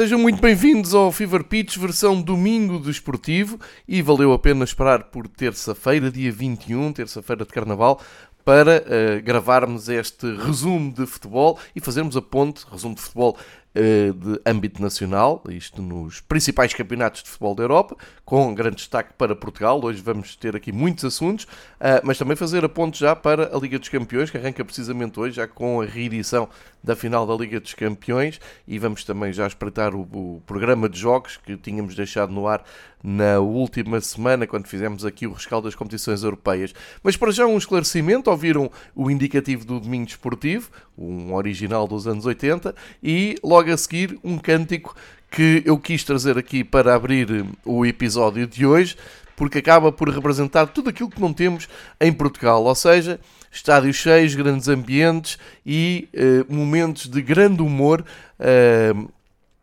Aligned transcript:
Sejam 0.00 0.18
muito 0.18 0.40
bem-vindos 0.40 0.94
ao 0.94 1.12
Fever 1.12 1.44
Pitch 1.44 1.76
versão 1.76 2.22
domingo 2.22 2.78
desportivo 2.78 3.60
e 3.86 4.00
valeu 4.00 4.32
a 4.32 4.38
pena 4.38 4.64
esperar 4.64 5.04
por 5.04 5.28
terça-feira, 5.28 6.10
dia 6.10 6.32
21, 6.32 6.94
terça-feira 6.94 7.44
de 7.44 7.52
Carnaval, 7.52 8.00
para 8.42 8.78
uh, 8.82 9.22
gravarmos 9.22 9.90
este 9.90 10.26
resumo 10.36 10.90
de 10.90 11.04
futebol 11.04 11.58
e 11.76 11.80
fazermos 11.80 12.16
a 12.16 12.22
ponte, 12.22 12.64
resumo 12.72 12.94
de 12.94 13.02
futebol 13.02 13.36
uh, 13.36 14.12
de 14.14 14.40
âmbito 14.46 14.80
nacional, 14.80 15.44
isto 15.50 15.82
nos 15.82 16.20
principais 16.22 16.72
campeonatos 16.72 17.22
de 17.22 17.28
futebol 17.28 17.54
da 17.54 17.62
Europa, 17.62 17.94
com 18.24 18.54
grande 18.54 18.76
destaque 18.76 19.12
para 19.18 19.36
Portugal. 19.36 19.84
Hoje 19.84 20.00
vamos 20.00 20.34
ter 20.34 20.56
aqui 20.56 20.72
muitos 20.72 21.04
assuntos, 21.04 21.44
uh, 21.44 22.00
mas 22.02 22.16
também 22.16 22.36
fazer 22.36 22.64
a 22.64 22.68
ponte 22.68 22.98
já 22.98 23.14
para 23.14 23.54
a 23.54 23.60
Liga 23.60 23.78
dos 23.78 23.90
Campeões, 23.90 24.30
que 24.30 24.38
arranca 24.38 24.64
precisamente 24.64 25.20
hoje, 25.20 25.36
já 25.36 25.46
com 25.46 25.82
a 25.82 25.84
reedição 25.84 26.48
da 26.82 26.96
final 26.96 27.26
da 27.26 27.34
Liga 27.34 27.60
dos 27.60 27.74
Campeões, 27.74 28.40
e 28.66 28.78
vamos 28.78 29.04
também 29.04 29.32
já 29.32 29.46
espreitar 29.46 29.94
o, 29.94 30.00
o 30.00 30.42
programa 30.46 30.88
de 30.88 30.98
jogos 30.98 31.36
que 31.36 31.56
tínhamos 31.56 31.94
deixado 31.94 32.32
no 32.32 32.46
ar 32.46 32.64
na 33.02 33.38
última 33.38 34.00
semana, 34.00 34.46
quando 34.46 34.66
fizemos 34.66 35.04
aqui 35.04 35.26
o 35.26 35.32
rescaldo 35.32 35.66
das 35.66 35.74
competições 35.74 36.22
europeias. 36.22 36.74
Mas 37.02 37.16
para 37.16 37.30
já 37.30 37.46
um 37.46 37.56
esclarecimento, 37.56 38.30
ouviram 38.30 38.70
o 38.94 39.10
indicativo 39.10 39.64
do 39.64 39.80
Domingo 39.80 40.06
Desportivo, 40.06 40.70
um 40.96 41.34
original 41.34 41.86
dos 41.86 42.06
anos 42.06 42.26
80, 42.26 42.74
e 43.02 43.36
logo 43.42 43.72
a 43.72 43.76
seguir 43.76 44.18
um 44.22 44.38
cântico 44.38 44.94
que 45.30 45.62
eu 45.64 45.78
quis 45.78 46.02
trazer 46.02 46.36
aqui 46.36 46.64
para 46.64 46.94
abrir 46.94 47.46
o 47.64 47.86
episódio 47.86 48.46
de 48.46 48.66
hoje, 48.66 48.96
porque 49.40 49.56
acaba 49.56 49.90
por 49.90 50.10
representar 50.10 50.66
tudo 50.66 50.90
aquilo 50.90 51.08
que 51.08 51.18
não 51.18 51.32
temos 51.32 51.66
em 51.98 52.12
Portugal, 52.12 52.62
ou 52.62 52.74
seja, 52.74 53.18
estádios 53.50 53.96
cheios, 53.96 54.34
grandes 54.34 54.68
ambientes 54.68 55.38
e 55.64 56.10
uh, 56.14 56.54
momentos 56.54 57.06
de 57.06 57.22
grande 57.22 57.62
humor. 57.62 58.04
Uh, 58.38 59.08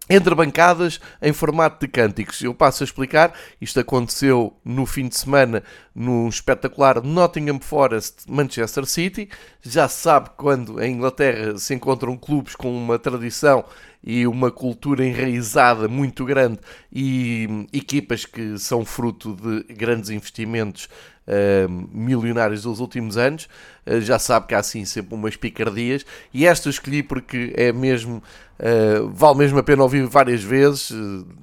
entre 0.10 0.34
bancadas 0.34 1.02
em 1.22 1.34
formato 1.34 1.86
de 1.86 1.92
cânticos. 1.92 2.42
Eu 2.42 2.54
passo 2.54 2.82
a 2.82 2.86
explicar. 2.86 3.34
Isto 3.60 3.82
aconteceu 3.82 4.56
no 4.64 4.86
fim 4.86 5.10
de 5.10 5.18
semana 5.18 5.62
no 5.94 6.30
espetacular 6.30 7.04
Nottingham 7.04 7.60
Forest 7.60 8.20
Manchester 8.26 8.86
City. 8.86 9.30
Já 9.62 9.88
se 9.90 10.00
sabe 10.00 10.30
quando 10.38 10.82
em 10.82 10.94
Inglaterra 10.94 11.58
se 11.58 11.74
encontram 11.74 12.16
clubes 12.16 12.56
com 12.56 12.72
uma 12.72 12.98
tradição 12.98 13.66
e 14.04 14.26
uma 14.28 14.52
cultura 14.52 15.06
enraizada 15.06 15.88
muito 15.88 16.24
grande 16.26 16.60
e 16.92 17.68
equipas 17.74 18.26
que 18.26 18.58
são 18.58 18.86
fruto 18.86 19.36
de 19.36 19.74
grandes 19.74 20.10
investimentos 20.10 20.88
uh, 21.28 21.88
milionários 21.92 22.64
dos 22.64 22.80
últimos 22.80 23.18
anos. 23.18 23.48
Uh, 23.86 24.00
já 24.02 24.18
sabe 24.18 24.48
que 24.48 24.56
há 24.56 24.60
assim 24.60 24.86
sempre 24.86 25.14
umas 25.14 25.36
picardias 25.36 26.06
e 26.34 26.46
esta 26.46 26.70
escolhi 26.70 27.04
porque 27.04 27.54
é 27.56 27.72
mesmo, 27.74 28.24
uh, 28.60 29.10
vale 29.10 29.38
mesmo 29.40 29.60
a 29.60 29.64
pena 29.64 29.84
ouvir 29.84 30.06
várias 30.08 30.44
vezes. 30.44 30.92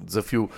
desafio 0.03 0.49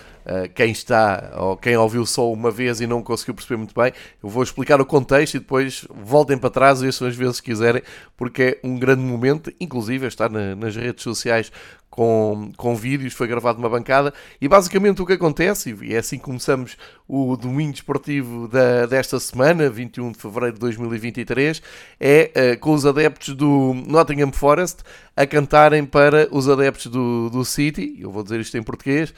quem 0.53 0.71
está 0.71 1.31
ou 1.37 1.55
quem 1.55 1.77
ouviu 1.77 2.05
só 2.05 2.31
uma 2.31 2.51
vez 2.51 2.81
e 2.81 2.87
não 2.87 3.01
conseguiu 3.01 3.33
perceber 3.33 3.57
muito 3.57 3.73
bem. 3.73 3.93
Eu 4.21 4.29
vou 4.29 4.43
explicar 4.43 4.81
o 4.81 4.85
contexto 4.85 5.35
e 5.35 5.39
depois 5.39 5.85
voltem 5.89 6.37
para 6.37 6.49
trás 6.49 6.81
e 6.81 6.87
as 6.87 7.15
vezes 7.15 7.39
quiserem, 7.39 7.81
porque 8.15 8.59
é 8.61 8.67
um 8.67 8.77
grande 8.77 9.01
momento, 9.01 9.51
inclusive 9.59 10.05
está 10.07 10.27
na, 10.27 10.55
nas 10.55 10.75
redes 10.75 11.03
sociais 11.03 11.51
com, 11.97 12.51
com 12.55 12.75
vídeos, 12.75 13.13
foi 13.13 13.27
gravado 13.27 13.57
uma 13.57 13.67
bancada 13.67 14.13
e 14.39 14.47
basicamente 14.47 15.01
o 15.01 15.05
que 15.05 15.13
acontece, 15.13 15.75
e 15.81 15.95
é 15.95 15.97
assim 15.97 16.19
que 16.19 16.25
começamos 16.25 16.77
o 17.07 17.35
domingo 17.35 17.73
esportivo 17.73 18.47
da, 18.47 18.85
desta 18.85 19.19
semana, 19.19 19.67
21 19.67 20.11
de 20.11 20.19
fevereiro 20.19 20.53
de 20.53 20.59
2023, 20.59 21.59
é 21.99 22.31
uh, 22.55 22.59
com 22.59 22.73
os 22.73 22.85
adeptos 22.85 23.33
do 23.33 23.73
Nottingham 23.87 24.31
Forest 24.31 24.83
a 25.15 25.25
cantarem 25.25 25.83
para 25.83 26.27
os 26.29 26.47
adeptos 26.47 26.85
do, 26.85 27.31
do 27.31 27.43
City, 27.43 27.97
eu 27.99 28.11
vou 28.11 28.21
dizer 28.21 28.39
isto 28.39 28.55
em 28.55 28.61
português, 28.61 29.11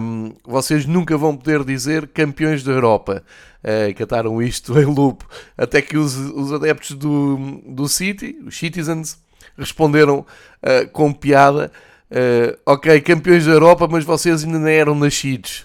um, 0.00 0.32
vocês 0.44 0.86
nunca 0.86 1.16
vão 1.16 1.36
poder 1.36 1.64
dizer 1.64 2.08
campeões 2.08 2.62
da 2.62 2.72
Europa. 2.72 3.22
Uh, 3.62 3.94
cantaram 3.96 4.42
isto 4.42 4.76
em 4.80 4.84
loop, 4.84 5.24
até 5.56 5.80
que 5.80 5.96
os, 5.96 6.16
os 6.16 6.52
adeptos 6.52 6.96
do, 6.96 7.60
do 7.66 7.88
City, 7.88 8.36
os 8.44 8.56
Citizens, 8.56 9.18
responderam 9.56 10.20
uh, 10.20 10.88
com 10.92 11.12
piada 11.12 11.70
Uh, 12.12 12.58
ok, 12.66 13.00
campeões 13.00 13.46
da 13.46 13.52
Europa, 13.52 13.88
mas 13.90 14.04
vocês 14.04 14.44
ainda 14.44 14.58
não 14.58 14.68
eram 14.68 14.94
nascidos. 14.94 15.64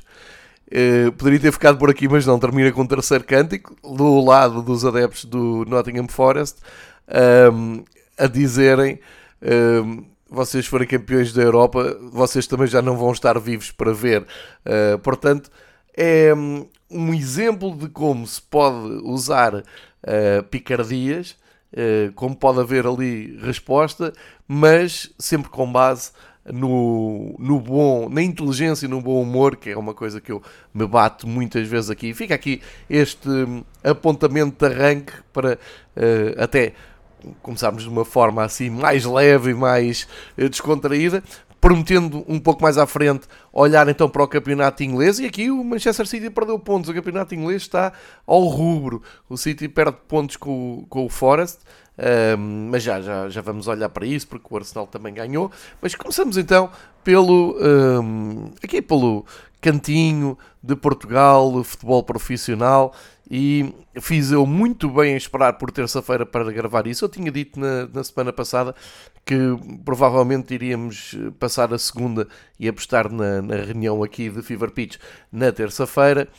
Poderia 1.17 1.41
ter 1.41 1.51
ficado 1.51 1.77
por 1.77 1.89
aqui, 1.89 2.07
mas 2.07 2.25
não. 2.25 2.39
Termina 2.39 2.71
com 2.71 2.83
o 2.83 2.87
terceiro 2.87 3.25
cântico, 3.25 3.75
do 3.83 4.21
lado 4.21 4.61
dos 4.61 4.85
adeptos 4.85 5.25
do 5.25 5.65
Nottingham 5.67 6.07
Forest, 6.07 6.59
um, 7.53 7.83
a 8.17 8.27
dizerem: 8.27 8.97
um, 9.41 10.05
vocês 10.29 10.65
forem 10.65 10.87
campeões 10.87 11.33
da 11.33 11.41
Europa, 11.41 11.97
vocês 12.11 12.47
também 12.47 12.67
já 12.67 12.81
não 12.81 12.97
vão 12.97 13.11
estar 13.11 13.39
vivos 13.39 13.71
para 13.71 13.93
ver. 13.93 14.21
Uh, 14.21 14.97
portanto, 14.99 15.49
é 15.95 16.33
um 16.89 17.13
exemplo 17.13 17.75
de 17.75 17.89
como 17.89 18.25
se 18.25 18.41
pode 18.41 19.01
usar 19.03 19.55
uh, 19.55 20.43
picardias, 20.49 21.35
como 22.15 22.33
pode 22.33 22.61
haver 22.61 22.87
ali 22.87 23.37
resposta, 23.41 24.13
mas 24.47 25.13
sempre 25.19 25.49
com 25.49 25.69
base 25.69 26.11
no, 26.51 27.35
no 27.37 27.59
bom, 27.59 28.09
na 28.09 28.21
inteligência 28.21 28.85
e 28.85 28.89
no 28.89 29.01
bom 29.01 29.21
humor, 29.21 29.55
que 29.55 29.69
é 29.69 29.77
uma 29.77 29.93
coisa 29.93 30.21
que 30.21 30.31
eu 30.31 30.41
me 30.73 30.87
bato 30.87 31.27
muitas 31.27 31.67
vezes 31.67 31.89
aqui. 31.89 32.13
Fica 32.13 32.35
aqui 32.35 32.61
este 32.89 33.27
hum, 33.27 33.63
apontamento 33.83 34.65
de 34.65 34.73
arranque 34.73 35.13
para 35.33 35.55
uh, 35.55 36.41
até 36.41 36.73
começarmos 37.41 37.83
de 37.83 37.89
uma 37.89 38.05
forma 38.05 38.43
assim 38.43 38.69
mais 38.69 39.05
leve 39.05 39.51
e 39.51 39.53
mais 39.53 40.07
uh, 40.37 40.49
descontraída, 40.49 41.23
prometendo 41.59 42.23
um 42.27 42.39
pouco 42.39 42.61
mais 42.61 42.77
à 42.77 42.85
frente 42.85 43.27
olhar 43.51 43.87
então 43.87 44.07
para 44.07 44.23
o 44.23 44.27
campeonato 44.27 44.83
inglês 44.83 45.19
e 45.19 45.25
aqui 45.25 45.49
o 45.49 45.63
Manchester 45.63 46.05
City 46.05 46.29
perdeu 46.29 46.57
pontos, 46.59 46.89
o 46.89 46.93
campeonato 46.93 47.33
inglês 47.33 47.63
está 47.63 47.91
ao 48.25 48.43
rubro, 48.43 49.01
o 49.27 49.37
City 49.37 49.67
perde 49.67 49.97
pontos 50.07 50.37
com, 50.37 50.85
com 50.89 51.05
o 51.05 51.09
Forest, 51.09 51.59
um, 51.97 52.69
mas 52.69 52.83
já, 52.83 53.01
já, 53.01 53.27
já 53.27 53.41
vamos 53.41 53.67
olhar 53.67 53.89
para 53.89 54.05
isso 54.05 54.27
porque 54.27 54.45
o 54.49 54.57
Arsenal 54.57 54.85
também 54.85 55.13
ganhou. 55.13 55.51
Mas 55.81 55.95
começamos 55.95 56.37
então 56.37 56.69
pelo 57.03 57.57
um, 57.59 58.51
aqui 58.63 58.81
pelo 58.81 59.25
cantinho 59.61 60.37
de 60.61 60.75
Portugal, 60.75 61.63
futebol 61.63 62.03
profissional. 62.03 62.93
E 63.29 63.73
fiz 63.99 64.31
eu 64.31 64.45
muito 64.45 64.89
bem 64.89 65.13
em 65.13 65.17
esperar 65.17 65.53
por 65.53 65.69
terça-feira 65.69 66.25
para 66.25 66.49
gravar 66.51 66.87
isso. 66.87 67.03
Eu 67.03 67.09
tinha 67.09 67.29
dito 67.29 67.59
na, 67.59 67.87
na 67.87 68.03
semana 68.03 68.31
passada 68.31 68.73
que 69.25 69.35
provavelmente 69.83 70.53
iríamos 70.53 71.13
passar 71.37 71.73
a 71.73 71.77
segunda 71.77 72.27
e 72.57 72.69
apostar 72.69 73.11
na, 73.11 73.41
na 73.41 73.55
reunião 73.57 74.01
aqui 74.01 74.29
de 74.29 74.41
Fever 74.41 74.71
Pitch 74.71 74.95
na 75.29 75.51
terça-feira 75.51 76.29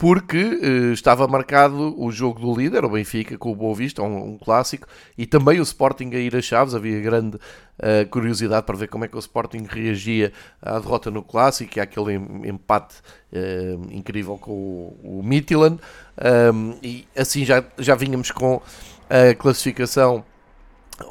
porque 0.00 0.42
uh, 0.42 0.92
estava 0.94 1.28
marcado 1.28 1.94
o 2.02 2.10
jogo 2.10 2.40
do 2.40 2.58
líder, 2.58 2.86
o 2.86 2.88
Benfica, 2.88 3.36
com 3.36 3.52
o 3.52 3.54
Boa 3.54 3.74
Vista, 3.74 4.02
um, 4.02 4.30
um 4.30 4.38
clássico, 4.38 4.88
e 5.16 5.26
também 5.26 5.60
o 5.60 5.62
Sporting 5.62 6.08
a 6.14 6.18
ir 6.18 6.34
a 6.34 6.40
Chaves. 6.40 6.74
Havia 6.74 6.98
grande 7.02 7.36
uh, 7.36 8.08
curiosidade 8.08 8.64
para 8.64 8.78
ver 8.78 8.88
como 8.88 9.04
é 9.04 9.08
que 9.08 9.16
o 9.16 9.18
Sporting 9.18 9.66
reagia 9.68 10.32
à 10.62 10.78
derrota 10.78 11.10
no 11.10 11.22
clássico 11.22 11.76
e 11.76 11.80
àquele 11.82 12.14
empate 12.14 12.94
uh, 13.30 13.94
incrível 13.94 14.38
com 14.38 14.52
o, 14.52 15.18
o 15.18 15.22
Midtjylland. 15.22 15.78
Um, 16.54 16.78
e 16.82 17.06
assim 17.14 17.44
já, 17.44 17.62
já 17.76 17.94
vínhamos 17.94 18.30
com 18.30 18.62
a 19.10 19.34
classificação 19.34 20.24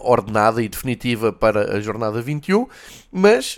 ordenada 0.01 0.63
e 0.63 0.69
definitiva 0.69 1.31
para 1.31 1.75
a 1.75 1.80
jornada 1.80 2.21
21, 2.21 2.68
mas 3.12 3.56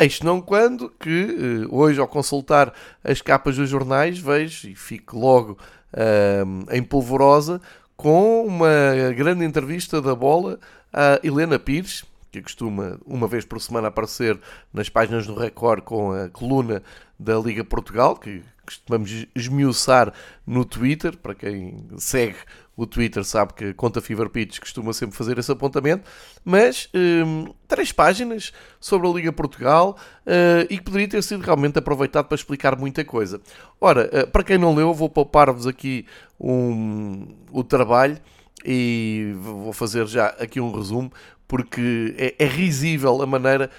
Eis 0.00 0.20
não 0.22 0.40
quando 0.40 0.90
que 0.98 1.66
uh, 1.68 1.76
hoje, 1.76 2.00
ao 2.00 2.08
consultar 2.08 2.72
as 3.04 3.20
capas 3.20 3.56
dos 3.56 3.68
jornais, 3.68 4.18
vejo 4.18 4.66
e 4.66 4.74
fico 4.74 5.18
logo 5.18 5.58
uh, 5.92 6.74
em 6.74 6.82
polvorosa 6.82 7.60
com 7.98 8.46
uma 8.46 9.12
grande 9.14 9.44
entrevista 9.44 10.00
da 10.00 10.14
bola 10.14 10.58
a 10.90 11.20
Helena 11.22 11.58
Pires, 11.58 12.02
que 12.30 12.42
costuma 12.42 12.98
uma 13.04 13.26
vez 13.26 13.44
por 13.44 13.60
semana 13.60 13.88
aparecer 13.88 14.38
nas 14.72 14.88
páginas 14.88 15.26
do 15.26 15.34
Record 15.34 15.82
com 15.82 16.12
a 16.12 16.28
coluna 16.28 16.82
da 17.18 17.38
Liga 17.38 17.64
Portugal, 17.64 18.16
que 18.16 18.42
costumamos 18.64 19.26
esmiuçar 19.34 20.12
no 20.46 20.64
Twitter, 20.64 21.16
para 21.16 21.34
quem 21.34 21.88
segue 21.98 22.36
o 22.80 22.86
Twitter 22.86 23.22
sabe 23.24 23.52
que 23.52 23.64
a 23.66 23.74
conta 23.74 24.00
Fever 24.00 24.30
Pitch 24.30 24.58
costuma 24.58 24.94
sempre 24.94 25.14
fazer 25.14 25.36
esse 25.38 25.52
apontamento, 25.52 26.08
mas 26.42 26.88
hum, 26.94 27.52
três 27.68 27.92
páginas 27.92 28.54
sobre 28.80 29.06
a 29.06 29.10
Liga 29.10 29.30
Portugal 29.32 29.98
uh, 30.26 30.66
e 30.70 30.78
que 30.78 30.84
poderia 30.84 31.06
ter 31.06 31.22
sido 31.22 31.42
realmente 31.42 31.78
aproveitado 31.78 32.26
para 32.26 32.36
explicar 32.36 32.78
muita 32.78 33.04
coisa. 33.04 33.38
Ora, 33.78 34.08
uh, 34.08 34.30
para 34.30 34.42
quem 34.42 34.56
não 34.56 34.74
leu, 34.74 34.94
vou 34.94 35.10
poupar-vos 35.10 35.66
aqui 35.66 36.06
um, 36.40 37.26
o 37.52 37.62
trabalho 37.62 38.18
e 38.64 39.34
vou 39.40 39.72
fazer 39.72 40.06
já 40.06 40.26
aqui 40.38 40.60
um 40.60 40.72
resumo, 40.72 41.12
porque 41.46 42.14
é, 42.16 42.44
é 42.44 42.46
risível 42.46 43.20
a 43.22 43.26
maneira. 43.26 43.70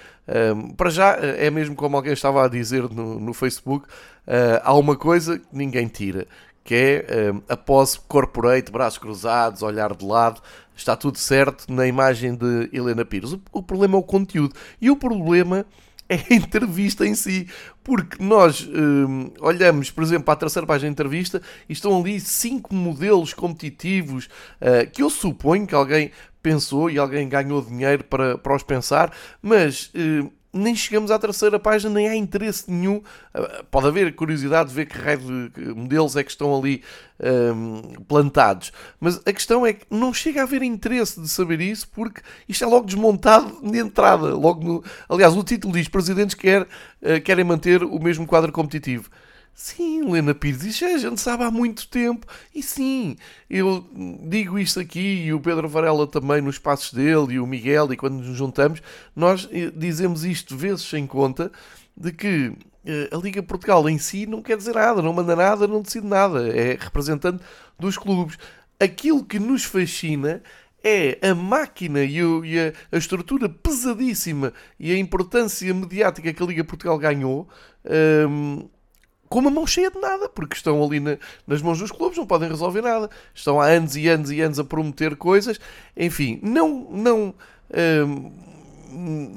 Um, 0.54 0.70
para 0.70 0.90
já, 0.90 1.16
é 1.16 1.50
mesmo 1.50 1.74
como 1.74 1.96
alguém 1.96 2.12
estava 2.12 2.44
a 2.44 2.48
dizer 2.48 2.82
no, 2.90 3.18
no 3.18 3.32
Facebook: 3.32 3.86
uh, 3.86 4.60
há 4.62 4.74
uma 4.74 4.96
coisa 4.96 5.38
que 5.38 5.46
ninguém 5.52 5.88
tira, 5.88 6.26
que 6.62 6.74
é 6.74 7.30
uh, 7.32 7.42
a 7.48 7.56
pose 7.56 7.98
corporate, 8.06 8.70
braços 8.70 8.98
cruzados, 8.98 9.62
olhar 9.62 9.94
de 9.94 10.04
lado, 10.04 10.40
está 10.76 10.96
tudo 10.96 11.18
certo 11.18 11.72
na 11.72 11.86
imagem 11.86 12.34
de 12.34 12.68
Helena 12.72 13.04
Pires. 13.04 13.32
O, 13.32 13.40
o, 13.52 13.62
problema 13.62 13.96
é 13.96 13.98
o 13.98 14.02
conteúdo. 14.02 14.54
E 14.80 14.90
o 14.90 14.96
problema 14.96 15.64
é 16.12 16.26
a 16.30 16.34
entrevista 16.34 17.06
em 17.06 17.14
si. 17.14 17.48
Porque 17.82 18.22
nós 18.22 18.66
hum, 18.66 19.30
olhamos, 19.40 19.90
por 19.90 20.04
exemplo, 20.04 20.24
para 20.24 20.34
a 20.34 20.36
terceira 20.36 20.66
página 20.66 20.88
da 20.88 20.92
entrevista 20.92 21.42
e 21.68 21.72
estão 21.72 21.98
ali 21.98 22.20
cinco 22.20 22.74
modelos 22.74 23.34
competitivos 23.34 24.26
uh, 24.60 24.88
que 24.90 25.02
eu 25.02 25.10
suponho 25.10 25.66
que 25.66 25.74
alguém 25.74 26.10
pensou 26.42 26.90
e 26.90 26.98
alguém 26.98 27.28
ganhou 27.28 27.62
dinheiro 27.62 28.04
para, 28.04 28.36
para 28.36 28.56
os 28.56 28.62
pensar, 28.62 29.12
mas 29.40 29.90
uh, 29.94 30.30
nem 30.52 30.74
chegamos 30.74 31.10
à 31.10 31.18
terceira 31.18 31.58
página, 31.58 31.94
nem 31.94 32.08
há 32.08 32.14
interesse 32.14 32.70
nenhum. 32.70 33.02
Ah, 33.32 33.64
pode 33.70 33.86
haver 33.86 34.14
curiosidade 34.14 34.68
de 34.68 34.74
ver 34.74 34.86
que 34.86 34.98
raio 34.98 35.50
de 35.50 35.74
modelos 35.74 36.16
é 36.16 36.22
que 36.22 36.30
estão 36.30 36.56
ali 36.56 36.82
um, 37.20 38.02
plantados. 38.04 38.72
Mas 39.00 39.20
a 39.24 39.32
questão 39.32 39.64
é 39.64 39.72
que 39.72 39.86
não 39.90 40.12
chega 40.12 40.40
a 40.40 40.44
haver 40.44 40.62
interesse 40.62 41.20
de 41.20 41.28
saber 41.28 41.60
isso 41.60 41.88
porque 41.88 42.20
isto 42.48 42.64
é 42.64 42.66
logo 42.66 42.86
desmontado 42.86 43.58
de 43.62 43.78
entrada. 43.78 44.34
Logo 44.34 44.62
no... 44.62 44.84
Aliás, 45.08 45.34
o 45.34 45.42
título 45.42 45.72
diz: 45.72 45.88
Presidentes 45.88 46.34
quer, 46.34 46.62
uh, 46.62 47.20
querem 47.24 47.44
manter 47.44 47.82
o 47.82 47.98
mesmo 47.98 48.26
quadro 48.26 48.52
competitivo. 48.52 49.08
Sim, 49.54 50.10
Lena 50.10 50.34
Pires, 50.34 50.64
isso 50.64 50.84
a 50.84 50.98
gente 50.98 51.20
sabe 51.20 51.44
há 51.44 51.50
muito 51.50 51.86
tempo. 51.88 52.26
E 52.54 52.62
sim, 52.62 53.16
eu 53.48 53.86
digo 54.28 54.58
isto 54.58 54.80
aqui 54.80 55.24
e 55.26 55.32
o 55.32 55.40
Pedro 55.40 55.68
Varela 55.68 56.06
também 56.06 56.40
nos 56.40 56.58
passos 56.58 56.92
dele 56.92 57.34
e 57.34 57.40
o 57.40 57.46
Miguel, 57.46 57.92
e 57.92 57.96
quando 57.96 58.14
nos 58.14 58.36
juntamos, 58.36 58.82
nós 59.14 59.48
eh, 59.52 59.70
dizemos 59.74 60.24
isto 60.24 60.56
vezes 60.56 60.82
sem 60.82 61.06
conta 61.06 61.52
de 61.96 62.12
que 62.12 62.52
eh, 62.84 63.08
a 63.12 63.16
Liga 63.16 63.42
Portugal 63.42 63.88
em 63.88 63.98
si 63.98 64.26
não 64.26 64.42
quer 64.42 64.56
dizer 64.56 64.74
nada, 64.74 65.02
não 65.02 65.12
manda 65.12 65.36
nada, 65.36 65.68
não 65.68 65.82
decide 65.82 66.06
nada. 66.06 66.48
É 66.48 66.76
representante 66.80 67.42
dos 67.78 67.96
clubes. 67.96 68.38
Aquilo 68.80 69.24
que 69.24 69.38
nos 69.38 69.64
fascina 69.64 70.42
é 70.82 71.18
a 71.22 71.34
máquina 71.34 72.02
e, 72.02 72.18
a, 72.90 72.96
estrutura 72.96 73.48
pesadíssima 73.48 74.52
e 74.78 74.92
a 74.92 74.98
importância 74.98 75.72
mediática 75.72 76.32
que 76.32 76.42
a 76.42 76.46
Liga 76.46 76.64
Portugal 76.64 76.98
ganhou. 76.98 77.48
Um, 78.28 78.68
com 79.32 79.38
uma 79.38 79.50
mão 79.50 79.66
cheia 79.66 79.90
de 79.90 79.98
nada, 79.98 80.28
porque 80.28 80.54
estão 80.54 80.84
ali 80.84 81.00
na, 81.00 81.16
nas 81.46 81.62
mãos 81.62 81.78
dos 81.78 81.90
clubes, 81.90 82.18
não 82.18 82.26
podem 82.26 82.50
resolver 82.50 82.82
nada. 82.82 83.08
Estão 83.34 83.58
há 83.58 83.64
anos 83.64 83.96
e 83.96 84.06
anos 84.06 84.30
e 84.30 84.42
anos 84.42 84.58
a 84.58 84.64
prometer 84.64 85.16
coisas. 85.16 85.58
Enfim, 85.96 86.38
não, 86.42 86.86
não, 86.90 87.34
hum, 88.04 88.30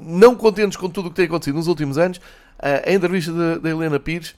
não 0.06 0.36
contentes 0.36 0.76
com 0.76 0.90
tudo 0.90 1.06
o 1.06 1.10
que 1.10 1.16
tem 1.16 1.24
acontecido 1.24 1.54
nos 1.54 1.66
últimos 1.66 1.96
anos, 1.96 2.20
a 2.58 2.92
entrevista 2.92 3.58
da 3.58 3.70
Helena 3.70 3.98
Pires 3.98 4.34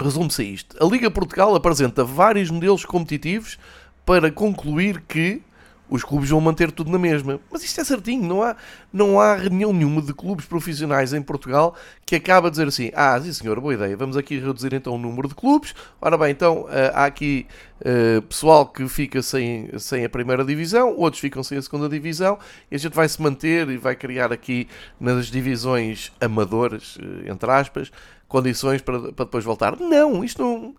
resume-se 0.00 0.40
a 0.40 0.44
isto. 0.46 0.82
A 0.82 0.88
Liga 0.88 1.10
Portugal 1.10 1.54
apresenta 1.54 2.02
vários 2.02 2.50
modelos 2.50 2.86
competitivos 2.86 3.58
para 4.06 4.30
concluir 4.30 5.02
que 5.06 5.42
os 5.88 6.02
clubes 6.02 6.30
vão 6.30 6.40
manter 6.40 6.72
tudo 6.72 6.90
na 6.90 6.98
mesma. 6.98 7.40
Mas 7.50 7.62
isto 7.62 7.80
é 7.80 7.84
certinho, 7.84 8.26
não 8.26 8.42
há, 8.42 8.56
não 8.92 9.20
há 9.20 9.34
reunião 9.34 9.72
nenhuma 9.72 10.00
de 10.00 10.12
clubes 10.12 10.46
profissionais 10.46 11.12
em 11.12 11.22
Portugal 11.22 11.74
que 12.06 12.16
acaba 12.16 12.48
a 12.48 12.50
dizer 12.50 12.68
assim: 12.68 12.90
ah, 12.94 13.20
sim 13.20 13.32
senhor, 13.32 13.60
boa 13.60 13.74
ideia, 13.74 13.96
vamos 13.96 14.16
aqui 14.16 14.38
reduzir 14.38 14.72
então 14.72 14.94
o 14.94 14.98
número 14.98 15.28
de 15.28 15.34
clubes. 15.34 15.74
Ora 16.00 16.16
bem, 16.16 16.30
então 16.30 16.66
eh, 16.70 16.90
há 16.94 17.04
aqui 17.04 17.46
uh, 17.80 18.22
pessoal 18.22 18.66
que 18.66 18.86
fica 18.88 19.22
sem, 19.22 19.70
sem 19.78 20.04
a 20.04 20.08
primeira 20.08 20.44
divisão, 20.44 20.94
outros 20.96 21.20
ficam 21.20 21.42
sem 21.42 21.58
a 21.58 21.62
segunda 21.62 21.88
divisão, 21.88 22.38
e 22.70 22.76
a 22.76 22.78
gente 22.78 22.94
vai 22.94 23.08
se 23.08 23.20
manter 23.20 23.68
e 23.68 23.76
vai 23.76 23.94
criar 23.94 24.32
aqui 24.32 24.68
nas 24.98 25.26
divisões 25.26 26.12
amadoras, 26.20 26.98
eh, 27.00 27.30
entre 27.30 27.50
aspas, 27.50 27.90
condições 28.28 28.82
para, 28.82 29.12
para 29.12 29.24
depois 29.24 29.44
voltar. 29.44 29.78
Não, 29.78 30.24
isto 30.24 30.42
não 30.42 30.74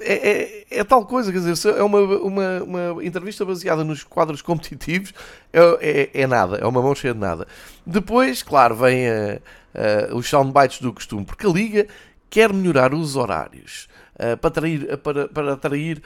é, 0.00 0.64
é, 0.70 0.78
é, 0.78 0.84
tal 0.84 1.04
coisa, 1.04 1.32
quer 1.32 1.40
dizer, 1.40 1.74
é 1.76 1.82
uma, 1.82 2.00
uma, 2.00 2.62
uma 2.62 3.04
entrevista 3.04 3.44
baseada 3.44 3.82
nos 3.82 4.04
quadros 4.04 4.42
competitivos, 4.42 5.12
é, 5.52 6.10
é, 6.14 6.22
é, 6.22 6.26
nada, 6.26 6.56
é 6.56 6.66
uma 6.66 6.82
mão 6.82 6.94
cheia 6.94 7.14
de 7.14 7.20
nada. 7.20 7.46
Depois, 7.86 8.42
claro, 8.42 8.74
vem 8.76 9.08
a, 9.08 9.40
a, 9.74 10.14
os 10.14 10.28
soundbites 10.28 10.80
do 10.80 10.92
costume, 10.92 11.24
porque 11.24 11.46
a 11.46 11.50
Liga 11.50 11.86
quer 12.28 12.52
melhorar 12.52 12.94
os 12.94 13.16
horários. 13.16 13.88
Uh, 14.14 14.36
para 14.36 14.48
atrair, 14.48 14.98
para, 14.98 15.28
para 15.28 15.52
atrair 15.52 16.02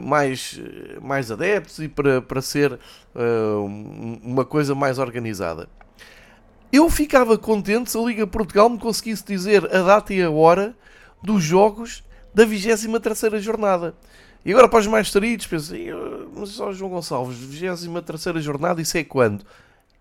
mais, 0.00 0.60
mais 1.00 1.30
adeptos 1.30 1.78
e 1.78 1.86
para, 1.88 2.20
para 2.20 2.42
ser 2.42 2.78
uma 4.20 4.44
coisa 4.44 4.74
mais 4.74 4.98
organizada. 4.98 5.68
Eu 6.72 6.90
ficava 6.90 7.38
contente 7.38 7.92
se 7.92 7.96
a 7.96 8.00
Liga 8.00 8.26
Portugal 8.26 8.68
me 8.68 8.78
conseguisse 8.78 9.24
dizer 9.24 9.64
a 9.72 9.82
data 9.82 10.12
e 10.12 10.20
a 10.20 10.30
hora 10.30 10.74
dos 11.22 11.44
jogos 11.44 12.02
da 12.34 12.44
23 12.44 13.42
jornada. 13.42 13.94
E 14.44 14.50
agora 14.50 14.68
para 14.68 14.80
os 14.80 14.86
mais 14.86 15.10
taridos, 15.10 15.46
pensei, 15.46 15.88
mas 16.36 16.50
só 16.50 16.72
João 16.72 16.90
Gonçalves, 16.90 17.38
23 17.38 18.44
jornada, 18.44 18.82
isso 18.82 18.98
é 18.98 19.04
quando? 19.04 19.44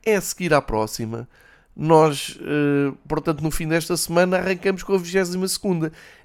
É 0.06 0.19
seguir 0.19 0.53
à 0.53 0.62
próxima. 0.62 1.30
Nós, 1.75 2.38
eh, 2.41 2.94
portanto, 3.07 3.41
no 3.41 3.50
fim 3.50 3.68
desta 3.68 3.95
semana 3.97 4.38
arrancamos 4.38 4.83
com 4.83 4.94
a 4.94 4.97
22 4.97 5.59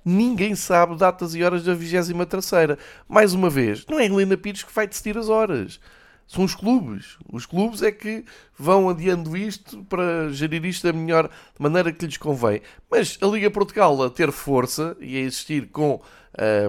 Ninguém 0.04 0.54
sabe 0.54 0.96
datas 0.96 1.34
e 1.34 1.42
horas 1.42 1.62
da 1.62 1.74
23 1.74 2.76
Mais 3.08 3.32
uma 3.32 3.48
vez, 3.48 3.86
não 3.88 3.98
é 3.98 4.06
Helena 4.06 4.36
Pires 4.36 4.62
que 4.62 4.74
vai 4.74 4.86
decidir 4.86 5.16
as 5.16 5.28
horas. 5.28 5.80
São 6.28 6.44
os 6.44 6.54
clubes. 6.54 7.16
Os 7.32 7.46
clubes 7.46 7.82
é 7.82 7.90
que 7.90 8.22
vão 8.56 8.90
adiando 8.90 9.34
isto 9.34 9.82
para 9.84 10.30
gerir 10.30 10.62
isto 10.66 10.86
da 10.86 10.92
melhor 10.92 11.30
maneira 11.58 11.90
que 11.90 12.04
lhes 12.04 12.18
convém. 12.18 12.60
Mas 12.90 13.16
a 13.22 13.26
Liga 13.26 13.50
Portugal 13.50 14.02
a 14.02 14.10
ter 14.10 14.30
força 14.30 14.94
e 15.00 15.16
a 15.16 15.20
existir 15.20 15.68
com. 15.68 16.00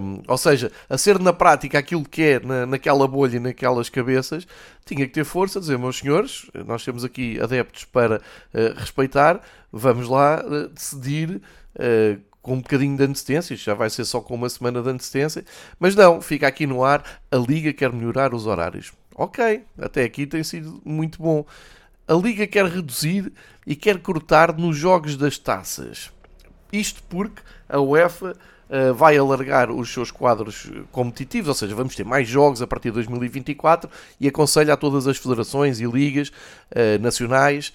Um, 0.02 0.24
ou 0.28 0.38
seja, 0.38 0.72
a 0.90 0.98
ser 0.98 1.20
na 1.20 1.34
prática 1.34 1.78
aquilo 1.78 2.04
que 2.04 2.24
é 2.24 2.40
na, 2.40 2.66
naquela 2.66 3.06
bolha 3.08 3.36
e 3.36 3.40
naquelas 3.40 3.90
cabeças, 3.90 4.48
tinha 4.86 5.06
que 5.06 5.14
ter 5.14 5.26
força, 5.26 5.60
dizer, 5.60 5.78
meus 5.78 6.00
senhores, 6.00 6.50
nós 6.66 6.84
temos 6.84 7.04
aqui 7.04 7.40
adeptos 7.40 7.86
para 7.86 8.18
uh, 8.18 8.80
respeitar, 8.80 9.42
vamos 9.72 10.08
lá 10.08 10.44
uh, 10.44 10.70
decidir 10.70 11.40
uh, 11.76 12.20
com 12.42 12.54
um 12.54 12.62
bocadinho 12.62 12.98
de 12.98 13.04
antecedência, 13.04 13.56
já 13.56 13.76
vai 13.76 13.92
ser 13.92 14.06
só 14.06 14.22
com 14.22 14.34
uma 14.34 14.50
semana 14.50 14.82
de 14.82 14.90
antecedência, 14.90 15.46
mas 15.80 15.94
não, 15.94 16.20
fica 16.20 16.48
aqui 16.48 16.66
no 16.66 16.84
ar, 16.84 17.04
a 17.30 17.36
Liga 17.36 17.72
quer 17.72 17.94
melhorar 17.94 18.34
os 18.34 18.48
horários. 18.48 18.92
Ok, 19.20 19.64
até 19.78 20.06
aqui 20.06 20.26
tem 20.26 20.42
sido 20.46 20.82
muito 20.86 21.22
bom. 21.22 21.46
A 22.08 22.14
Liga 22.14 22.48
quer 22.48 22.66
reduzir 22.66 23.34
e 23.68 23.76
quer 23.76 24.00
cortar 24.00 24.58
nos 24.58 24.78
jogos 24.78 25.18
das 25.18 25.38
taças. 25.38 26.10
Isto 26.72 27.04
porque 27.10 27.42
a 27.68 27.82
UEFA 27.82 28.34
uh, 28.70 28.94
vai 28.94 29.18
alargar 29.18 29.72
os 29.72 29.92
seus 29.92 30.10
quadros 30.10 30.72
competitivos, 30.90 31.50
ou 31.50 31.54
seja, 31.54 31.76
vamos 31.76 31.98
ter 31.98 32.06
mais 32.06 32.30
jogos 32.30 32.62
a 32.62 32.68
partir 32.68 32.92
de 32.92 32.94
2024 32.94 33.90
e 34.22 34.28
aconselha 34.30 34.74
a 34.76 34.78
todas 34.78 35.06
as 35.06 35.18
federações 35.18 35.82
e 35.82 35.86
ligas 35.86 36.30
uh, 36.30 37.02
nacionais 37.02 37.74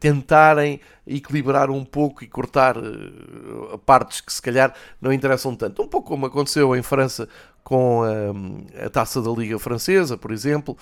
tentarem 0.00 0.80
equilibrar 1.06 1.70
um 1.70 1.84
pouco 1.84 2.24
e 2.24 2.26
cortar 2.26 2.78
uh, 2.78 3.78
partes 3.84 4.22
que 4.22 4.32
se 4.32 4.40
calhar 4.40 4.74
não 4.98 5.12
interessam 5.12 5.54
tanto. 5.54 5.82
Um 5.82 5.88
pouco 5.88 6.08
como 6.08 6.24
aconteceu 6.24 6.74
em 6.74 6.82
França 6.82 7.28
com 7.66 8.02
um, 8.02 8.64
a 8.80 8.88
taça 8.88 9.20
da 9.20 9.28
Liga 9.28 9.58
Francesa, 9.58 10.16
por 10.16 10.30
exemplo, 10.30 10.78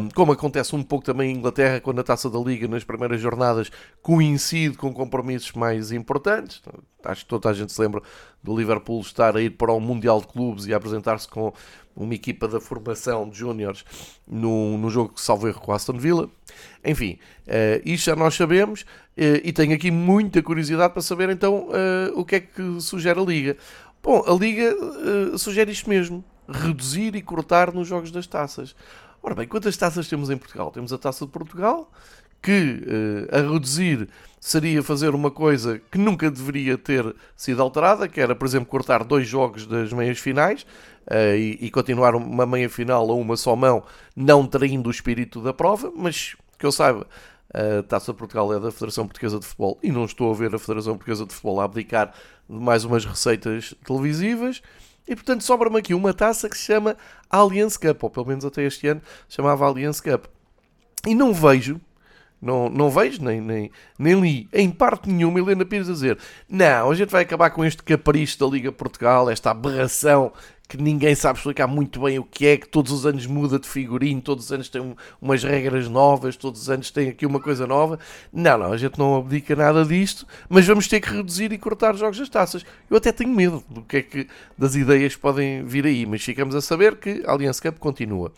um, 0.00 0.08
como 0.14 0.32
acontece 0.32 0.74
um 0.74 0.82
pouco 0.82 1.04
também 1.04 1.30
em 1.30 1.36
Inglaterra, 1.36 1.78
quando 1.78 2.00
a 2.00 2.02
taça 2.02 2.30
da 2.30 2.38
Liga 2.38 2.66
nas 2.66 2.82
primeiras 2.84 3.20
jornadas 3.20 3.70
coincide 4.00 4.78
com 4.78 4.94
compromissos 4.94 5.52
mais 5.52 5.92
importantes. 5.92 6.62
Acho 7.04 7.22
que 7.22 7.28
toda 7.28 7.50
a 7.50 7.52
gente 7.52 7.70
se 7.70 7.78
lembra 7.82 8.00
do 8.42 8.56
Liverpool 8.56 8.98
estar 9.02 9.36
a 9.36 9.42
ir 9.42 9.50
para 9.50 9.70
o 9.72 9.78
Mundial 9.78 10.22
de 10.22 10.28
Clubes 10.28 10.64
e 10.64 10.72
a 10.72 10.78
apresentar-se 10.78 11.28
com 11.28 11.52
uma 11.94 12.14
equipa 12.14 12.48
da 12.48 12.60
formação 12.60 13.28
de 13.28 13.38
júniores 13.38 13.84
no, 14.26 14.78
no 14.78 14.88
jogo 14.88 15.14
que 15.14 15.20
salvo 15.20 15.48
erro 15.48 15.60
com 15.60 15.72
a 15.72 15.76
Aston 15.76 15.98
Villa. 15.98 16.30
Enfim, 16.84 17.18
uh, 17.46 17.82
isto 17.84 18.06
já 18.06 18.16
nós 18.16 18.34
sabemos 18.34 18.82
uh, 18.82 19.40
e 19.42 19.52
tenho 19.52 19.74
aqui 19.74 19.90
muita 19.90 20.42
curiosidade 20.42 20.92
para 20.92 21.02
saber 21.02 21.30
então 21.30 21.68
uh, 21.68 22.18
o 22.18 22.24
que 22.24 22.36
é 22.36 22.40
que 22.40 22.80
sugere 22.80 23.18
a 23.18 23.22
Liga. 23.22 23.56
Bom, 24.06 24.22
a 24.24 24.32
Liga 24.38 24.72
uh, 24.72 25.36
sugere 25.36 25.72
isto 25.72 25.90
mesmo: 25.90 26.24
reduzir 26.48 27.16
e 27.16 27.20
cortar 27.20 27.74
nos 27.74 27.88
jogos 27.88 28.12
das 28.12 28.24
taças. 28.24 28.76
Ora 29.20 29.34
bem, 29.34 29.48
quantas 29.48 29.76
taças 29.76 30.08
temos 30.08 30.30
em 30.30 30.36
Portugal? 30.36 30.70
Temos 30.70 30.92
a 30.92 30.98
taça 30.98 31.26
de 31.26 31.32
Portugal, 31.32 31.90
que 32.40 32.84
uh, 32.86 33.36
a 33.36 33.52
reduzir 33.52 34.08
seria 34.38 34.80
fazer 34.80 35.12
uma 35.12 35.28
coisa 35.28 35.80
que 35.90 35.98
nunca 35.98 36.30
deveria 36.30 36.78
ter 36.78 37.16
sido 37.36 37.60
alterada, 37.60 38.06
que 38.06 38.20
era, 38.20 38.36
por 38.36 38.46
exemplo, 38.46 38.68
cortar 38.68 39.02
dois 39.02 39.26
jogos 39.26 39.66
das 39.66 39.92
meias 39.92 40.20
finais 40.20 40.64
uh, 41.10 41.34
e, 41.36 41.58
e, 41.62 41.68
continuar 41.68 42.14
uma 42.14 42.46
meia 42.46 42.70
final 42.70 43.10
a 43.10 43.14
uma 43.14 43.36
só 43.36 43.56
mão, 43.56 43.82
não 44.14 44.46
traindo 44.46 44.88
o 44.88 44.92
espírito 44.92 45.40
da 45.40 45.52
prova, 45.52 45.92
mas 45.96 46.36
que 46.56 46.64
eu 46.64 46.70
saiba, 46.70 47.08
a 47.52 47.82
Taça 47.82 48.12
de 48.12 48.18
Portugal 48.18 48.52
é 48.52 48.60
da 48.60 48.70
Federação 48.70 49.06
Portuguesa 49.06 49.38
de 49.38 49.46
Futebol 49.46 49.78
e 49.82 49.90
não 49.90 50.04
estou 50.04 50.30
a 50.30 50.34
ver 50.34 50.54
a 50.54 50.58
Federação 50.58 50.94
Portuguesa 50.94 51.24
de 51.24 51.32
Futebol 51.32 51.60
a 51.60 51.64
abdicar 51.64 52.12
mais 52.48 52.84
umas 52.84 53.04
receitas 53.04 53.74
televisivas. 53.84 54.62
E 55.08 55.14
portanto 55.14 55.42
sobra-me 55.42 55.78
aqui 55.78 55.94
uma 55.94 56.12
taça 56.12 56.48
que 56.48 56.58
se 56.58 56.64
chama 56.64 56.96
Allianz 57.30 57.76
Cup, 57.76 58.02
ou 58.02 58.10
pelo 58.10 58.26
menos 58.26 58.44
até 58.44 58.64
este 58.64 58.88
ano 58.88 59.02
chamava 59.28 59.64
Allianz 59.64 60.00
Cup. 60.00 60.24
E 61.06 61.14
não 61.14 61.32
vejo, 61.32 61.80
não, 62.40 62.68
não 62.68 62.90
vejo, 62.90 63.22
nem, 63.22 63.40
nem, 63.40 63.70
nem 63.98 64.20
li 64.20 64.48
em 64.52 64.70
parte 64.70 65.08
nenhuma 65.08 65.38
Helena 65.38 65.64
Pires 65.64 65.88
a 65.88 65.92
dizer 65.92 66.18
não, 66.48 66.90
a 66.90 66.94
gente 66.94 67.10
vai 67.10 67.22
acabar 67.22 67.50
com 67.50 67.64
este 67.64 67.82
capricho 67.82 68.38
da 68.38 68.46
Liga 68.46 68.70
Portugal, 68.70 69.30
esta 69.30 69.50
aberração 69.50 70.32
que 70.68 70.76
ninguém 70.76 71.14
sabe 71.14 71.38
explicar 71.38 71.66
muito 71.66 72.00
bem 72.00 72.18
o 72.18 72.24
que 72.24 72.46
é, 72.46 72.56
que 72.56 72.68
todos 72.68 72.90
os 72.90 73.06
anos 73.06 73.24
muda 73.26 73.58
de 73.58 73.68
figurino, 73.68 74.20
todos 74.20 74.46
os 74.46 74.52
anos 74.52 74.68
tem 74.68 74.80
um, 74.80 74.96
umas 75.20 75.42
regras 75.44 75.88
novas, 75.88 76.36
todos 76.36 76.62
os 76.62 76.70
anos 76.70 76.90
tem 76.90 77.08
aqui 77.08 77.24
uma 77.24 77.38
coisa 77.38 77.66
nova. 77.66 77.98
Não, 78.32 78.58
não, 78.58 78.72
a 78.72 78.76
gente 78.76 78.98
não 78.98 79.16
abdica 79.16 79.54
nada 79.54 79.84
disto, 79.84 80.26
mas 80.48 80.66
vamos 80.66 80.88
ter 80.88 81.00
que 81.00 81.08
reduzir 81.08 81.52
e 81.52 81.58
cortar 81.58 81.94
os 81.94 82.00
jogos 82.00 82.18
das 82.18 82.28
taças. 82.28 82.64
Eu 82.90 82.96
até 82.96 83.12
tenho 83.12 83.30
medo 83.30 83.62
do 83.68 83.82
que 83.82 83.98
é 83.98 84.02
que 84.02 84.26
das 84.58 84.74
ideias 84.74 85.14
podem 85.14 85.64
vir 85.64 85.86
aí, 85.86 86.04
mas 86.04 86.22
ficamos 86.22 86.54
a 86.54 86.60
saber 86.60 86.96
que 86.96 87.22
a 87.24 87.30
Allianz 87.30 87.60
Cup 87.60 87.78
continua. 87.78 88.32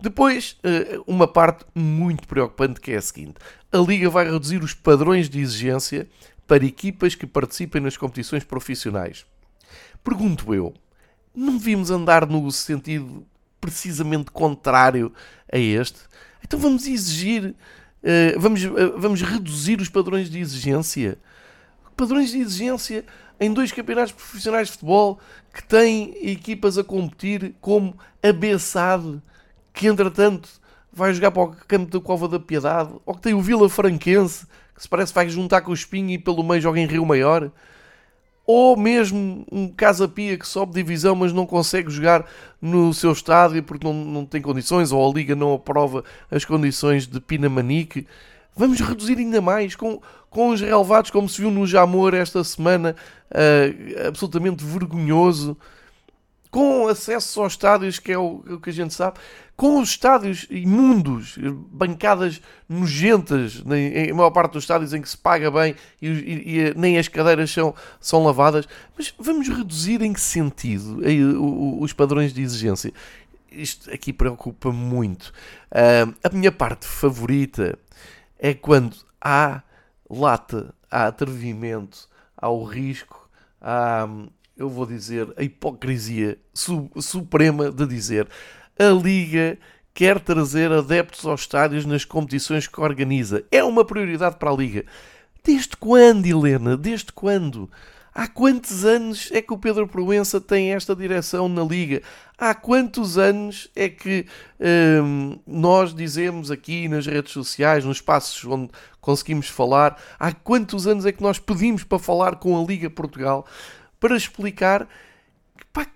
Depois, 0.00 0.56
eh, 0.62 1.00
uma 1.06 1.26
parte 1.26 1.64
muito 1.74 2.26
preocupante 2.26 2.80
que 2.80 2.92
é 2.92 2.96
a 2.96 3.02
seguinte: 3.02 3.34
a 3.70 3.78
Liga 3.78 4.08
vai 4.10 4.30
reduzir 4.30 4.62
os 4.62 4.74
padrões 4.74 5.28
de 5.28 5.40
exigência 5.40 6.08
para 6.46 6.64
equipas 6.64 7.14
que 7.14 7.26
participem 7.26 7.80
nas 7.80 7.96
competições 7.96 8.42
profissionais. 8.42 9.26
Pergunto 10.02 10.54
eu, 10.54 10.72
não 11.38 11.56
devíamos 11.56 11.90
andar 11.90 12.26
no 12.26 12.50
sentido 12.50 13.24
precisamente 13.60 14.30
contrário 14.30 15.12
a 15.52 15.58
este? 15.58 16.00
Então 16.42 16.58
vamos 16.58 16.86
exigir, 16.86 17.54
uh, 18.02 18.40
vamos, 18.40 18.64
uh, 18.64 18.98
vamos 18.98 19.22
reduzir 19.22 19.80
os 19.80 19.88
padrões 19.88 20.28
de 20.28 20.38
exigência. 20.38 21.18
Padrões 21.96 22.30
de 22.30 22.38
exigência 22.38 23.04
em 23.40 23.52
dois 23.52 23.70
campeonatos 23.70 24.12
profissionais 24.12 24.68
de 24.68 24.72
futebol 24.72 25.20
que 25.54 25.62
têm 25.62 26.14
equipas 26.28 26.76
a 26.76 26.84
competir 26.84 27.54
como 27.60 27.96
a 28.22 28.32
Bessade, 28.32 29.22
que 29.72 29.86
entretanto 29.86 30.48
vai 30.92 31.14
jogar 31.14 31.30
para 31.30 31.42
o 31.42 31.56
campo 31.68 31.90
da 31.90 32.04
Cova 32.04 32.26
da 32.26 32.40
Piedade, 32.40 32.92
ou 33.06 33.14
que 33.14 33.20
tem 33.20 33.34
o 33.34 33.40
Vila 33.40 33.68
Franquense, 33.68 34.46
que 34.74 34.82
se 34.82 34.88
parece 34.88 35.12
que 35.12 35.16
vai 35.16 35.28
juntar 35.28 35.60
com 35.60 35.70
o 35.70 35.74
Espinho 35.74 36.10
e 36.10 36.18
pelo 36.18 36.42
meio 36.42 36.60
joga 36.60 36.80
em 36.80 36.86
Rio 36.86 37.06
Maior 37.06 37.50
ou 38.50 38.78
mesmo 38.78 39.44
um 39.52 39.68
Casa 39.68 40.08
Pia 40.08 40.38
que 40.38 40.48
sobe 40.48 40.72
divisão 40.72 41.14
mas 41.14 41.34
não 41.34 41.44
consegue 41.44 41.90
jogar 41.90 42.24
no 42.62 42.94
seu 42.94 43.12
estádio 43.12 43.62
porque 43.62 43.86
não, 43.86 43.92
não 43.92 44.24
tem 44.24 44.40
condições 44.40 44.90
ou 44.90 45.06
a 45.06 45.12
Liga 45.12 45.36
não 45.36 45.52
aprova 45.52 46.02
as 46.30 46.46
condições 46.46 47.06
de 47.06 47.20
Pinamanique. 47.20 48.06
Vamos 48.56 48.80
reduzir 48.80 49.18
ainda 49.18 49.42
mais 49.42 49.76
com, 49.76 50.00
com 50.30 50.48
os 50.48 50.62
relevados, 50.62 51.10
como 51.10 51.28
se 51.28 51.42
viu 51.42 51.50
no 51.50 51.66
Jamor 51.66 52.14
esta 52.14 52.42
semana, 52.42 52.96
uh, 53.30 54.08
absolutamente 54.08 54.64
vergonhoso 54.64 55.54
com 56.50 56.88
acesso 56.88 57.42
aos 57.42 57.52
estádios, 57.52 57.98
que 57.98 58.12
é 58.12 58.18
o, 58.18 58.42
o, 58.48 58.60
que 58.60 58.70
a 58.70 58.72
gente 58.72 58.94
sabe, 58.94 59.18
com 59.56 59.80
os 59.80 59.90
estádios 59.90 60.46
imundos, 60.50 61.36
bancadas 61.70 62.40
nojentas, 62.68 63.62
em, 63.66 64.12
maior 64.12 64.30
parte 64.30 64.52
dos 64.52 64.64
estádios 64.64 64.94
em 64.94 65.02
que 65.02 65.08
se 65.08 65.16
paga 65.16 65.50
bem 65.50 65.74
e, 66.00 66.08
e, 66.08 66.60
e, 66.60 66.74
nem 66.74 66.98
as 66.98 67.08
cadeiras 67.08 67.50
são, 67.50 67.74
são 68.00 68.24
lavadas. 68.24 68.66
Mas 68.96 69.12
vamos 69.18 69.48
reduzir 69.48 70.00
em 70.02 70.12
que 70.12 70.20
sentido 70.20 71.02
aí, 71.04 71.22
o, 71.24 71.78
os 71.80 71.92
padrões 71.92 72.32
de 72.32 72.40
exigência? 72.40 72.92
Isto 73.50 73.92
aqui 73.92 74.12
preocupa 74.12 74.70
muito. 74.70 75.32
Uh, 75.72 76.14
a 76.22 76.28
minha 76.32 76.52
parte 76.52 76.86
favorita 76.86 77.78
é 78.38 78.54
quando 78.54 78.96
há 79.20 79.62
lata, 80.08 80.74
há 80.90 81.06
atrevimento, 81.06 82.08
há 82.36 82.48
o 82.48 82.64
risco, 82.64 83.28
há 83.60 84.08
eu 84.58 84.68
vou 84.68 84.84
dizer, 84.84 85.32
a 85.36 85.42
hipocrisia 85.42 86.36
su 86.52 86.90
suprema 86.96 87.70
de 87.70 87.86
dizer 87.86 88.28
a 88.78 88.90
Liga 88.90 89.58
quer 89.92 90.20
trazer 90.20 90.70
adeptos 90.70 91.26
aos 91.26 91.40
estádios 91.40 91.84
nas 91.84 92.04
competições 92.04 92.68
que 92.68 92.80
organiza. 92.80 93.44
É 93.50 93.64
uma 93.64 93.84
prioridade 93.84 94.36
para 94.36 94.50
a 94.50 94.54
Liga. 94.54 94.84
Desde 95.42 95.76
quando, 95.76 96.26
Helena? 96.26 96.76
Desde 96.76 97.12
quando? 97.12 97.68
Há 98.14 98.26
quantos 98.26 98.84
anos 98.84 99.28
é 99.32 99.42
que 99.42 99.52
o 99.52 99.58
Pedro 99.58 99.86
Proença 99.86 100.40
tem 100.40 100.72
esta 100.72 100.94
direção 100.94 101.48
na 101.48 101.62
Liga? 101.62 102.02
Há 102.36 102.54
quantos 102.54 103.18
anos 103.18 103.70
é 103.74 103.88
que 103.88 104.26
hum, 105.04 105.38
nós 105.46 105.94
dizemos 105.94 106.50
aqui 106.50 106.88
nas 106.88 107.06
redes 107.06 107.32
sociais, 107.32 107.84
nos 107.84 107.98
espaços 107.98 108.44
onde 108.44 108.70
conseguimos 109.00 109.48
falar, 109.48 110.00
há 110.18 110.32
quantos 110.32 110.86
anos 110.86 111.06
é 111.06 111.12
que 111.12 111.22
nós 111.22 111.38
pedimos 111.38 111.84
para 111.84 111.98
falar 111.98 112.36
com 112.36 112.60
a 112.60 112.64
Liga 112.64 112.90
Portugal? 112.90 113.46
Para 114.00 114.16
explicar 114.16 114.88
pá, 115.72 115.86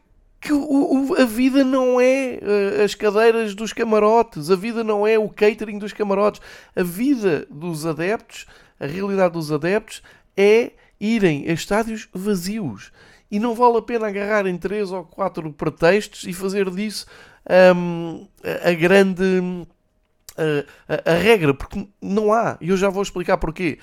que 0.41 0.53
o, 0.53 1.11
o, 1.11 1.15
a 1.21 1.25
vida 1.25 1.63
não 1.63 2.01
é 2.01 2.39
uh, 2.43 2.83
as 2.83 2.95
cadeiras 2.95 3.55
dos 3.55 3.73
camarotes, 3.73 4.51
a 4.51 4.57
vida 4.57 4.83
não 4.83 5.07
é 5.07 5.19
o 5.19 5.29
catering 5.29 5.79
dos 5.79 5.93
camarotes, 5.93 6.41
a 6.75 6.83
vida 6.83 7.47
dos 7.51 7.87
adeptos, 7.87 8.47
a 8.79 8.87
realidade 8.87 9.35
dos 9.35 9.53
adeptos 9.53 10.03
é 10.37 10.73
irem 11.01 11.49
a 11.49 11.53
estádios 11.53 12.09
vazios. 12.13 12.93
E 13.31 13.39
não 13.39 13.55
vale 13.55 13.79
a 13.79 13.83
pena 13.83 14.09
agarrar 14.09 14.47
em 14.47 14.59
três 14.59 14.93
ou 14.93 15.05
quatro 15.05 15.51
pretextos 15.53 16.25
e 16.25 16.33
fazer 16.33 16.71
disso 16.71 17.07
um, 17.75 18.29
a, 18.63 18.73
grande. 18.73 19.23
A, 20.37 21.11
a, 21.11 21.13
a, 21.13 21.15
regra, 21.17 21.55
porque 21.55 21.89
não 22.01 22.33
há. 22.33 22.59
E 22.61 22.69
eu 22.69 22.77
já 22.77 22.89
vou 22.89 23.03
explicar 23.03 23.39
porquê. 23.39 23.79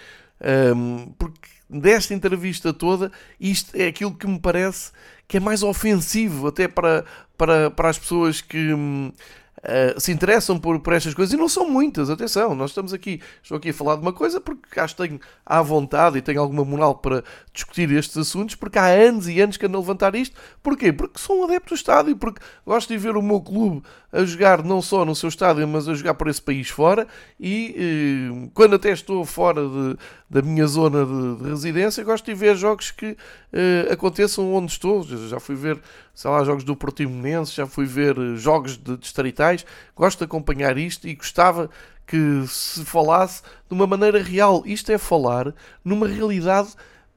Um, 0.76 1.12
porque 1.18 1.50
desta 1.70 2.14
entrevista 2.14 2.74
toda, 2.74 3.12
isto 3.40 3.76
é 3.76 3.88
aquilo 3.88 4.14
que 4.14 4.28
me 4.28 4.40
parece 4.40 4.92
que 5.28 5.38
é 5.38 5.40
mais 5.40 5.62
ofensivo 5.62 6.48
até 6.48 6.68
para, 6.68 7.06
para, 7.38 7.70
para 7.70 7.90
as 7.90 8.00
pessoas 8.00 8.42
que, 8.42 8.74
uh, 8.74 10.00
se 10.00 10.12
interessam 10.12 10.60
por, 10.60 10.80
por 10.80 10.94
estas 10.94 11.14
coisas, 11.14 11.34
e 11.34 11.38
não 11.38 11.50
são 11.50 11.70
muitas, 11.70 12.10
atenção, 12.10 12.56
nós 12.56 12.72
estamos 12.72 12.94
aqui, 12.94 13.22
estou 13.42 13.58
aqui 13.58 13.70
a 13.70 13.74
falar 13.74 13.96
de 13.96 14.02
uma 14.02 14.14
coisa 14.14 14.40
porque 14.42 14.80
acho 14.80 14.96
que 14.96 15.08
tenho 15.08 15.20
à 15.46 15.62
vontade 15.62 16.18
e 16.18 16.22
tenho 16.22 16.42
alguma 16.42 16.66
moral 16.66 16.96
para 16.96 17.24
discutir 17.54 17.92
estes 17.92 18.18
assuntos, 18.18 18.56
porque 18.56 18.80
há 18.80 18.88
anos 18.88 19.28
e 19.28 19.40
anos 19.40 19.58
que 19.58 19.66
ando 19.66 19.78
a 19.78 19.82
levantar 19.82 20.16
isto. 20.16 20.36
Porquê? 20.64 20.92
Porque 20.92 21.20
sou 21.20 21.42
um 21.42 21.44
adepto 21.44 21.70
do 21.70 21.76
estádio, 21.76 22.16
porque 22.18 22.42
gosto 22.66 22.90
de 22.90 22.98
ver 22.98 23.16
o 23.16 23.22
meu 23.22 23.42
clube 23.42 23.84
a 24.12 24.24
jogar 24.24 24.64
não 24.64 24.82
só 24.82 25.06
no 25.06 25.16
seu 25.16 25.30
estádio, 25.30 25.68
mas 25.68 25.88
a 25.88 25.94
jogar 25.94 26.16
por 26.16 26.28
esse 26.28 26.42
país 26.42 26.70
fora, 26.70 27.08
e 27.40 27.76
eh, 27.78 28.50
quando 28.54 28.76
até 28.76 28.92
estou 28.92 29.24
fora 29.24 29.62
de, 29.62 29.98
da 30.30 30.42
minha 30.42 30.66
zona 30.66 31.06
de, 31.06 31.44
de, 31.44 31.50
residência, 31.50 32.04
gosto 32.04 32.26
de 32.26 32.34
ver 32.34 32.56
jogos 32.56 32.92
que 32.92 33.16
eh, 33.54 33.88
aconteçam 33.92 34.54
onde 34.54 34.72
estou. 34.72 35.04
Já 35.04 35.40
fui 35.40 35.56
ver, 35.56 35.80
sei 36.14 36.32
lá, 36.32 36.44
jogos 36.44 36.64
do 36.64 36.76
Portimonense, 36.76 37.56
já 37.56 37.68
fui 37.68 37.86
ver 37.86 38.18
eh, 38.18 38.36
jogos 38.36 38.78
de 38.78 38.98
distritais, 38.98 39.66
gosto 39.96 40.20
de 40.20 40.26
acompanhar 40.26 40.78
isto 40.78 41.08
e 41.08 41.14
gostava 41.14 41.70
que 42.08 42.44
se 42.48 42.84
falasse 42.86 43.44
de 43.68 43.76
uma 43.76 43.86
maneira 43.86 44.22
real. 44.22 44.64
Isto 44.66 44.92
é 44.92 44.98
falar 44.98 45.54
numa 45.86 46.08
realidade 46.08 46.70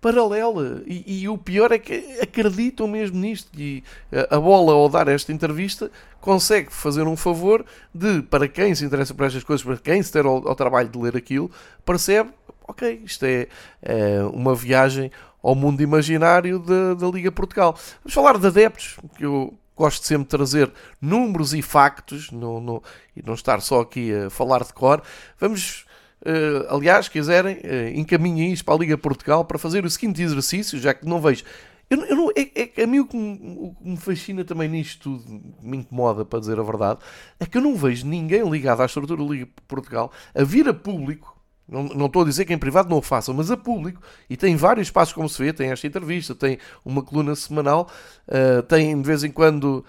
paralela. 0.03 0.83
E, 0.85 1.23
e, 1.23 1.29
o 1.29 1.39
pior 1.39 1.71
é 1.71 1.79
que 1.79 2.19
acreditam 2.21 2.89
mesmo 2.89 3.17
nisto. 3.19 3.49
E 3.57 3.83
a 4.29 4.39
bola, 4.39 4.73
ao 4.73 4.89
dar 4.89 5.07
esta 5.07 5.33
entrevista, 5.33 5.91
consegue 6.21 6.71
fazer 6.71 7.05
um 7.05 7.17
favor 7.17 7.65
de, 7.95 8.21
para 8.23 8.49
quem 8.49 8.75
se 8.75 8.85
interessa 8.85 9.15
por 9.15 9.25
estas 9.25 9.45
coisas, 9.45 9.65
para 9.65 9.77
quem 9.77 10.03
se 10.03 10.13
der 10.13 10.27
ao, 10.27 10.47
ao 10.47 10.57
trabalho 10.57 10.89
de 10.89 10.99
ler 10.99 11.17
aquilo, 11.17 11.51
percebe, 11.85 12.31
ok, 12.67 13.01
isto 13.05 13.25
é, 13.25 13.47
é 13.81 14.23
uma 14.25 14.55
viagem 14.55 15.11
ao 15.41 15.55
mundo 15.55 15.81
imaginário 15.83 16.59
da, 16.59 16.95
da 16.95 17.07
Liga 17.09 17.31
Portugal. 17.31 17.79
Vamos 18.03 18.13
falar 18.13 18.39
de 18.39 18.47
adeptos, 18.49 18.99
que 19.17 19.25
eu 19.25 19.55
gosto 19.77 20.05
sempre 20.05 20.25
de 20.25 20.31
trazer 20.31 20.73
números 21.01 21.55
e 21.55 21.63
factos 21.63 22.31
não, 22.31 22.61
não, 22.61 22.83
e 23.17 23.23
não 23.25 23.35
estar 23.35 23.61
só 23.61 23.81
aqui 23.81 24.13
a 24.13 24.31
falar 24.31 24.65
de 24.65 24.73
cor. 24.73 25.01
Vamos, 25.39 25.87
uh, 26.23 26.75
aliás, 26.75 27.09
quiserem, 27.09 27.57
uh, 27.57 27.99
encaminhem 27.99 28.53
isto 28.53 28.65
para 28.65 28.75
a 28.75 28.79
Liga 28.79 28.99
Portugal 28.99 29.45
para 29.45 29.59
fazer 29.59 29.85
o 29.85 29.91
seguinte 29.91 30.23
exercício, 30.23 30.79
já 30.79 30.95
que 30.95 31.07
não 31.07 31.21
vejo. 31.21 31.45
Eu, 31.91 32.01
eu 32.07 32.17
não, 32.17 32.31
é, 32.31 32.71
é, 32.81 32.83
a 32.83 32.87
mim 32.87 33.01
o 33.01 33.07
que, 33.07 33.17
me, 33.17 33.39
o 33.59 33.75
que 33.75 33.89
me 33.89 33.97
fascina 33.97 34.45
também 34.45 34.69
nisto 34.69 35.19
tudo, 35.19 35.43
me 35.63 35.77
incomoda 35.77 36.25
para 36.25 36.41
dizer 36.41 36.59
a 36.59 36.63
verdade, 36.63 37.01
é 37.39 37.45
que 37.45 37.59
eu 37.59 37.63
não 37.63 37.77
vejo 37.77 38.07
ninguém 38.07 38.49
ligado 38.49 38.81
à 38.81 38.87
estrutura 38.87 39.23
da 39.23 39.29
Liga 39.29 39.49
Portugal 39.69 40.11
a 40.35 40.43
vir 40.43 40.67
a 40.69 40.75
público 40.75 41.33
não, 41.69 41.85
não 41.85 42.07
estou 42.07 42.23
a 42.23 42.25
dizer 42.25 42.45
que 42.45 42.53
em 42.53 42.59
privado 42.59 42.91
não 42.91 42.99
o 42.99 43.03
façam, 43.03 43.33
mas 43.33 43.51
a 43.51 43.57
público, 43.57 44.03
e 44.29 44.37
tem 44.37 44.57
vários 44.57 44.89
espaços 44.89 45.15
como 45.15 45.29
se 45.29 45.43
vê, 45.43 45.53
tem 45.53 45.71
esta 45.71 45.87
entrevista, 45.87 46.35
tem 46.35 46.59
uma 46.85 47.03
coluna 47.03 47.35
semanal, 47.35 47.89
uh, 48.29 48.63
tem 48.65 49.01
de 49.01 49.07
vez 49.07 49.25
em 49.25 49.31
quando 49.31 49.85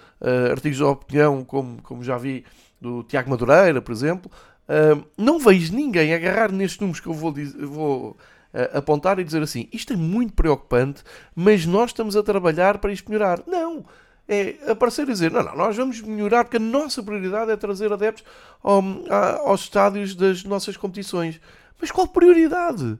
artigos 0.50 0.78
de 0.78 0.84
opinião, 0.84 1.44
como, 1.44 1.82
como 1.82 2.02
já 2.02 2.18
vi 2.18 2.46
do 2.80 3.04
Tiago 3.04 3.30
Madureira, 3.30 3.82
por 3.82 3.92
exemplo. 3.92 4.32
Uh, 4.68 5.06
não 5.18 5.40
vejo 5.40 5.74
ninguém 5.74 6.14
agarrar 6.14 6.52
nestes 6.52 6.80
números 6.80 7.00
que 7.00 7.08
eu 7.08 7.14
vou, 7.14 7.34
vou 7.62 8.18
apontar 8.74 9.18
e 9.18 9.24
dizer 9.24 9.42
assim, 9.42 9.68
isto 9.74 9.94
é 9.94 9.96
muito 9.96 10.34
preocupante, 10.34 11.04
mas 11.36 11.66
nós 11.66 11.90
estamos 11.90 12.16
a 12.16 12.22
trabalhar 12.22 12.78
para 12.78 12.94
isto 12.94 13.10
melhorar. 13.10 13.42
Não! 13.48 13.84
é 14.28 14.72
aparecer 14.72 15.04
e 15.04 15.12
dizer: 15.12 15.32
não, 15.32 15.44
não, 15.44 15.56
nós 15.56 15.76
vamos 15.76 16.02
melhorar 16.02 16.46
porque 16.46 16.58
a 16.58 16.60
nossa 16.60 17.04
prioridade 17.04 17.52
é 17.52 17.58
trazer 17.58 17.92
adeptos 17.92 18.24
ao, 18.62 18.84
aos 19.46 19.62
estádios 19.62 20.16
das 20.16 20.44
nossas 20.44 20.78
competições. 20.78 21.40
Mas 21.80 21.92
qual 21.92 22.08
prioridade? 22.08 22.98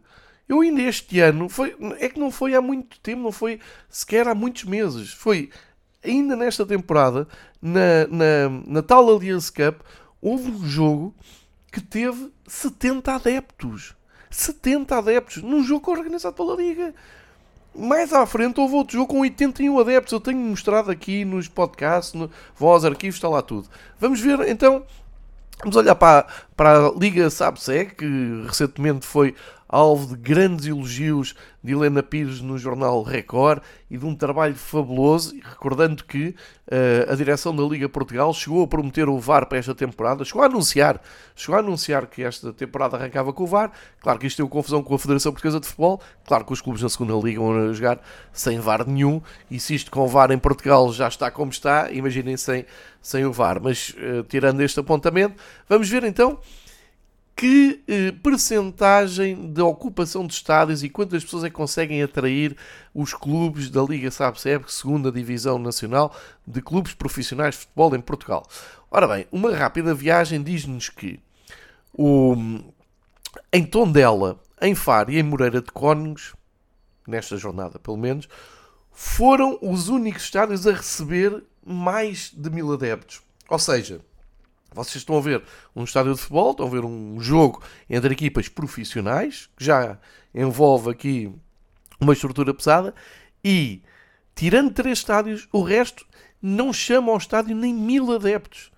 Eu 0.48 0.60
ainda 0.60 0.82
este 0.82 1.22
ano, 1.22 1.48
foi, 1.48 1.76
é 2.00 2.10
que 2.10 2.20
não 2.20 2.30
foi 2.30 2.54
há 2.54 2.62
muito 2.62 3.00
tempo, 3.00 3.22
não 3.22 3.32
foi 3.32 3.60
sequer 3.90 4.28
há 4.28 4.36
muitos 4.36 4.66
meses. 4.66 5.14
Foi 5.14 5.50
ainda 6.04 6.36
nesta 6.36 6.66
temporada, 6.66 7.28
na, 7.62 8.08
na, 8.10 8.50
na 8.68 8.82
tal 8.82 9.10
Allianz 9.10 9.50
Cup, 9.50 9.80
houve 10.22 10.52
um 10.52 10.66
jogo 10.68 11.16
que 11.74 11.82
teve 11.82 12.32
70 12.48 13.16
adeptos. 13.16 13.96
70 14.30 14.96
adeptos 14.96 15.42
num 15.42 15.64
jogo 15.64 15.92
organizado 15.92 16.36
pela 16.36 16.56
Liga. 16.56 16.94
mais 17.76 18.14
à 18.14 18.24
frente 18.28 18.60
houve 18.60 18.76
outro 18.76 18.96
jogo 18.96 19.08
com 19.08 19.22
81 19.22 19.80
adeptos. 19.80 20.14
Eu 20.14 20.20
tenho 20.20 20.38
mostrado 20.38 20.92
aqui 20.92 21.26
nos 21.26 21.48
podcasts, 21.48 22.14
no, 22.14 22.30
vão 22.56 22.76
arquivos, 22.76 23.16
está 23.16 23.28
lá 23.28 23.42
tudo. 23.42 23.68
Vamos 24.00 24.22
ver 24.22 24.48
então. 24.48 24.86
Vamos 25.62 25.76
olhar 25.76 25.96
para, 25.96 26.28
para 26.56 26.88
a 26.88 26.92
Liga 26.92 27.30
Sabse, 27.30 27.86
que 27.86 28.44
recentemente 28.46 29.06
foi 29.06 29.34
alvo 29.74 30.16
de 30.16 30.22
grandes 30.22 30.68
elogios 30.68 31.34
de 31.64 31.72
Helena 31.72 32.04
Pires 32.04 32.42
no 32.42 32.60
jornal 32.60 33.02
Record 33.02 33.64
e 33.90 33.98
de 33.98 34.06
um 34.06 34.16
trabalho 34.16 34.54
fabuloso, 34.54 35.34
recordando 35.42 36.04
que 36.04 36.36
uh, 36.68 37.12
a 37.12 37.16
direção 37.16 37.56
da 37.56 37.64
Liga 37.64 37.90
Portugal 37.90 38.32
chegou 38.36 38.64
a 38.64 38.68
prometer 38.68 39.10
o 39.10 39.18
VAR 39.18 39.48
para 39.48 39.58
esta 39.58 39.74
temporada, 39.74 40.24
chegou 40.24 40.44
a 40.44 40.46
anunciar, 40.46 41.02
chegou 41.36 41.56
a 41.56 41.60
anunciar 41.60 42.06
que 42.06 42.22
esta 42.22 42.54
temporada 42.54 42.98
arrancava 42.98 43.34
com 43.34 43.44
o 43.44 43.48
VAR. 43.48 43.72
Claro 44.00 44.20
que 44.20 44.28
isto 44.28 44.38
deu 44.38 44.48
confusão 44.48 44.84
com 44.84 44.94
a 44.94 45.00
Federação 45.00 45.32
Portuguesa 45.32 45.60
de 45.60 45.66
Futebol, 45.66 46.00
claro 46.24 46.46
que 46.46 46.54
os 46.54 46.62
clubes 46.62 46.84
na 46.84 46.90
segunda 46.90 47.14
liga 47.16 47.40
vão 47.40 47.74
jogar 47.74 48.00
sem 48.32 48.60
VAR 48.60 48.88
nenhum, 48.88 49.24
e 49.50 49.60
se 49.60 49.74
isto 49.74 49.90
com 49.90 50.02
o 50.02 50.08
VAR 50.08 50.30
em 50.30 50.38
Portugal 50.38 50.94
já 50.94 51.08
está 51.08 51.32
como 51.32 51.50
está, 51.50 51.92
imaginem 51.92 52.38
sem, 52.38 52.64
sem 53.02 53.26
o 53.26 53.34
VAR. 53.34 53.60
Mas 53.60 53.90
uh, 53.90 54.24
tirando 54.30 54.62
este 54.62 54.80
apontamento, 54.80 55.42
vamos 55.68 55.90
ver 55.90 56.04
então 56.04 56.38
que 57.36 57.84
eh, 57.88 58.12
percentagem 58.12 59.52
de 59.52 59.62
ocupação 59.62 60.26
de 60.26 60.34
estádios 60.34 60.84
e 60.84 60.90
quantas 60.90 61.24
pessoas 61.24 61.44
é 61.46 61.50
que 61.50 61.56
conseguem 61.56 62.02
atrair 62.04 62.56
os 62.94 63.14
clubes 63.14 63.70
da 63.70 63.82
Liga 63.82 64.12
SABSEB, 64.12 64.66
segunda 64.68 65.12
divisão 65.12 65.58
nacional 65.58 66.16
de 66.46 66.62
clubes 66.62 66.94
profissionais 66.94 67.56
de 67.56 67.62
futebol 67.62 67.96
em 67.96 68.02
Portugal. 68.02 68.48
Ora 68.90 69.08
bem, 69.08 69.26
uma 69.32 69.56
rápida 69.56 69.94
viagem 69.94 70.42
diz-nos 70.44 70.90
que 70.90 71.20
o, 71.92 72.36
em 73.52 73.66
Tondela, 73.66 74.40
em 74.62 74.76
Faro 74.76 75.12
e 75.12 75.20
em 75.20 75.24
Moreira 75.24 75.62
de 75.62 75.72
Cónegos, 75.72 76.36
nesta 77.08 77.36
jornada 77.36 77.80
pelo 77.80 77.98
menos, 77.98 78.30
foram 78.92 79.58
os 79.62 79.90
únicos 79.90 80.24
estádios 80.24 80.68
a 80.68 80.72
receber 80.72 81.44
mais 81.66 82.32
de 82.32 82.50
mil 82.50 82.72
adeptos. 82.72 83.22
Ou 83.50 83.58
seja, 83.58 84.02
vocês 84.74 84.98
estão 84.98 85.18
a 85.18 85.22
ver 85.22 85.44
um 85.76 85.84
estádio 85.84 86.14
de 86.14 86.20
futebol, 86.20 86.52
estão 86.52 86.68
a 86.68 86.70
ver 86.70 86.84
um 86.84 87.20
jogo 87.20 87.62
entre 87.90 88.14
equipas 88.14 88.48
profissionais, 88.48 89.50
que 89.56 89.64
já 89.64 89.98
envolve 90.34 90.90
aqui 90.90 91.32
uma 92.00 92.14
estrutura 92.14 92.54
pesada, 92.54 92.94
e 93.44 93.82
tirando 94.36 94.74
três 94.74 95.00
estádios, 95.00 95.48
o 95.52 95.62
resto 95.62 96.06
não 96.42 96.74
chama 96.74 97.12
ao 97.12 97.18
estádio 97.18 97.56
nem 97.56 97.74
mil 97.74 98.12
adeptos. 98.12 98.72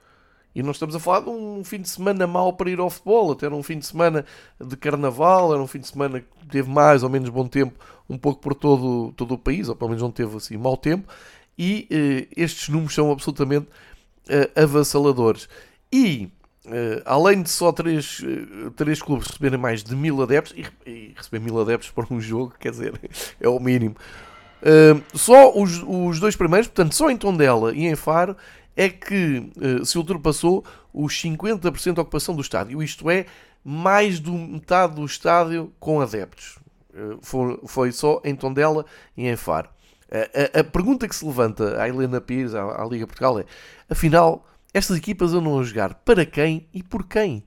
E 0.54 0.64
não 0.64 0.72
estamos 0.72 0.96
a 0.96 1.00
falar 1.00 1.22
de 1.22 1.30
um 1.30 1.64
fim 1.66 1.82
de 1.82 1.90
semana 1.90 2.26
mau 2.26 2.54
para 2.54 2.70
ir 2.70 2.80
ao 2.80 2.90
futebol, 2.90 3.34
até 3.34 3.46
era 3.46 3.56
um 3.56 3.62
fim 3.62 3.78
de 3.78 3.86
semana 3.86 4.26
de 4.58 4.78
carnaval, 4.78 5.54
era 5.54 5.62
um 5.62 5.68
fim 5.68 5.80
de 5.80 5.88
semana 5.88 6.22
que 6.22 6.48
teve 6.50 6.70
mais 6.70 7.04
ou 7.04 7.10
menos 7.10 7.30
bom 7.30 7.46
tempo, 7.46 7.78
um 8.10 8.18
pouco 8.18 8.40
por 8.40 8.56
todo, 8.56 9.12
todo 9.18 9.34
o 9.34 9.38
país, 9.38 9.68
ou 9.68 9.76
pelo 9.76 9.90
menos 9.90 10.02
não 10.02 10.12
teve 10.12 10.38
assim 10.38 10.56
mau 10.56 10.78
tempo, 10.78 11.12
e 11.58 11.88
eh, 11.92 12.28
estes 12.38 12.70
números 12.70 12.94
são 12.94 13.12
absolutamente 13.12 13.68
eh, 14.30 14.50
avassaladores. 14.56 15.50
E 15.96 16.32
Uh, 16.66 17.00
além 17.06 17.44
de 17.44 17.50
só 17.52 17.72
três, 17.72 18.22
uh, 18.22 18.72
três 18.72 19.00
clubes 19.00 19.28
receberem 19.28 19.60
mais 19.60 19.84
de 19.84 19.96
mil 19.96 20.20
adeptos, 20.24 20.52
e, 20.58 20.66
e, 20.90 21.14
receber 21.16 21.40
mil 21.40 21.62
adeptos 21.62 21.92
para 21.94 22.08
um 22.10 22.20
jogo, 22.20 22.56
quer 22.60 22.72
dizer, 22.72 23.00
é 23.40 23.48
o 23.48 23.60
mínimo. 23.60 23.96
Uh, 24.64 25.00
só 25.16 25.56
os, 25.56 25.84
os 25.86 26.20
dois 26.20 26.36
primeiros, 26.36 26.68
portanto, 26.68 26.96
só 26.96 27.10
em 27.12 27.18
Tondela 27.18 27.72
e 27.72 27.86
em 27.86 27.96
Faro, 27.96 28.36
é 28.76 28.90
que 28.90 29.50
se 29.86 29.98
ultrapassou 29.98 30.66
os 30.92 31.14
50% 31.14 31.94
de 31.94 32.00
ocupação 32.02 32.36
do 32.36 32.42
estádio. 32.42 32.84
Isto 32.84 33.10
é, 33.10 33.26
mais 33.64 34.20
de 34.20 34.30
metade 34.30 34.96
do 34.96 35.06
estádio 35.06 35.72
com 35.80 36.02
adeptos. 36.02 36.58
Foi, 37.22 37.60
foi, 37.68 37.92
só 37.94 38.20
em 38.26 38.36
Tondela 38.36 38.86
e 39.16 39.28
em 39.28 39.36
Faro. 39.38 39.70
A, 40.12 40.60
a, 40.60 40.64
pergunta 40.66 41.08
que 41.08 41.16
se 41.16 41.24
levanta 41.24 41.82
à 41.82 41.88
Helena 41.88 42.20
Pires, 42.20 42.54
à, 42.54 42.82
à 42.82 42.86
Liga 42.86 43.08
Portugal, 43.08 43.40
é: 43.40 43.46
afinal 43.90 44.46
estas 44.76 44.98
equipas 44.98 45.34
andam 45.34 45.58
a 45.58 45.64
jogar 45.64 45.94
para 45.96 46.26
quem 46.26 46.68
e 46.74 46.84
por 46.84 47.08
quem? 47.08 47.46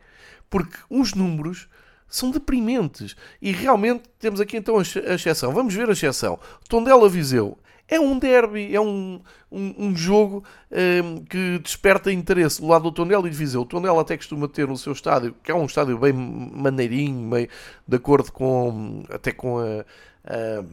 Porque 0.48 0.78
os 0.88 1.12
números 1.12 1.68
são 2.08 2.30
deprimentes. 2.30 3.14
E 3.40 3.52
realmente 3.52 4.04
temos 4.18 4.40
aqui 4.40 4.56
então 4.56 4.78
a 4.78 4.82
exceção. 5.14 5.52
Vamos 5.52 5.74
ver 5.74 5.90
a 5.90 5.92
exceção. 5.92 6.38
Tondela 6.68 7.06
Viseu 7.06 7.58
é 7.86 8.00
um 8.00 8.18
derby, 8.18 8.74
é 8.74 8.80
um, 8.80 9.20
um, 9.52 9.74
um 9.78 9.96
jogo 9.96 10.42
um, 10.70 11.24
que 11.24 11.58
desperta 11.58 12.12
interesse 12.12 12.60
do 12.60 12.68
lado 12.68 12.84
do 12.84 12.92
Tondela 12.92 13.26
e 13.26 13.30
de 13.30 13.36
Viseu. 13.36 13.62
O 13.62 13.66
Tondela 13.66 14.00
até 14.00 14.16
costuma 14.16 14.48
ter 14.48 14.66
no 14.66 14.78
seu 14.78 14.92
estádio, 14.92 15.34
que 15.42 15.50
é 15.50 15.54
um 15.54 15.66
estádio 15.66 15.98
bem 15.98 16.12
maneirinho, 16.12 17.20
meio 17.20 17.48
de 17.86 17.96
acordo 17.96 18.32
com 18.32 19.02
até 19.10 19.32
com 19.32 19.58
a, 19.58 19.84
a 20.24 20.64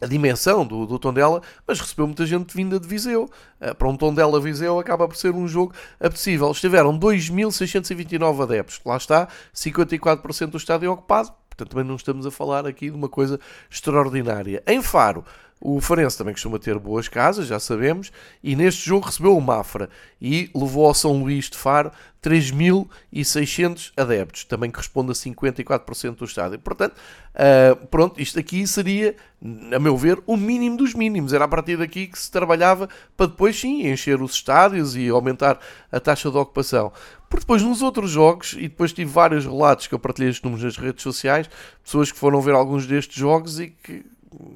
a 0.00 0.06
dimensão 0.06 0.66
do, 0.66 0.86
do 0.86 0.98
Tondela, 0.98 1.40
mas 1.66 1.80
recebeu 1.80 2.06
muita 2.06 2.26
gente 2.26 2.54
vinda 2.54 2.78
de 2.78 2.86
Viseu. 2.86 3.30
Uh, 3.60 3.74
para 3.74 3.88
um 3.88 3.96
Tondela 3.96 4.40
Viseu 4.40 4.78
acaba 4.78 5.06
por 5.06 5.16
ser 5.16 5.34
um 5.34 5.46
jogo 5.46 5.72
apetecível. 5.98 6.50
Estiveram 6.50 6.98
2.629 6.98 8.42
adeptos. 8.42 8.80
Lá 8.84 8.96
está, 8.96 9.28
54% 9.54 10.46
do 10.48 10.56
estádio 10.56 10.92
ocupado. 10.92 11.32
Portanto, 11.48 11.70
também 11.70 11.86
não 11.86 11.94
estamos 11.94 12.26
a 12.26 12.32
falar 12.32 12.66
aqui 12.66 12.90
de 12.90 12.96
uma 12.96 13.08
coisa 13.08 13.38
extraordinária. 13.70 14.62
Em 14.66 14.82
Faro, 14.82 15.24
o 15.64 15.80
Farense 15.80 16.18
também 16.18 16.34
costuma 16.34 16.58
ter 16.58 16.78
boas 16.78 17.08
casas, 17.08 17.46
já 17.46 17.58
sabemos, 17.58 18.12
e 18.42 18.54
neste 18.54 18.84
jogo 18.86 19.06
recebeu 19.06 19.34
o 19.34 19.40
Mafra 19.40 19.88
e 20.20 20.50
levou 20.54 20.86
ao 20.86 20.92
São 20.92 21.18
Luís 21.22 21.48
de 21.48 21.56
Faro 21.56 21.90
3.600 22.22 23.90
adeptos, 23.96 24.44
também 24.44 24.70
corresponde 24.70 25.12
a 25.12 25.14
54% 25.14 26.16
do 26.16 26.26
estádio. 26.26 26.58
Portanto, 26.58 26.94
uh, 26.98 27.86
pronto, 27.86 28.20
isto 28.20 28.38
aqui 28.38 28.66
seria, 28.66 29.16
a 29.74 29.78
meu 29.78 29.96
ver, 29.96 30.22
o 30.26 30.36
mínimo 30.36 30.76
dos 30.76 30.92
mínimos. 30.92 31.32
Era 31.32 31.46
a 31.46 31.48
partir 31.48 31.78
daqui 31.78 32.08
que 32.08 32.18
se 32.18 32.30
trabalhava 32.30 32.86
para 33.16 33.26
depois 33.26 33.58
sim 33.58 33.86
encher 33.88 34.20
os 34.20 34.34
estádios 34.34 34.94
e 34.94 35.08
aumentar 35.08 35.58
a 35.90 35.98
taxa 35.98 36.30
de 36.30 36.36
ocupação. 36.36 36.92
Porque 37.26 37.44
depois 37.44 37.62
nos 37.62 37.80
outros 37.80 38.10
jogos, 38.10 38.52
e 38.52 38.68
depois 38.68 38.92
tive 38.92 39.10
vários 39.10 39.46
relatos 39.46 39.86
que 39.86 39.94
eu 39.94 39.98
partilhei 39.98 40.28
estes 40.28 40.44
números 40.44 40.62
nas 40.62 40.76
redes 40.76 41.02
sociais, 41.02 41.48
pessoas 41.82 42.12
que 42.12 42.18
foram 42.18 42.42
ver 42.42 42.54
alguns 42.54 42.86
destes 42.86 43.16
jogos 43.16 43.58
e 43.58 43.68
que 43.68 44.04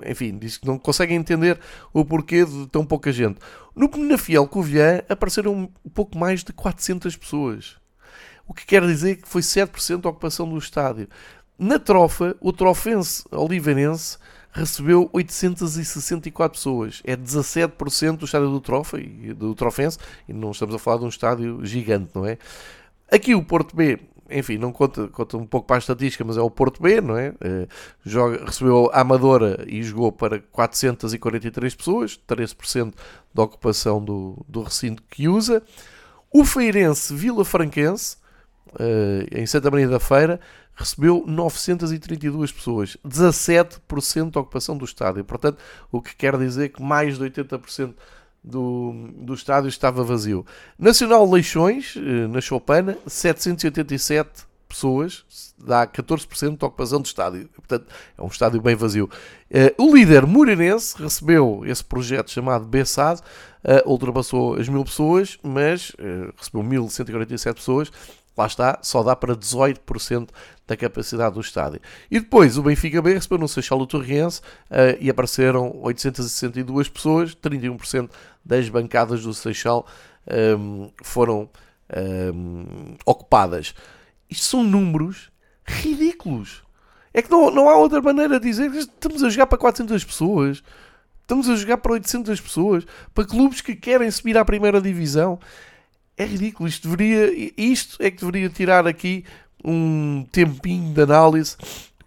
enfim, 0.06 0.36
diz 0.38 0.58
que 0.58 0.66
não 0.66 0.78
conseguem 0.78 1.16
entender 1.16 1.58
o 1.92 2.04
porquê 2.04 2.44
de 2.44 2.66
tão 2.68 2.84
pouca 2.84 3.12
gente. 3.12 3.38
No 3.74 3.88
Penafiel 3.88 4.46
Covilhã 4.46 5.02
apareceram 5.08 5.70
um 5.84 5.90
pouco 5.90 6.16
mais 6.18 6.42
de 6.42 6.52
400 6.52 7.16
pessoas. 7.16 7.76
O 8.46 8.54
que 8.54 8.64
quer 8.64 8.82
dizer 8.82 9.16
que 9.16 9.28
foi 9.28 9.42
7% 9.42 10.00
da 10.00 10.08
ocupação 10.08 10.48
do 10.48 10.56
estádio. 10.56 11.08
Na 11.58 11.78
trofa, 11.78 12.36
o 12.40 12.52
trofense 12.52 13.24
oliveirense 13.30 14.16
recebeu 14.52 15.08
864 15.12 16.58
pessoas. 16.58 17.02
É 17.04 17.16
17% 17.16 18.16
do 18.16 18.24
estádio 18.24 18.50
do 18.50 18.60
Trofa 18.60 18.98
e 18.98 19.32
do 19.32 19.54
Trofense, 19.54 19.98
e 20.28 20.32
não 20.32 20.50
estamos 20.50 20.74
a 20.74 20.78
falar 20.78 20.98
de 20.98 21.04
um 21.04 21.08
estádio 21.08 21.64
gigante, 21.64 22.10
não 22.14 22.26
é? 22.26 22.38
Aqui 23.10 23.34
o 23.34 23.42
Porto 23.42 23.74
B 23.74 23.98
enfim, 24.30 24.58
não 24.58 24.72
conta, 24.72 25.08
conta 25.08 25.36
um 25.36 25.46
pouco 25.46 25.66
para 25.66 25.76
a 25.76 25.78
estatística, 25.78 26.24
mas 26.24 26.36
é 26.36 26.40
o 26.40 26.50
Porto 26.50 26.82
B, 26.82 27.00
não 27.00 27.16
é? 27.16 27.30
Uh, 27.30 27.68
joga, 28.04 28.44
recebeu 28.44 28.90
a 28.92 29.00
Amadora 29.00 29.64
e 29.66 29.82
jogou 29.82 30.12
para 30.12 30.40
443 30.52 31.74
pessoas, 31.74 32.20
13% 32.28 32.94
da 33.34 33.42
ocupação 33.42 34.04
do, 34.04 34.44
do 34.48 34.62
recinto 34.62 35.02
que 35.08 35.28
usa. 35.28 35.62
O 36.30 36.44
Feirense 36.44 37.14
Vila 37.14 37.44
Franquense, 37.44 38.16
uh, 38.74 39.26
em 39.32 39.46
Santa 39.46 39.70
Maria 39.70 39.88
da 39.88 40.00
Feira, 40.00 40.40
recebeu 40.78 41.24
932 41.26 42.52
pessoas, 42.52 42.96
17% 43.06 44.30
da 44.30 44.40
ocupação 44.40 44.76
do 44.76 44.84
estádio. 44.84 45.24
Portanto, 45.24 45.58
o 45.90 46.00
que 46.00 46.14
quer 46.14 46.38
dizer 46.38 46.68
que 46.68 46.80
mais 46.80 47.18
de 47.18 47.24
80% 47.24 47.94
do, 48.48 49.10
do 49.18 49.34
estádio 49.34 49.68
estava 49.68 50.02
vazio. 50.02 50.44
Nacional 50.78 51.30
Leixões, 51.30 51.94
eh, 51.96 52.26
na 52.28 52.40
Chopana, 52.40 52.96
787 53.06 54.48
pessoas, 54.66 55.24
dá 55.58 55.86
14% 55.86 56.58
da 56.58 56.66
ocupação 56.66 57.00
do 57.00 57.06
estádio. 57.06 57.48
Portanto, 57.54 57.86
é 58.16 58.22
um 58.22 58.26
estádio 58.26 58.60
bem 58.60 58.74
vazio. 58.74 59.10
Uh, 59.50 59.82
o 59.82 59.94
líder 59.94 60.26
Moreirense 60.26 61.00
recebeu 61.02 61.62
esse 61.64 61.82
projeto 61.82 62.30
chamado 62.30 62.66
BESAD, 62.66 63.20
uh, 63.20 63.90
ultrapassou 63.90 64.56
as 64.56 64.68
mil 64.68 64.84
pessoas, 64.84 65.38
mas 65.42 65.92
recebeu 66.36 66.62
1147 66.62 67.56
pessoas. 67.56 67.90
Lá 68.36 68.46
está, 68.46 68.78
só 68.82 69.02
dá 69.02 69.16
para 69.16 69.34
18% 69.34 70.28
da 70.68 70.76
capacidade 70.76 71.34
do 71.34 71.40
estádio. 71.40 71.80
E 72.10 72.20
depois 72.20 72.58
o 72.58 72.62
Benfica 72.62 73.00
B 73.00 73.14
recebeu 73.14 73.38
no 73.38 73.48
Seixal 73.48 73.78
do 73.78 73.86
Torriense 73.86 74.40
uh, 74.70 74.96
e 75.00 75.08
apareceram 75.08 75.74
862 75.82 76.90
pessoas, 76.90 77.34
31% 77.34 78.10
das 78.44 78.68
bancadas 78.68 79.22
do 79.22 79.32
Seixal 79.32 79.86
um, 80.30 80.84
ehm, 80.84 80.90
foram 81.02 81.40
um, 81.42 81.48
ehm, 81.88 82.96
ocupadas. 83.06 83.74
Isto 84.28 84.44
são 84.44 84.62
números 84.62 85.30
ridículos. 85.66 86.62
É 87.14 87.22
que 87.22 87.30
não, 87.30 87.50
não 87.50 87.68
há 87.68 87.76
outra 87.76 88.02
maneira 88.02 88.38
de 88.38 88.46
dizer 88.46 88.70
que 88.70 88.78
estamos 88.78 89.22
a 89.22 89.30
jogar 89.30 89.46
para 89.46 89.56
400 89.56 90.04
pessoas. 90.04 90.62
Estamos 91.22 91.48
a 91.48 91.56
jogar 91.56 91.78
para 91.78 91.92
800 91.92 92.38
pessoas. 92.40 92.86
Para 93.14 93.24
clubes 93.24 93.62
que 93.62 93.74
querem 93.74 94.10
subir 94.10 94.36
à 94.36 94.44
primeira 94.44 94.80
divisão. 94.82 95.38
É 96.16 96.26
ridículo. 96.26 96.68
Isto, 96.68 96.88
deveria, 96.88 97.52
isto 97.56 98.02
é 98.02 98.10
que 98.10 98.18
deveria 98.18 98.50
tirar 98.50 98.86
aqui 98.86 99.24
um 99.64 100.26
tempinho 100.30 100.92
de 100.92 101.02
análise 101.02 101.56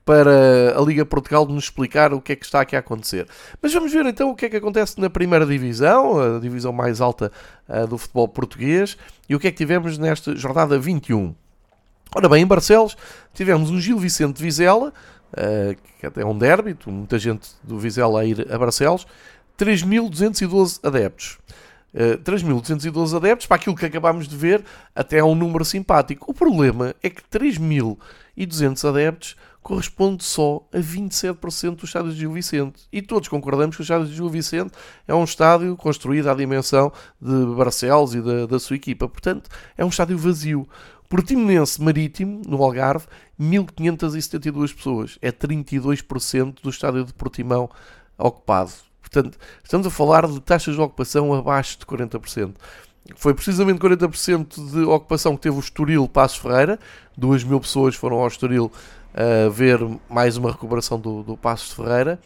para 0.06 0.78
a 0.78 0.82
Liga 0.82 1.06
Portugal 1.06 1.46
nos 1.46 1.66
explicar 1.66 2.14
o 2.14 2.22
que 2.22 2.34
é 2.34 2.36
que 2.36 2.46
está 2.46 2.62
aqui 2.62 2.76
a 2.76 2.80
acontecer. 2.80 3.28
Mas 3.62 3.74
vamos 3.74 3.92
ver 3.92 4.06
então 4.06 4.32
o 4.32 4.36
que 4.36 4.46
é 4.46 4.50
que 4.50 4.58
acontece 4.58 5.00
na 5.00 5.10
primeira 5.10 5.46
divisão, 5.46 6.38
a 6.38 6.40
divisão 6.40 6.74
mais 6.74 7.00
alta 7.00 7.32
uh, 7.70 7.88
do 7.88 7.98
futebol 7.98 8.28
português, 8.28 8.98
e 9.30 9.36
o 9.36 9.40
que 9.40 9.48
é 9.48 9.52
que 9.52 9.58
tivemos 9.58 9.98
nesta 9.98 10.36
jornada 10.36 10.78
21. 10.80 11.36
Ora 12.14 12.28
bem, 12.28 12.44
em 12.44 12.48
Barcelos 12.48 12.98
tivemos 13.34 13.70
um 13.70 13.80
Gil 13.80 13.98
Vicente 13.98 14.42
Vizela, 14.42 14.92
uh, 15.34 15.76
que 16.00 16.06
até 16.06 16.22
é 16.22 16.26
um 16.26 16.38
derby, 16.38 16.76
muita 16.88 17.18
gente 17.20 17.50
do 17.64 17.80
Vizela 17.80 18.22
a 18.22 18.26
ir 18.26 18.52
a 18.52 18.58
Barcelos, 18.58 19.06
3.212 19.58 20.80
adeptos. 20.84 21.38
Uh, 21.94 22.18
3.212 22.24 23.18
adeptos, 23.18 23.48
para 23.48 23.58
aquilo 23.58 23.76
que 23.76 23.86
acabámos 23.86 24.28
de 24.28 24.36
ver, 24.36 24.64
até 24.96 25.18
é 25.18 25.24
um 25.24 25.36
número 25.36 25.66
simpático. 25.66 26.32
O 26.32 26.34
problema 26.34 26.96
é 27.04 27.10
que 27.10 27.22
3.200 27.24 28.88
adeptos 28.88 29.36
corresponde 29.62 30.24
só 30.24 30.68
a 30.74 30.80
27% 30.80 31.76
do 31.76 31.86
estádio 31.86 32.12
de 32.12 32.20
Gil 32.20 32.32
Vicente. 32.32 32.84
E 32.92 33.02
todos 33.02 33.28
concordamos 33.28 33.76
que 33.76 33.82
o 33.82 33.84
estádio 33.84 34.08
de 34.08 34.16
Gil 34.16 34.30
Vicente 34.30 34.72
é 35.08 35.14
um 35.14 35.24
estádio 35.24 35.76
construído 35.78 36.30
à 36.30 36.34
dimensão 36.34 36.92
de 37.22 37.46
Barcelos 37.56 38.16
e 38.16 38.22
da, 38.22 38.46
da 38.48 38.60
sua 38.60 38.76
equipa. 38.76 39.08
Portanto, 39.08 39.50
é 39.78 39.86
um 39.86 39.90
estádio 39.90 40.18
vazio. 40.18 40.68
Portimonense 41.08 41.82
Marítimo, 41.82 42.42
no 42.48 42.64
Algarve, 42.64 43.06
1572 43.38 44.74
pessoas. 44.74 45.20
É 45.22 45.32
32% 45.32 46.62
do 46.62 46.70
estádio 46.70 47.04
de 47.06 47.14
Portimão 47.14 47.70
ocupado. 48.18 48.72
Portanto, 49.12 49.38
estamos 49.62 49.86
a 49.86 49.90
falar 49.90 50.26
de 50.26 50.40
taxas 50.40 50.74
de 50.74 50.80
ocupação 50.80 51.34
abaixo 51.34 51.78
de 51.78 51.86
40%. 51.86 52.54
Foi 53.18 53.34
precisamente 53.34 53.78
40% 53.80 54.72
de 54.72 54.84
ocupação 54.84 55.36
que 55.36 55.42
teve 55.42 55.58
o 55.58 55.60
Estoril 55.60 56.08
Passos 56.08 56.38
Ferreira. 56.38 56.80
2 57.18 57.44
mil 57.44 57.60
pessoas 57.60 57.94
foram 57.94 58.20
ao 58.20 58.28
Estoril 58.28 58.72
a 59.14 59.50
ver 59.50 59.80
mais 60.10 60.38
uma 60.38 60.52
recuperação 60.52 60.98
do, 60.98 61.24
do 61.24 61.36
Passos 61.36 61.70
de 61.70 61.76
Ferreira. 61.76 62.20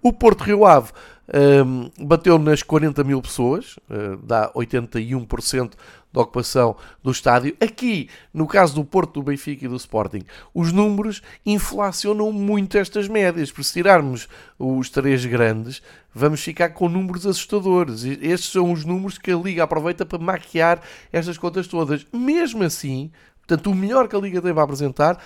O 0.00 0.12
Porto 0.12 0.44
Rio 0.44 0.64
Ave 0.64 0.92
um, 1.34 1.90
bateu 2.04 2.38
nas 2.38 2.62
40 2.62 3.04
mil 3.04 3.20
pessoas, 3.20 3.76
uh, 3.90 4.16
dá 4.22 4.50
81% 4.52 5.72
da 6.12 6.22
ocupação 6.22 6.76
do 7.02 7.10
estádio. 7.10 7.54
Aqui, 7.60 8.08
no 8.32 8.46
caso 8.46 8.74
do 8.74 8.84
Porto, 8.84 9.14
do 9.14 9.22
Benfica 9.22 9.64
e 9.64 9.68
do 9.68 9.76
Sporting, 9.76 10.22
os 10.54 10.72
números 10.72 11.22
inflacionam 11.44 12.32
muito 12.32 12.78
estas 12.78 13.08
médias, 13.08 13.50
porque 13.50 13.64
se 13.64 13.74
tirarmos 13.74 14.26
os 14.58 14.88
três 14.88 15.24
grandes, 15.26 15.82
vamos 16.14 16.40
ficar 16.40 16.70
com 16.70 16.88
números 16.88 17.26
assustadores. 17.26 18.04
Estes 18.04 18.50
são 18.50 18.72
os 18.72 18.84
números 18.84 19.18
que 19.18 19.30
a 19.30 19.36
Liga 19.36 19.64
aproveita 19.64 20.06
para 20.06 20.18
maquiar 20.18 20.80
estas 21.12 21.36
contas 21.36 21.66
todas. 21.66 22.06
Mesmo 22.12 22.64
assim, 22.64 23.10
portanto, 23.46 23.70
o 23.70 23.74
melhor 23.74 24.08
que 24.08 24.16
a 24.16 24.20
Liga 24.20 24.40
tem 24.40 24.52
a 24.52 24.62
apresentar, 24.62 25.18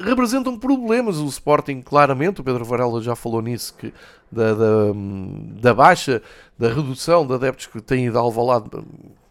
representam 0.00 0.58
problemas. 0.58 1.18
O 1.18 1.26
Sporting, 1.26 1.80
claramente, 1.82 2.40
o 2.40 2.44
Pedro 2.44 2.64
Varela 2.64 3.00
já 3.02 3.14
falou 3.14 3.42
nisso, 3.42 3.74
que 3.76 3.92
da, 4.30 4.54
da, 4.54 4.92
da 5.60 5.74
baixa, 5.74 6.22
da 6.58 6.68
redução 6.68 7.26
de 7.26 7.34
adeptos 7.34 7.66
que 7.66 7.80
têm 7.80 8.06
ido 8.06 8.18
ao 8.18 8.26
Alvalade 8.26 8.68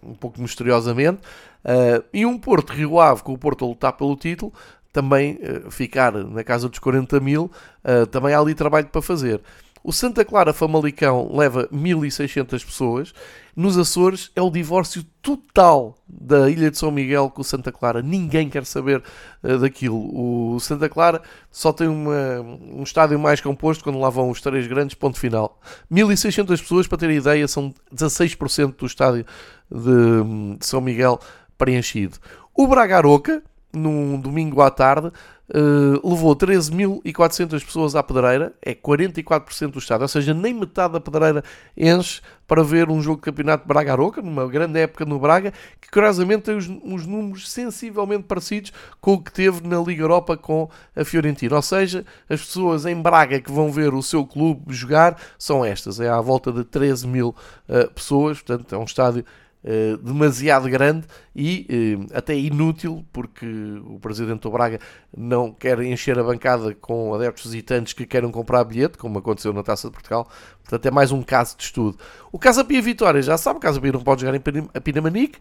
um 0.03 0.13
pouco 0.13 0.41
misteriosamente, 0.41 1.21
uh, 1.65 2.03
e 2.13 2.25
um 2.25 2.37
Porto 2.37 2.71
Rio 2.71 2.99
Ave 2.99 3.21
com 3.21 3.33
o 3.33 3.37
Porto 3.37 3.65
a 3.65 3.67
lutar 3.67 3.93
pelo 3.93 4.15
título, 4.15 4.53
também 4.91 5.37
uh, 5.37 5.69
ficar 5.69 6.13
na 6.13 6.43
casa 6.43 6.67
dos 6.69 6.79
40 6.79 7.19
mil, 7.19 7.51
uh, 7.83 8.05
também 8.07 8.33
há 8.33 8.39
ali 8.39 8.55
trabalho 8.55 8.87
para 8.87 9.01
fazer. 9.01 9.41
O 9.83 9.93
Santa 9.93 10.25
Clara 10.25 10.53
Famalicão 10.53 11.35
leva 11.35 11.67
1.600 11.67 12.65
pessoas. 12.65 13.13
Nos 13.55 13.77
Açores 13.77 14.31
é 14.35 14.41
o 14.41 14.49
divórcio 14.49 15.03
total 15.21 15.97
da 16.07 16.49
Ilha 16.49 16.69
de 16.69 16.77
São 16.77 16.91
Miguel 16.91 17.29
com 17.29 17.41
o 17.41 17.45
Santa 17.45 17.71
Clara. 17.71 18.01
Ninguém 18.01 18.49
quer 18.49 18.65
saber 18.65 19.03
uh, 19.43 19.57
daquilo. 19.57 20.55
O 20.55 20.59
Santa 20.59 20.89
Clara 20.89 21.21
só 21.49 21.71
tem 21.71 21.87
uma, 21.87 22.41
um 22.41 22.83
estádio 22.83 23.17
mais 23.19 23.41
composto 23.41 23.83
quando 23.83 23.99
lá 23.99 24.09
vão 24.09 24.29
os 24.29 24.41
três 24.41 24.67
grandes, 24.67 24.95
ponto 24.95 25.19
final. 25.19 25.59
1.600 25.91 26.47
pessoas, 26.59 26.87
para 26.87 26.97
ter 26.97 27.09
ideia, 27.09 27.47
são 27.47 27.73
16% 27.93 28.75
do 28.75 28.85
estádio 28.85 29.25
de, 29.71 30.57
de 30.57 30.65
São 30.65 30.81
Miguel 30.81 31.19
preenchido. 31.57 32.17
O 32.55 32.67
Braga 32.67 32.97
Aroca, 32.97 33.41
num 33.71 34.19
domingo 34.19 34.61
à 34.61 34.71
tarde, 34.71 35.07
uh, 35.07 36.09
levou 36.09 36.35
13.400 36.35 37.63
pessoas 37.63 37.95
à 37.95 38.03
pedreira, 38.03 38.53
é 38.61 38.73
44% 38.73 39.71
do 39.71 39.79
estado, 39.79 40.01
ou 40.01 40.07
seja, 40.07 40.33
nem 40.33 40.53
metade 40.53 40.93
da 40.93 40.99
pedreira 40.99 41.43
enche 41.77 42.21
para 42.47 42.63
ver 42.63 42.89
um 42.89 42.99
jogo 42.99 43.17
de 43.17 43.23
campeonato 43.23 43.63
de 43.63 43.67
Braga-Aroca, 43.67 44.21
numa 44.21 44.47
grande 44.47 44.79
época 44.79 45.05
no 45.05 45.19
Braga, 45.19 45.53
que 45.79 45.89
curiosamente 45.91 46.43
tem 46.43 46.57
os, 46.57 46.67
uns 46.67 47.05
números 47.05 47.49
sensivelmente 47.49 48.23
parecidos 48.23 48.73
com 48.99 49.13
o 49.13 49.21
que 49.21 49.31
teve 49.31 49.65
na 49.67 49.79
Liga 49.79 50.01
Europa 50.01 50.35
com 50.35 50.67
a 50.95 51.05
Fiorentina. 51.05 51.55
Ou 51.55 51.61
seja, 51.61 52.03
as 52.27 52.41
pessoas 52.41 52.87
em 52.87 52.99
Braga 52.99 53.39
que 53.39 53.51
vão 53.51 53.71
ver 53.71 53.93
o 53.93 54.01
seu 54.01 54.25
clube 54.25 54.73
jogar 54.73 55.15
são 55.37 55.63
estas, 55.63 55.99
é 55.99 56.09
à 56.09 56.19
volta 56.19 56.51
de 56.51 56.63
13 56.63 57.07
mil 57.07 57.35
uh, 57.67 57.91
pessoas, 57.91 58.41
portanto 58.41 58.73
é 58.73 58.77
um 58.77 58.83
estádio 58.83 59.23
Uh, 59.61 59.97
demasiado 59.97 60.69
grande 60.69 61.05
e 61.35 61.67
uh, 62.09 62.17
até 62.17 62.33
inútil, 62.33 63.05
porque 63.11 63.45
o 63.85 63.99
presidente 63.99 64.39
do 64.43 64.51
Braga 64.51 64.79
não 65.15 65.51
quer 65.51 65.81
encher 65.81 66.17
a 66.17 66.23
bancada 66.23 66.73
com 66.75 67.13
adeptos 67.13 67.51
visitantes 67.51 67.91
que 67.91 68.05
queiram 68.05 68.31
comprar 68.31 68.63
bilhete, 68.63 68.97
como 68.97 69.19
aconteceu 69.19 69.51
na 69.51 69.61
Taça 69.61 69.89
de 69.89 69.93
Portugal. 69.93 70.29
Portanto, 70.63 70.85
é 70.85 70.91
mais 70.91 71.11
um 71.11 71.21
caso 71.21 71.57
de 71.57 71.63
estudo. 71.63 71.97
O 72.31 72.39
Casa 72.39 72.63
Pia 72.63 72.81
Vitória, 72.81 73.21
já 73.21 73.37
sabe, 73.37 73.57
o 73.57 73.59
Casa 73.59 73.81
Pia 73.81 73.91
não 73.91 73.99
pode 74.01 74.21
jogar 74.21 74.33
em 74.37 74.81
Pinamanique, 74.81 75.39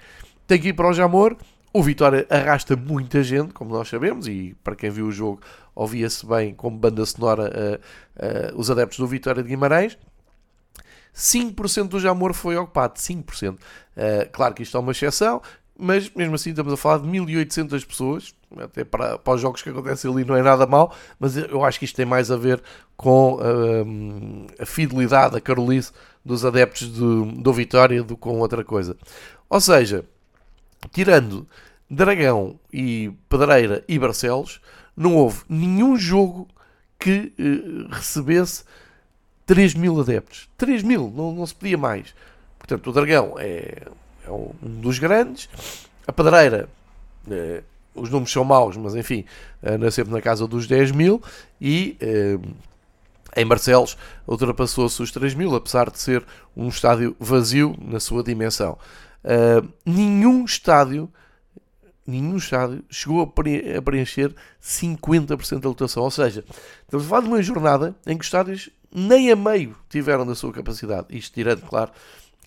tem 0.48 0.60
que 0.60 0.68
ir 0.70 0.72
para 0.72 0.88
o 0.88 0.92
Jamor. 0.92 1.36
O 1.72 1.80
Vitória 1.80 2.26
arrasta 2.28 2.74
muita 2.74 3.22
gente, 3.22 3.52
como 3.54 3.70
nós 3.70 3.88
sabemos, 3.88 4.26
e 4.26 4.56
para 4.64 4.74
quem 4.74 4.90
viu 4.90 5.06
o 5.06 5.12
jogo, 5.12 5.40
ouvia-se 5.76 6.26
bem 6.26 6.54
como 6.54 6.76
banda 6.76 7.06
sonora 7.06 7.80
uh, 8.16 8.58
os 8.58 8.68
adeptos 8.68 8.98
do 8.98 9.06
Vitória 9.06 9.44
de 9.44 9.48
Guimarães. 9.48 9.96
5% 11.18 11.88
do 11.88 11.98
Jamor 11.98 12.32
foi 12.32 12.56
ocupado, 12.56 12.94
5%. 12.94 13.54
Uh, 13.54 13.58
eh, 13.96 14.28
claro 14.32 14.54
que 14.54 14.62
isto 14.62 14.76
é 14.76 14.80
uma 14.80 14.92
exceção, 14.92 15.42
mas 15.76 16.08
mesmo 16.10 16.36
assim 16.36 16.50
estamos 16.50 16.72
a 16.72 16.76
falar 16.76 16.98
de 16.98 17.08
1800 17.08 17.84
pessoas, 17.84 18.34
até 18.56 18.84
para, 18.84 19.18
para 19.18 19.34
os 19.34 19.40
jogos 19.40 19.60
que 19.60 19.68
acontecem 19.68 20.10
ali 20.10 20.24
não 20.24 20.36
é 20.36 20.42
nada 20.42 20.64
mal, 20.64 20.94
mas 21.18 21.36
eu 21.36 21.64
acho 21.64 21.78
que 21.78 21.84
isto 21.84 21.96
tem 21.96 22.06
mais 22.06 22.30
a 22.30 22.36
ver 22.36 22.62
com 22.96 23.34
uh, 23.34 24.46
a 24.60 24.64
fidelidade, 24.64 25.36
a 25.36 25.40
carolice 25.40 25.92
dos 26.24 26.44
adeptos 26.44 26.88
do, 26.88 27.26
do 27.26 27.52
Vitória 27.52 28.02
do 28.02 28.16
que 28.16 28.22
com 28.22 28.38
outra 28.38 28.64
coisa. 28.64 28.96
Ou 29.50 29.60
seja, 29.60 30.04
tirando 30.92 31.48
Dragão 31.90 32.60
e 32.72 33.12
Pedreira 33.28 33.84
e 33.88 33.98
Barcelos, 33.98 34.60
não 34.96 35.16
houve 35.16 35.42
nenhum 35.48 35.96
jogo 35.96 36.48
que 36.98 37.32
uh, 37.38 37.88
recebesse 37.92 38.64
3 39.48 39.72
mil 39.72 39.98
adeptos. 39.98 40.46
3 40.58 40.82
mil, 40.82 41.10
não, 41.16 41.32
não 41.32 41.46
se 41.46 41.54
podia 41.54 41.78
mais. 41.78 42.14
Portanto, 42.58 42.90
o 42.90 42.92
Dragão 42.92 43.34
é, 43.38 43.88
é 44.26 44.30
um 44.30 44.52
dos 44.60 44.98
grandes. 44.98 45.48
A 46.06 46.12
Pedreira, 46.12 46.68
é, 47.30 47.62
os 47.94 48.10
números 48.10 48.30
são 48.30 48.44
maus, 48.44 48.76
mas 48.76 48.94
enfim, 48.94 49.24
anda 49.64 49.90
sempre 49.90 50.12
na 50.12 50.20
casa 50.20 50.46
dos 50.46 50.66
10 50.66 50.92
mil. 50.92 51.22
E 51.58 51.96
é, 51.98 52.38
em 53.40 53.46
Barcelos 53.46 53.96
ultrapassou-se 54.26 55.02
os 55.02 55.10
3 55.10 55.32
mil, 55.32 55.54
apesar 55.54 55.90
de 55.90 55.98
ser 55.98 56.22
um 56.54 56.68
estádio 56.68 57.16
vazio 57.18 57.74
na 57.80 57.98
sua 58.00 58.22
dimensão. 58.22 58.76
Uh, 59.24 59.66
nenhum 59.84 60.44
estádio 60.44 61.10
nenhum 62.06 62.36
estádio 62.36 62.82
chegou 62.88 63.22
a 63.22 63.82
preencher 63.82 64.34
50% 64.62 65.60
da 65.60 65.68
lotação. 65.68 66.02
Ou 66.02 66.10
seja, 66.10 66.42
estamos 66.82 67.06
a 67.06 67.08
falar 67.08 67.22
de 67.22 67.28
uma 67.28 67.42
jornada 67.42 67.94
em 68.06 68.16
que 68.16 68.22
os 68.22 68.26
estádios 68.26 68.70
nem 68.92 69.30
a 69.30 69.36
meio 69.36 69.76
tiveram 69.88 70.26
da 70.26 70.34
sua 70.34 70.52
capacidade. 70.52 71.06
Isto 71.10 71.34
tirando, 71.34 71.62
claro, 71.62 71.90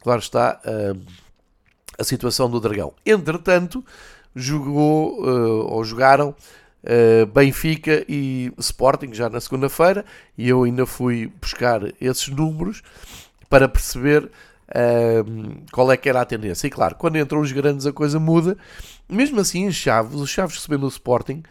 claro 0.02 0.20
está, 0.20 0.60
uh, 0.66 1.00
a 1.98 2.04
situação 2.04 2.50
do 2.50 2.60
Dragão. 2.60 2.94
Entretanto, 3.06 3.84
jogou 4.36 5.22
uh, 5.24 5.68
ou 5.68 5.84
jogaram 5.84 6.30
uh, 6.84 7.26
Benfica 7.28 8.04
e 8.08 8.52
Sporting 8.58 9.14
já 9.14 9.30
na 9.30 9.40
segunda-feira 9.40 10.06
e 10.38 10.50
eu 10.50 10.64
ainda 10.64 10.86
fui 10.86 11.32
buscar 11.40 11.82
esses 12.00 12.28
números 12.30 12.82
para 13.50 13.68
perceber 13.68 14.30
qual 15.70 15.92
é 15.92 15.98
que 15.98 16.08
era 16.08 16.22
a 16.22 16.26
tendência. 16.26 16.66
E 16.66 16.70
claro, 16.70 16.96
quando 16.96 17.18
entram 17.18 17.42
os 17.42 17.52
grandes 17.52 17.86
a 17.86 17.92
coisa 17.92 18.18
muda. 18.22 18.58
Mesmo 19.10 19.42
assim, 19.42 19.66
em 19.66 19.72
Chaves, 19.74 20.16
os 20.16 20.30
Chaves 20.30 20.56
recebendo 20.56 20.86
o 20.86 20.88
Sporting, 20.88 21.44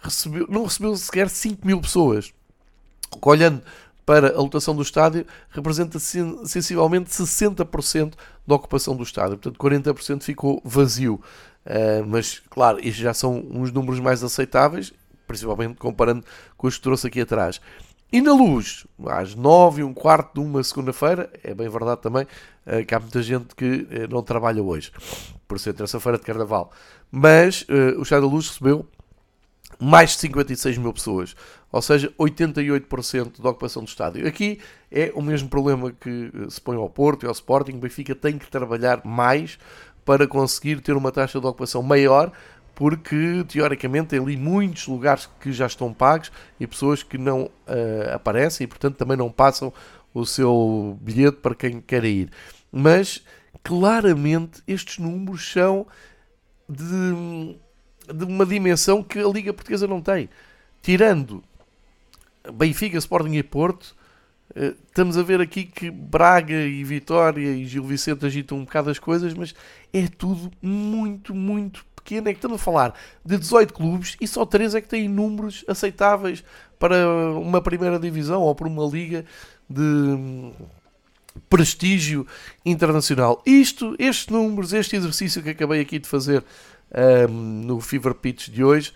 recebeu, 0.00 0.46
não 0.48 0.62
recebeu 0.62 0.94
sequer 0.96 1.28
5 1.28 1.66
mil 1.66 1.80
pessoas. 1.80 2.32
Olhando 3.20 3.62
para 4.08 4.34
a 4.34 4.40
lotação 4.40 4.74
do 4.74 4.80
estádio 4.80 5.26
representa 5.50 5.98
sensivelmente 5.98 7.10
60% 7.10 8.14
da 8.46 8.54
ocupação 8.54 8.96
do 8.96 9.02
estádio, 9.02 9.36
portanto 9.36 9.58
40% 9.58 10.22
ficou 10.22 10.62
vazio. 10.64 11.20
Uh, 11.66 12.06
mas 12.06 12.40
claro, 12.48 12.80
isto 12.80 13.02
já 13.02 13.12
são 13.12 13.44
uns 13.50 13.70
números 13.70 14.00
mais 14.00 14.24
aceitáveis, 14.24 14.94
principalmente 15.26 15.74
comparando 15.74 16.24
com 16.56 16.66
os 16.66 16.78
que 16.78 16.82
trouxe 16.82 17.06
aqui 17.06 17.20
atrás. 17.20 17.60
E 18.10 18.22
na 18.22 18.32
luz, 18.32 18.86
às 19.08 19.34
9 19.34 19.82
e 19.82 19.84
um 19.84 19.92
quarto 19.92 20.40
de 20.40 20.40
uma 20.40 20.64
segunda-feira, 20.64 21.30
é 21.44 21.52
bem 21.52 21.68
verdade 21.68 22.00
também 22.00 22.24
uh, 22.24 22.82
que 22.86 22.94
há 22.94 23.00
muita 23.00 23.22
gente 23.22 23.54
que 23.54 23.86
uh, 23.90 24.08
não 24.08 24.22
trabalha 24.22 24.62
hoje, 24.62 24.90
por 25.46 25.60
ser 25.60 25.74
terça-feira 25.74 26.16
de 26.16 26.24
carnaval. 26.24 26.72
Mas 27.10 27.66
o 27.96 28.02
Estado 28.02 28.22
da 28.22 28.28
Luz 28.28 28.48
recebeu 28.48 28.86
mais 29.80 30.10
de 30.10 30.18
56 30.18 30.78
mil 30.78 30.92
pessoas, 30.92 31.36
ou 31.70 31.80
seja, 31.80 32.12
88% 32.18 33.40
da 33.40 33.50
ocupação 33.50 33.84
do 33.84 33.88
estádio. 33.88 34.26
Aqui 34.26 34.58
é 34.90 35.12
o 35.14 35.22
mesmo 35.22 35.48
problema 35.48 35.92
que 35.92 36.32
eh, 36.34 36.50
se 36.50 36.60
põe 36.60 36.76
ao 36.76 36.90
Porto 36.90 37.24
e 37.24 37.26
ao 37.26 37.32
Sporting. 37.32 37.72
O 37.72 37.78
Benfica 37.78 38.14
tem 38.14 38.38
que 38.38 38.50
trabalhar 38.50 39.04
mais 39.04 39.58
para 40.04 40.26
conseguir 40.26 40.80
ter 40.80 40.96
uma 40.96 41.12
taxa 41.12 41.38
de 41.38 41.46
ocupação 41.46 41.82
maior, 41.82 42.32
porque 42.74 43.44
teoricamente 43.48 44.08
tem 44.08 44.18
ali 44.18 44.36
muitos 44.36 44.86
lugares 44.86 45.28
que 45.40 45.52
já 45.52 45.66
estão 45.66 45.92
pagos 45.92 46.32
e 46.58 46.66
pessoas 46.66 47.02
que 47.02 47.18
não 47.18 47.42
uh, 47.44 48.14
aparecem 48.14 48.64
e 48.64 48.68
portanto 48.68 48.96
também 48.96 49.16
não 49.16 49.30
passam 49.30 49.72
o 50.14 50.24
seu 50.24 50.96
bilhete 51.00 51.38
para 51.38 51.54
quem 51.54 51.80
quer 51.80 52.04
ir. 52.04 52.30
Mas 52.72 53.22
claramente 53.62 54.62
estes 54.66 54.98
números 54.98 55.52
são 55.52 55.86
de, 56.68 57.58
de 58.12 58.24
uma 58.24 58.46
dimensão 58.46 59.02
que 59.02 59.18
a 59.18 59.28
Liga 59.28 59.52
Portuguesa 59.52 59.86
não 59.86 60.00
tem. 60.00 60.28
Tirando 60.82 61.42
Benfica, 62.52 62.98
Sporting 62.98 63.34
e 63.34 63.42
Porto, 63.42 63.94
uh, 64.56 64.74
estamos 64.86 65.16
a 65.16 65.22
ver 65.22 65.40
aqui 65.40 65.64
que 65.64 65.90
Braga 65.90 66.66
e 66.66 66.82
Vitória 66.84 67.50
e 67.50 67.66
Gil 67.66 67.84
Vicente 67.84 68.24
agitam 68.24 68.58
um 68.58 68.64
bocado 68.64 68.90
as 68.90 68.98
coisas, 68.98 69.34
mas 69.34 69.54
é 69.92 70.06
tudo 70.06 70.50
muito, 70.62 71.34
muito 71.34 71.84
pequeno. 71.96 72.28
É 72.28 72.32
que 72.32 72.38
estamos 72.38 72.60
a 72.60 72.64
falar 72.64 72.94
de 73.24 73.36
18 73.36 73.74
clubes 73.74 74.16
e 74.20 74.26
só 74.26 74.46
3 74.46 74.74
é 74.74 74.80
que 74.80 74.88
têm 74.88 75.08
números 75.08 75.64
aceitáveis 75.68 76.44
para 76.78 77.08
uma 77.32 77.60
primeira 77.60 77.98
divisão 77.98 78.42
ou 78.42 78.54
para 78.54 78.68
uma 78.68 78.86
liga 78.86 79.24
de 79.68 80.52
prestígio 81.48 82.26
internacional. 82.64 83.42
Isto, 83.44 83.94
estes 83.98 84.28
números, 84.28 84.72
este 84.72 84.96
exercício 84.96 85.42
que 85.42 85.50
acabei 85.50 85.80
aqui 85.80 85.98
de 85.98 86.08
fazer 86.08 86.44
um, 87.28 87.32
no 87.32 87.80
Fever 87.80 88.14
Pitch 88.14 88.48
de 88.48 88.62
hoje, 88.64 88.92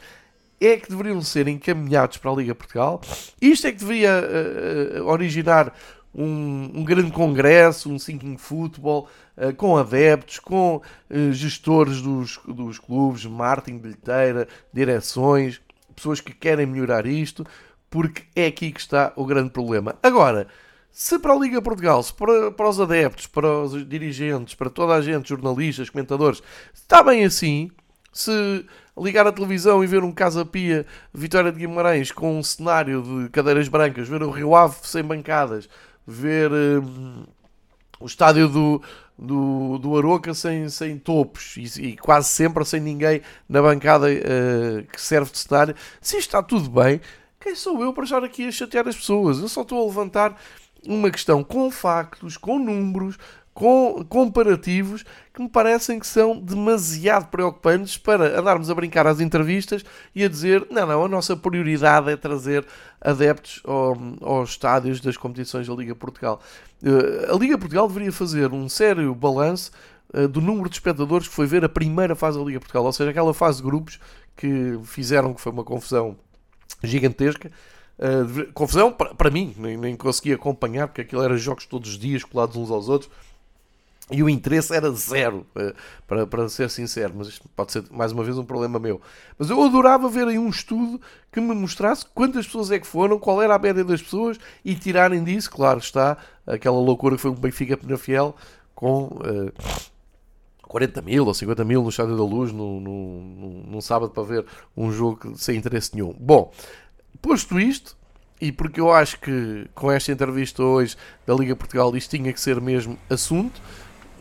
é 0.60 0.76
que 0.76 0.88
deveriam 0.88 1.20
ser 1.22 1.48
encaminhados 1.48 2.16
para 2.18 2.30
a 2.30 2.34
Liga 2.34 2.54
Portugal. 2.54 3.00
Isto 3.40 3.66
é 3.66 3.72
que 3.72 3.78
deveria 3.78 4.22
uh, 5.00 5.06
originar 5.06 5.74
um, 6.14 6.70
um, 6.74 6.84
grande 6.84 7.10
congresso, 7.10 7.90
um 7.90 7.98
thinking 7.98 8.36
football, 8.36 9.08
uh, 9.36 9.52
com 9.54 9.76
adeptos, 9.76 10.38
com 10.38 10.76
uh, 10.76 11.32
gestores 11.32 12.00
dos, 12.00 12.38
dos 12.46 12.78
clubes, 12.78 13.24
marketing, 13.24 13.78
bilheteira, 13.78 14.46
direções, 14.72 15.60
pessoas 15.96 16.20
que 16.20 16.32
querem 16.32 16.66
melhorar 16.66 17.06
isto, 17.06 17.44
porque 17.90 18.22
é 18.36 18.46
aqui 18.46 18.70
que 18.70 18.80
está 18.80 19.12
o 19.16 19.26
grande 19.26 19.50
problema. 19.50 19.96
Agora, 20.02 20.46
se 20.90 21.18
para 21.18 21.32
a 21.32 21.38
Liga 21.38 21.60
Portugal, 21.60 22.02
se 22.02 22.12
para, 22.12 22.50
para 22.52 22.68
os 22.68 22.78
adeptos, 22.78 23.26
para 23.26 23.48
os 23.62 23.88
dirigentes, 23.88 24.54
para 24.54 24.70
toda 24.70 24.94
a 24.94 25.00
gente, 25.00 25.30
jornalistas, 25.30 25.90
comentadores, 25.90 26.42
está 26.74 27.02
bem 27.02 27.24
assim, 27.24 27.70
se 28.12 28.64
ligar 28.96 29.26
a 29.26 29.32
televisão 29.32 29.82
e 29.82 29.86
ver 29.86 30.04
um 30.04 30.12
Casa 30.12 30.44
Pia 30.44 30.84
Vitória 31.12 31.50
de 31.50 31.58
Guimarães 31.58 32.12
com 32.12 32.38
um 32.38 32.42
cenário 32.42 33.02
de 33.02 33.30
cadeiras 33.30 33.68
brancas, 33.68 34.08
ver 34.08 34.22
o 34.22 34.30
Rio 34.30 34.54
Ave 34.54 34.76
sem 34.82 35.02
bancadas, 35.02 35.68
ver 36.06 36.52
hum, 36.52 37.24
o 37.98 38.06
estádio 38.06 38.48
do, 38.48 38.82
do, 39.18 39.78
do 39.78 39.96
Aroca 39.96 40.34
sem, 40.34 40.68
sem 40.68 40.98
topos 40.98 41.56
e, 41.56 41.88
e 41.88 41.96
quase 41.96 42.28
sempre 42.28 42.64
sem 42.64 42.80
ninguém 42.80 43.22
na 43.48 43.62
bancada 43.62 44.06
uh, 44.08 44.86
que 44.92 45.00
serve 45.00 45.30
de 45.30 45.38
cenário, 45.38 45.74
se 46.00 46.18
está 46.18 46.42
tudo 46.42 46.68
bem, 46.68 47.00
quem 47.40 47.54
sou 47.54 47.82
eu 47.82 47.92
para 47.92 48.04
estar 48.04 48.22
aqui 48.22 48.46
a 48.46 48.52
chatear 48.52 48.86
as 48.86 48.96
pessoas? 48.96 49.40
Eu 49.40 49.48
só 49.48 49.62
estou 49.62 49.82
a 49.82 49.86
levantar 49.86 50.36
uma 50.86 51.10
questão 51.10 51.42
com 51.42 51.70
factos, 51.70 52.36
com 52.36 52.58
números, 52.58 53.18
com 53.54 54.04
comparativos 54.08 55.04
que 55.32 55.42
me 55.42 55.48
parecem 55.48 55.98
que 55.98 56.06
são 56.06 56.38
demasiado 56.38 57.28
preocupantes 57.28 57.98
para 57.98 58.38
andarmos 58.38 58.70
a 58.70 58.74
brincar 58.74 59.06
às 59.06 59.20
entrevistas 59.20 59.84
e 60.14 60.24
a 60.24 60.28
dizer 60.28 60.66
não, 60.70 60.86
não, 60.86 61.04
a 61.04 61.08
nossa 61.08 61.36
prioridade 61.36 62.10
é 62.10 62.16
trazer 62.16 62.66
adeptos 63.00 63.60
ao, 63.64 63.96
aos 64.20 64.50
estádios 64.50 65.00
das 65.00 65.16
competições 65.16 65.66
da 65.66 65.74
Liga 65.74 65.94
Portugal. 65.94 66.40
Eh, 66.82 67.30
a 67.30 67.36
Liga 67.36 67.58
Portugal 67.58 67.86
deveria 67.88 68.12
fazer 68.12 68.52
um 68.52 68.68
sério 68.68 69.14
balanço 69.14 69.70
eh, 70.14 70.26
do 70.26 70.40
número 70.40 70.68
de 70.68 70.76
espectadores 70.76 71.28
que 71.28 71.34
foi 71.34 71.46
ver 71.46 71.64
a 71.64 71.68
primeira 71.68 72.14
fase 72.14 72.38
da 72.38 72.44
Liga 72.44 72.60
Portugal, 72.60 72.84
ou 72.84 72.92
seja, 72.92 73.10
aquela 73.10 73.34
fase 73.34 73.58
de 73.58 73.64
grupos 73.64 74.00
que 74.36 74.78
fizeram 74.84 75.34
que 75.34 75.40
foi 75.40 75.52
uma 75.52 75.64
confusão 75.64 76.16
gigantesca. 76.82 77.50
Uh, 77.98 78.50
confusão 78.52 78.90
para 78.90 79.30
mim, 79.30 79.54
nem, 79.56 79.76
nem 79.76 79.94
consegui 79.94 80.32
acompanhar 80.32 80.88
porque 80.88 81.02
aquilo 81.02 81.22
era 81.22 81.36
jogos 81.36 81.66
todos 81.66 81.90
os 81.90 81.98
dias 81.98 82.24
colados 82.24 82.56
uns 82.56 82.70
aos 82.70 82.88
outros 82.88 83.10
e 84.12 84.22
o 84.22 84.28
interesse 84.28 84.74
era 84.74 84.90
zero, 84.92 85.46
eh, 85.56 85.74
para, 86.06 86.26
para 86.26 86.48
ser 86.48 86.68
sincero, 86.70 87.14
mas 87.16 87.28
isto 87.28 87.48
pode 87.56 87.72
ser 87.72 87.84
mais 87.90 88.12
uma 88.12 88.22
vez 88.22 88.36
um 88.36 88.44
problema 88.44 88.78
meu. 88.78 89.00
Mas 89.38 89.50
eu 89.50 89.62
adorava 89.62 90.08
ver 90.08 90.28
aí 90.28 90.38
um 90.38 90.48
estudo 90.48 91.00
que 91.32 91.40
me 91.40 91.54
mostrasse 91.54 92.04
quantas 92.14 92.46
pessoas 92.46 92.70
é 92.70 92.78
que 92.78 92.86
foram, 92.86 93.18
qual 93.18 93.42
era 93.42 93.54
a 93.54 93.58
média 93.58 93.82
das 93.82 94.02
pessoas 94.02 94.38
e 94.64 94.74
tirarem 94.74 95.24
disso, 95.24 95.50
claro 95.50 95.78
está, 95.78 96.18
aquela 96.46 96.78
loucura 96.78 97.16
que 97.16 97.22
foi 97.22 97.30
o 97.30 97.34
Benfica 97.34 97.76
Penafiel 97.76 98.36
com 98.74 99.04
uh, 99.04 99.52
eh, 99.56 99.82
40 100.62 101.02
mil 101.02 101.26
ou 101.26 101.34
50 101.34 101.64
mil 101.64 101.82
no 101.82 101.88
Estádio 101.88 102.16
da 102.16 102.24
Luz 102.24 102.52
num, 102.52 102.80
num, 102.80 103.64
num 103.68 103.80
sábado 103.80 104.10
para 104.10 104.22
ver 104.22 104.46
um 104.76 104.92
jogo 104.92 105.36
sem 105.36 105.56
interesse 105.56 105.94
nenhum. 105.94 106.14
Bom, 106.18 106.52
posto 107.20 107.58
isto, 107.58 107.96
e 108.42 108.50
porque 108.50 108.80
eu 108.80 108.90
acho 108.92 109.20
que 109.20 109.68
com 109.72 109.90
esta 109.90 110.10
entrevista 110.10 110.64
hoje 110.64 110.96
da 111.24 111.32
Liga 111.32 111.54
Portugal 111.54 111.96
isto 111.96 112.10
tinha 112.10 112.32
que 112.32 112.40
ser 112.40 112.60
mesmo 112.60 112.98
assunto 113.08 113.62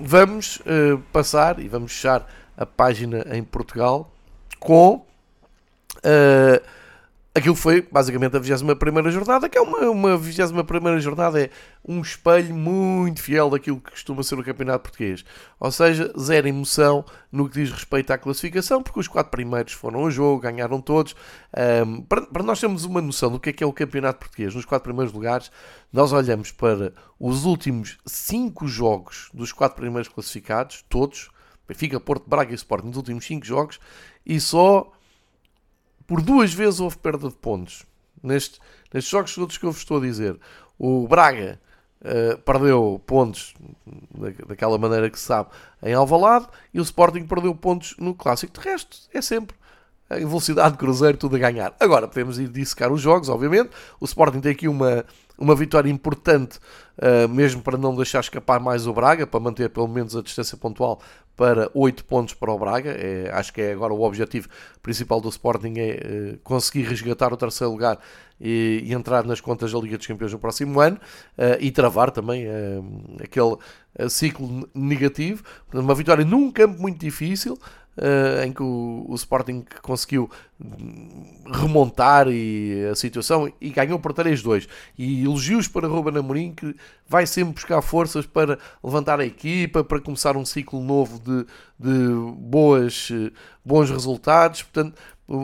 vamos 0.02 0.58
uh, 0.58 0.98
passar 1.12 1.60
e 1.60 1.68
vamos 1.68 1.94
fechar 1.94 2.28
a 2.58 2.66
página 2.66 3.26
em 3.32 3.44
Portugal 3.44 4.12
com 4.60 4.96
uh, 4.96 6.62
aquilo 7.34 7.56
foi 7.56 7.82
basicamente 7.82 8.36
a 8.36 8.40
21 8.40 9.12
jornada, 9.12 9.48
que 9.48 9.58
é 9.58 9.62
uma, 9.62 9.90
uma 9.90 10.18
21 10.18 11.00
jornada, 11.00 11.42
é 11.42 11.50
um 11.88 12.02
espelho 12.02 12.54
muito 12.54 13.22
fiel 13.22 13.50
daquilo 13.50 13.80
que 13.80 13.92
costuma 13.92 14.22
ser 14.22 14.38
o 14.38 14.44
Campeonato 14.44 14.84
Português. 14.84 15.24
Ou 15.60 15.72
seja, 15.72 16.14
zero 16.20 16.48
emoção 16.48 17.06
no 17.32 17.48
que 17.48 17.62
diz 17.62 17.72
respeito 17.72 18.12
à 18.12 18.18
classificação, 18.18 18.84
porque 18.84 19.00
os 19.00 19.08
quatro 19.08 19.32
primeiros 19.32 19.74
foram 19.74 20.02
ao 20.02 20.12
jogo, 20.12 20.42
ganharam 20.42 20.82
todos. 20.82 21.16
Um, 21.86 22.02
para, 22.02 22.22
para, 22.24 22.44
nós 22.44 22.60
termos 22.60 22.84
uma 22.84 23.02
noção 23.02 23.32
do 23.32 23.40
que 23.40 23.50
é 23.50 23.54
que 23.54 23.64
é 23.64 23.68
o 23.68 23.74
Campeonato 23.74 24.20
Português, 24.20 24.54
nos 24.54 24.66
quatro 24.66 24.84
primeiros 24.84 25.14
lugares, 25.14 25.52
nós 25.92 26.12
olhamos 26.12 26.52
para 26.52 26.94
os 27.18 27.46
últimos 27.46 27.98
cinco 28.06 28.68
jogos 28.68 29.30
dos 29.34 29.54
quatro 29.54 29.78
primeiros 29.78 30.10
classificados, 30.10 30.84
todos, 30.90 31.30
Benfica, 31.66 32.00
Porto, 32.00 32.30
Braga 32.30 32.52
e 32.52 32.56
Sport, 32.56 32.84
nos 32.84 32.98
últimos 32.98 33.26
cinco 33.26 33.46
jogos, 33.46 33.80
e 34.26 34.40
só 34.42 34.92
por 36.12 36.22
duas 36.22 36.54
vezes 36.54 36.82
houve 36.82 36.98
perda 36.98 37.30
de 37.30 37.36
pontos. 37.36 37.86
Neste, 38.22 38.60
nestes 38.94 39.10
jogos 39.10 39.34
todos 39.34 39.58
que 39.58 39.66
eu 39.66 39.72
vos 39.72 39.80
estou 39.80 39.96
a 39.96 40.02
dizer. 40.02 40.38
O 40.78 41.08
Braga 41.08 41.58
uh, 42.02 42.38
perdeu 42.40 43.02
pontos 43.06 43.54
da, 44.14 44.46
daquela 44.46 44.78
maneira 44.78 45.10
que 45.10 45.18
se 45.18 45.28
sabe 45.28 45.52
em 45.82 45.94
Alvalade 45.94 46.48
e 46.74 46.82
o 46.82 46.84
Sporting 46.84 47.26
perdeu 47.26 47.56
pontos 47.56 47.96
no 47.98 48.14
Clássico. 48.14 48.52
De 48.52 48.60
resto, 48.60 48.98
é 49.14 49.22
sempre 49.22 49.56
em 50.12 50.26
velocidade 50.26 50.74
de 50.74 50.78
cruzeiro, 50.78 51.18
tudo 51.18 51.38
a 51.38 51.40
ganhar. 51.40 51.74
Agora, 51.80 52.10
podemos 52.10 52.38
ir 52.38 52.50
dissecar 52.50 52.92
os 52.92 53.00
jogos, 53.00 53.30
obviamente. 53.30 53.70
O 53.98 54.04
Sporting 54.04 54.42
tem 54.42 54.52
aqui 54.52 54.68
uma, 54.68 55.06
uma 55.38 55.56
vitória 55.56 55.90
importante, 55.90 56.60
uh, 56.98 57.30
mesmo 57.30 57.62
para 57.62 57.78
não 57.78 57.96
deixar 57.96 58.20
escapar 58.20 58.60
mais 58.60 58.86
o 58.86 58.94
Braga, 58.94 59.26
para 59.26 59.40
manter 59.40 59.70
pelo 59.70 59.88
menos 59.88 60.14
a 60.16 60.22
distância 60.22 60.58
pontual 60.58 61.02
para 61.42 61.72
8 61.74 62.06
pontos 62.06 62.36
para 62.36 62.52
o 62.54 62.60
Braga. 62.60 62.92
É, 62.92 63.32
acho 63.34 63.52
que 63.52 63.60
é 63.60 63.72
agora 63.72 63.92
o 63.92 64.04
objetivo 64.04 64.48
principal 64.80 65.20
do 65.20 65.28
Sporting 65.28 65.74
é 65.76 66.36
uh, 66.36 66.38
conseguir 66.44 66.84
resgatar 66.84 67.34
o 67.34 67.38
terceiro 67.38 67.72
lugar 67.72 67.98
e, 68.40 68.84
e, 68.86 68.94
entrar 68.94 69.24
nas 69.26 69.42
contas 69.42 69.72
da 69.72 69.80
Liga 69.80 69.98
dos 69.98 70.06
Campeões 70.06 70.32
no 70.32 70.38
próximo 70.38 70.80
ano 70.80 70.98
uh, 70.98 71.58
e 71.60 71.72
travar 71.72 72.12
também 72.12 72.46
aquele 73.20 73.58
ciclo 74.08 74.70
negativo. 74.72 75.44
Uma 75.74 75.96
vitória 75.96 76.24
num 76.24 76.52
campo 76.52 76.80
muito 76.80 77.00
difícil 77.00 77.58
uh, 77.98 78.44
em 78.46 78.52
que 78.52 78.64
o, 78.64 79.06
o, 79.08 79.16
Sporting 79.16 79.66
conseguiu 79.82 80.30
remontar 81.52 82.28
e, 82.30 82.88
a 82.92 82.96
situação 82.96 83.52
e 83.60 83.70
ganhou 83.70 84.00
por 84.00 84.14
3-2. 84.14 84.68
E 84.98 85.24
elogios 85.24 85.68
para 85.68 85.88
Ruben 85.88 86.18
Amorim, 86.18 86.54
que 86.54 86.76
vai 87.08 87.26
sempre 87.26 87.56
buscar 87.56 87.82
forças 87.82 88.26
para 88.26 88.58
levantar 88.84 89.20
a 89.20 89.26
equipa, 89.26 89.84
para 89.84 90.00
começar 90.00 90.38
um 90.38 90.46
ciclo 90.46 90.82
novo 90.82 91.20
de, 91.20 91.46
de 91.80 92.14
boas, 92.38 93.10
bons 93.66 93.90
resultados. 93.90 94.64
Portanto, 94.64 94.96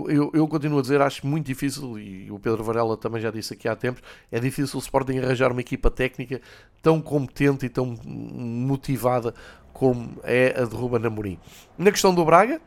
eu, 0.10 0.32
eu, 0.34 0.48
continuo 0.48 0.80
a 0.80 0.82
dizer, 0.82 1.02
acho 1.02 1.26
muito 1.26 1.46
difícil, 1.46 1.98
e 1.98 2.30
o 2.32 2.38
Pedro 2.38 2.64
Varela 2.64 2.98
também 2.98 3.22
já 3.22 3.32
disse 3.32 3.54
aqui 3.54 3.68
há 3.68 3.76
tempos, 3.76 4.02
é 4.32 4.40
difícil 4.40 4.78
o 4.78 4.82
Sporting 4.82 5.20
arranjar 5.20 5.52
uma 5.52 5.62
equipa 5.62 5.90
técnica 5.90 6.42
tão 6.82 7.02
competente 7.02 7.66
e 7.66 7.70
tão 7.70 7.96
motivada 8.06 9.34
como 9.72 10.18
é 10.24 10.56
a 10.60 10.66
de 10.66 10.76
Ruben 10.76 11.06
Amorim. 11.06 11.40
Na 11.78 11.92
questão 11.92 12.14
do 12.14 12.26
Braga, 12.26 12.60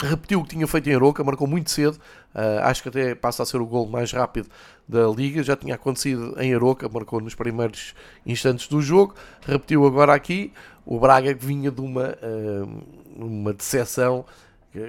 repetiu 0.00 0.40
o 0.40 0.42
que 0.42 0.50
tinha 0.50 0.66
feito 0.66 0.90
em 0.90 0.94
Aroca, 0.94 1.22
marcou 1.22 1.46
muito 1.46 1.70
cedo, 1.70 1.94
uh, 2.34 2.62
acho 2.64 2.82
que 2.82 2.88
até 2.88 3.14
passa 3.14 3.42
a 3.42 3.46
ser 3.46 3.60
o 3.60 3.66
gol 3.66 3.86
mais 3.86 4.12
rápido 4.12 4.48
da 4.88 5.06
Liga, 5.06 5.42
já 5.42 5.56
tinha 5.56 5.76
acontecido 5.76 6.34
em 6.40 6.54
Aroca, 6.54 6.88
marcou 6.88 7.20
nos 7.20 7.34
primeiros 7.34 7.94
instantes 8.26 8.68
do 8.68 8.82
jogo, 8.82 9.14
repetiu 9.46 9.86
agora 9.86 10.12
aqui, 10.12 10.52
o 10.84 10.98
Braga 10.98 11.32
que 11.32 11.46
vinha 11.46 11.70
de 11.70 11.80
uma, 11.80 12.16
uh, 12.22 12.82
uma 13.16 13.52
decepção 13.52 14.24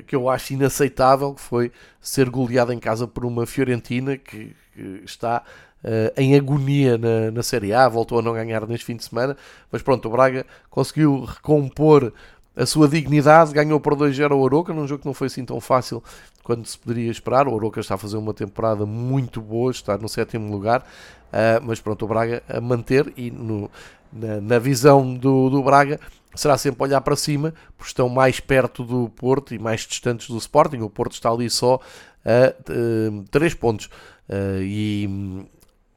que 0.07 0.15
eu 0.15 0.29
acho 0.29 0.53
inaceitável, 0.53 1.33
que 1.33 1.41
foi 1.41 1.71
ser 1.99 2.29
goleado 2.29 2.71
em 2.71 2.79
casa 2.79 3.07
por 3.07 3.25
uma 3.25 3.45
Fiorentina 3.45 4.17
que, 4.17 4.55
que 4.73 5.01
está 5.03 5.43
uh, 5.83 6.13
em 6.15 6.35
agonia 6.35 6.97
na, 6.97 7.31
na 7.31 7.43
Série 7.43 7.73
A, 7.73 7.87
voltou 7.87 8.19
a 8.19 8.21
não 8.21 8.33
ganhar 8.33 8.65
neste 8.67 8.85
fim 8.85 8.95
de 8.95 9.03
semana, 9.03 9.35
mas 9.71 9.81
pronto, 9.81 10.07
o 10.07 10.11
Braga 10.11 10.45
conseguiu 10.69 11.25
recompor 11.25 12.13
a 12.55 12.65
sua 12.65 12.87
dignidade, 12.87 13.51
ganhou 13.51 13.79
por 13.79 13.95
2-0 13.95 14.31
o 14.31 14.45
Aroca, 14.45 14.73
num 14.73 14.87
jogo 14.87 15.01
que 15.01 15.07
não 15.07 15.13
foi 15.13 15.27
assim 15.27 15.43
tão 15.43 15.59
fácil 15.59 16.03
quando 16.43 16.65
se 16.67 16.77
poderia 16.77 17.09
esperar. 17.09 17.47
O 17.47 17.55
Aroca 17.55 17.79
está 17.79 17.95
a 17.95 17.97
fazer 17.97 18.17
uma 18.17 18.33
temporada 18.33 18.85
muito 18.85 19.41
boa, 19.41 19.71
está 19.71 19.97
no 19.97 20.07
sétimo 20.07 20.51
lugar, 20.51 20.81
uh, 20.81 21.63
mas 21.63 21.79
pronto, 21.79 22.05
o 22.05 22.07
Braga 22.07 22.43
a 22.47 22.61
manter 22.61 23.11
e 23.17 23.31
no, 23.31 23.69
na, 24.13 24.39
na, 24.41 24.59
visão 24.59 25.13
do, 25.13 25.49
do 25.49 25.63
Braga 25.63 25.99
será 26.35 26.57
sempre 26.57 26.83
olhar 26.83 27.01
para 27.01 27.15
cima, 27.15 27.53
porque 27.77 27.89
estão 27.89 28.09
mais 28.09 28.39
perto 28.39 28.83
do 28.83 29.09
Porto 29.09 29.53
e 29.53 29.59
mais 29.59 29.81
distantes 29.81 30.27
do 30.29 30.37
Sporting. 30.37 30.79
O 30.79 30.89
Porto 30.89 31.13
está 31.13 31.29
ali 31.29 31.49
só 31.49 31.79
a 32.25 32.53
uh, 32.71 33.23
3 33.29 33.53
pontos. 33.55 33.87
Uh, 34.29 34.61
e 34.61 35.45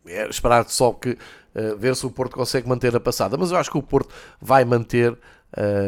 é 0.07 0.29
esperar 0.29 0.69
só 0.69 0.93
que 0.93 1.11
uh, 1.11 1.77
ver 1.79 1.95
se 1.97 2.05
o 2.05 2.11
Porto 2.11 2.37
consegue 2.37 2.69
manter 2.69 2.95
a 2.95 3.01
passada. 3.01 3.37
Mas 3.37 3.51
eu 3.51 3.57
acho 3.57 3.71
que 3.71 3.79
o 3.79 3.83
Porto 3.83 4.13
vai 4.41 4.65
manter 4.65 5.17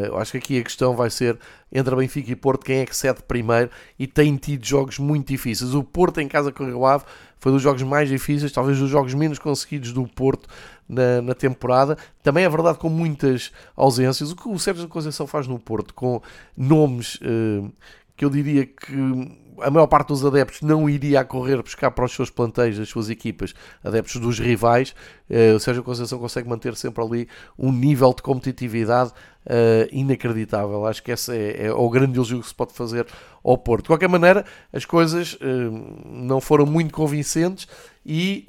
eu 0.07 0.17
acho 0.17 0.33
que 0.33 0.39
aqui 0.39 0.59
a 0.59 0.63
questão 0.63 0.97
vai 0.97 1.11
ser 1.11 1.39
entre 1.71 1.95
Benfica 1.95 2.33
e 2.33 2.37
Porto 2.37 2.65
quem 2.65 2.79
é 2.79 2.87
que 2.87 2.97
cede 2.97 3.23
primeiro 3.23 3.71
e 3.99 4.07
tem 4.07 4.35
tido 4.37 4.65
jogos 4.65 4.99
muito 4.99 5.29
difíceis. 5.29 5.75
O 5.75 5.85
Porto 5.85 6.21
em 6.21 6.29
casa 6.29 6.51
com 6.51 6.65
o 6.65 6.67
Rio 6.67 6.87
Ave 6.87 7.05
foi 7.39 7.53
dos 7.53 7.61
jogos 7.61 7.83
mais 7.83 8.09
difíceis, 8.09 8.51
talvez 8.51 8.79
dos 8.79 8.89
jogos 8.89 9.13
menos 9.13 9.39
conseguidos 9.39 9.93
do 9.93 10.07
Porto 10.07 10.49
na, 10.89 11.21
na 11.21 11.35
temporada. 11.35 11.97
Também 12.23 12.45
é 12.45 12.49
verdade 12.49 12.79
com 12.79 12.89
muitas 12.89 13.53
ausências. 13.77 14.31
O 14.31 14.37
que 14.37 14.49
o 14.49 14.59
Sérgio 14.59 14.89
Conceição 14.89 15.27
faz 15.27 15.47
no 15.47 15.59
Porto 15.59 15.93
com 15.95 16.21
nomes 16.57 17.17
uh, 17.17 17.71
que 18.17 18.25
eu 18.25 18.31
diria 18.31 18.67
que 18.67 19.39
a 19.61 19.71
maior 19.71 19.87
parte 19.87 20.09
dos 20.09 20.25
adeptos 20.25 20.61
não 20.63 20.89
iria 20.89 21.21
a 21.21 21.25
correr 21.25 21.61
buscar 21.63 21.91
para 21.91 22.05
os 22.05 22.13
seus 22.13 22.31
plantéis, 22.31 22.79
as 22.79 22.89
suas 22.89 23.11
equipas, 23.11 23.55
adeptos 23.83 24.17
dos 24.21 24.39
rivais. 24.39 24.95
Uh, 25.29 25.57
o 25.57 25.61
Sérgio 25.61 25.83
Conceição 25.83 26.19
consegue 26.19 26.49
manter 26.49 26.77
sempre 26.77 27.03
ali 27.03 27.29
um 27.59 27.73
nível 27.73 28.13
de 28.13 28.23
competitividade 28.23 29.11
uh, 29.47 29.89
inacreditável. 29.91 30.87
Acho 30.87 31.03
que 31.03 31.11
esse 31.11 31.37
é, 31.37 31.67
é, 31.67 31.73
o 31.73 31.89
grande 31.89 32.17
elogio 32.17 32.41
que 32.41 32.49
se 32.49 32.55
pode 32.55 32.73
fazer 32.73 33.07
ao 33.43 33.59
Porto. 33.59 33.85
De 33.85 33.89
qualquer 33.89 34.09
maneira, 34.09 34.45
as 34.73 34.85
coisas 34.85 35.35
uh, 35.35 36.09
não 36.11 36.41
foram 36.41 36.67
muito 36.67 36.93
convincentes 36.93 37.67
e 38.05 38.45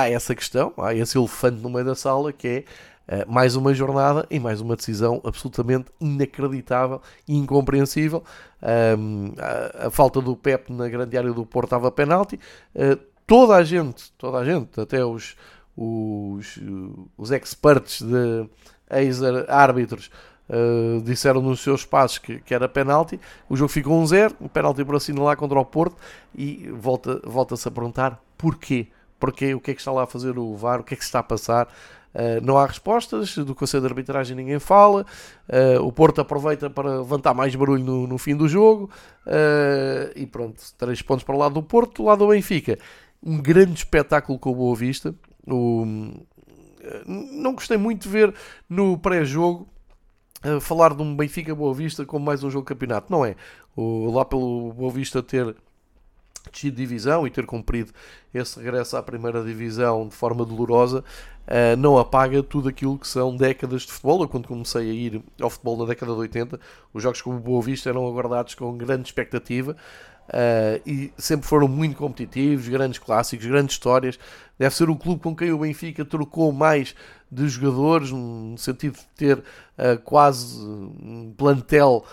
há 0.00 0.10
essa 0.10 0.34
questão, 0.34 0.72
há 0.78 0.94
esse 0.94 1.16
elefante 1.16 1.60
no 1.62 1.70
meio 1.70 1.84
da 1.84 1.94
sala 1.94 2.32
que 2.32 2.48
é 2.48 2.64
Uh, 3.06 3.22
mais 3.32 3.54
uma 3.54 3.72
jornada 3.72 4.26
e 4.28 4.40
mais 4.40 4.60
uma 4.60 4.74
decisão 4.74 5.20
absolutamente 5.22 5.92
inacreditável 6.00 7.00
e 7.28 7.36
incompreensível. 7.36 8.24
Um, 8.98 9.32
a, 9.38 9.86
a, 9.86 9.90
falta 9.92 10.20
do 10.20 10.34
Pep 10.34 10.72
na 10.72 10.88
grande 10.88 11.16
área 11.16 11.32
do 11.32 11.46
Porto 11.46 11.68
estava 11.68 11.88
penalti. 11.92 12.34
Uh, 12.74 12.98
toda 13.24 13.54
a 13.54 13.62
gente, 13.62 14.10
toda 14.18 14.38
a 14.38 14.44
gente, 14.44 14.80
até 14.80 15.04
os, 15.04 15.36
os, 15.76 16.58
os 17.16 17.30
experts 17.30 18.02
de 18.02 18.48
ex-árbitros, 18.90 20.10
uh, 20.50 21.00
disseram 21.02 21.40
nos 21.40 21.60
seus 21.60 21.84
passos 21.84 22.18
que, 22.18 22.40
que 22.40 22.52
era 22.52 22.68
penalti. 22.68 23.20
O 23.48 23.56
jogo 23.56 23.68
ficou 23.70 24.02
1-0, 24.02 24.32
um, 24.40 24.46
um 24.46 24.48
penalti 24.48 24.84
por 24.84 24.96
assinalar 24.96 25.36
contra 25.36 25.60
o 25.60 25.64
Porto 25.64 25.96
e 26.34 26.68
volta-se 26.72 27.20
volta 27.24 27.54
a 27.54 27.70
perguntar 27.70 28.20
porquê. 28.36 28.88
Porquê? 29.18 29.54
O 29.54 29.60
que 29.60 29.70
é 29.70 29.74
que 29.74 29.80
está 29.80 29.92
lá 29.92 30.04
a 30.04 30.06
fazer 30.06 30.38
o 30.38 30.54
VAR? 30.54 30.80
O 30.80 30.84
que 30.84 30.94
é 30.94 30.96
que 30.96 31.02
se 31.02 31.08
está 31.08 31.20
a 31.20 31.22
passar? 31.22 31.68
Uh, 32.16 32.40
não 32.42 32.56
há 32.56 32.64
respostas, 32.64 33.36
do 33.36 33.54
Conselho 33.54 33.82
de 33.82 33.88
Arbitragem 33.88 34.34
ninguém 34.34 34.58
fala, 34.58 35.04
uh, 35.50 35.82
o 35.82 35.92
Porto 35.92 36.22
aproveita 36.22 36.70
para 36.70 37.00
levantar 37.00 37.34
mais 37.34 37.54
barulho 37.54 37.84
no, 37.84 38.06
no 38.06 38.16
fim 38.16 38.34
do 38.34 38.48
jogo 38.48 38.90
uh, 39.26 40.10
e 40.16 40.24
pronto, 40.24 40.62
três 40.78 41.02
pontos 41.02 41.24
para 41.24 41.34
o 41.34 41.38
lado 41.38 41.52
do 41.52 41.62
Porto, 41.62 42.02
do 42.02 42.06
lado 42.06 42.20
do 42.20 42.28
Benfica. 42.28 42.78
Um 43.22 43.36
grande 43.36 43.74
espetáculo 43.74 44.38
com 44.38 44.50
o 44.50 44.54
Boa 44.54 44.74
Vista. 44.74 45.14
O, 45.46 45.84
não 47.06 47.54
gostei 47.54 47.76
muito 47.76 48.04
de 48.04 48.08
ver 48.08 48.34
no 48.66 48.96
pré-jogo 48.96 49.68
falar 50.60 50.94
de 50.94 51.02
um 51.02 51.14
Benfica 51.14 51.54
Boa 51.54 51.74
Vista 51.74 52.06
como 52.06 52.24
mais 52.24 52.42
um 52.42 52.50
jogo 52.50 52.64
de 52.64 52.68
campeonato. 52.68 53.12
Não 53.12 53.26
é. 53.26 53.36
O, 53.74 54.10
lá 54.10 54.24
pelo 54.24 54.72
Boa 54.72 54.90
Vista 54.90 55.22
ter 55.22 55.54
de 56.52 56.70
divisão 56.70 57.26
e 57.26 57.30
ter 57.30 57.46
cumprido 57.46 57.92
esse 58.32 58.58
regresso 58.58 58.96
à 58.96 59.02
primeira 59.02 59.42
divisão 59.42 60.08
de 60.08 60.14
forma 60.14 60.44
dolorosa, 60.44 61.04
uh, 61.46 61.76
não 61.78 61.98
apaga 61.98 62.42
tudo 62.42 62.68
aquilo 62.68 62.98
que 62.98 63.08
são 63.08 63.36
décadas 63.36 63.82
de 63.82 63.92
futebol. 63.92 64.22
Eu, 64.22 64.28
quando 64.28 64.48
comecei 64.48 64.90
a 64.90 64.94
ir 64.94 65.22
ao 65.40 65.50
futebol 65.50 65.78
na 65.78 65.84
década 65.86 66.12
de 66.12 66.18
80, 66.18 66.60
os 66.92 67.02
jogos 67.02 67.22
como 67.22 67.36
o 67.36 67.40
Boa 67.40 67.62
Vista 67.62 67.88
eram 67.88 68.06
aguardados 68.06 68.54
com 68.54 68.76
grande 68.76 69.08
expectativa. 69.08 69.76
Uh, 70.26 70.82
e 70.84 71.12
sempre 71.16 71.46
foram 71.46 71.68
muito 71.68 71.96
competitivos, 71.96 72.66
grandes 72.66 72.98
clássicos, 72.98 73.46
grandes 73.46 73.74
histórias. 73.74 74.18
Deve 74.58 74.74
ser 74.74 74.90
o 74.90 74.96
clube 74.96 75.22
com 75.22 75.36
quem 75.36 75.52
o 75.52 75.58
Benfica 75.58 76.04
trocou 76.04 76.52
mais 76.52 76.94
de 77.30 77.48
jogadores, 77.48 78.10
no 78.10 78.56
sentido 78.58 78.94
de 78.94 79.06
ter 79.16 79.38
uh, 79.38 80.00
quase 80.04 80.58
um 80.60 81.32
plantel 81.36 82.04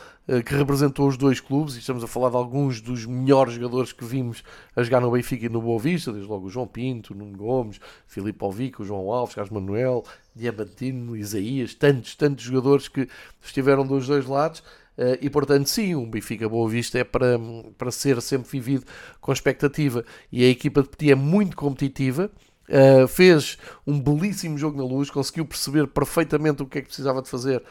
que 0.45 0.55
representou 0.55 1.07
os 1.07 1.17
dois 1.17 1.39
clubes. 1.39 1.75
E 1.75 1.79
estamos 1.79 2.03
a 2.03 2.07
falar 2.07 2.29
de 2.29 2.35
alguns 2.35 2.81
dos 2.81 3.05
melhores 3.05 3.53
jogadores 3.53 3.91
que 3.91 4.05
vimos 4.05 4.43
a 4.75 4.83
jogar 4.83 5.01
no 5.01 5.11
Benfica 5.11 5.45
e 5.45 5.49
no 5.49 5.61
Boa 5.61 5.79
Vista, 5.79 6.11
desde 6.11 6.29
logo 6.29 6.47
o 6.47 6.49
João 6.49 6.67
Pinto, 6.67 7.13
Nuno 7.13 7.37
Gomes, 7.37 7.79
Filipe 8.07 8.43
Alvico, 8.43 8.83
João 8.83 9.11
Alves, 9.11 9.35
Carlos 9.35 9.51
Manuel, 9.51 10.03
Diamantino, 10.35 11.15
Isaías, 11.15 11.73
tantos, 11.73 12.15
tantos 12.15 12.43
jogadores 12.43 12.87
que 12.87 13.07
estiveram 13.41 13.85
dos 13.85 14.07
dois 14.07 14.25
lados. 14.25 14.63
Uh, 14.97 15.17
e 15.21 15.29
portanto, 15.29 15.67
sim, 15.67 15.95
um 15.95 16.09
Benfica 16.09 16.47
Boa 16.47 16.69
Vista 16.69 16.99
é 16.99 17.03
para, 17.03 17.39
para 17.77 17.91
ser 17.91 18.21
sempre 18.21 18.49
vivido 18.49 18.85
com 19.19 19.33
expectativa. 19.33 20.05
E 20.31 20.43
a 20.43 20.47
equipa 20.47 20.83
de 20.83 20.89
Petit 20.89 21.11
é 21.11 21.15
muito 21.15 21.57
competitiva. 21.57 22.31
Uh, 22.69 23.07
fez 23.07 23.57
um 23.85 23.99
belíssimo 23.99 24.57
jogo 24.57 24.77
na 24.77 24.85
luz, 24.85 25.09
conseguiu 25.09 25.45
perceber 25.45 25.87
perfeitamente 25.87 26.63
o 26.63 26.65
que 26.65 26.77
é 26.77 26.81
que 26.81 26.87
precisava 26.87 27.21
de 27.21 27.29
fazer 27.29 27.61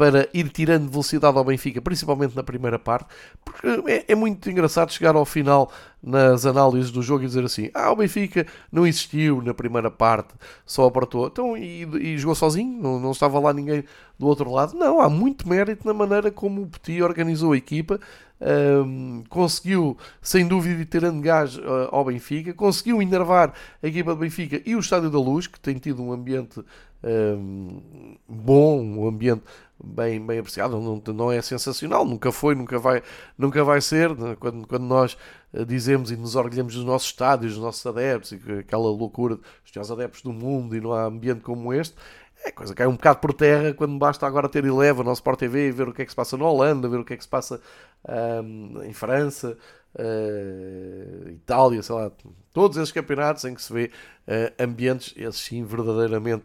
para 0.00 0.26
ir 0.32 0.48
tirando 0.48 0.88
velocidade 0.88 1.36
ao 1.36 1.44
Benfica, 1.44 1.78
principalmente 1.82 2.34
na 2.34 2.42
primeira 2.42 2.78
parte, 2.78 3.06
porque 3.44 3.66
é, 3.86 4.06
é, 4.08 4.14
muito 4.14 4.50
engraçado 4.50 4.90
chegar 4.90 5.14
ao 5.14 5.26
final 5.26 5.70
nas 6.02 6.46
análises 6.46 6.90
do 6.90 7.02
jogo 7.02 7.22
e 7.22 7.26
dizer 7.26 7.44
assim: 7.44 7.70
ah, 7.74 7.92
o 7.92 7.96
Benfica 7.96 8.46
não 8.72 8.86
existiu 8.86 9.42
na 9.42 9.52
primeira 9.52 9.90
parte, 9.90 10.32
só 10.64 10.86
apertou, 10.86 11.26
então 11.26 11.54
e, 11.54 11.82
e 12.00 12.16
jogou 12.16 12.34
sozinho, 12.34 12.82
não, 12.82 12.98
não, 12.98 13.10
estava 13.10 13.38
lá 13.38 13.52
ninguém 13.52 13.84
do 14.18 14.26
outro 14.26 14.50
lado. 14.50 14.74
Não, 14.74 15.02
há 15.02 15.10
muito 15.10 15.46
mérito 15.46 15.86
na 15.86 15.92
maneira 15.92 16.30
como 16.30 16.62
o 16.62 16.66
Petit 16.66 17.02
organizou 17.02 17.52
a 17.52 17.58
equipa. 17.58 18.00
Um, 18.42 19.22
conseguiu 19.28 19.98
sem 20.22 20.48
dúvida 20.48 20.82
ter 20.86 21.12
gás 21.20 21.58
uh, 21.58 21.90
ao 21.90 22.06
Benfica, 22.06 22.54
conseguiu 22.54 23.02
enervar 23.02 23.52
a 23.82 23.86
equipa 23.86 24.14
do 24.14 24.20
Benfica 24.20 24.62
e 24.64 24.74
o 24.74 24.80
Estádio 24.80 25.10
da 25.10 25.18
Luz, 25.18 25.46
que 25.46 25.60
tem 25.60 25.74
tido 25.74 26.02
um 26.02 26.10
ambiente 26.10 26.64
um, 27.02 28.16
bom, 28.28 28.82
um 28.82 29.08
ambiente 29.08 29.42
bem, 29.82 30.24
bem 30.24 30.38
apreciado, 30.38 30.80
não, 30.80 31.02
não 31.14 31.32
é 31.32 31.40
sensacional, 31.42 32.04
nunca 32.04 32.30
foi, 32.30 32.54
nunca 32.54 32.78
vai, 32.78 33.02
nunca 33.36 33.64
vai 33.64 33.80
ser. 33.80 34.16
Né? 34.16 34.36
Quando, 34.38 34.66
quando 34.66 34.84
nós 34.84 35.16
eh, 35.52 35.64
dizemos 35.64 36.10
e 36.10 36.16
nos 36.16 36.36
orgulhamos 36.36 36.74
dos 36.74 36.84
nossos 36.84 37.08
estádios, 37.08 37.54
dos 37.54 37.62
nossos 37.62 37.84
adeptos, 37.86 38.32
e 38.32 38.40
aquela 38.60 38.84
loucura 38.84 39.36
dos 39.36 39.72
melhores 39.74 39.90
adeptos 39.90 40.22
do 40.22 40.32
mundo 40.32 40.76
e 40.76 40.80
não 40.80 40.92
há 40.92 41.04
ambiente 41.04 41.40
como 41.40 41.72
este, 41.72 41.94
é 42.44 42.50
coisa 42.50 42.74
cai 42.74 42.86
um 42.86 42.92
bocado 42.92 43.18
por 43.18 43.34
terra 43.34 43.74
quando 43.74 43.98
basta 43.98 44.26
agora 44.26 44.48
ter 44.48 44.64
Eleva 44.64 45.04
no 45.04 45.12
Sport 45.12 45.38
TV 45.38 45.68
e 45.68 45.72
ver 45.72 45.88
o 45.88 45.92
que 45.92 46.02
é 46.02 46.04
que 46.06 46.10
se 46.10 46.16
passa 46.16 46.38
na 46.38 46.46
Holanda, 46.46 46.88
ver 46.88 46.98
o 46.98 47.04
que 47.04 47.12
é 47.12 47.16
que 47.16 47.22
se 47.22 47.28
passa 47.28 47.60
em 48.82 48.92
França, 48.94 49.58
uh, 49.94 51.28
Itália, 51.30 51.82
sei 51.82 51.94
lá, 51.94 52.10
todos 52.52 52.76
esses 52.76 52.92
campeonatos 52.92 53.44
em 53.44 53.54
que 53.54 53.62
se 53.62 53.72
vê 53.72 53.90
uh, 54.26 54.62
ambientes, 54.62 55.14
esses 55.16 55.40
sim, 55.40 55.64
verdadeiramente 55.64 56.44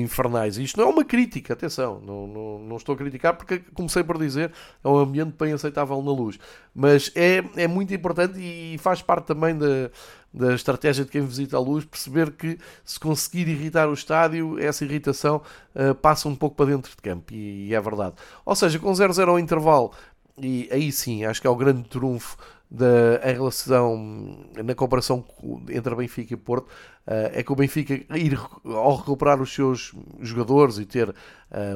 infernais. 0.00 0.56
Isto 0.58 0.80
não 0.80 0.88
é 0.88 0.92
uma 0.92 1.04
crítica, 1.04 1.52
atenção, 1.52 2.00
não, 2.04 2.26
não, 2.26 2.58
não, 2.58 2.76
estou 2.76 2.94
a 2.94 2.98
criticar 2.98 3.34
porque 3.36 3.60
comecei 3.72 4.02
por 4.02 4.18
dizer 4.18 4.52
é 4.82 4.88
um 4.88 4.98
ambiente 4.98 5.34
bem 5.38 5.52
aceitável 5.52 6.00
na 6.02 6.10
luz, 6.10 6.38
mas 6.74 7.12
é, 7.14 7.44
é 7.56 7.68
muito 7.68 7.94
importante 7.94 8.38
e 8.38 8.76
faz 8.78 9.00
parte 9.00 9.26
também 9.26 9.56
da, 9.56 9.90
da 10.32 10.54
estratégia 10.54 11.04
de 11.04 11.10
quem 11.10 11.24
visita 11.24 11.56
a 11.56 11.60
luz 11.60 11.84
perceber 11.84 12.32
que 12.32 12.58
se 12.84 12.98
conseguir 12.98 13.48
irritar 13.48 13.88
o 13.88 13.94
estádio, 13.94 14.58
essa 14.58 14.84
irritação 14.84 15.40
uh, 15.74 15.94
passa 15.94 16.28
um 16.28 16.34
pouco 16.34 16.56
para 16.56 16.66
dentro 16.66 16.90
de 16.90 16.96
campo 16.96 17.32
e, 17.32 17.68
e 17.68 17.74
é 17.74 17.80
verdade. 17.80 18.14
Ou 18.44 18.56
seja, 18.56 18.78
com 18.78 18.90
0-0 18.90 19.28
ao 19.28 19.38
intervalo, 19.38 19.92
e 20.36 20.68
aí 20.72 20.90
sim, 20.90 21.24
acho 21.24 21.40
que 21.40 21.46
é 21.46 21.50
o 21.50 21.54
grande 21.54 21.84
trunfo 21.84 22.36
da, 22.74 23.30
em 23.30 23.34
relação 23.34 24.36
na 24.56 24.74
comparação 24.74 25.24
entre 25.70 25.94
Benfica 25.94 26.34
e 26.34 26.36
Porto 26.36 26.66
uh, 27.06 27.30
é 27.32 27.42
que 27.42 27.52
o 27.52 27.54
Benfica 27.54 27.94
ir 28.16 28.38
ao 28.64 28.96
recuperar 28.96 29.40
os 29.40 29.54
seus 29.54 29.92
jogadores 30.20 30.78
e 30.78 30.84
ter 30.84 31.08
uh, 31.08 31.14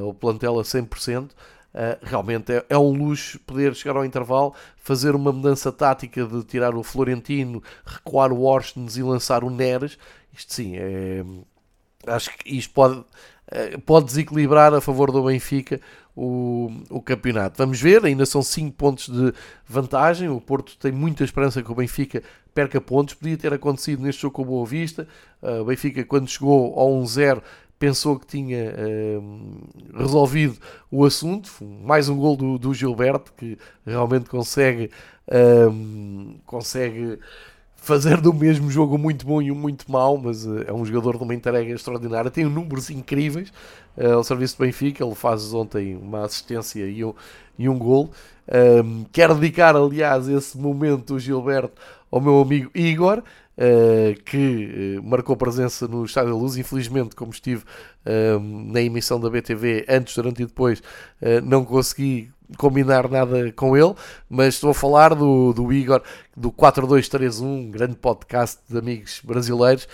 o 0.05 0.13
plantel 0.13 0.59
a 0.59 0.63
100% 0.63 1.29
Uh, 1.71 1.93
realmente 2.01 2.51
é, 2.51 2.65
é, 2.67 2.77
um 2.79 2.91
luxo 2.91 3.39
poder 3.41 3.75
chegar 3.75 3.95
ao 3.95 4.03
intervalo, 4.03 4.55
fazer 4.75 5.13
uma 5.13 5.31
mudança 5.31 5.71
tática 5.71 6.25
de 6.25 6.43
tirar 6.43 6.73
o 6.73 6.81
Florentino, 6.81 7.61
recuar 7.85 8.31
o 8.33 8.41
Orsnes 8.41 8.97
e 8.97 9.03
lançar 9.03 9.43
o 9.43 9.51
Neres. 9.51 9.95
Isto 10.35 10.55
sim, 10.55 10.77
é, 10.77 11.23
acho 12.07 12.35
que 12.35 12.57
isto 12.57 12.73
pode, 12.73 13.05
pode 13.85 14.07
desequilibrar 14.07 14.73
a 14.73 14.81
favor 14.81 15.11
do 15.11 15.21
Benfica 15.21 15.79
o, 16.19 16.69
o 16.89 17.01
campeonato. 17.01 17.57
Vamos 17.57 17.79
ver, 17.79 18.03
ainda 18.03 18.25
são 18.25 18.43
5 18.43 18.75
pontos 18.75 19.07
de 19.07 19.33
vantagem. 19.65 20.27
O 20.27 20.41
Porto 20.41 20.77
tem 20.77 20.91
muita 20.91 21.23
esperança 21.23 21.63
que 21.63 21.71
o 21.71 21.75
Benfica 21.75 22.21
perca 22.53 22.81
pontos. 22.81 23.13
Podia 23.13 23.37
ter 23.37 23.53
acontecido 23.53 24.03
neste 24.03 24.21
jogo 24.23 24.35
com 24.35 24.41
o 24.41 24.45
Boa 24.45 24.65
Vista. 24.65 25.07
Uh, 25.41 25.61
o 25.61 25.65
Benfica, 25.65 26.03
quando 26.03 26.27
chegou 26.27 26.77
ao 26.77 26.89
1-0, 27.01 27.41
pensou 27.79 28.19
que 28.19 28.27
tinha 28.27 28.73
uh, 28.75 29.97
resolvido 29.97 30.57
o 30.91 31.05
assunto. 31.05 31.49
Mais 31.63 32.09
um 32.09 32.17
gol 32.17 32.35
do, 32.35 32.57
do 32.57 32.73
Gilberto, 32.73 33.31
que 33.37 33.57
realmente 33.85 34.29
consegue, 34.29 34.91
uh, 35.29 36.35
consegue 36.45 37.17
fazer 37.81 38.21
do 38.21 38.33
mesmo 38.33 38.69
jogo 38.69 38.97
muito 38.97 39.25
bom 39.25 39.41
e 39.41 39.51
um 39.51 39.55
muito 39.55 39.91
mau, 39.91 40.17
mas 40.17 40.45
uh, 40.45 40.63
é 40.67 40.73
um 40.73 40.85
jogador 40.85 41.17
de 41.17 41.23
uma 41.23 41.33
entrega 41.33 41.71
extraordinária. 41.71 42.31
Tem 42.31 42.45
números 42.45 42.89
incríveis 42.89 43.51
ao 43.97 44.23
serviço 44.23 44.57
do 44.57 44.65
Benfica. 44.65 45.03
Ele 45.03 45.15
faz 45.15 45.53
ontem 45.53 45.95
uma 45.95 46.23
assistência 46.23 46.85
e 46.85 47.03
um, 47.03 47.13
e 47.57 47.67
um 47.67 47.77
gol. 47.77 48.11
Um, 48.83 49.05
quero 49.11 49.35
dedicar, 49.35 49.75
aliás, 49.75 50.27
esse 50.27 50.57
momento, 50.57 51.15
o 51.15 51.19
Gilberto, 51.19 51.73
ao 52.09 52.19
meu 52.19 52.41
amigo 52.41 52.71
Igor, 52.73 53.21
Uh, 53.59 54.15
que 54.23 54.97
uh, 54.97 55.03
marcou 55.03 55.35
presença 55.35 55.85
no 55.85 56.05
Estádio 56.05 56.31
da 56.31 56.37
Luz. 56.37 56.55
Infelizmente, 56.55 57.13
como 57.13 57.29
estive 57.29 57.65
uh, 58.05 58.39
na 58.39 58.81
emissão 58.81 59.19
da 59.19 59.29
BTV 59.29 59.85
antes, 59.89 60.15
durante 60.15 60.43
e 60.43 60.45
depois, 60.45 60.81
não 61.43 61.65
consegui 61.65 62.31
combinar 62.57 63.09
nada 63.09 63.51
com 63.53 63.77
ele, 63.77 63.93
mas 64.29 64.55
estou 64.55 64.71
a 64.71 64.73
falar 64.73 65.13
do, 65.13 65.53
do 65.53 65.71
Igor, 65.71 66.01
do 66.35 66.51
4231, 66.51 67.71
grande 67.71 67.95
podcast 67.95 68.59
de 68.67 68.77
amigos 68.77 69.21
brasileiros, 69.23 69.87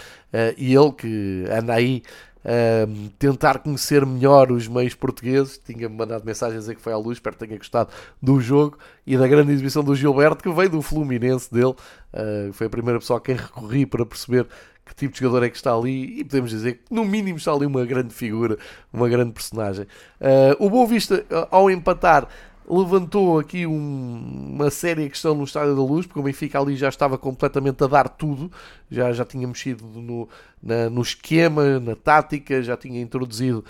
e 0.58 0.76
ele 0.76 0.91
que 0.91 1.45
anda 1.49 1.74
aí 1.74 2.03
uh, 2.45 3.10
tentar 3.18 3.60
conhecer 3.60 4.06
melhor 4.06 4.51
os 4.51 4.68
meios 4.68 4.93
portugueses. 4.93 5.60
Tinha-me 5.66 5.95
mandado 5.95 6.24
mensagem 6.24 6.58
a 6.58 6.60
dizer 6.60 6.76
que 6.76 6.82
foi 6.82 6.93
à 6.93 6.97
luz, 6.97 7.18
espero 7.18 7.36
que 7.36 7.45
tenha 7.45 7.58
gostado 7.58 7.89
do 8.22 8.39
jogo 8.39 8.78
e 9.06 9.18
da 9.18 9.28
grande 9.28 9.51
exibição 9.51 9.84
do 9.84 9.95
Gilberto, 9.95 10.43
que 10.43 10.51
veio 10.51 10.70
do 10.70 10.82
Fluminense 10.82 11.51
dele. 11.51 11.76
Uh, 12.14 12.53
foi 12.53 12.68
a 12.68 12.70
primeira 12.70 12.99
pessoa 12.99 13.18
a 13.18 13.22
quem 13.22 13.36
recorri 13.36 13.86
para 13.86 14.06
perceber 14.06 14.47
que 14.86 14.94
tipo 14.94 15.14
de 15.14 15.20
jogador 15.20 15.44
é 15.44 15.50
que 15.50 15.58
está 15.58 15.74
ali 15.74 16.20
e 16.20 16.24
podemos 16.24 16.52
dizer 16.52 16.74
que 16.76 16.94
no 16.94 17.04
mínimo 17.04 17.38
está 17.38 17.52
ali 17.52 17.66
uma 17.66 17.84
grande 17.86 18.14
figura, 18.14 18.58
uma 18.94 19.10
grande 19.10 19.32
personagem. 19.32 19.86
Uh, 20.22 20.66
o 20.66 20.70
Boa 20.70 20.86
Vista, 20.86 21.26
ao 21.50 21.72
empatar, 21.72 22.28
levantou 22.70 23.40
aqui 23.40 23.66
um, 23.66 24.52
uma 24.54 24.70
séria 24.70 25.08
questão 25.10 25.36
no 25.36 25.44
Estádio 25.44 25.76
da 25.76 25.82
Luz, 25.82 26.06
porque 26.06 26.20
o 26.20 26.24
Benfica 26.24 26.60
ali 26.60 26.76
já 26.76 26.90
estava 26.90 27.18
completamente 27.18 27.84
a 27.84 27.88
dar 27.88 28.10
tudo, 28.10 28.52
já, 28.90 29.12
já 29.12 29.26
tinha 29.26 29.48
mexido 29.48 29.86
no, 29.86 30.28
na, 30.62 30.90
no 30.90 31.02
esquema, 31.02 31.80
na 31.80 31.96
tática, 31.96 32.62
já 32.62 32.76
tinha 32.76 33.02
introduzido 33.02 33.64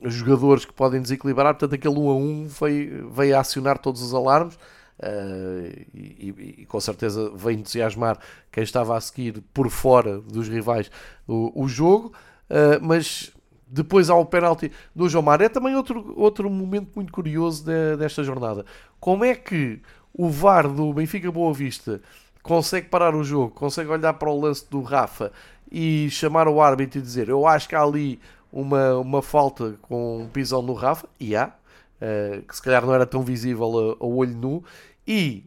jogadores 0.00 0.64
que 0.64 0.72
podem 0.72 1.02
desequilibrar, 1.02 1.54
portanto 1.54 1.74
aquele 1.74 1.98
1 1.98 2.08
a 2.08 2.14
1 2.14 2.48
veio, 2.60 3.10
veio 3.10 3.36
a 3.36 3.40
acionar 3.40 3.78
todos 3.78 4.00
os 4.00 4.14
alarmes 4.14 4.56
uh, 4.98 5.86
e, 5.94 6.34
e, 6.36 6.54
e, 6.62 6.66
com 6.66 6.80
certeza 6.80 7.30
veio 7.34 7.58
entusiasmar 7.58 8.18
quem 8.50 8.62
estava 8.62 8.96
a 8.96 9.00
seguir 9.00 9.42
por 9.52 9.70
fora 9.70 10.20
dos 10.20 10.48
rivais 10.48 10.90
o, 11.26 11.64
o 11.64 11.68
jogo, 11.68 12.12
uh, 12.50 12.78
mas 12.80 13.32
depois 13.66 14.08
há 14.08 14.16
o 14.16 14.24
penalti 14.24 14.72
do 14.94 15.08
João 15.08 15.22
Mar. 15.22 15.40
É 15.40 15.48
também 15.48 15.74
outro, 15.74 16.14
outro 16.16 16.48
momento 16.48 16.90
muito 16.96 17.12
curioso 17.12 17.64
de, 17.64 17.96
desta 17.96 18.24
jornada. 18.24 18.64
Como 18.98 19.24
é 19.24 19.34
que 19.34 19.80
o 20.12 20.28
VAR 20.28 20.68
do 20.68 20.92
Benfica 20.92 21.30
Boa 21.30 21.52
Vista 21.52 22.00
consegue 22.42 22.88
parar 22.88 23.14
o 23.14 23.22
jogo, 23.22 23.50
consegue 23.50 23.90
olhar 23.90 24.14
para 24.14 24.30
o 24.30 24.40
lance 24.40 24.68
do 24.70 24.80
Rafa 24.80 25.30
e 25.70 26.08
chamar 26.10 26.48
o 26.48 26.62
árbitro 26.62 26.98
e 26.98 27.02
dizer 27.02 27.28
eu 27.28 27.46
acho 27.46 27.68
que 27.68 27.74
há 27.74 27.82
ali 27.82 28.18
uma, 28.52 28.96
uma 28.96 29.22
falta 29.22 29.76
com 29.82 30.22
um 30.22 30.28
pisão 30.28 30.62
no 30.62 30.72
Rafa, 30.72 31.06
e 31.20 31.36
há, 31.36 31.48
uh, 31.48 32.42
que 32.42 32.56
se 32.56 32.62
calhar 32.62 32.84
não 32.84 32.94
era 32.94 33.06
tão 33.06 33.22
visível 33.22 33.96
a, 34.00 34.04
a 34.04 34.06
olho 34.06 34.34
nu, 34.34 34.64
e 35.08 35.46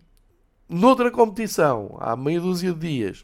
noutra 0.68 1.12
competição, 1.12 1.96
há 2.00 2.16
meia 2.16 2.42
dúzia 2.42 2.74
de 2.74 2.80
dias, 2.80 3.24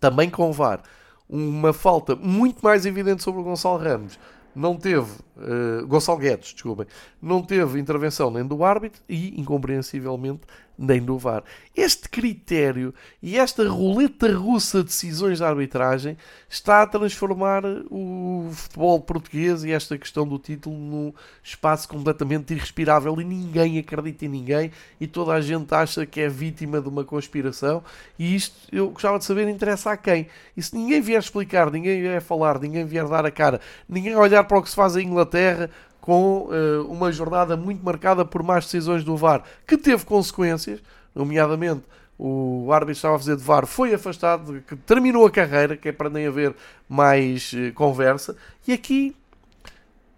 também 0.00 0.30
com 0.30 0.48
o 0.48 0.52
VAR, 0.54 0.80
uma 1.28 1.70
falta 1.74 2.16
muito 2.16 2.64
mais 2.64 2.86
evidente 2.86 3.22
sobre 3.22 3.42
o 3.42 3.44
Gonçalo 3.44 3.76
Ramos. 3.76 4.18
Não 4.56 4.74
teve, 4.74 5.10
uh, 5.36 5.86
Gonçalo 5.86 6.18
Guedes, 6.18 6.54
desculpem, 6.54 6.86
não 7.20 7.42
teve 7.42 7.78
intervenção 7.78 8.30
nem 8.30 8.46
do 8.46 8.64
árbitro 8.64 9.02
e, 9.06 9.38
incompreensivelmente, 9.38 10.46
nem 10.78 11.00
do 11.00 11.18
VAR. 11.18 11.42
Este 11.76 12.08
critério 12.08 12.94
e 13.22 13.38
esta 13.38 13.66
roleta 13.68 14.32
russa 14.32 14.78
de 14.78 14.86
decisões 14.86 15.38
de 15.38 15.44
arbitragem 15.44 16.16
está 16.48 16.82
a 16.82 16.86
transformar 16.86 17.64
o 17.90 18.50
futebol 18.52 19.00
português 19.00 19.64
e 19.64 19.72
esta 19.72 19.96
questão 19.98 20.26
do 20.26 20.38
título 20.38 20.76
num 20.76 21.12
espaço 21.42 21.88
completamente 21.88 22.54
irrespirável 22.54 23.20
e 23.20 23.24
ninguém 23.24 23.78
acredita 23.78 24.24
em 24.24 24.28
ninguém 24.28 24.70
e 25.00 25.06
toda 25.06 25.32
a 25.32 25.40
gente 25.40 25.72
acha 25.74 26.06
que 26.06 26.20
é 26.20 26.28
vítima 26.28 26.80
de 26.80 26.88
uma 26.88 27.04
conspiração 27.04 27.82
e 28.18 28.34
isto 28.34 28.54
eu 28.72 28.90
gostava 28.90 29.18
de 29.18 29.24
saber 29.24 29.48
interessa 29.48 29.92
a 29.92 29.96
quem. 29.96 30.28
E 30.56 30.62
se 30.62 30.74
ninguém 30.74 31.00
vier 31.00 31.20
explicar, 31.20 31.70
ninguém 31.70 32.00
vier 32.00 32.20
falar, 32.20 32.58
ninguém 32.58 32.84
vier 32.84 33.06
dar 33.08 33.24
a 33.24 33.30
cara, 33.30 33.60
ninguém 33.88 34.16
olhar 34.16 34.44
para 34.44 34.58
o 34.58 34.62
que 34.62 34.70
se 34.70 34.76
faz 34.76 34.96
em 34.96 35.06
Inglaterra, 35.06 35.70
com 36.04 36.50
uh, 36.50 36.86
uma 36.86 37.10
jornada 37.10 37.56
muito 37.56 37.82
marcada 37.82 38.26
por 38.26 38.42
más 38.42 38.66
decisões 38.66 39.02
do 39.02 39.16
VAR, 39.16 39.42
que 39.66 39.74
teve 39.78 40.04
consequências, 40.04 40.82
nomeadamente 41.14 41.84
o 42.18 42.70
árbitro 42.70 42.92
estava 42.92 43.16
a 43.16 43.18
fazer 43.18 43.36
de 43.36 43.42
VAR, 43.42 43.66
foi 43.66 43.94
afastado, 43.94 44.62
que 44.68 44.76
terminou 44.76 45.24
a 45.24 45.30
carreira, 45.30 45.78
que 45.78 45.88
é 45.88 45.92
para 45.92 46.10
nem 46.10 46.26
haver 46.26 46.54
mais 46.86 47.54
uh, 47.54 47.72
conversa, 47.72 48.36
e 48.68 48.74
aqui 48.74 49.16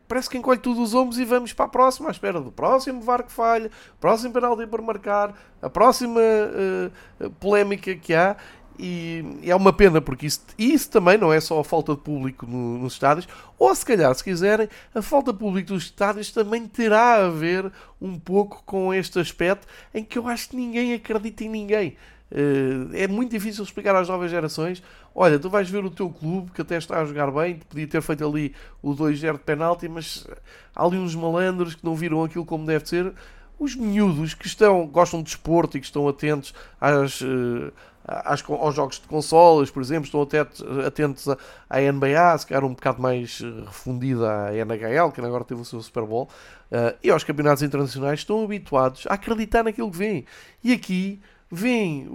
parece 0.08 0.28
que 0.28 0.36
encolhe 0.36 0.58
tudo 0.58 0.82
os 0.82 0.92
ombros 0.92 1.20
e 1.20 1.24
vamos 1.24 1.52
para 1.52 1.66
a 1.66 1.68
próxima, 1.68 2.08
à 2.08 2.10
espera 2.10 2.40
do 2.40 2.50
próximo 2.50 3.00
VAR 3.00 3.22
que 3.22 3.30
falha, 3.30 3.70
próximo 4.00 4.32
penalti 4.32 4.66
por 4.66 4.82
marcar, 4.82 5.40
a 5.62 5.70
próxima 5.70 6.20
uh, 6.20 7.30
polémica 7.38 7.94
que 7.94 8.12
há, 8.12 8.36
e 8.78 9.24
é 9.42 9.54
uma 9.54 9.72
pena 9.72 10.00
porque 10.00 10.26
isso, 10.26 10.40
isso 10.58 10.90
também 10.90 11.16
não 11.16 11.32
é 11.32 11.40
só 11.40 11.60
a 11.60 11.64
falta 11.64 11.94
de 11.94 12.00
público 12.00 12.46
no, 12.46 12.78
nos 12.78 12.94
estádios, 12.94 13.28
ou 13.58 13.74
se 13.74 13.84
calhar, 13.84 14.14
se 14.14 14.22
quiserem, 14.22 14.68
a 14.94 15.02
falta 15.02 15.32
de 15.32 15.38
público 15.38 15.68
dos 15.68 15.84
estádios 15.84 16.30
também 16.30 16.66
terá 16.66 17.24
a 17.24 17.28
ver 17.28 17.72
um 18.00 18.18
pouco 18.18 18.62
com 18.64 18.92
este 18.92 19.18
aspecto 19.18 19.66
em 19.94 20.04
que 20.04 20.18
eu 20.18 20.28
acho 20.28 20.50
que 20.50 20.56
ninguém 20.56 20.94
acredita 20.94 21.44
em 21.44 21.48
ninguém. 21.48 21.96
Uh, 22.30 22.90
é 22.92 23.06
muito 23.06 23.30
difícil 23.30 23.62
explicar 23.62 23.94
às 23.94 24.08
novas 24.08 24.30
gerações: 24.30 24.82
olha, 25.14 25.38
tu 25.38 25.48
vais 25.48 25.70
ver 25.70 25.84
o 25.84 25.90
teu 25.90 26.10
clube 26.10 26.50
que 26.50 26.60
até 26.60 26.76
está 26.76 27.00
a 27.00 27.04
jogar 27.04 27.30
bem, 27.30 27.60
podia 27.68 27.86
ter 27.86 28.02
feito 28.02 28.26
ali 28.26 28.52
o 28.82 28.94
2-0 28.94 29.34
de 29.34 29.38
penalti, 29.38 29.88
mas 29.88 30.26
há 30.74 30.84
ali 30.84 30.98
uns 30.98 31.14
malandros 31.14 31.76
que 31.76 31.84
não 31.84 31.94
viram 31.94 32.24
aquilo 32.24 32.44
como 32.44 32.66
deve 32.66 32.88
ser. 32.88 33.12
Os 33.58 33.74
miúdos 33.74 34.34
que 34.34 34.46
estão, 34.46 34.86
gostam 34.86 35.20
de 35.20 35.26
desporto 35.26 35.78
e 35.78 35.80
que 35.80 35.86
estão 35.86 36.08
atentos 36.08 36.52
às. 36.80 37.20
Uh, 37.20 37.72
às, 38.06 38.42
aos 38.48 38.74
jogos 38.74 39.00
de 39.00 39.06
consolas, 39.08 39.70
por 39.70 39.82
exemplo, 39.82 40.04
estão 40.04 40.22
até 40.22 40.40
atentos 40.86 41.28
à 41.68 41.80
NBA, 41.80 42.38
se 42.38 42.46
calhar 42.46 42.64
um 42.64 42.74
bocado 42.74 43.02
mais 43.02 43.42
eh, 43.42 43.64
refundida 43.66 44.46
à 44.46 44.54
NHL, 44.54 45.10
que 45.12 45.20
agora 45.20 45.44
teve 45.44 45.60
o 45.60 45.64
seu 45.64 45.82
Super 45.82 46.04
Bowl, 46.04 46.28
uh, 46.70 46.96
e 47.02 47.10
aos 47.10 47.24
campeonatos 47.24 47.62
internacionais, 47.62 48.20
estão 48.20 48.44
habituados 48.44 49.06
a 49.08 49.14
acreditar 49.14 49.64
naquilo 49.64 49.90
que 49.90 49.96
vêm. 49.96 50.24
E 50.62 50.72
aqui 50.72 51.20
vêm, 51.50 52.08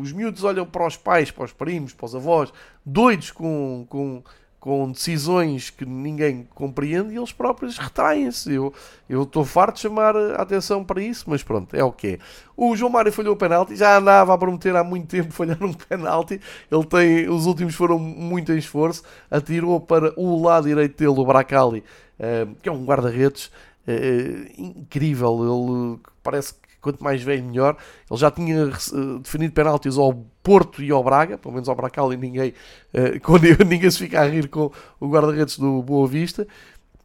os 0.00 0.12
miúdos 0.12 0.44
olham 0.44 0.66
para 0.66 0.86
os 0.86 0.96
pais, 0.96 1.30
para 1.30 1.44
os 1.44 1.52
primos, 1.52 1.94
para 1.94 2.06
os 2.06 2.14
avós, 2.14 2.52
doidos 2.84 3.30
com, 3.30 3.86
com 3.88 4.22
com 4.64 4.90
decisões 4.90 5.68
que 5.68 5.84
ninguém 5.84 6.48
compreende 6.54 7.12
e 7.12 7.18
eles 7.18 7.34
próprios 7.34 7.76
retraem-se. 7.76 8.54
Eu 8.54 8.72
estou 9.10 9.44
farto 9.44 9.74
de 9.74 9.82
chamar 9.82 10.16
a 10.16 10.36
atenção 10.36 10.82
para 10.82 11.02
isso, 11.02 11.26
mas 11.28 11.42
pronto, 11.42 11.76
é 11.76 11.84
o 11.84 11.92
que 11.92 12.06
é. 12.06 12.18
O 12.56 12.74
João 12.74 12.90
Mário 12.90 13.12
falhou 13.12 13.34
o 13.34 13.36
penalti, 13.36 13.76
já 13.76 13.98
andava 13.98 14.32
a 14.32 14.38
prometer 14.38 14.74
há 14.74 14.82
muito 14.82 15.06
tempo 15.06 15.30
falhar 15.36 15.62
um 15.62 15.74
penalti. 15.74 16.40
Ele 16.72 16.84
tem, 16.86 17.28
os 17.28 17.44
últimos 17.44 17.74
foram 17.74 17.98
muito 17.98 18.52
em 18.52 18.56
esforço, 18.56 19.02
atirou 19.30 19.78
para 19.82 20.18
o 20.18 20.42
lado 20.42 20.66
direito 20.66 20.96
dele, 20.96 21.20
o 21.20 21.26
Bracali, 21.26 21.84
eh, 22.18 22.46
que 22.62 22.68
é 22.70 22.72
um 22.72 22.86
guarda-redes 22.86 23.50
eh, 23.86 24.50
incrível. 24.56 25.40
Ele 25.42 26.00
parece 26.22 26.54
que 26.54 26.63
quanto 26.84 27.02
mais 27.02 27.22
velho, 27.22 27.42
melhor. 27.42 27.76
Ele 28.10 28.20
já 28.20 28.30
tinha 28.30 28.66
uh, 28.66 29.18
definido 29.18 29.52
penaltis 29.52 29.96
ao 29.96 30.14
Porto 30.42 30.82
e 30.82 30.90
ao 30.90 31.02
Braga, 31.02 31.38
pelo 31.38 31.54
menos 31.54 31.68
ao 31.68 31.74
Bracal, 31.74 32.12
e 32.12 32.16
ninguém, 32.16 32.52
uh, 32.92 33.18
quando 33.24 33.44
ninguém 33.64 33.90
se 33.90 33.98
fica 33.98 34.20
a 34.20 34.28
rir 34.28 34.48
com 34.48 34.70
o 35.00 35.08
guarda-redes 35.08 35.58
do 35.58 35.82
Boa 35.82 36.06
Vista. 36.06 36.46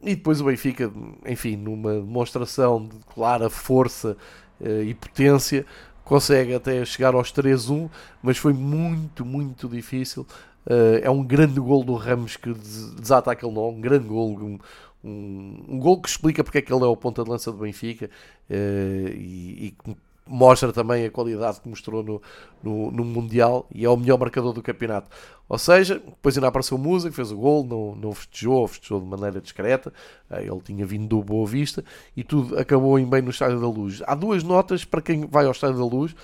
E 0.02 0.14
depois 0.14 0.40
o 0.40 0.44
Benfica, 0.44 0.90
enfim, 1.26 1.56
numa 1.56 1.94
demonstração 1.94 2.86
de 2.86 2.96
clara 3.14 3.50
força 3.50 4.16
uh, 4.60 4.82
e 4.82 4.94
potência, 4.94 5.64
consegue 6.04 6.54
até 6.54 6.84
chegar 6.84 7.14
aos 7.14 7.32
3-1, 7.32 7.88
mas 8.22 8.36
foi 8.36 8.52
muito, 8.52 9.24
muito 9.24 9.68
difícil. 9.68 10.26
Uh, 10.66 11.00
é 11.02 11.10
um 11.10 11.24
grande 11.24 11.58
gol 11.58 11.82
do 11.82 11.94
Ramos 11.94 12.36
que 12.36 12.52
desata 12.52 13.32
aquele 13.32 13.52
nó, 13.52 13.68
um 13.68 13.80
grande 13.80 14.06
gol, 14.06 14.38
um, 14.38 14.58
um, 15.02 15.64
um 15.68 15.78
gol 15.78 16.00
que 16.00 16.08
explica 16.08 16.44
porque 16.44 16.58
é 16.58 16.62
que 16.62 16.72
ele 16.72 16.84
é 16.84 16.86
o 16.86 16.96
ponta 16.96 17.24
de 17.24 17.30
lança 17.30 17.50
do 17.50 17.58
Benfica 17.58 18.06
uh, 18.50 19.08
e, 19.08 19.74
e, 19.86 19.96
mostra 20.26 20.72
também 20.72 21.04
a 21.04 21.10
qualidade 21.10 21.60
que 21.60 21.68
mostrou 21.68 22.02
no, 22.04 22.22
no, 22.62 22.90
no, 22.92 23.04
Mundial 23.04 23.66
e 23.74 23.84
é 23.84 23.90
o 23.90 23.96
melhor 23.96 24.18
marcador 24.18 24.52
do 24.52 24.62
campeonato. 24.62 25.10
Ou 25.48 25.58
seja, 25.58 25.98
depois 25.98 26.36
ainda 26.36 26.46
apareceu 26.46 26.76
o 26.76 26.80
Musa, 26.80 27.10
que 27.10 27.16
fez 27.16 27.32
o 27.32 27.36
gol, 27.36 27.64
não, 27.64 27.96
não 27.96 28.12
festejou, 28.12 28.68
festejou 28.68 29.00
de 29.00 29.06
maneira 29.06 29.40
discreta, 29.40 29.92
eh, 30.30 30.44
ele 30.44 30.60
tinha 30.60 30.86
vindo 30.86 31.08
do 31.08 31.22
Boa 31.24 31.44
Vista 31.46 31.84
e 32.16 32.22
tudo 32.22 32.56
acabou 32.56 32.96
em 32.96 33.04
bem 33.04 33.20
no 33.20 33.30
Estádio 33.30 33.60
da 33.60 33.66
Luz. 33.66 34.00
Há 34.06 34.14
duas 34.14 34.44
notas 34.44 34.84
para 34.84 35.02
quem 35.02 35.26
vai 35.26 35.46
ao 35.46 35.50
Estádio 35.50 35.78
da 35.78 35.84
Luz. 35.84 36.14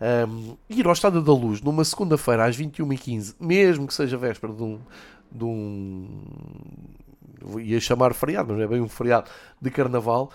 Um, 0.00 0.56
ir 0.68 0.84
ao 0.86 0.92
Estádio 0.92 1.22
da 1.22 1.32
Luz 1.32 1.62
numa 1.62 1.84
segunda-feira 1.84 2.44
às 2.46 2.58
21h15, 2.58 3.36
mesmo 3.38 3.86
que 3.86 3.94
seja 3.94 4.16
véspera 4.16 4.52
de 4.52 4.62
um, 4.62 4.80
de 5.30 5.44
um 5.44 6.08
ia 7.60 7.80
chamar 7.80 8.14
feriado, 8.14 8.48
mas 8.48 8.58
não 8.58 8.64
é 8.64 8.68
bem 8.68 8.80
um 8.80 8.88
feriado 8.88 9.30
de 9.60 9.70
carnaval, 9.70 10.30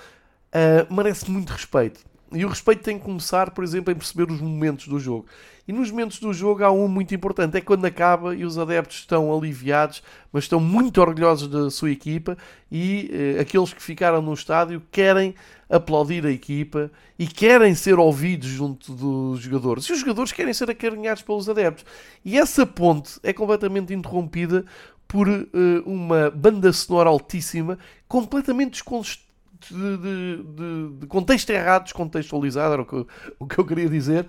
uh, 0.53 0.93
merece 0.93 1.29
muito 1.29 1.51
respeito. 1.51 2.01
E 2.31 2.45
o 2.45 2.47
respeito 2.47 2.83
tem 2.83 2.99
que 2.99 3.05
começar, 3.05 3.49
por 3.51 3.63
exemplo, 3.63 3.91
em 3.91 3.95
perceber 3.95 4.31
os 4.31 4.39
momentos 4.39 4.87
do 4.87 4.99
jogo. 4.99 5.25
E 5.67 5.73
nos 5.73 5.89
momentos 5.89 6.19
do 6.19 6.31
jogo 6.31 6.63
há 6.63 6.71
um 6.71 6.87
muito 6.87 7.13
importante: 7.13 7.57
é 7.57 7.61
quando 7.61 7.85
acaba 7.85 8.35
e 8.35 8.45
os 8.45 8.57
adeptos 8.57 8.97
estão 8.97 9.35
aliviados, 9.35 10.03
mas 10.31 10.43
estão 10.43 10.59
muito 10.59 11.01
orgulhosos 11.01 11.47
da 11.47 11.71
sua 11.71 11.89
equipa 11.89 12.37
e 12.71 13.09
eh, 13.11 13.41
aqueles 13.41 13.73
que 13.73 13.81
ficaram 13.81 14.21
no 14.21 14.33
estádio 14.33 14.81
querem 14.91 15.33
aplaudir 15.67 16.25
a 16.25 16.31
equipa 16.31 16.91
e 17.17 17.25
querem 17.25 17.73
ser 17.73 17.97
ouvidos 17.97 18.49
junto 18.49 18.93
dos 18.93 19.39
jogadores. 19.41 19.85
E 19.85 19.93
os 19.93 19.99
jogadores 19.99 20.31
querem 20.31 20.53
ser 20.53 20.69
acarinhados 20.69 21.23
pelos 21.23 21.49
adeptos. 21.49 21.85
E 22.23 22.37
essa 22.37 22.65
ponte 22.65 23.19
é 23.23 23.33
completamente 23.33 23.93
interrompida 23.93 24.65
por 25.09 25.27
uh, 25.27 25.49
uma 25.87 26.29
banda 26.29 26.71
sonora 26.71 27.09
altíssima, 27.09 27.79
completamente 28.07 28.73
desconstruída 28.73 29.27
de, 29.67 29.97
de, 29.97 30.43
de, 30.43 30.99
de, 30.99 31.07
contexto 31.07 31.49
errado, 31.49 31.83
descontextualizado, 31.83 32.73
era 32.73 32.81
o 32.83 32.85
que, 32.85 33.05
o 33.39 33.47
que 33.47 33.57
eu 33.57 33.65
queria 33.65 33.89
dizer. 33.89 34.27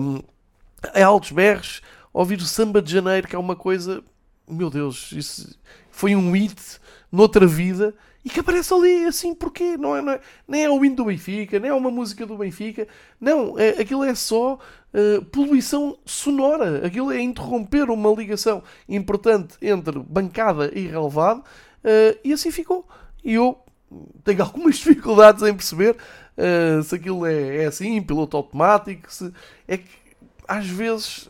Um, 0.00 0.22
é 0.94 1.02
altos 1.02 1.32
berros, 1.32 1.82
ouvir 2.12 2.38
o 2.38 2.44
samba 2.44 2.80
de 2.80 2.92
janeiro, 2.92 3.26
que 3.26 3.34
é 3.34 3.38
uma 3.38 3.56
coisa, 3.56 4.02
meu 4.48 4.70
Deus, 4.70 5.10
isso 5.12 5.58
foi 5.90 6.14
um 6.14 6.30
hit 6.30 6.80
noutra 7.10 7.44
vida 7.46 7.92
e 8.24 8.30
que 8.30 8.40
aparece 8.40 8.72
ali 8.72 9.04
assim, 9.04 9.34
porquê? 9.34 9.76
Não 9.76 9.94
é, 9.94 10.00
não 10.00 10.12
é, 10.12 10.20
nem 10.48 10.64
é 10.64 10.70
o 10.70 10.82
hino 10.82 10.96
do 10.96 11.04
Benfica, 11.04 11.58
nem 11.58 11.70
é 11.70 11.74
uma 11.74 11.90
música 11.90 12.24
do 12.24 12.38
Benfica, 12.38 12.88
não, 13.20 13.58
é, 13.58 13.80
aquilo 13.80 14.02
é 14.02 14.14
só 14.14 14.54
uh, 14.54 15.24
poluição 15.26 15.98
sonora, 16.06 16.86
aquilo 16.86 17.12
é 17.12 17.20
interromper 17.20 17.90
uma 17.90 18.10
ligação 18.10 18.62
importante 18.88 19.56
entre 19.60 19.98
bancada 19.98 20.70
e 20.74 20.86
relevado 20.86 21.40
uh, 21.40 22.18
e 22.24 22.32
assim 22.32 22.50
ficou. 22.50 22.88
E 23.22 23.34
eu 23.34 23.58
tenho 24.24 24.40
algumas 24.42 24.76
dificuldades 24.76 25.42
em 25.42 25.54
perceber 25.54 25.94
uh, 25.94 26.82
se 26.82 26.94
aquilo 26.94 27.26
é, 27.26 27.64
é 27.64 27.66
assim, 27.66 28.00
piloto 28.00 28.38
automático, 28.38 29.12
se, 29.12 29.30
é 29.68 29.76
que 29.76 29.90
às 30.48 30.66
vezes 30.66 31.28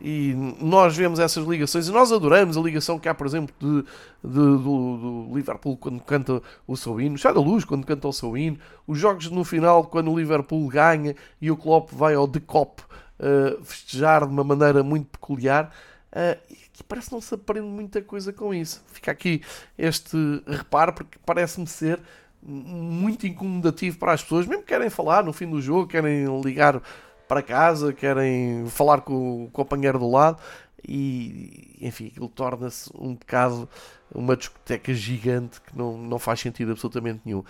e 0.00 0.34
nós 0.60 0.96
vemos 0.96 1.18
essas 1.18 1.46
ligações 1.46 1.88
e 1.88 1.92
nós 1.92 2.12
adoramos 2.12 2.56
a 2.56 2.60
ligação 2.60 2.98
que 2.98 3.08
há, 3.08 3.14
por 3.14 3.26
exemplo, 3.26 3.54
de, 3.58 3.82
de 3.82 3.88
do, 4.22 4.58
do, 4.58 5.30
Liverpool 5.34 5.76
quando 5.76 6.00
canta 6.02 6.42
o 6.66 6.76
seu 6.76 7.00
hino, 7.00 7.16
já 7.16 7.32
da 7.32 7.40
luz 7.40 7.64
quando 7.64 7.86
canta 7.86 8.08
o 8.08 8.12
seu 8.12 8.36
hino, 8.36 8.58
os 8.86 8.98
jogos 8.98 9.30
no 9.30 9.44
final 9.44 9.84
quando 9.84 10.10
o 10.10 10.18
Liverpool 10.18 10.66
ganha 10.68 11.14
e 11.40 11.50
o 11.50 11.56
Klopp 11.56 11.90
vai 11.92 12.14
ao 12.14 12.28
The 12.28 12.40
Cop 12.40 12.82
uh, 12.82 13.64
festejar 13.64 14.26
de 14.26 14.32
uma 14.32 14.44
maneira 14.44 14.82
muito 14.82 15.06
peculiar. 15.06 15.72
Uh, 16.12 16.38
e 16.48 16.82
parece 16.82 17.08
que 17.08 17.14
não 17.14 17.20
se 17.20 17.34
aprende 17.34 17.66
muita 17.66 18.02
coisa 18.02 18.32
com 18.32 18.52
isso. 18.52 18.82
Fica 18.92 19.10
aqui 19.10 19.42
este 19.78 20.16
reparo, 20.46 20.92
porque 20.92 21.18
parece-me 21.24 21.66
ser 21.66 22.00
muito 22.42 23.26
incomodativo 23.26 23.98
para 23.98 24.12
as 24.12 24.22
pessoas, 24.22 24.46
mesmo 24.46 24.62
que 24.62 24.68
querem 24.68 24.90
falar 24.90 25.24
no 25.24 25.32
fim 25.32 25.48
do 25.48 25.60
jogo, 25.62 25.88
querem 25.88 26.26
ligar 26.42 26.80
para 27.28 27.42
casa, 27.42 27.92
querem 27.92 28.66
falar 28.68 29.00
com 29.00 29.44
o 29.44 29.50
companheiro 29.50 29.98
do 29.98 30.10
lado 30.10 30.40
e 30.86 31.76
enfim, 31.80 32.06
aquilo 32.08 32.28
torna-se 32.28 32.90
um 32.94 33.14
bocado 33.14 33.68
uma 34.14 34.36
discoteca 34.36 34.94
gigante 34.94 35.60
que 35.60 35.76
não, 35.76 35.96
não 35.98 36.18
faz 36.18 36.40
sentido 36.40 36.72
absolutamente 36.72 37.20
nenhum. 37.24 37.42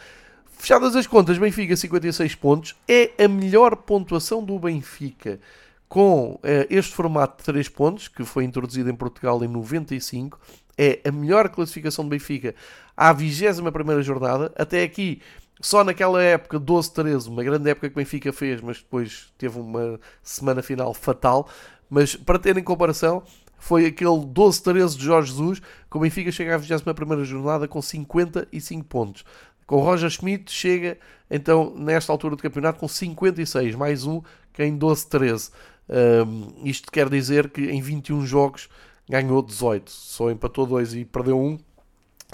Fechadas 0.47 0.95
as 0.97 1.07
contas, 1.07 1.37
Benfica 1.37 1.77
56 1.77 2.35
pontos, 2.37 2.77
é 2.89 3.11
a 3.23 3.29
melhor 3.29 3.77
pontuação 3.77 4.43
do 4.43 4.59
Benfica 4.59 5.41
com 5.89 6.39
eh, 6.43 6.67
este 6.71 6.95
formato 6.95 7.39
de 7.39 7.45
3 7.45 7.69
pontos, 7.69 8.09
que 8.09 8.25
foi 8.25 8.45
introduzido 8.45 8.89
em 8.89 8.95
Portugal 8.95 9.45
em 9.45 9.49
95, 9.49 10.39
é 10.77 11.01
a 11.05 11.13
melhor 11.13 11.49
classificação 11.51 12.05
do 12.05 12.11
Benfica 12.11 12.55
à 12.97 13.13
21 13.13 14.03
jornada. 14.03 14.53
Até 14.57 14.83
aqui, 14.83 15.21
só 15.65 15.83
naquela 15.83 16.23
época, 16.23 16.61
12-13, 16.61 17.29
uma 17.29 17.43
grande 17.43 17.71
época 17.71 17.89
que 17.89 17.95
o 17.95 17.97
Benfica 17.97 18.31
fez, 18.35 18.61
mas 18.61 18.77
depois 18.77 19.33
teve 19.39 19.59
uma 19.59 19.99
semana 20.23 20.63
final 20.63 20.93
fatal. 20.93 21.49
Mas 21.89 22.15
para 22.15 22.39
terem 22.39 22.63
comparação, 22.63 23.23
foi 23.57 23.87
aquele 23.87 24.11
12-13 24.11 24.95
de 24.95 25.03
Jorge 25.03 25.33
Jesus, 25.33 25.61
que 25.91 25.97
o 25.97 26.01
Benfica 26.01 26.31
chega 26.31 26.55
à 26.55 26.59
21 26.59 27.25
jornada 27.25 27.67
com 27.67 27.81
55 27.81 28.85
pontos. 28.85 29.25
Com 29.67 29.81
Roger 29.81 30.11
Schmidt 30.11 30.53
chega, 30.53 30.99
então, 31.31 31.73
nesta 31.75 32.13
altura 32.13 32.37
do 32.37 32.43
campeonato, 32.43 32.79
com 32.79 32.87
56, 32.87 33.75
mais 33.75 34.05
um 34.05 34.21
que 34.53 34.63
em 34.63 34.79
12-13. 34.79 35.51
Um, 35.89 36.63
isto 36.69 36.93
quer 36.93 37.09
dizer 37.09 37.49
que 37.49 37.71
em 37.71 37.81
21 37.81 38.27
jogos 38.27 38.69
ganhou 39.09 39.41
18, 39.41 39.91
só 39.91 40.31
empatou 40.31 40.67
2 40.67 40.93
e 40.93 41.05
perdeu 41.07 41.41
1. 41.41 41.59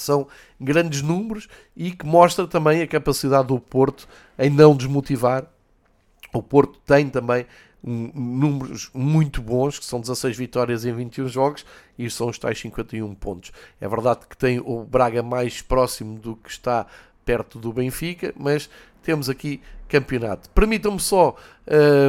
São 0.01 0.27
grandes 0.61 1.03
números 1.03 1.49
e 1.77 1.93
que 1.93 2.07
mostra 2.07 2.47
também 2.47 2.83
a 2.83 2.87
capacidade 2.87 3.49
do 3.49 3.59
Porto 3.59 4.09
em 4.39 4.51
não 4.51 4.77
desmotivar. 4.77 5.47
O 6.33 6.43
Porto 6.43 6.79
tem 6.87 7.09
também 7.09 7.47
números 7.83 8.91
muito 8.93 9.41
bons, 9.41 9.79
que 9.79 9.85
são 9.85 10.01
16 10.01 10.37
vitórias 10.37 10.85
em 10.85 10.93
21 10.93 11.29
jogos, 11.29 11.65
e 11.99 12.11
são 12.11 12.29
os 12.29 12.39
tais 12.39 12.59
51 12.59 13.15
pontos. 13.15 13.53
É 13.81 13.89
verdade 13.89 14.27
que 14.29 14.37
tem 14.37 14.61
o 14.61 14.85
Braga 14.85 15.23
mais 15.23 15.63
próximo 15.63 16.19
do 16.19 16.37
que 16.37 16.51
está 16.51 16.87
perto 17.25 17.59
do 17.59 17.73
Benfica, 17.73 18.35
mas 18.37 18.69
temos 19.03 19.29
aqui 19.29 19.61
campeonato. 19.89 20.49
Permitam-me 20.51 21.01
só 21.01 21.35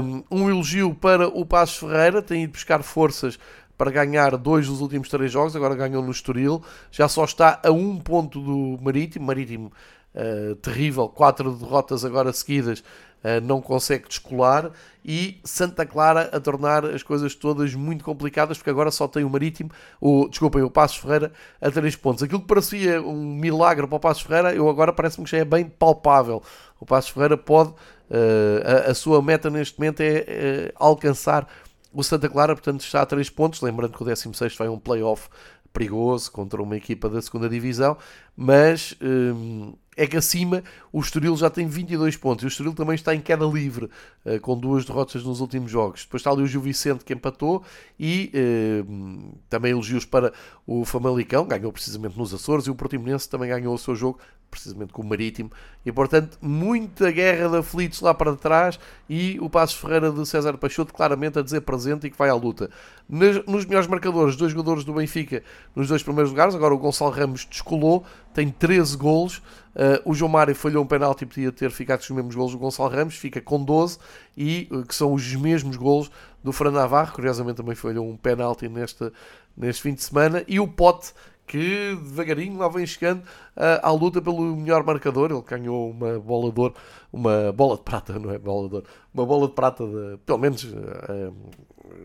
um, 0.01 0.23
um 0.29 0.49
elogio 0.49 0.93
para 0.93 1.27
o 1.27 1.45
Passos 1.45 1.77
Ferreira, 1.77 2.21
tem 2.21 2.43
ido 2.43 2.53
buscar 2.53 2.83
forças 2.83 3.39
para 3.81 3.89
ganhar 3.89 4.37
dois 4.37 4.67
dos 4.67 4.79
últimos 4.79 5.09
três 5.09 5.31
jogos, 5.31 5.55
agora 5.55 5.73
ganhou 5.73 6.03
no 6.03 6.11
Estoril, 6.11 6.61
já 6.91 7.07
só 7.07 7.23
está 7.23 7.59
a 7.65 7.71
um 7.71 7.97
ponto 7.97 8.39
do 8.39 8.79
Marítimo, 8.79 9.25
Marítimo 9.25 9.71
uh, 10.13 10.55
terrível, 10.57 11.09
quatro 11.09 11.51
derrotas 11.51 12.05
agora 12.05 12.31
seguidas, 12.31 12.83
Uh, 13.23 13.39
não 13.39 13.61
consegue 13.61 14.07
descolar 14.07 14.71
e 15.05 15.39
Santa 15.43 15.85
Clara 15.85 16.31
a 16.33 16.39
tornar 16.39 16.83
as 16.83 17.03
coisas 17.03 17.35
todas 17.35 17.75
muito 17.75 18.03
complicadas 18.03 18.57
porque 18.57 18.71
agora 18.71 18.89
só 18.89 19.07
tem 19.07 19.23
o 19.23 19.29
Marítimo, 19.29 19.69
o, 20.01 20.27
desculpem, 20.27 20.63
o 20.63 20.71
Passos 20.71 20.97
Ferreira 20.97 21.31
a 21.61 21.69
três 21.69 21.95
pontos. 21.95 22.23
Aquilo 22.23 22.41
que 22.41 22.47
parecia 22.47 22.99
um 22.99 23.35
milagre 23.35 23.85
para 23.85 23.95
o 23.95 23.99
Passos 23.99 24.23
Ferreira, 24.23 24.55
eu 24.55 24.67
agora 24.67 24.91
parece-me 24.91 25.25
que 25.25 25.29
já 25.33 25.37
é 25.37 25.45
bem 25.45 25.65
palpável. 25.65 26.41
O 26.79 26.85
Passos 26.87 27.11
Ferreira 27.11 27.37
pode, 27.37 27.69
uh, 27.69 28.87
a, 28.87 28.89
a, 28.89 28.93
sua 28.95 29.21
meta 29.21 29.51
neste 29.51 29.77
momento 29.77 30.01
é 30.01 30.73
alcançar 30.79 31.47
o 31.93 32.03
Santa 32.03 32.29
Clara, 32.29 32.55
portanto 32.55 32.81
está 32.81 33.01
a 33.01 33.05
três 33.05 33.29
pontos, 33.29 33.61
lembrando 33.61 33.95
que 33.95 34.01
o 34.01 34.05
16 34.05 34.55
vai 34.55 34.69
um 34.69 34.79
playoff 34.79 35.29
perigoso 35.73 36.31
contra 36.31 36.61
uma 36.61 36.75
equipa 36.75 37.09
da 37.09 37.21
segunda 37.21 37.47
divisão, 37.47 37.97
mas 38.35 38.95
hum, 39.01 39.73
é 40.01 40.07
que 40.07 40.17
acima 40.17 40.63
o 40.91 40.99
Estoril 40.99 41.37
já 41.37 41.47
tem 41.47 41.67
22 41.67 42.17
pontos. 42.17 42.43
E 42.43 42.47
o 42.47 42.49
Estoril 42.49 42.73
também 42.73 42.95
está 42.95 43.13
em 43.13 43.21
queda 43.21 43.45
livre, 43.45 43.87
uh, 44.25 44.39
com 44.41 44.57
duas 44.57 44.83
derrotas 44.83 45.23
nos 45.23 45.41
últimos 45.41 45.69
jogos. 45.69 46.03
Depois 46.05 46.21
está 46.21 46.31
ali 46.31 46.41
o 46.41 46.47
Gil 46.47 46.59
Vicente 46.59 47.05
que 47.05 47.13
empatou 47.13 47.63
e 47.99 48.31
uh, 48.33 49.35
também 49.47 49.71
elogios 49.71 50.03
para 50.03 50.33
o 50.65 50.83
Famalicão, 50.85 51.45
ganhou 51.45 51.71
precisamente 51.71 52.17
nos 52.17 52.33
Açores, 52.33 52.65
e 52.65 52.71
o 52.71 52.75
Portimonense 52.75 53.29
também 53.29 53.49
ganhou 53.49 53.75
o 53.75 53.77
seu 53.77 53.95
jogo, 53.95 54.19
precisamente 54.51 54.91
com 54.91 55.01
o 55.01 55.05
Marítimo. 55.05 55.49
E 55.85 55.91
portanto, 55.91 56.37
muita 56.41 57.09
guerra 57.09 57.49
de 57.49 57.57
aflitos 57.57 58.01
lá 58.01 58.13
para 58.13 58.35
trás 58.35 58.77
e 59.09 59.37
o 59.39 59.49
Passos 59.49 59.77
Ferreira 59.77 60.11
de 60.11 60.25
César 60.27 60.57
Peixoto 60.57 60.93
claramente 60.93 61.39
a 61.39 61.41
dizer 61.41 61.61
presente 61.61 62.05
e 62.05 62.11
que 62.11 62.17
vai 62.17 62.29
à 62.29 62.35
luta. 62.35 62.69
Nos, 63.09 63.45
nos 63.45 63.65
melhores 63.65 63.87
marcadores, 63.87 64.35
dois 64.35 64.51
jogadores 64.51 64.83
do 64.83 64.93
Benfica 64.93 65.41
nos 65.75 65.87
dois 65.87 66.03
primeiros 66.03 66.31
lugares. 66.31 66.53
Agora 66.53 66.73
o 66.73 66.77
Gonçalo 66.77 67.11
Ramos 67.11 67.45
descolou, 67.45 68.05
tem 68.33 68.49
13 68.49 68.97
golos. 68.97 69.41
Uh, 69.75 70.09
o 70.09 70.13
João 70.13 70.29
Mário 70.29 70.53
falhou 70.53 70.83
um 70.83 70.87
penalti 70.87 71.23
e 71.23 71.25
podia 71.25 71.51
ter 71.51 71.71
ficado 71.71 71.99
com 71.99 72.03
os 72.05 72.09
mesmos 72.11 72.35
golos 72.35 72.51
do 72.51 72.57
Gonçalo 72.57 72.89
Ramos, 72.89 73.15
fica 73.15 73.39
com 73.39 73.63
12 73.63 73.97
e 74.35 74.67
uh, 74.71 74.83
que 74.83 74.93
são 74.93 75.13
os 75.13 75.35
mesmos 75.35 75.77
golos 75.77 76.11
do 76.43 76.51
Fran 76.51 76.71
Navarro, 76.71 77.13
curiosamente 77.13 77.57
também 77.57 77.75
falhou 77.75 78.07
um 78.07 78.17
penalti 78.17 78.67
neste, 78.67 79.11
neste 79.55 79.81
fim 79.81 79.93
de 79.93 80.03
semana, 80.03 80.43
e 80.47 80.59
o 80.59 80.67
Pote 80.67 81.13
que 81.47 81.95
devagarinho 81.95 82.57
lá 82.57 82.69
vem 82.69 82.85
chegando 82.85 83.19
uh, 83.21 83.79
à 83.83 83.91
luta 83.91 84.21
pelo 84.21 84.55
melhor 84.55 84.85
marcador. 84.85 85.31
Ele 85.31 85.41
ganhou 85.41 85.91
uma 85.91 86.17
bola 86.17 86.49
de 86.49 86.59
ouro, 86.59 86.73
uma 87.11 87.51
bola 87.51 87.75
de 87.75 87.83
prata, 87.83 88.17
não 88.17 88.31
é 88.31 88.37
bola 88.37 88.69
de 88.69 88.75
ouro, 88.75 88.87
uma 89.13 89.25
bola 89.25 89.47
de 89.47 89.53
prata, 89.53 89.85
de, 89.85 90.17
pelo 90.25 90.37
menos 90.37 90.65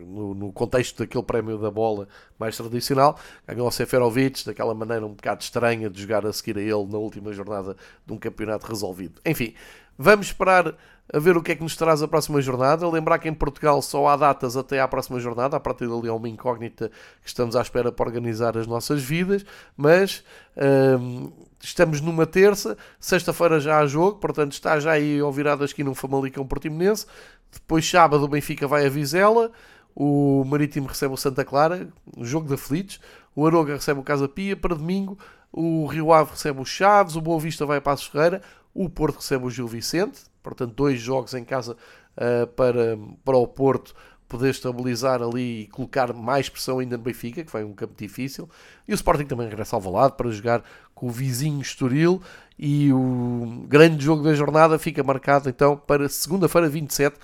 no, 0.05 0.33
no, 0.33 0.51
contexto 0.51 0.99
daquele 0.99 1.23
prémio 1.23 1.57
da 1.57 1.71
bola 1.71 2.07
mais 2.39 2.55
tradicional. 2.57 3.19
Ganhou 3.47 3.67
o 3.67 3.71
Seferovic 3.71 4.45
daquela 4.45 4.73
maneira 4.73 5.05
um 5.05 5.13
bocado 5.13 5.41
estranha 5.41 5.89
de 5.89 6.01
jogar 6.01 6.25
a 6.25 6.33
seguir 6.33 6.57
a 6.57 6.61
ele 6.61 6.85
na 6.85 6.97
última 6.97 7.31
jornada 7.33 7.75
de 8.05 8.13
um 8.13 8.17
campeonato 8.17 8.67
resolvido. 8.67 9.21
Enfim, 9.25 9.53
Vamos 9.97 10.27
esperar 10.27 10.75
a 11.11 11.19
ver 11.19 11.35
o 11.35 11.41
que 11.41 11.53
é 11.53 11.55
que 11.55 11.63
nos 11.63 11.75
traz 11.75 12.03
a 12.03 12.07
próxima 12.07 12.39
jornada. 12.39 12.87
Lembrar 12.87 13.17
que 13.17 13.27
em 13.27 13.33
Portugal 13.33 13.81
só 13.81 14.07
há 14.07 14.15
datas 14.15 14.55
até 14.55 14.79
à 14.79 14.87
próxima 14.87 15.19
jornada, 15.19 15.57
a 15.57 15.59
partir 15.59 15.87
dali 15.87 16.07
é 16.07 16.11
uma 16.11 16.29
incógnita 16.29 16.91
que 17.21 17.27
estamos 17.27 17.55
à 17.55 17.61
espera 17.61 17.91
para 17.91 18.05
organizar 18.05 18.55
as 18.57 18.67
nossas 18.67 19.01
vidas, 19.01 19.43
mas 19.75 20.23
hum, 20.99 21.31
estamos 21.59 21.99
numa 21.99 22.27
terça, 22.27 22.77
sexta-feira 22.99 23.59
já 23.59 23.79
há 23.79 23.87
jogo, 23.87 24.19
portanto 24.19 24.51
está 24.51 24.79
já 24.79 24.91
aí 24.91 25.19
ao 25.19 25.31
virado 25.31 25.63
aqui 25.63 25.83
no 25.83 25.95
Famalicão 25.95 26.45
Portimonense, 26.45 27.07
depois 27.51 27.89
sábado 27.89 28.23
o 28.23 28.27
Benfica 28.27 28.67
vai 28.67 28.85
a 28.85 28.89
Vizela, 28.89 29.51
o 29.99 30.43
Marítimo 30.45 30.87
recebe 30.87 31.13
o 31.13 31.17
Santa 31.17 31.43
Clara, 31.43 31.89
jogo 32.21 32.47
de 32.47 32.53
aflitos, 32.53 32.99
o 33.35 33.47
Aroga 33.47 33.73
recebe 33.73 33.99
o 33.99 34.03
Casa 34.03 34.27
Pia, 34.29 34.55
para 34.55 34.75
domingo 34.75 35.17
o 35.51 35.87
Rio 35.87 36.13
Ave 36.13 36.31
recebe 36.31 36.61
o 36.61 36.65
Chaves, 36.65 37.15
o 37.15 37.21
Boa 37.21 37.39
Vista 37.39 37.65
vai 37.65 37.81
para 37.81 37.93
a 37.93 37.97
Ferreira, 37.97 38.41
o 38.75 38.87
Porto 38.87 39.15
recebe 39.15 39.45
o 39.45 39.49
Gil 39.49 39.67
Vicente, 39.67 40.21
portanto, 40.43 40.73
dois 40.75 40.99
jogos 40.99 41.33
em 41.33 41.43
casa 41.43 41.75
uh, 42.15 42.45
para, 42.47 42.95
para 43.25 43.37
o 43.37 43.47
Porto 43.47 43.95
poder 44.27 44.51
estabilizar 44.51 45.23
ali 45.23 45.61
e 45.61 45.67
colocar 45.67 46.13
mais 46.13 46.47
pressão 46.47 46.77
ainda 46.77 46.95
no 46.95 47.03
Benfica, 47.03 47.43
que 47.43 47.49
foi 47.49 47.63
um 47.63 47.73
campo 47.73 47.95
difícil. 47.97 48.47
E 48.87 48.93
o 48.93 48.95
Sporting 48.95 49.25
também 49.25 49.47
regressa 49.47 49.75
ao 49.75 49.81
Valado 49.81 50.13
para 50.13 50.29
jogar 50.29 50.63
com 50.93 51.07
o 51.07 51.09
vizinho 51.09 51.61
Estoril. 51.61 52.21
E 52.59 52.91
o 52.91 53.65
grande 53.67 54.03
jogo 54.03 54.21
da 54.21 54.33
jornada 54.33 54.77
fica 54.77 55.01
marcado 55.01 55.49
então 55.49 55.77
para 55.77 56.09
segunda-feira 56.09 56.67
27, 56.67 57.15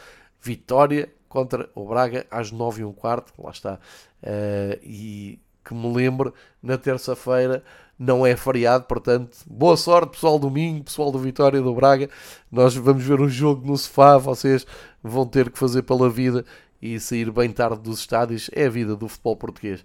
vitória 0.41 1.11
contra 1.33 1.67
o 1.73 1.87
Braga 1.87 2.27
às 2.29 2.51
9 2.51 2.83
e 2.83 2.85
um 2.85 2.93
quarto. 2.93 3.33
Lá 3.41 3.49
está. 3.49 3.79
Uh, 4.21 4.79
e 4.83 5.39
que 5.65 5.73
me 5.73 5.91
lembro, 5.91 6.31
na 6.61 6.77
terça-feira 6.77 7.63
não 7.97 8.25
é 8.25 8.35
feriado, 8.35 8.83
portanto, 8.83 9.37
boa 9.47 9.77
sorte, 9.77 10.11
pessoal 10.11 10.37
do 10.37 10.47
domingo, 10.47 10.83
pessoal 10.83 11.11
do 11.11 11.17
Vitória 11.17 11.61
do 11.61 11.73
Braga. 11.73 12.09
Nós 12.51 12.75
vamos 12.75 13.03
ver 13.03 13.19
um 13.19 13.29
jogo 13.29 13.65
no 13.65 13.75
sofá, 13.77 14.17
vocês 14.17 14.65
vão 15.01 15.25
ter 15.25 15.49
que 15.49 15.57
fazer 15.57 15.81
pela 15.83 16.09
vida 16.09 16.45
e 16.81 16.99
sair 16.99 17.31
bem 17.31 17.49
tarde 17.49 17.81
dos 17.81 17.99
estádios. 17.99 18.49
É 18.53 18.65
a 18.65 18.69
vida 18.69 18.95
do 18.95 19.07
futebol 19.07 19.35
português. 19.35 19.83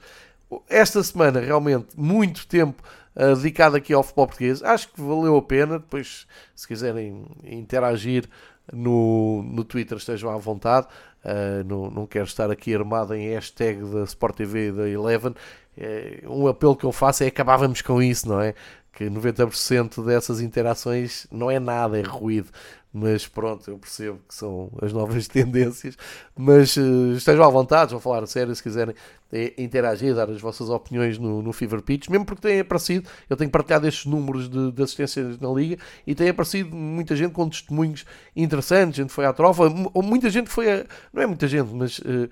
Esta 0.68 1.02
semana, 1.02 1.40
realmente, 1.40 1.88
muito 1.96 2.46
tempo 2.46 2.82
uh, 3.16 3.36
dedicado 3.36 3.76
aqui 3.76 3.94
ao 3.94 4.02
futebol 4.02 4.26
português. 4.26 4.62
Acho 4.62 4.88
que 4.88 5.00
valeu 5.00 5.36
a 5.36 5.42
pena. 5.42 5.78
Depois, 5.78 6.26
se 6.54 6.66
quiserem 6.66 7.24
interagir 7.44 8.28
no, 8.72 9.42
no 9.42 9.64
Twitter, 9.64 9.96
estejam 9.96 10.30
à 10.30 10.36
vontade. 10.36 10.86
Uh, 11.24 11.64
não, 11.66 11.90
não 11.90 12.06
quero 12.06 12.24
estar 12.24 12.50
aqui 12.50 12.74
armado 12.74 13.14
em 13.14 13.28
hashtag 13.28 13.82
da 13.92 14.04
Sport 14.04 14.36
TV 14.36 14.72
da 14.72 14.88
Eleven. 14.88 15.34
É, 15.76 16.22
um 16.26 16.46
apelo 16.46 16.76
que 16.76 16.84
eu 16.84 16.92
faço 16.92 17.22
é 17.22 17.26
acabávamos 17.26 17.82
com 17.82 18.02
isso, 18.02 18.28
não 18.28 18.40
é? 18.40 18.54
Que 18.92 19.04
90% 19.04 20.04
dessas 20.04 20.40
interações 20.40 21.26
não 21.30 21.50
é 21.50 21.60
nada, 21.60 21.98
é 21.98 22.02
ruído. 22.02 22.48
Mas 22.92 23.26
pronto, 23.26 23.70
eu 23.70 23.78
percebo 23.78 24.18
que 24.26 24.34
são 24.34 24.70
as 24.80 24.92
novas 24.92 25.28
tendências. 25.28 25.96
Mas 26.36 26.76
uh, 26.76 27.12
estejam 27.12 27.44
à 27.44 27.48
vontade, 27.48 27.92
vou 27.92 28.00
falar 28.00 28.22
a 28.22 28.26
sério 28.26 28.54
se 28.54 28.62
quiserem 28.62 28.94
é, 29.30 29.52
interagir, 29.58 30.14
dar 30.14 30.30
as 30.30 30.40
vossas 30.40 30.70
opiniões 30.70 31.18
no, 31.18 31.42
no 31.42 31.52
Fever 31.52 31.82
Pitch, 31.82 32.08
mesmo 32.08 32.24
porque 32.24 32.42
têm 32.42 32.60
aparecido, 32.60 33.08
eu 33.28 33.36
tenho 33.36 33.50
partilhado 33.50 33.86
estes 33.86 34.06
números 34.06 34.48
de, 34.48 34.72
de 34.72 34.82
assistências 34.82 35.38
na 35.38 35.50
Liga 35.50 35.76
e 36.06 36.14
tem 36.14 36.30
aparecido 36.30 36.74
muita 36.74 37.14
gente 37.14 37.32
com 37.32 37.48
testemunhos 37.48 38.06
interessantes. 38.34 38.96
Gente 38.96 39.12
foi 39.12 39.26
à 39.26 39.32
trofa, 39.32 39.64
ou 39.92 40.02
muita 40.02 40.30
gente 40.30 40.48
foi 40.48 40.72
a. 40.72 40.86
Não 41.12 41.22
é 41.22 41.26
muita 41.26 41.46
gente, 41.46 41.72
mas. 41.74 41.98
Uh, 41.98 42.28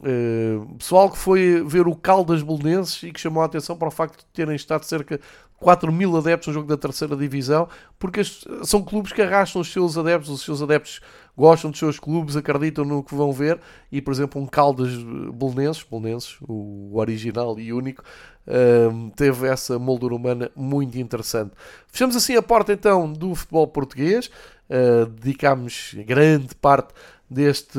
Uh, 0.00 0.76
pessoal 0.76 1.10
que 1.10 1.18
foi 1.18 1.62
ver 1.66 1.86
o 1.86 1.94
Caldas 1.94 2.42
Belenenses 2.42 3.02
e 3.02 3.12
que 3.12 3.20
chamou 3.20 3.42
a 3.42 3.46
atenção 3.46 3.76
para 3.76 3.88
o 3.88 3.90
facto 3.90 4.20
de 4.20 4.24
terem 4.32 4.56
estado 4.56 4.82
cerca 4.84 5.20
4 5.60 5.92
mil 5.92 6.16
adeptos 6.16 6.48
no 6.48 6.54
jogo 6.54 6.66
da 6.66 6.76
terceira 6.76 7.14
divisão, 7.14 7.68
porque 7.98 8.22
são 8.64 8.82
clubes 8.82 9.12
que 9.12 9.20
arrastam 9.20 9.60
os 9.60 9.70
seus 9.70 9.96
adeptos, 9.96 10.30
os 10.30 10.42
seus 10.42 10.62
adeptos 10.62 11.00
gostam 11.36 11.70
dos 11.70 11.78
seus 11.78 11.98
clubes, 11.98 12.34
acreditam 12.36 12.84
no 12.84 13.04
que 13.04 13.14
vão 13.14 13.32
ver, 13.32 13.60
e 13.92 14.00
por 14.00 14.12
exemplo 14.12 14.40
um 14.40 14.46
Caldas 14.46 14.90
Belenenses, 15.34 15.84
Belenenses 15.84 16.36
o 16.42 16.98
original 16.98 17.58
e 17.60 17.72
único, 17.72 18.02
uh, 18.46 19.10
teve 19.14 19.46
essa 19.46 19.78
moldura 19.78 20.14
humana 20.14 20.50
muito 20.56 20.98
interessante. 20.98 21.52
Fechamos 21.86 22.16
assim 22.16 22.36
a 22.36 22.42
porta 22.42 22.72
então 22.72 23.12
do 23.12 23.34
futebol 23.34 23.68
português, 23.68 24.30
uh, 24.68 25.06
dedicámos 25.06 25.94
grande 26.06 26.54
parte 26.54 26.94
deste 27.28 27.78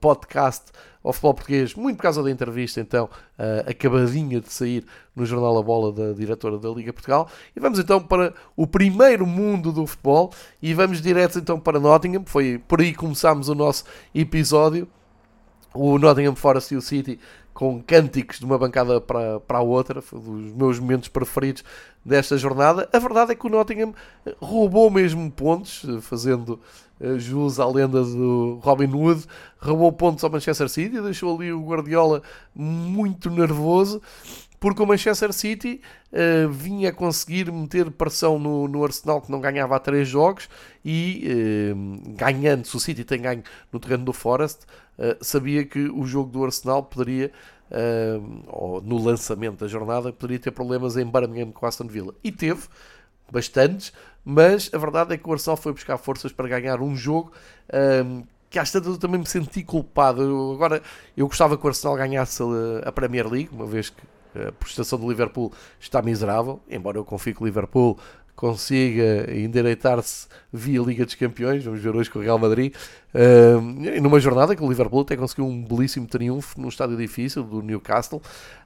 podcast 0.00 0.66
ao 1.02 1.12
futebol 1.12 1.34
português, 1.34 1.74
muito 1.74 1.96
por 1.96 2.02
causa 2.02 2.22
da 2.22 2.30
entrevista, 2.30 2.80
então, 2.80 3.06
uh, 3.38 3.70
acabadinha 3.70 4.40
de 4.40 4.52
sair 4.52 4.84
no 5.16 5.24
Jornal 5.24 5.58
A 5.58 5.62
Bola 5.62 5.92
da 5.92 6.12
diretora 6.12 6.58
da 6.58 6.68
Liga 6.68 6.92
Portugal. 6.92 7.28
E 7.56 7.60
vamos 7.60 7.78
então 7.78 8.00
para 8.00 8.34
o 8.54 8.66
primeiro 8.66 9.26
mundo 9.26 9.72
do 9.72 9.86
futebol 9.86 10.32
e 10.60 10.74
vamos 10.74 11.00
direto 11.00 11.38
então 11.38 11.58
para 11.58 11.80
Nottingham. 11.80 12.24
Foi 12.26 12.60
por 12.68 12.80
aí 12.80 12.92
que 12.92 12.98
começámos 12.98 13.48
o 13.48 13.54
nosso 13.54 13.84
episódio. 14.14 14.86
O 15.72 15.98
Nottingham 15.98 16.34
Forest 16.34 16.74
e 16.74 16.76
o 16.76 16.82
City 16.82 17.18
com 17.60 17.78
cânticos 17.82 18.38
de 18.38 18.46
uma 18.46 18.56
bancada 18.56 19.02
para, 19.02 19.38
para 19.40 19.58
a 19.58 19.60
outra, 19.60 20.00
foi 20.00 20.18
um 20.18 20.22
dos 20.22 20.52
meus 20.54 20.78
momentos 20.78 21.10
preferidos 21.10 21.62
desta 22.02 22.38
jornada. 22.38 22.88
A 22.90 22.98
verdade 22.98 23.32
é 23.32 23.34
que 23.34 23.46
o 23.46 23.50
Nottingham 23.50 23.92
roubou 24.40 24.88
mesmo 24.90 25.30
pontos, 25.30 25.84
fazendo 26.00 26.58
eh, 26.98 27.18
jus 27.18 27.60
à 27.60 27.68
lenda 27.68 28.02
do 28.02 28.58
Robin 28.62 28.90
Hood, 28.90 29.26
roubou 29.60 29.92
pontos 29.92 30.24
ao 30.24 30.30
Manchester 30.30 30.70
City, 30.70 31.02
deixou 31.02 31.36
ali 31.36 31.52
o 31.52 31.62
Guardiola 31.62 32.22
muito 32.54 33.28
nervoso, 33.28 34.00
porque 34.60 34.82
o 34.82 34.86
Manchester 34.86 35.32
City 35.32 35.80
uh, 36.12 36.48
vinha 36.50 36.92
conseguir 36.92 37.50
meter 37.50 37.90
pressão 37.90 38.38
no, 38.38 38.68
no, 38.68 38.84
Arsenal 38.84 39.22
que 39.22 39.32
não 39.32 39.40
ganhava 39.40 39.74
há 39.74 39.78
três 39.78 40.06
jogos 40.06 40.50
e 40.84 41.72
uh, 41.72 42.14
ganhando, 42.14 42.66
se 42.66 42.76
o 42.76 42.78
City 42.78 43.02
tem 43.02 43.22
ganho 43.22 43.42
no 43.72 43.80
terreno 43.80 44.04
do 44.04 44.12
Forest, 44.12 44.66
uh, 44.98 45.16
sabia 45.24 45.64
que 45.64 45.88
o 45.88 46.04
jogo 46.04 46.30
do 46.30 46.44
Arsenal 46.44 46.82
poderia, 46.82 47.32
ou 48.48 48.82
no 48.82 48.98
lançamento 48.98 49.60
da 49.60 49.68
jornada, 49.68 50.12
poderia 50.12 50.40
ter 50.40 50.50
problemas 50.50 50.96
em 50.96 51.06
Birmingham 51.06 51.52
com 51.52 51.64
Aston 51.64 51.86
Villa. 51.86 52.12
E 52.22 52.32
teve 52.32 52.64
bastantes, 53.30 53.92
mas 54.24 54.68
a 54.74 54.76
verdade 54.76 55.14
é 55.14 55.16
que 55.16 55.28
o 55.28 55.32
Arsenal 55.32 55.56
foi 55.56 55.72
buscar 55.72 55.96
forças 55.96 56.32
para 56.32 56.48
ganhar 56.48 56.82
um 56.82 56.96
jogo 56.96 57.32
que 58.50 58.58
às 58.58 58.72
tantas 58.72 58.94
eu 58.94 58.98
também 58.98 59.20
me 59.20 59.26
senti 59.26 59.62
culpado. 59.62 60.20
Eu, 60.20 60.52
agora, 60.52 60.82
eu 61.16 61.28
gostava 61.28 61.56
que 61.56 61.64
o 61.64 61.68
Arsenal 61.68 61.96
ganhasse 61.96 62.42
a 62.84 62.90
Premier 62.90 63.28
League, 63.28 63.50
uma 63.52 63.66
vez 63.66 63.88
que 63.88 64.02
a 64.34 64.52
prestação 64.52 64.98
do 64.98 65.08
Liverpool 65.08 65.52
está 65.78 66.00
miserável, 66.02 66.60
embora 66.68 66.98
eu 66.98 67.04
confie 67.04 67.34
que 67.34 67.42
o 67.42 67.46
Liverpool 67.46 67.98
consiga 68.40 69.30
endireitar-se 69.30 70.26
via 70.50 70.80
Liga 70.80 71.04
dos 71.04 71.14
Campeões, 71.14 71.62
vamos 71.62 71.78
ver 71.78 71.94
hoje 71.94 72.10
com 72.10 72.18
o 72.18 72.22
Real 72.22 72.38
Madrid, 72.38 72.74
uh, 73.14 74.00
numa 74.00 74.18
jornada 74.18 74.56
que 74.56 74.64
o 74.64 74.68
Liverpool 74.68 75.02
até 75.02 75.14
conseguiu 75.14 75.44
um 75.44 75.62
belíssimo 75.62 76.06
triunfo 76.06 76.58
num 76.58 76.68
estádio 76.68 76.96
difícil 76.96 77.42
do 77.42 77.60
Newcastle, 77.60 78.18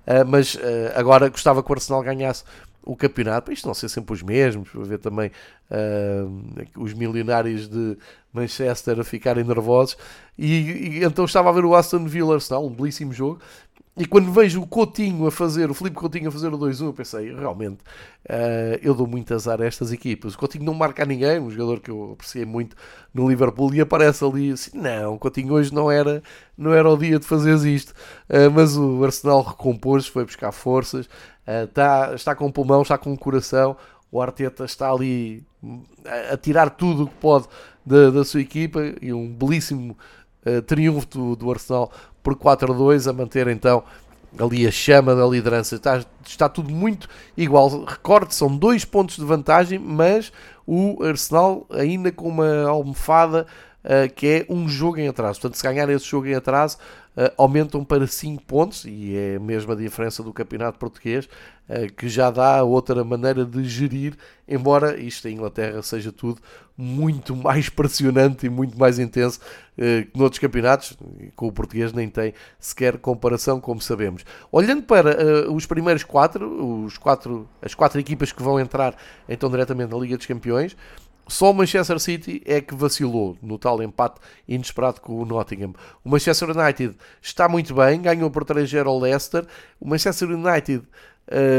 uh, 0.06 0.24
mas 0.28 0.54
uh, 0.54 0.60
agora 0.94 1.28
gostava 1.28 1.60
que 1.60 1.68
o 1.68 1.74
Arsenal 1.74 2.04
ganhasse 2.04 2.44
o 2.84 2.96
campeonato, 2.96 3.46
para 3.46 3.54
isto 3.54 3.66
não 3.66 3.74
ser 3.74 3.88
sempre 3.88 4.12
os 4.12 4.22
mesmos, 4.22 4.68
para 4.68 4.82
ver 4.84 4.98
também 4.98 5.30
uh, 5.70 6.82
os 6.82 6.92
milionários 6.92 7.68
de 7.68 7.96
Manchester 8.32 9.00
a 9.00 9.04
ficarem 9.04 9.44
nervosos. 9.44 9.96
E, 10.38 10.52
e, 11.00 11.04
então 11.04 11.24
estava 11.24 11.48
a 11.48 11.52
ver 11.52 11.64
o 11.64 11.74
Aston 11.74 12.04
Villa 12.06 12.34
Arsenal, 12.34 12.66
um 12.66 12.70
belíssimo 12.70 13.12
jogo. 13.12 13.40
E 13.96 14.04
quando 14.06 14.32
vejo 14.32 14.60
o 14.60 14.66
Coutinho 14.66 15.24
a 15.24 15.30
fazer, 15.30 15.70
o 15.70 15.74
Felipe 15.74 15.94
Coutinho 15.94 16.28
a 16.28 16.32
fazer 16.32 16.52
o 16.52 16.58
2-1, 16.58 16.86
eu 16.86 16.92
pensei, 16.92 17.32
realmente, 17.32 17.78
uh, 18.28 18.76
eu 18.82 18.92
dou 18.92 19.06
muito 19.06 19.32
azar 19.32 19.62
a 19.62 19.64
estas 19.64 19.92
equipas. 19.92 20.34
O 20.34 20.38
Coutinho 20.38 20.64
não 20.64 20.74
marca 20.74 21.04
a 21.04 21.06
ninguém, 21.06 21.38
um 21.38 21.48
jogador 21.48 21.78
que 21.78 21.92
eu 21.92 22.10
apreciei 22.14 22.44
muito 22.44 22.74
no 23.14 23.28
Liverpool, 23.28 23.72
e 23.72 23.80
aparece 23.80 24.24
ali 24.24 24.50
assim, 24.50 24.76
não, 24.76 25.14
o 25.14 25.18
Coutinho 25.18 25.54
hoje 25.54 25.72
não 25.72 25.92
era, 25.92 26.24
não 26.58 26.72
era 26.74 26.90
o 26.90 26.96
dia 26.96 27.20
de 27.20 27.24
fazer 27.24 27.54
isto. 27.68 27.92
Uh, 28.28 28.50
mas 28.52 28.76
o 28.76 29.04
Arsenal 29.04 29.42
recompôs, 29.42 30.08
foi 30.08 30.24
buscar 30.24 30.50
forças, 30.50 31.08
está, 31.46 32.14
está 32.14 32.34
com 32.34 32.46
o 32.46 32.52
pulmão, 32.52 32.82
está 32.82 32.96
com 32.96 33.12
o 33.12 33.18
coração, 33.18 33.76
o 34.10 34.20
Arteta 34.20 34.64
está 34.64 34.90
ali 34.90 35.42
a, 36.04 36.34
a 36.34 36.36
tirar 36.36 36.70
tudo 36.70 37.04
o 37.04 37.06
que 37.08 37.14
pode 37.16 37.46
da, 37.84 38.10
da 38.10 38.24
sua 38.24 38.40
equipa, 38.40 38.80
e 39.00 39.12
um 39.12 39.28
belíssimo 39.28 39.96
triunfo 40.66 41.06
do, 41.08 41.36
do 41.36 41.50
Arsenal 41.50 41.90
por 42.22 42.36
4-2 42.36 43.08
a 43.08 43.12
manter 43.14 43.48
então 43.48 43.82
ali 44.38 44.66
a 44.66 44.70
chama 44.70 45.14
da 45.14 45.26
liderança. 45.26 45.76
Está, 45.76 46.04
está 46.26 46.48
tudo 46.48 46.70
muito 46.70 47.08
igual. 47.36 47.84
Recorde, 47.84 48.34
são 48.34 48.54
dois 48.54 48.84
pontos 48.84 49.16
de 49.16 49.24
vantagem, 49.24 49.78
mas 49.78 50.32
o 50.66 51.02
Arsenal 51.02 51.66
ainda 51.70 52.10
com 52.10 52.28
uma 52.28 52.68
almofada 52.68 53.46
uh, 53.84 54.12
que 54.14 54.26
é 54.26 54.52
um 54.52 54.68
jogo 54.68 54.98
em 54.98 55.08
atraso. 55.08 55.40
Portanto, 55.40 55.56
se 55.56 55.62
ganhar 55.62 55.88
esse 55.88 56.06
jogo 56.06 56.26
em 56.26 56.34
atraso, 56.34 56.76
uh, 56.76 57.03
aumentam 57.36 57.84
para 57.84 58.06
5 58.06 58.42
pontos, 58.42 58.84
e 58.84 59.16
é 59.16 59.36
a 59.36 59.40
mesma 59.40 59.76
diferença 59.76 60.22
do 60.22 60.32
campeonato 60.32 60.78
português, 60.78 61.28
uh, 61.68 61.92
que 61.96 62.08
já 62.08 62.30
dá 62.30 62.62
outra 62.62 63.04
maneira 63.04 63.44
de 63.44 63.64
gerir, 63.64 64.16
embora 64.48 64.98
isto 65.00 65.28
em 65.28 65.34
Inglaterra 65.34 65.80
seja 65.82 66.10
tudo 66.10 66.40
muito 66.76 67.36
mais 67.36 67.68
pressionante 67.68 68.46
e 68.46 68.48
muito 68.50 68.76
mais 68.76 68.98
intenso 68.98 69.38
uh, 69.78 70.10
que 70.10 70.18
noutros 70.18 70.40
campeonatos, 70.40 70.96
com 71.36 71.46
o 71.46 71.52
português 71.52 71.92
nem 71.92 72.08
tem 72.08 72.34
sequer 72.58 72.98
comparação, 72.98 73.60
como 73.60 73.80
sabemos. 73.80 74.24
Olhando 74.50 74.82
para 74.82 75.50
os 75.52 75.66
primeiros 75.66 76.02
quatro, 76.02 76.84
os 76.84 76.98
quatro, 76.98 77.48
as 77.62 77.74
quatro 77.74 78.00
equipas 78.00 78.32
que 78.32 78.42
vão 78.42 78.58
entrar 78.58 78.96
então 79.28 79.48
diretamente 79.48 79.92
na 79.92 79.98
Liga 79.98 80.16
dos 80.16 80.26
Campeões, 80.26 80.76
só 81.26 81.50
o 81.50 81.54
Manchester 81.54 81.98
City 81.98 82.42
é 82.44 82.60
que 82.60 82.74
vacilou 82.74 83.36
no 83.42 83.58
tal 83.58 83.82
empate 83.82 84.20
inesperado 84.46 85.00
com 85.00 85.20
o 85.20 85.24
Nottingham. 85.24 85.74
O 86.04 86.10
Manchester 86.10 86.50
United 86.50 86.96
está 87.22 87.48
muito 87.48 87.74
bem, 87.74 88.00
ganhou 88.02 88.30
por 88.30 88.44
3-0 88.44 88.86
ao 88.86 88.98
Leicester. 88.98 89.46
O 89.80 89.88
Manchester 89.88 90.28
United 90.30 90.84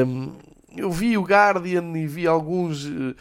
um, 0.07 0.32
eu 0.78 0.92
vi 0.92 1.18
o 1.18 1.24
Guardian 1.24 1.98
e 1.98 2.06
vi 2.08 2.28
alguns 2.28 2.86
uh, 2.86 3.16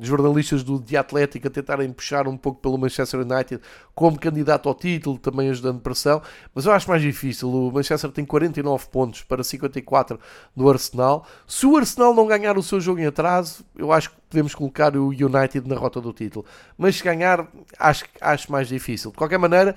jornalistas 0.00 0.62
do 0.62 0.80
The 0.80 0.96
Athletic 0.96 1.46
a 1.46 1.50
tentarem 1.50 1.92
puxar 1.92 2.26
um 2.26 2.36
pouco 2.36 2.60
pelo 2.60 2.78
Manchester 2.78 3.20
United 3.20 3.60
como 3.94 4.18
candidato 4.18 4.68
ao 4.68 4.74
título, 4.74 5.18
também 5.18 5.48
ajudando 5.50 5.80
pressão, 5.80 6.22
mas 6.54 6.66
eu 6.66 6.72
acho 6.72 6.88
mais 6.88 7.02
difícil. 7.02 7.50
O 7.50 7.72
Manchester 7.72 8.10
tem 8.10 8.24
49 8.24 8.88
pontos 8.88 9.22
para 9.22 9.42
54 9.42 10.18
do 10.54 10.68
Arsenal. 10.68 11.26
Se 11.46 11.66
o 11.66 11.76
Arsenal 11.76 12.14
não 12.14 12.26
ganhar 12.26 12.56
o 12.56 12.62
seu 12.62 12.80
jogo 12.80 13.00
em 13.00 13.06
atraso, 13.06 13.64
eu 13.76 13.92
acho 13.92 14.10
que 14.10 14.16
podemos 14.28 14.54
colocar 14.54 14.96
o 14.96 15.08
United 15.08 15.68
na 15.68 15.76
rota 15.76 16.00
do 16.00 16.12
título. 16.12 16.44
Mas 16.76 16.96
se 16.96 17.04
ganhar, 17.04 17.46
acho, 17.78 18.04
acho 18.20 18.52
mais 18.52 18.68
difícil. 18.68 19.10
De 19.10 19.16
qualquer 19.16 19.38
maneira, 19.38 19.74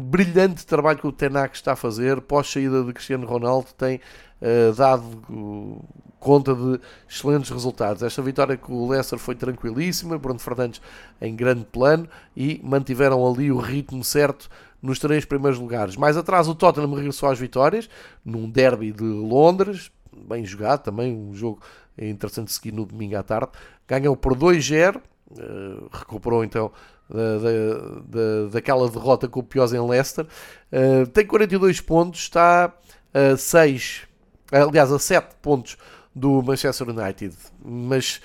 brilhante 0.00 0.66
trabalho 0.66 0.98
que 0.98 1.06
o 1.06 1.12
Tenac 1.12 1.54
está 1.54 1.72
a 1.72 1.76
fazer 1.76 2.20
pós 2.20 2.50
saída 2.50 2.82
de 2.82 2.92
Cristiano 2.92 3.26
Ronaldo 3.26 3.68
tem 3.76 4.00
uh, 4.42 4.74
dado 4.74 5.04
uh, 5.30 5.84
conta 6.18 6.54
de 6.54 6.80
excelentes 7.08 7.50
resultados. 7.50 8.02
Esta 8.02 8.22
vitória 8.22 8.56
com 8.56 8.74
o 8.74 8.88
Leicester 8.88 9.18
foi 9.18 9.34
tranquilíssima, 9.34 10.18
Bruno 10.18 10.38
Fernandes 10.38 10.80
em 11.20 11.34
grande 11.34 11.64
plano 11.64 12.08
e 12.36 12.60
mantiveram 12.62 13.26
ali 13.26 13.50
o 13.50 13.58
ritmo 13.58 14.04
certo 14.04 14.48
nos 14.80 14.98
três 14.98 15.24
primeiros 15.24 15.58
lugares. 15.58 15.96
Mais 15.96 16.16
atrás 16.16 16.48
o 16.48 16.54
Tottenham 16.54 16.92
regressou 16.94 17.28
às 17.28 17.38
vitórias, 17.38 17.88
num 18.24 18.48
derby 18.48 18.92
de 18.92 19.04
Londres, 19.04 19.90
bem 20.28 20.44
jogado 20.44 20.82
também, 20.82 21.12
um 21.12 21.34
jogo 21.34 21.60
interessante 21.98 22.52
seguir 22.52 22.72
no 22.72 22.86
domingo 22.86 23.16
à 23.16 23.22
tarde. 23.22 23.50
Ganhou 23.86 24.16
por 24.16 24.36
2-0, 24.36 24.96
uh, 24.96 25.00
eh, 25.38 25.88
recuperou 25.92 26.44
então 26.44 26.70
da, 27.08 27.98
da, 28.06 28.48
daquela 28.52 28.88
derrota 28.88 29.28
com 29.28 29.40
o 29.40 29.42
Pios 29.42 29.72
em 29.72 29.80
Leicester. 29.80 30.26
Uh, 30.72 31.06
tem 31.08 31.26
42 31.26 31.80
pontos, 31.80 32.20
está 32.20 32.72
a 33.12 33.36
6 33.36 34.11
aliás, 34.52 34.92
a 34.92 34.98
7 34.98 35.36
pontos 35.40 35.76
do 36.14 36.42
Manchester 36.42 36.88
United. 36.88 37.34
Mas 37.64 38.20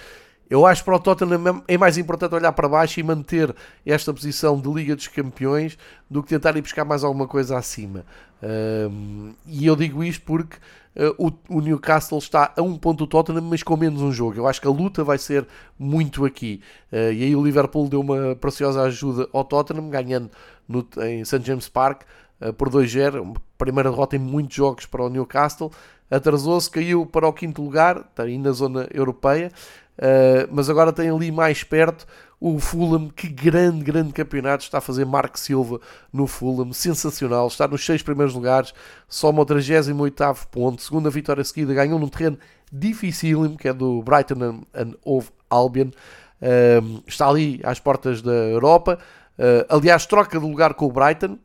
eu 0.49 0.65
acho 0.65 0.83
para 0.83 0.95
o 0.95 0.99
Tottenham 0.99 1.63
é 1.67 1.77
mais 1.77 1.97
importante 1.97 2.33
olhar 2.33 2.51
para 2.53 2.69
baixo 2.69 2.99
e 2.99 3.03
manter 3.03 3.53
esta 3.85 4.13
posição 4.13 4.59
de 4.59 4.69
Liga 4.69 4.95
dos 4.95 5.07
Campeões 5.07 5.77
do 6.09 6.23
que 6.23 6.29
tentar 6.29 6.55
ir 6.55 6.61
buscar 6.61 6.85
mais 6.85 7.03
alguma 7.03 7.27
coisa 7.27 7.57
acima. 7.57 8.05
Um, 8.41 9.33
e 9.45 9.65
eu 9.65 9.75
digo 9.75 10.03
isto 10.03 10.23
porque 10.23 10.57
uh, 10.95 11.13
o, 11.17 11.57
o, 11.57 11.59
Newcastle 11.59 12.17
está 12.17 12.53
a 12.55 12.61
um 12.61 12.77
ponto 12.77 12.99
do 12.99 13.07
Tottenham, 13.07 13.41
mas 13.41 13.61
com 13.61 13.75
menos 13.75 14.01
um 14.01 14.11
jogo. 14.11 14.37
Eu 14.37 14.47
acho 14.47 14.61
que 14.61 14.67
a 14.67 14.71
luta 14.71 15.03
vai 15.03 15.17
ser 15.17 15.45
muito 15.77 16.23
aqui. 16.23 16.61
Uh, 16.91 17.11
e 17.11 17.23
aí 17.23 17.35
o 17.35 17.43
Liverpool 17.43 17.89
deu 17.89 17.99
uma 17.99 18.35
preciosa 18.35 18.83
ajuda 18.83 19.27
ao 19.33 19.43
Tottenham, 19.43 19.89
ganhando 19.89 20.31
no, 20.67 20.87
em 21.03 21.25
St. 21.25 21.41
James 21.43 21.67
Park 21.67 22.03
uh, 22.39 22.53
por 22.53 22.69
2-0. 22.69 23.35
Primeira 23.57 23.89
derrota 23.89 24.15
em 24.15 24.19
muitos 24.19 24.55
jogos 24.55 24.85
para 24.85 25.03
o 25.03 25.09
Newcastle 25.09 25.71
atrasou-se, 26.09 26.69
caiu 26.69 27.05
para 27.05 27.27
o 27.27 27.33
quinto 27.33 27.61
lugar, 27.61 28.05
está 28.09 28.23
aí 28.23 28.37
na 28.37 28.51
zona 28.51 28.87
europeia, 28.93 29.51
uh, 29.97 30.49
mas 30.51 30.69
agora 30.69 30.93
tem 30.93 31.09
ali 31.09 31.31
mais 31.31 31.63
perto 31.63 32.05
o 32.39 32.59
Fulham, 32.59 33.09
que 33.09 33.27
grande, 33.27 33.83
grande 33.83 34.13
campeonato 34.13 34.63
está 34.63 34.77
a 34.77 34.81
fazer 34.81 35.05
Marco 35.05 35.39
Silva 35.39 35.79
no 36.13 36.27
Fulham, 36.27 36.71
sensacional, 36.71 37.47
está 37.47 37.67
nos 37.67 37.83
seis 37.83 38.03
primeiros 38.03 38.35
lugares, 38.35 38.73
soma 39.07 39.41
o 39.41 39.45
38 39.45 40.47
ponto, 40.51 40.81
segunda 40.81 41.09
vitória 41.09 41.43
seguida, 41.43 41.73
ganhou 41.73 41.99
num 41.99 42.07
terreno 42.07 42.37
dificílimo, 42.71 43.57
que 43.57 43.67
é 43.67 43.73
do 43.73 44.03
Brighton 44.03 44.63
and 44.73 44.93
Hove 45.03 45.29
Albion, 45.49 45.87
uh, 45.87 47.03
está 47.07 47.27
ali 47.27 47.59
às 47.63 47.79
portas 47.79 48.21
da 48.21 48.31
Europa, 48.31 48.99
uh, 49.39 49.75
aliás 49.75 50.05
troca 50.05 50.39
de 50.39 50.45
lugar 50.45 50.75
com 50.75 50.85
o 50.85 50.91
Brighton, 50.91 51.39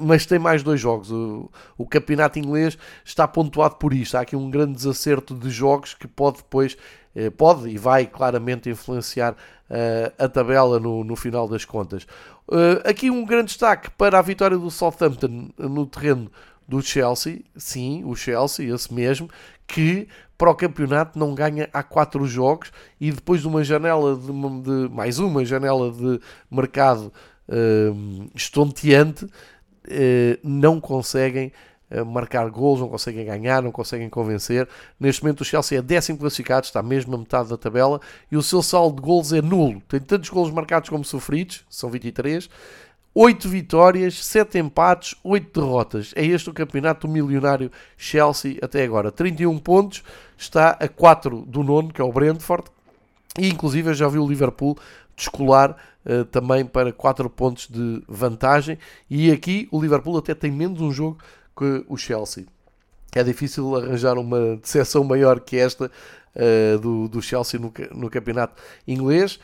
mas 0.00 0.26
tem 0.26 0.38
mais 0.38 0.62
dois 0.62 0.80
jogos. 0.80 1.10
O, 1.10 1.50
o, 1.76 1.86
campeonato 1.86 2.38
inglês 2.38 2.78
está 3.04 3.26
pontuado 3.26 3.76
por 3.76 3.92
isto. 3.92 4.16
Há 4.16 4.20
aqui 4.20 4.36
um 4.36 4.50
grande 4.50 4.72
desacerto 4.72 5.34
de 5.34 5.50
jogos 5.50 5.94
que 5.94 6.08
pode 6.08 6.38
depois, 6.38 6.76
eh, 7.14 7.30
pode 7.30 7.68
e 7.68 7.78
vai 7.78 8.06
claramente 8.06 8.68
influenciar 8.68 9.32
uh, 9.32 10.24
a 10.24 10.28
tabela 10.28 10.80
no, 10.80 11.04
no, 11.04 11.16
final 11.16 11.48
das 11.48 11.64
contas. 11.64 12.06
Aqui 12.84 13.10
um 13.10 13.24
grande 13.24 13.46
destaque 13.46 13.90
para 13.90 14.18
a 14.18 14.22
vitória 14.22 14.56
do 14.56 14.70
Southampton 14.70 15.50
no 15.58 15.86
terreno 15.86 16.30
do 16.66 16.80
Chelsea. 16.82 17.42
Sim, 17.56 18.04
o 18.04 18.14
Chelsea, 18.14 18.72
esse 18.72 18.92
mesmo, 18.92 19.28
que 19.66 20.08
para 20.36 20.50
o 20.50 20.54
campeonato 20.54 21.18
não 21.18 21.34
ganha 21.34 21.68
há 21.72 21.82
quatro 21.82 22.26
jogos 22.26 22.70
e 23.00 23.10
depois 23.10 23.40
de 23.40 23.48
uma 23.48 23.64
janela 23.64 24.16
de, 24.16 24.26
de 24.26 24.94
mais 24.94 25.18
uma 25.18 25.44
janela 25.44 25.90
de 25.90 26.20
mercado 26.50 27.12
uh, 27.48 28.30
estonteante 28.34 29.24
eh, 29.24 29.28
não 30.42 30.80
conseguem 30.80 31.52
eh, 31.88 32.02
marcar 32.02 32.50
gols, 32.50 32.80
não 32.80 32.88
conseguem 32.88 33.24
ganhar, 33.24 33.62
não 33.62 33.70
conseguem 33.70 34.08
convencer. 34.08 34.68
Neste 34.98 35.22
momento 35.22 35.42
o 35.42 35.44
Chelsea 35.44 35.78
é 35.78 35.82
décimo 35.82 36.18
classificado, 36.18 36.66
está 36.66 36.82
mesmo 36.82 37.14
a 37.14 37.18
metade 37.18 37.48
da 37.48 37.56
tabela 37.56 38.00
e 38.30 38.36
o 38.36 38.42
seu 38.42 38.60
saldo 38.60 38.96
de 38.96 39.02
gols 39.02 39.32
é 39.32 39.40
nulo. 39.40 39.80
Tem 39.88 40.00
tantos 40.00 40.28
gols 40.28 40.50
marcados 40.50 40.90
como 40.90 41.04
sofridos, 41.04 41.64
são 41.70 41.88
23. 41.88 42.50
8 43.14 43.48
vitórias, 43.48 44.22
7 44.26 44.58
empates, 44.58 45.14
8 45.24 45.60
derrotas. 45.60 46.12
É 46.14 46.24
este 46.24 46.50
o 46.50 46.52
campeonato 46.52 47.06
do 47.06 47.12
milionário 47.12 47.70
Chelsea 47.96 48.58
até 48.60 48.82
agora. 48.82 49.10
31 49.10 49.56
pontos, 49.58 50.02
está 50.36 50.70
a 50.70 50.88
4 50.88 51.42
do 51.46 51.62
nono, 51.62 51.92
que 51.92 52.00
é 52.00 52.04
o 52.04 52.12
Brentford. 52.12 52.64
E 53.38 53.48
inclusive 53.48 53.90
eu 53.90 53.94
já 53.94 54.08
vi 54.08 54.18
o 54.18 54.26
Liverpool 54.26 54.76
descolar 55.16 55.76
uh, 56.06 56.24
também 56.26 56.64
para 56.64 56.92
4 56.92 57.28
pontos 57.28 57.68
de 57.68 58.02
vantagem. 58.08 58.78
E 59.10 59.30
aqui 59.30 59.68
o 59.70 59.80
Liverpool 59.80 60.16
até 60.16 60.34
tem 60.34 60.50
menos 60.50 60.80
um 60.80 60.92
jogo 60.92 61.18
que 61.56 61.84
o 61.88 61.96
Chelsea. 61.96 62.46
É 63.14 63.22
difícil 63.22 63.76
arranjar 63.76 64.18
uma 64.18 64.56
decepção 64.62 65.04
maior 65.04 65.40
que 65.40 65.56
esta 65.56 65.90
uh, 66.34 66.78
do, 66.78 67.08
do 67.08 67.20
Chelsea 67.20 67.58
no, 67.58 67.72
no 67.92 68.08
campeonato 68.08 68.62
inglês 68.86 69.38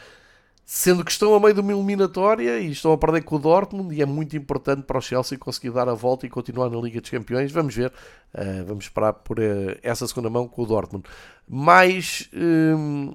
sendo 0.74 1.04
que 1.04 1.10
estão 1.10 1.34
a 1.34 1.40
meio 1.40 1.52
de 1.52 1.60
uma 1.60 1.72
eliminatória 1.72 2.58
e 2.58 2.70
estão 2.70 2.92
a 2.92 2.98
perder 2.98 3.22
com 3.24 3.36
o 3.36 3.38
Dortmund 3.38 3.94
e 3.94 4.00
é 4.00 4.06
muito 4.06 4.36
importante 4.36 4.82
para 4.82 4.98
o 4.98 5.02
Chelsea 5.02 5.36
conseguir 5.36 5.70
dar 5.70 5.86
a 5.86 5.92
volta 5.92 6.24
e 6.24 6.30
continuar 6.30 6.70
na 6.70 6.80
Liga 6.80 6.98
dos 6.98 7.10
Campeões. 7.10 7.52
Vamos 7.52 7.74
ver, 7.74 7.88
uh, 7.88 8.64
vamos 8.66 8.84
esperar 8.84 9.12
por 9.12 9.38
uh, 9.38 9.76
essa 9.82 10.06
segunda 10.06 10.30
mão 10.30 10.48
com 10.48 10.62
o 10.62 10.66
Dortmund. 10.66 11.04
Mais 11.46 12.30
um, 12.32 13.14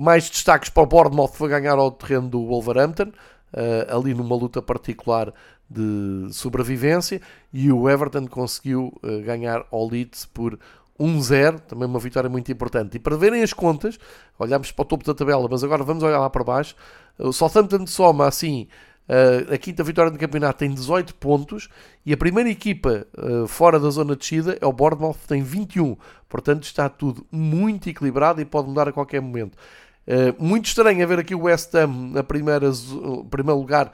mais 0.00 0.30
destaques 0.30 0.70
para 0.70 0.82
o 0.82 0.86
Bournemouth 0.86 1.32
foi 1.34 1.50
ganhar 1.50 1.76
ao 1.76 1.90
terreno 1.90 2.26
do 2.26 2.46
Wolverhampton, 2.46 3.12
uh, 3.52 3.94
ali 3.94 4.14
numa 4.14 4.34
luta 4.34 4.62
particular 4.62 5.30
de 5.68 6.26
sobrevivência, 6.32 7.20
e 7.52 7.70
o 7.70 7.86
Everton 7.86 8.26
conseguiu 8.26 8.98
uh, 9.02 9.20
ganhar 9.20 9.66
ao 9.70 9.86
Leeds 9.86 10.24
por 10.24 10.58
1-0, 10.98 11.60
também 11.60 11.86
uma 11.86 11.98
vitória 11.98 12.30
muito 12.30 12.50
importante. 12.50 12.96
E 12.96 12.98
para 12.98 13.14
verem 13.14 13.42
as 13.42 13.52
contas, 13.52 13.98
olhamos 14.38 14.72
para 14.72 14.82
o 14.82 14.86
topo 14.86 15.04
da 15.04 15.12
tabela, 15.12 15.46
mas 15.50 15.62
agora 15.62 15.84
vamos 15.84 16.02
olhar 16.02 16.18
lá 16.18 16.30
para 16.30 16.44
baixo. 16.44 16.74
O 17.18 17.32
Southampton 17.32 17.86
soma 17.86 18.26
assim 18.26 18.68
Uh, 19.08 19.52
a 19.52 19.58
quinta 19.58 19.82
vitória 19.82 20.08
do 20.08 20.16
campeonato 20.16 20.60
tem 20.60 20.72
18 20.72 21.16
pontos 21.16 21.68
e 22.06 22.12
a 22.12 22.16
primeira 22.16 22.48
equipa 22.48 23.04
fora 23.48 23.80
da 23.80 23.90
zona 23.90 24.12
de 24.12 24.20
descida 24.20 24.56
é 24.60 24.64
o 24.64 24.72
Bournemouth, 24.72 25.16
tem 25.26 25.42
21. 25.42 25.96
Portanto, 26.28 26.62
está 26.62 26.88
tudo 26.88 27.26
muito 27.28 27.88
equilibrado 27.90 28.40
e 28.40 28.44
pode 28.44 28.68
mudar 28.68 28.86
a 28.86 28.92
qualquer 28.92 29.20
momento. 29.20 29.58
Uh, 30.10 30.44
muito 30.44 30.66
estranho 30.66 31.00
é 31.00 31.06
ver 31.06 31.20
aqui 31.20 31.36
o 31.36 31.42
West 31.42 31.72
Ham 31.72 32.10
na 32.10 32.24
primeira, 32.24 32.68
primeiro 33.30 33.60
lugar 33.60 33.92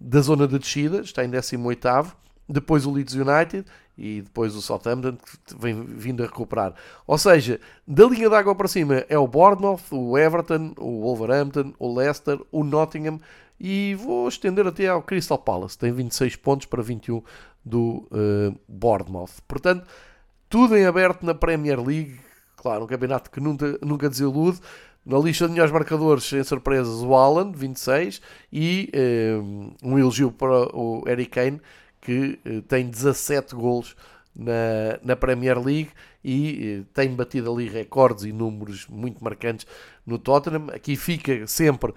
da 0.00 0.20
zona 0.20 0.48
de 0.48 0.58
descida, 0.58 1.02
está 1.02 1.24
em 1.24 1.30
18. 1.30 2.16
Depois 2.48 2.84
o 2.84 2.90
Leeds 2.90 3.14
United 3.14 3.64
e 3.96 4.22
depois 4.22 4.56
o 4.56 4.60
Southampton 4.60 5.16
que 5.16 5.56
vem 5.56 5.84
vindo 5.84 6.24
a 6.24 6.26
recuperar. 6.26 6.74
Ou 7.06 7.16
seja, 7.16 7.60
da 7.86 8.04
linha 8.06 8.28
de 8.28 8.34
água 8.34 8.54
para 8.54 8.66
cima 8.66 9.04
é 9.08 9.16
o 9.16 9.28
Bournemouth, 9.28 9.82
o 9.92 10.18
Everton, 10.18 10.74
o 10.76 11.02
Wolverhampton, 11.02 11.72
o 11.78 11.94
Leicester, 11.94 12.40
o 12.50 12.64
Nottingham 12.64 13.20
e 13.60 13.94
vou 13.94 14.26
estender 14.26 14.66
até 14.66 14.88
ao 14.88 15.02
Crystal 15.02 15.38
Palace, 15.38 15.78
tem 15.78 15.92
26 15.92 16.34
pontos 16.34 16.66
para 16.66 16.82
21 16.82 17.22
do 17.64 18.08
uh, 18.10 18.58
Bournemouth. 18.66 19.40
Portanto, 19.46 19.86
tudo 20.48 20.76
em 20.76 20.84
aberto 20.84 21.24
na 21.24 21.32
Premier 21.32 21.80
League, 21.80 22.18
claro, 22.56 22.82
um 22.82 22.86
campeonato 22.88 23.30
que 23.30 23.40
nunca, 23.40 23.78
nunca 23.80 24.08
desilude. 24.08 24.58
Na 25.04 25.18
lista 25.18 25.46
de 25.46 25.52
melhores 25.52 25.72
marcadores, 25.72 26.24
sem 26.24 26.42
surpresas, 26.44 27.02
o 27.02 27.14
Alan, 27.14 27.50
26, 27.52 28.22
e 28.52 28.90
uh, 28.94 29.74
um 29.82 29.98
elogio 29.98 30.30
para 30.30 30.74
o 30.76 31.02
Eric 31.08 31.30
Kane, 31.30 31.60
que 32.00 32.38
uh, 32.46 32.62
tem 32.62 32.88
17 32.88 33.54
golos 33.54 33.96
na, 34.34 34.98
na 35.02 35.16
Premier 35.16 35.58
League 35.58 35.90
e 36.24 36.84
tem 36.94 37.14
batido 37.14 37.52
ali 37.52 37.68
recordes 37.68 38.24
e 38.24 38.32
números 38.32 38.86
muito 38.86 39.22
marcantes 39.22 39.66
no 40.06 40.18
Tottenham. 40.18 40.68
Aqui 40.72 40.94
fica 40.96 41.46
sempre 41.46 41.92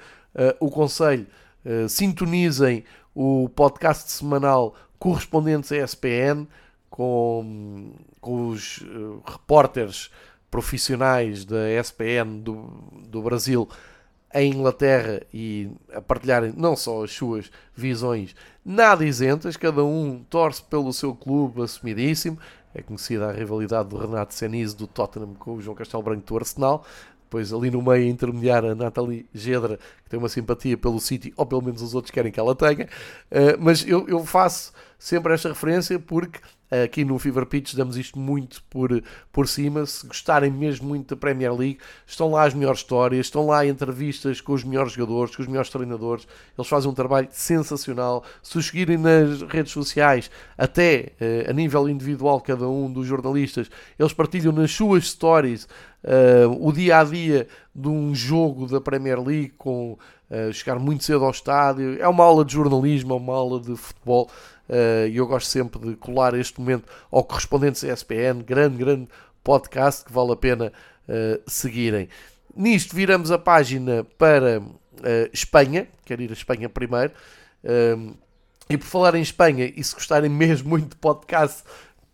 o 0.59 0.69
conselho 0.69 1.27
eh, 1.65 1.87
sintonizem 1.87 2.83
o 3.15 3.49
podcast 3.49 4.11
semanal 4.11 4.75
correspondentes 4.99 5.71
à 5.71 5.77
ESPN 5.77 6.45
com, 6.91 7.91
com 8.21 8.49
os 8.49 8.77
uh, 8.81 9.23
repórteres 9.25 10.11
profissionais 10.55 11.43
da 11.43 11.69
ESPN 11.69 12.39
do, 12.41 12.69
do 13.09 13.21
Brasil 13.21 13.67
em 14.33 14.53
Inglaterra 14.53 15.21
e 15.33 15.69
a 15.93 16.01
partilharem 16.01 16.53
não 16.55 16.77
só 16.77 17.03
as 17.03 17.11
suas 17.11 17.51
visões 17.75 18.33
nada 18.63 19.03
isentas, 19.03 19.57
cada 19.57 19.83
um 19.83 20.23
torce 20.29 20.63
pelo 20.63 20.93
seu 20.93 21.13
clube 21.13 21.61
assumidíssimo. 21.61 22.39
É 22.73 22.81
conhecida 22.81 23.27
a 23.27 23.33
rivalidade 23.33 23.89
do 23.89 23.97
Renato 23.97 24.33
Senise 24.33 24.73
do 24.73 24.87
Tottenham 24.87 25.33
com 25.33 25.55
o 25.55 25.61
João 25.61 25.75
Castelo 25.75 26.03
Branco 26.03 26.25
do 26.25 26.37
Arsenal. 26.37 26.85
Depois 27.23 27.51
ali 27.51 27.69
no 27.69 27.81
meio 27.81 28.07
intermediário 28.07 28.71
a 28.71 28.75
Nathalie 28.75 29.25
Gedra, 29.33 29.77
que 30.05 30.09
tem 30.09 30.17
uma 30.17 30.29
simpatia 30.29 30.77
pelo 30.77 31.01
City, 31.01 31.33
ou 31.35 31.45
pelo 31.45 31.61
menos 31.61 31.81
os 31.81 31.93
outros 31.93 32.11
querem 32.11 32.31
que 32.31 32.39
ela 32.39 32.55
tenha. 32.55 32.85
Uh, 33.29 33.59
mas 33.59 33.85
eu, 33.85 34.07
eu 34.07 34.25
faço 34.25 34.71
sempre 34.97 35.33
esta 35.33 35.49
referência 35.49 35.99
porque 35.99 36.39
Aqui 36.83 37.05
no 37.05 37.19
Fever 37.19 37.45
Pitch 37.45 37.75
damos 37.75 37.95
isto 37.95 38.17
muito 38.17 38.63
por, 38.69 39.03
por 39.31 39.47
cima. 39.47 39.85
Se 39.85 40.05
gostarem 40.07 40.51
mesmo 40.51 40.87
muito 40.87 41.13
da 41.13 41.19
Premier 41.19 41.53
League, 41.53 41.77
estão 42.07 42.31
lá 42.31 42.43
as 42.43 42.53
melhores 42.53 42.79
histórias, 42.79 43.27
estão 43.27 43.45
lá 43.45 43.65
entrevistas 43.65 44.41
com 44.41 44.53
os 44.53 44.63
melhores 44.63 44.93
jogadores, 44.93 45.35
com 45.35 45.41
os 45.41 45.47
melhores 45.47 45.69
treinadores. 45.69 46.27
Eles 46.57 46.67
fazem 46.67 46.89
um 46.89 46.93
trabalho 46.93 47.27
sensacional. 47.31 48.23
Se 48.41 48.57
os 48.57 48.65
seguirem 48.65 48.97
nas 48.97 49.41
redes 49.43 49.71
sociais, 49.71 50.31
até 50.57 51.13
uh, 51.21 51.49
a 51.49 51.53
nível 51.53 51.87
individual, 51.87 52.41
cada 52.41 52.67
um 52.67 52.91
dos 52.91 53.05
jornalistas, 53.05 53.69
eles 53.97 54.13
partilham 54.13 54.51
nas 54.51 54.71
suas 54.71 55.07
stories 55.07 55.67
uh, 56.03 56.67
o 56.67 56.71
dia 56.71 56.99
a 56.99 57.03
dia 57.03 57.47
de 57.73 57.87
um 57.87 58.13
jogo 58.15 58.67
da 58.67 58.79
Premier 58.79 59.21
League 59.21 59.53
com 59.57 59.97
uh, 60.29 60.53
chegar 60.53 60.79
muito 60.79 61.03
cedo 61.03 61.25
ao 61.25 61.31
estádio. 61.31 61.97
É 61.99 62.07
uma 62.07 62.23
aula 62.23 62.45
de 62.45 62.53
jornalismo, 62.53 63.13
é 63.13 63.17
uma 63.17 63.35
aula 63.35 63.59
de 63.59 63.75
futebol. 63.75 64.29
Eh, 64.67 65.09
e 65.11 65.17
eu 65.17 65.27
gosto 65.27 65.47
sempre 65.47 65.79
de 65.79 65.95
colar 65.95 66.33
este 66.33 66.59
momento 66.59 66.85
ao 67.11 67.23
correspondente 67.23 67.85
CSPN, 67.85 68.43
grande, 68.43 68.77
grande 68.77 69.07
podcast 69.43 70.05
que 70.05 70.11
vale 70.11 70.31
a 70.31 70.35
pena 70.35 70.73
uh, 71.07 71.41
seguirem. 71.45 72.09
Nisto 72.55 72.95
viramos 72.95 73.29
a 73.31 73.37
página 73.37 74.03
para 74.17 74.59
uh, 74.59 75.29
Espanha, 75.31 75.87
quero 76.03 76.23
ir 76.23 76.31
a 76.31 76.33
Espanha 76.33 76.67
primeiro. 76.67 77.13
e 78.67 78.77
por 78.77 78.85
falar 78.85 79.13
em 79.13 79.21
Espanha, 79.21 79.71
e 79.75 79.83
se 79.83 79.93
gostarem 79.93 80.29
mesmo 80.29 80.69
muito 80.69 80.89
de 80.89 80.95
podcast 80.95 81.63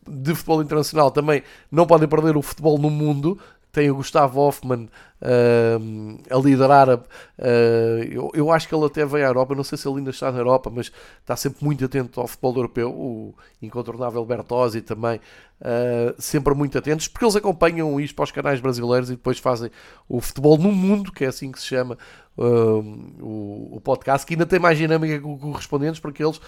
de 0.06 0.36
futebol 0.36 0.62
internacional, 0.62 1.10
também 1.10 1.44
não 1.72 1.86
podem 1.88 2.08
perder 2.08 2.36
o 2.36 2.42
futebol 2.42 2.78
no 2.78 2.90
mundo. 2.90 3.40
Tem 3.72 3.90
o 3.90 3.96
Gustavo 3.96 4.40
Hoffman 4.40 4.90
uh, 5.22 6.20
a 6.30 6.38
liderar. 6.40 6.90
A, 6.90 6.96
uh, 6.96 8.04
eu, 8.10 8.32
eu, 8.34 8.52
acho 8.52 8.68
que 8.68 8.76
ele 8.76 8.86
até 8.86 9.06
veio 9.06 9.26
à 9.26 9.30
Europa, 9.30 9.56
não 9.56 9.64
sei 9.64 9.78
se 9.78 9.88
ele 9.88 10.00
ainda 10.00 10.10
está 10.10 10.32
na 10.32 10.40
Europa, 10.40 10.72
mas 10.74 10.92
está 11.20 11.36
sempre 11.36 11.64
muito 11.64 11.86
atento 11.86 12.20
ao 12.20 12.28
futebol 12.28 12.56
europeu. 12.56 12.90
O 12.92 13.36
incontornável 13.62 14.26
Bertozzi 14.26 14.82
também, 14.82 15.20
uh, 15.62 16.16
sempre 16.18 16.54
muito 16.54 16.78
atentos, 16.78 17.08
porque 17.08 17.24
eles 17.24 17.36
acompanham 17.36 18.00
isto 18.00 18.16
para 18.16 18.24
os 18.24 18.32
canais 18.32 18.60
brasileiros 18.60 19.10
e 19.10 19.14
depois 19.14 19.40
fazem 19.40 19.70
o 20.10 20.20
futebol 20.20 20.58
no 20.58 20.72
mundo, 20.72 21.12
que 21.12 21.24
é 21.24 21.28
assim 21.28 21.52
que 21.52 21.60
se 21.60 21.68
chama 21.68 21.98
o, 22.38 23.76
o, 23.76 23.82
podcast, 23.82 24.26
que 24.26 24.34
ainda 24.34 24.46
tem 24.46 24.58
mais 24.58 24.78
dinâmica 24.78 25.20
que 25.20 25.28
os 25.28 25.40
correspondentes, 25.40 26.00
porque 26.00 26.24
eles 26.24 26.40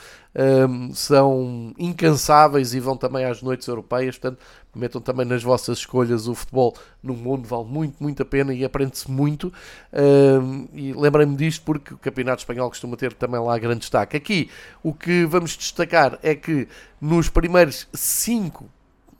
são 0.93 1.73
incansáveis 1.77 2.73
e 2.73 2.79
vão 2.79 2.95
também 2.95 3.25
às 3.25 3.41
noites 3.41 3.67
europeias, 3.67 4.17
portanto, 4.17 4.41
metam 4.75 5.01
também 5.01 5.25
nas 5.25 5.43
vossas 5.43 5.79
escolhas 5.79 6.27
o 6.27 6.35
futebol 6.35 6.75
no 7.01 7.13
mundo, 7.13 7.47
vale 7.47 7.65
muito, 7.65 8.01
muito 8.01 8.21
a 8.21 8.25
pena 8.25 8.53
e 8.53 8.65
aprende-se 8.65 9.09
muito. 9.09 9.53
Um, 9.93 10.67
e 10.73 10.93
lembrei-me 10.93 11.35
disto 11.35 11.63
porque 11.63 11.93
o 11.93 11.97
Campeonato 11.97 12.41
Espanhol 12.41 12.69
costuma 12.69 12.97
ter 12.97 13.13
também 13.13 13.39
lá 13.39 13.57
grande 13.57 13.81
destaque. 13.81 14.17
Aqui, 14.17 14.49
o 14.81 14.93
que 14.93 15.25
vamos 15.25 15.55
destacar 15.55 16.17
é 16.23 16.35
que 16.35 16.67
nos 16.99 17.29
primeiros 17.29 17.87
cinco 17.93 18.65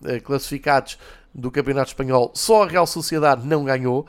uh, 0.01 0.21
classificados 0.23 0.97
do 1.33 1.49
Campeonato 1.49 1.89
Espanhol, 1.89 2.31
só 2.35 2.63
a 2.63 2.67
Real 2.67 2.85
Sociedade 2.85 3.45
não 3.47 3.65
ganhou, 3.65 4.05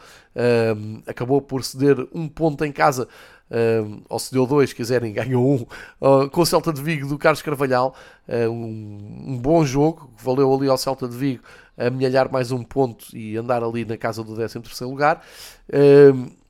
acabou 1.07 1.41
por 1.41 1.65
ceder 1.65 2.07
um 2.13 2.29
ponto 2.29 2.65
em 2.65 2.73
casa, 2.73 3.09
um, 3.55 4.03
ou 4.09 4.19
se 4.19 4.33
deu 4.33 4.47
dois, 4.47 4.73
quiserem, 4.73 5.13
ganhou 5.15 5.55
um, 5.55 5.67
uh, 6.01 6.29
com 6.29 6.41
o 6.41 6.47
Celta 6.47 6.73
de 6.73 6.83
Vigo 6.83 7.07
do 7.07 7.17
Carlos 7.17 7.43
Carvalhal, 7.43 7.95
uh, 8.29 8.51
um, 8.51 9.25
um, 9.29 9.39
bom 9.39 9.65
jogo, 9.65 10.11
valeu 10.19 10.53
ali 10.53 10.69
ao 10.69 10.77
Celta 10.77 11.07
de 11.07 11.17
Vigo 11.17 11.45
amelhar 11.77 12.31
mais 12.31 12.53
um 12.53 12.63
ponto 12.63 13.07
e 13.17 13.37
andar 13.37 13.63
ali 13.63 13.85
na 13.85 13.97
casa 13.97 14.23
do 14.23 14.35
13 14.35 14.61
terceiro 14.61 14.91
lugar, 14.93 15.25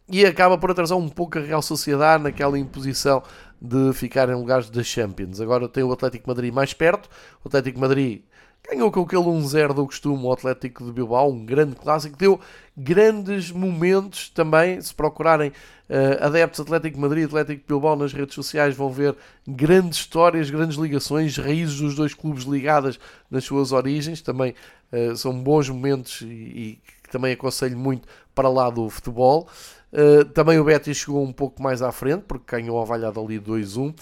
e 0.07 0.27
acaba 0.27 0.59
por 0.59 0.71
atrasar 0.71 0.99
um 0.99 1.09
pouco 1.09 1.39
a 1.39 1.41
Real 1.41 1.63
Sociedade 1.63 2.23
naquela 2.23 2.59
imposição 2.59 3.23
de 3.59 3.95
ficar 3.95 4.29
em 4.29 4.35
lugares 4.35 4.69
da 4.69 4.83
Champions. 4.83 5.41
Agora 5.41 5.67
tem 5.67 5.83
o 5.83 5.91
Atlético 5.91 6.29
Madrid 6.29 6.53
mais 6.53 6.75
perto, 6.75 7.09
o 7.43 7.49
Atlético 7.49 7.81
Madrid 7.81 8.21
Ganhou 8.67 8.91
com 8.91 9.03
aquele 9.03 9.23
1-0 9.23 9.75
do 9.75 9.85
costume 9.85 10.25
o 10.25 10.33
Atlético 10.33 10.85
de 10.87 10.93
Bilbao, 10.93 11.31
um 11.31 11.45
grande 11.45 11.77
clássico. 11.77 12.17
Deu 12.17 12.41
grandes 12.77 13.51
momentos 13.51 14.29
também. 14.29 14.81
Se 14.81 14.95
procurarem 14.95 15.51
uh, 15.51 16.25
adeptos 16.25 16.61
Atlético 16.61 16.97
de 16.97 17.01
Madrid 17.01 17.23
e 17.23 17.27
Atlético 17.27 17.61
de 17.61 17.67
Bilbao 17.67 17.97
nas 17.97 18.13
redes 18.13 18.35
sociais, 18.35 18.75
vão 18.75 18.91
ver 18.91 19.15
grandes 19.47 19.99
histórias, 19.99 20.51
grandes 20.51 20.77
ligações, 20.77 21.37
raízes 21.37 21.81
dos 21.81 21.95
dois 21.95 22.15
clubes 22.15 22.45
ligadas 22.45 22.99
nas 23.31 23.45
suas 23.45 23.73
origens. 23.73 24.21
Também 24.21 24.55
uh, 24.93 25.17
são 25.17 25.33
bons 25.39 25.69
momentos 25.69 26.23
e, 26.23 26.27
e 26.27 26.79
também 27.11 27.33
aconselho 27.33 27.79
muito 27.79 28.09
para 28.35 28.49
lá 28.49 28.69
do 28.71 28.89
futebol. 28.91 29.49
Uh, 29.93 30.25
também 30.25 30.59
o 30.59 30.65
Betis 30.65 30.97
chegou 30.97 31.23
um 31.23 31.33
pouco 31.33 31.63
mais 31.63 31.81
à 31.81 31.93
frente, 31.93 32.25
porque 32.27 32.57
ganhou 32.57 32.81
a 32.81 32.85
Valladolid 32.85 33.45
2-1. 33.45 33.91
Uh, 33.91 33.95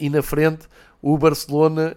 e 0.00 0.10
na 0.10 0.22
frente 0.22 0.66
o 1.00 1.18
Barcelona 1.18 1.96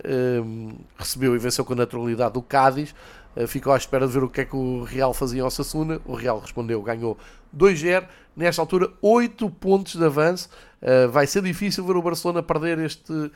recebeu 0.98 1.36
e 1.36 1.38
venceu 1.38 1.64
com 1.64 1.76
naturalidade 1.76 2.40
o 2.40 2.42
Cádiz. 2.42 2.96
Uh, 3.36 3.48
ficou 3.48 3.74
à 3.74 3.78
espera 3.78 4.08
de 4.08 4.14
ver 4.14 4.24
o 4.24 4.30
que 4.30 4.42
é 4.42 4.46
que 4.46 4.56
o 4.56 4.84
Real 4.84 5.14
fazia 5.14 5.44
ao 5.44 5.52
Sassuna. 5.52 6.00
O 6.06 6.14
Real 6.14 6.40
respondeu, 6.40 6.82
ganhou 6.82 7.18
2-0. 7.56 8.06
Nesta 8.36 8.62
altura, 8.62 8.92
8 9.02 9.50
pontos 9.50 9.96
de 9.96 10.06
avanço. 10.06 10.50
Uh, 10.82 11.10
vai 11.10 11.26
ser 11.28 11.42
difícil 11.42 11.86
ver 11.86 11.96
o 11.96 12.02
Barcelona 12.02 12.44
perder 12.44 12.80
este 12.80 13.12
uh, 13.12 13.32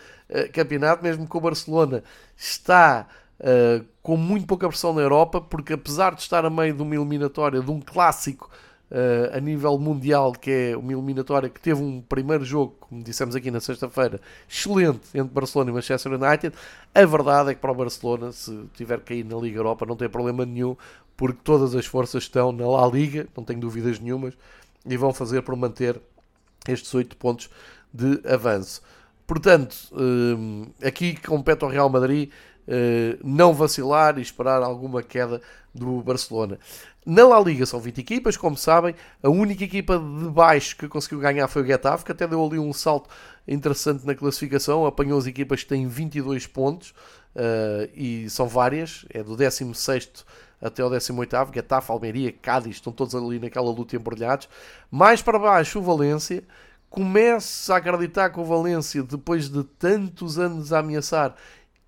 campeonato, 0.53 1.03
mesmo 1.03 1.27
que 1.27 1.37
o 1.37 1.41
Barcelona 1.41 2.03
está 2.35 3.07
com 4.03 4.17
muito 4.17 4.45
pouca 4.45 4.67
pressão 4.67 4.93
na 4.93 4.99
Europa, 4.99 5.39
porque 5.39 5.71
apesar 5.71 6.13
de 6.13 6.19
estar 6.19 6.43
a 6.43 6.49
meio 6.49 6.73
de 6.73 6.81
uma 6.81 6.93
eliminatória, 6.93 7.61
de 7.61 7.71
um 7.71 7.79
clássico 7.79 8.49
uh, 8.91 9.35
a 9.35 9.39
nível 9.39 9.77
mundial, 9.77 10.31
que 10.31 10.51
é 10.51 10.77
uma 10.77 10.91
eliminatória 10.91 11.49
que 11.49 11.59
teve 11.59 11.81
um 11.81 12.01
primeiro 12.01 12.43
jogo, 12.43 12.75
como 12.79 13.03
dissemos 13.03 13.35
aqui 13.35 13.51
na 13.51 13.59
sexta-feira, 13.59 14.19
excelente 14.47 15.01
entre 15.13 15.33
Barcelona 15.33 15.71
e 15.71 15.73
Manchester 15.73 16.13
United. 16.13 16.55
A 16.93 17.05
verdade 17.05 17.51
é 17.51 17.53
que 17.53 17.61
para 17.61 17.71
o 17.71 17.75
Barcelona, 17.75 18.31
se 18.31 18.65
tiver 18.73 18.99
que 19.01 19.15
ir 19.15 19.23
na 19.23 19.37
Liga 19.37 19.59
Europa, 19.59 19.85
não 19.85 19.95
tem 19.95 20.09
problema 20.09 20.45
nenhum, 20.45 20.75
porque 21.15 21.39
todas 21.43 21.75
as 21.75 21.85
forças 21.85 22.23
estão 22.23 22.51
na 22.51 22.67
La 22.67 22.87
Liga, 22.87 23.27
não 23.35 23.43
tenho 23.43 23.59
dúvidas 23.59 23.99
nenhumas, 23.99 24.33
e 24.85 24.97
vão 24.97 25.13
fazer 25.13 25.41
por 25.41 25.55
manter 25.55 25.99
estes 26.67 26.93
oito 26.93 27.17
pontos 27.17 27.49
de 27.93 28.21
avanço. 28.27 28.81
Portanto, 29.27 29.75
eh, 30.81 30.87
aqui 30.87 31.15
compete 31.15 31.63
ao 31.63 31.69
Real 31.69 31.89
Madrid 31.89 32.31
eh, 32.67 33.17
não 33.23 33.53
vacilar 33.53 34.17
e 34.17 34.21
esperar 34.21 34.61
alguma 34.61 35.01
queda 35.01 35.41
do 35.73 36.01
Barcelona. 36.01 36.59
Na 37.09 37.25
La 37.25 37.39
Liga 37.39 37.65
são 37.65 37.79
20 37.79 37.97
equipas, 37.97 38.37
como 38.37 38.55
sabem, 38.55 38.93
a 39.23 39.29
única 39.29 39.63
equipa 39.63 39.97
de 39.97 40.29
baixo 40.29 40.77
que 40.77 40.87
conseguiu 40.87 41.17
ganhar 41.17 41.47
foi 41.47 41.63
o 41.63 41.65
Getafe, 41.65 42.05
que 42.05 42.11
até 42.11 42.27
deu 42.27 42.45
ali 42.45 42.59
um 42.59 42.71
salto 42.71 43.09
interessante 43.47 44.05
na 44.05 44.13
classificação, 44.13 44.85
apanhou 44.85 45.17
as 45.17 45.25
equipas 45.25 45.63
que 45.63 45.69
têm 45.69 45.87
22 45.87 46.45
pontos, 46.45 46.91
uh, 47.35 47.89
e 47.95 48.29
são 48.29 48.47
várias, 48.47 49.07
é 49.09 49.23
do 49.23 49.35
16 49.35 50.23
até 50.61 50.85
o 50.85 50.89
18 50.91 51.35
Getafe, 51.51 51.91
Almeria, 51.91 52.31
Cádiz, 52.31 52.75
estão 52.75 52.93
todos 52.93 53.15
ali 53.15 53.39
naquela 53.39 53.71
luta 53.71 53.95
embrulhados. 53.95 54.47
Mais 54.91 55.19
para 55.19 55.39
baixo 55.39 55.79
o 55.79 55.81
Valência, 55.81 56.43
começa 56.91 57.73
a 57.73 57.77
acreditar 57.77 58.29
que 58.29 58.39
o 58.39 58.45
Valência, 58.45 59.01
depois 59.01 59.49
de 59.49 59.63
tantos 59.63 60.37
anos 60.37 60.71
a 60.71 60.77
ameaçar 60.77 61.35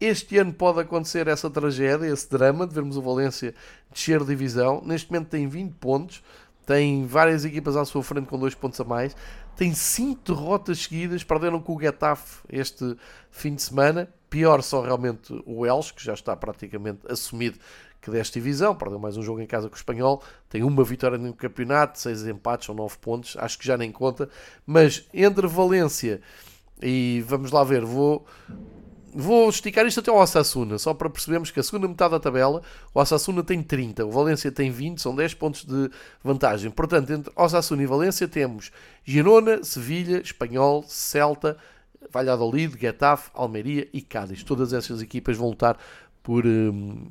este 0.02 0.40
ano 0.40 0.52
pode 0.52 0.80
acontecer 0.80 1.28
essa 1.28 1.48
tragédia, 1.48 2.08
esse 2.08 2.28
drama 2.30 2.66
de 2.66 2.74
vermos 2.74 2.98
o 2.98 3.02
Valência 3.02 3.54
descer 3.94 4.20
de 4.22 4.26
divisão. 4.26 4.82
Neste 4.84 5.12
momento 5.12 5.30
tem 5.30 5.48
20 5.48 5.74
pontos, 5.74 6.24
tem 6.66 7.06
várias 7.06 7.46
equipas 7.46 7.78
à 7.78 7.86
sua 7.86 8.02
frente 8.02 8.26
com 8.26 8.40
2 8.40 8.56
pontos 8.56 8.82
a 8.82 8.84
mais, 8.84 9.16
tem 9.56 9.74
5 9.74 10.34
derrotas 10.34 10.80
seguidas, 10.80 11.24
perderam 11.24 11.62
com 11.62 11.76
o 11.76 11.80
Getafe 11.80 12.42
este 12.50 12.98
fim 13.30 13.54
de 13.54 13.62
semana. 13.62 14.10
Pior 14.28 14.64
só 14.64 14.82
realmente 14.82 15.32
o 15.46 15.66
Elche, 15.66 15.94
que 15.94 16.04
já 16.04 16.14
está 16.14 16.36
praticamente 16.36 17.00
assumido 17.08 17.60
que 18.02 18.10
desta 18.10 18.40
divisão, 18.40 18.74
perdeu 18.74 18.98
mais 18.98 19.16
um 19.16 19.22
jogo 19.22 19.40
em 19.40 19.46
casa 19.46 19.70
com 19.70 19.76
o 19.76 19.78
Espanhol, 19.78 20.24
tem 20.50 20.64
uma 20.64 20.84
vitória 20.84 21.20
no 21.20 21.32
campeonato, 21.36 22.00
6 22.00 22.26
empates, 22.26 22.66
são 22.66 22.74
9 22.74 22.98
pontos, 22.98 23.38
acho 23.38 23.60
que 23.60 23.68
já 23.68 23.78
nem 23.78 23.92
conta, 23.92 24.28
mas 24.66 25.08
entre 25.14 25.46
Valência 25.46 26.20
e 26.82 27.24
vamos 27.28 27.52
lá 27.52 27.64
ver, 27.64 27.86
vou 27.86 28.26
Vou 29.14 29.50
esticar 29.50 29.86
isto 29.86 30.00
até 30.00 30.10
ao 30.10 30.18
Osasuna, 30.18 30.78
só 30.78 30.94
para 30.94 31.10
percebermos 31.10 31.52
que 31.52 31.60
a 31.60 31.64
segunda 31.64 31.88
metade 31.88 32.12
da 32.12 32.20
tabela, 32.20 32.62
o 32.94 33.00
Osasuna 33.00 33.44
tem 33.44 33.62
30, 33.62 34.06
o 34.06 34.12
Valência 34.12 34.52
tem 34.52 34.72
20, 34.72 35.02
são 35.02 35.14
10 35.14 35.34
pontos 35.34 35.66
de 35.66 35.90
vantagem. 36.24 36.72
Portanto, 36.72 37.12
entre 37.12 37.32
Osasuna 37.36 37.84
e 37.84 37.86
Valência 37.86 38.28
temos 38.28 38.72
Girona, 39.04 39.64
Sevilha, 39.64 40.22
Espanhol, 40.22 40.84
Celta, 40.88 41.58
Valladolid, 42.10 42.78
Getafe, 42.80 43.30
Almeria 43.34 43.88
e 43.92 44.02
Cádiz. 44.02 44.44
Todas 44.44 44.72
essas 44.72 45.02
equipas 45.02 45.36
vão 45.36 45.50
lutar 45.50 45.78
por 46.24 46.46
um, 46.46 47.08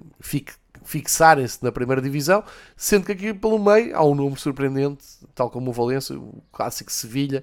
fixarem-se 0.84 1.62
na 1.62 1.70
primeira 1.70 2.00
divisão, 2.00 2.42
sendo 2.76 3.06
que 3.06 3.12
aqui 3.12 3.34
pelo 3.34 3.58
meio 3.58 3.94
há 3.96 4.04
um 4.04 4.14
número 4.14 4.40
surpreendente, 4.40 5.04
tal 5.34 5.50
como 5.50 5.70
o 5.70 5.72
Valência, 5.72 6.16
o 6.16 6.42
clássico 6.52 6.90
Sevilha, 6.90 7.42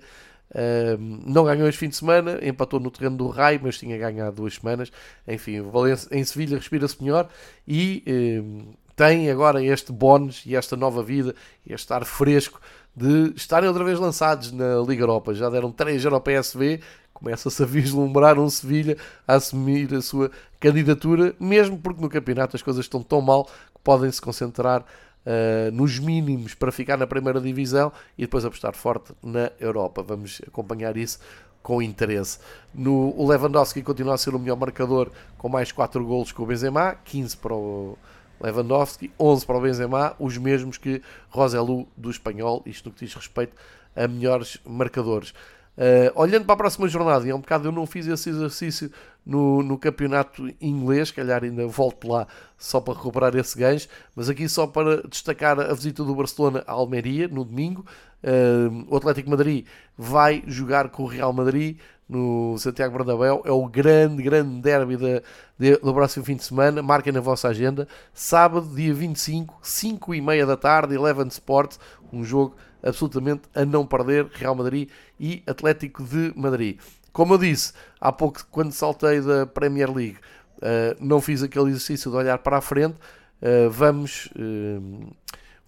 não 1.25 1.45
ganhou 1.45 1.67
este 1.67 1.79
fim 1.79 1.89
de 1.89 1.95
semana, 1.95 2.39
empatou 2.41 2.79
no 2.79 2.89
terreno 2.89 3.17
do 3.17 3.27
Rai, 3.27 3.59
mas 3.61 3.77
tinha 3.77 3.97
ganhado 3.97 4.37
duas 4.37 4.55
semanas. 4.55 4.91
Enfim, 5.27 5.59
o 5.59 5.69
Valência 5.69 6.07
em 6.11 6.23
Sevilha 6.23 6.57
respira-se 6.57 7.01
melhor 7.01 7.29
e 7.67 8.03
um, 8.43 8.73
tem 8.95 9.29
agora 9.29 9.63
este 9.63 9.91
bónus 9.91 10.43
e 10.45 10.55
esta 10.55 10.75
nova 10.75 11.03
vida, 11.03 11.35
este 11.67 11.93
ar 11.93 12.03
fresco 12.03 12.59
de 12.95 13.31
estarem 13.35 13.69
outra 13.69 13.83
vez 13.83 13.99
lançados 13.99 14.51
na 14.51 14.77
Liga 14.77 15.03
Europa. 15.03 15.35
Já 15.35 15.49
deram 15.51 15.71
3 15.71 16.03
para 16.03 16.19
PSV, 16.19 16.81
começa-se 17.13 17.61
a 17.61 17.65
vislumbrar 17.65 18.39
um 18.39 18.49
Sevilha 18.49 18.97
a 19.27 19.35
assumir 19.35 19.93
a 19.93 20.01
sua 20.01 20.31
candidatura, 20.59 21.35
mesmo 21.39 21.77
porque 21.77 22.01
no 22.01 22.09
campeonato 22.09 22.55
as 22.55 22.63
coisas 22.63 22.85
estão 22.85 23.03
tão 23.03 23.21
mal 23.21 23.45
que 23.45 23.81
podem 23.83 24.11
se 24.11 24.19
concentrar 24.19 24.83
uh, 25.27 25.71
nos 25.71 25.99
mínimos 25.99 26.53
para 26.53 26.71
ficar 26.71 26.97
na 26.97 27.05
primeira 27.05 27.41
divisão 27.41 27.91
e 28.17 28.21
depois 28.21 28.45
apostar 28.45 28.73
forte 28.73 29.13
na 29.21 29.51
Europa. 29.59 30.01
Vamos 30.01 30.41
acompanhar 30.47 30.95
isso 30.95 31.19
com 31.61 31.81
interesse. 31.81 32.39
No, 32.73 33.13
o 33.17 33.27
Lewandowski 33.27 33.83
continua 33.83 34.13
a 34.13 34.17
ser 34.17 34.33
o 34.33 34.39
melhor 34.39 34.55
marcador 34.55 35.11
com 35.37 35.49
mais 35.49 35.71
4 35.71 36.03
golos 36.05 36.31
que 36.31 36.41
o 36.41 36.45
Benzema, 36.45 36.95
15 37.03 37.35
para 37.37 37.53
o 37.53 37.97
Lewandowski, 38.39 39.11
11 39.19 39.45
para 39.45 39.57
o 39.57 39.61
Benzema, 39.61 40.15
os 40.17 40.37
mesmos 40.37 40.77
que 40.77 41.01
Roselu 41.29 41.85
do 41.97 42.09
Espanhol, 42.09 42.63
isto 42.65 42.87
no 42.87 42.95
que 42.95 43.03
diz 43.03 43.13
respeito 43.13 43.53
a 43.95 44.07
melhores 44.07 44.57
marcadores. 44.65 45.33
Uh, 45.77 46.09
olhando 46.19 46.43
para 46.43 46.55
a 46.55 46.57
próxima 46.57 46.87
jornada, 46.87 47.27
e 47.27 47.29
é 47.29 47.35
um 47.35 47.39
bocado 47.39 47.67
eu 47.67 47.71
não 47.71 47.85
fiz 47.85 48.07
esse 48.07 48.31
exercício 48.31 48.91
no, 49.23 49.61
no 49.61 49.77
campeonato 49.77 50.51
inglês, 50.59 51.11
calhar 51.11 51.43
ainda 51.43 51.67
volto 51.67 52.07
lá 52.07 52.25
só 52.57 52.81
para 52.81 52.95
recuperar 52.95 53.35
esse 53.35 53.55
gancho, 53.55 53.87
mas 54.15 54.27
aqui 54.27 54.49
só 54.49 54.65
para 54.65 55.03
destacar 55.07 55.59
a 55.59 55.73
visita 55.75 56.03
do 56.03 56.15
Barcelona 56.15 56.63
à 56.65 56.71
Almeria 56.71 57.27
no 57.27 57.45
domingo. 57.45 57.85
Uh, 58.23 58.87
o 58.89 58.97
Atlético 58.97 59.29
Madrid 59.29 59.67
vai 59.95 60.43
jogar 60.47 60.89
com 60.89 61.03
o 61.03 61.05
Real 61.05 61.31
Madrid 61.31 61.77
no 62.09 62.57
Santiago 62.57 62.97
Bernabéu. 62.97 63.43
É 63.45 63.51
o 63.51 63.67
grande, 63.67 64.23
grande 64.23 64.61
derby 64.61 64.95
de, 64.95 65.21
de, 65.59 65.77
do 65.77 65.93
próximo 65.93 66.25
fim 66.25 66.35
de 66.35 66.43
semana. 66.43 66.81
Marquem 66.81 67.13
na 67.13 67.19
vossa 67.19 67.49
agenda. 67.49 67.87
Sábado, 68.13 68.67
dia 68.73 68.93
25, 68.93 69.59
5 69.61 70.15
e 70.15 70.21
meia 70.21 70.45
da 70.45 70.57
tarde, 70.57 70.95
Eleven 70.95 71.27
Sports. 71.27 71.79
Um 72.11 72.23
jogo 72.23 72.55
absolutamente 72.83 73.43
a 73.53 73.65
não 73.65 73.85
perder. 73.85 74.27
Real 74.33 74.55
Madrid 74.55 74.89
e 75.19 75.43
Atlético 75.45 76.03
de 76.03 76.33
Madrid. 76.35 76.79
Como 77.11 77.33
eu 77.33 77.37
disse 77.37 77.73
há 77.99 78.11
pouco, 78.11 78.45
quando 78.51 78.71
saltei 78.71 79.21
da 79.21 79.45
Premier 79.45 79.91
League, 79.91 80.17
uh, 80.57 80.95
não 80.99 81.19
fiz 81.19 81.41
aquele 81.41 81.69
exercício 81.69 82.11
de 82.11 82.17
olhar 82.17 82.37
para 82.37 82.57
a 82.57 82.61
frente. 82.61 82.95
Uh, 83.41 83.69
vamos. 83.69 84.29
Uh, 84.35 85.15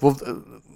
Vou, 0.01 0.15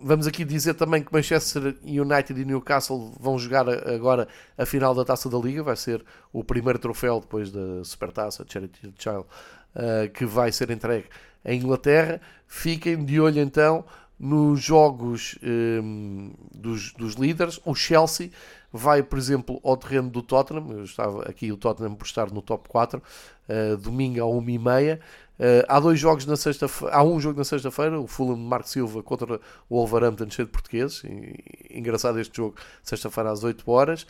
vamos 0.04 0.28
aqui 0.28 0.44
dizer 0.44 0.74
também 0.74 1.02
que 1.02 1.14
Manchester 1.14 1.78
United 1.82 2.42
e 2.42 2.44
Newcastle 2.44 3.14
vão 3.18 3.40
jogar 3.40 3.70
agora 3.70 4.28
a 4.58 4.66
final 4.66 4.94
da 4.94 5.06
Taça 5.06 5.30
da 5.30 5.38
Liga. 5.38 5.64
Vai 5.64 5.78
ser 5.78 6.04
o 6.34 6.44
primeiro 6.44 6.78
troféu 6.78 7.22
depois 7.22 7.50
da 7.50 7.86
Supertaça 7.86 8.46
Charity 8.46 8.94
Child 9.00 9.26
que 10.14 10.26
vai 10.26 10.52
ser 10.52 10.72
entregue 10.72 11.06
em 11.46 11.58
Inglaterra. 11.58 12.20
Fiquem 12.48 13.06
de 13.06 13.18
olho 13.20 13.40
então 13.40 13.86
nos 14.24 14.62
jogos 14.62 15.38
um, 15.44 16.32
dos, 16.56 16.94
dos 16.94 17.16
líderes. 17.16 17.60
O 17.66 17.76
Chelsea 17.76 18.30
vai, 18.72 19.04
por 19.04 19.20
exemplo, 19.20 19.60
ao 19.62 19.76
terreno 19.76 20.10
do 20.10 20.22
Tottenham. 20.22 20.72
Eu 20.72 20.86
estava 20.86 21.24
aqui 21.24 21.52
o 21.52 21.58
Tottenham 21.58 21.94
por 21.94 22.06
estar 22.06 22.32
no 22.32 22.42
top 22.42 22.70
4, 22.70 23.02
uh, 23.02 23.78
domingo 23.78 24.22
a 24.22 24.26
1h30. 24.26 24.98
Uh, 24.98 25.02
há 25.68 25.78
dois 25.78 26.00
jogos 26.00 26.26
na 26.26 26.38
sexta-feira. 26.38 26.96
Há 26.96 27.04
um 27.04 27.20
jogo 27.20 27.38
na 27.38 27.44
sexta-feira, 27.44 28.00
o 28.00 28.08
Fulham 28.08 28.36
de 28.36 28.44
Marco 28.44 28.70
Silva 28.70 29.04
contra 29.04 29.42
o 29.70 29.76
Wolverhampton, 29.76 30.30
cheio 30.30 30.46
de 30.46 30.54
portugueses. 30.54 31.04
Engraçado 31.70 32.18
este 32.18 32.38
jogo, 32.38 32.56
sexta-feira 32.82 33.30
às 33.30 33.44
8 33.44 33.70
horas. 33.70 34.08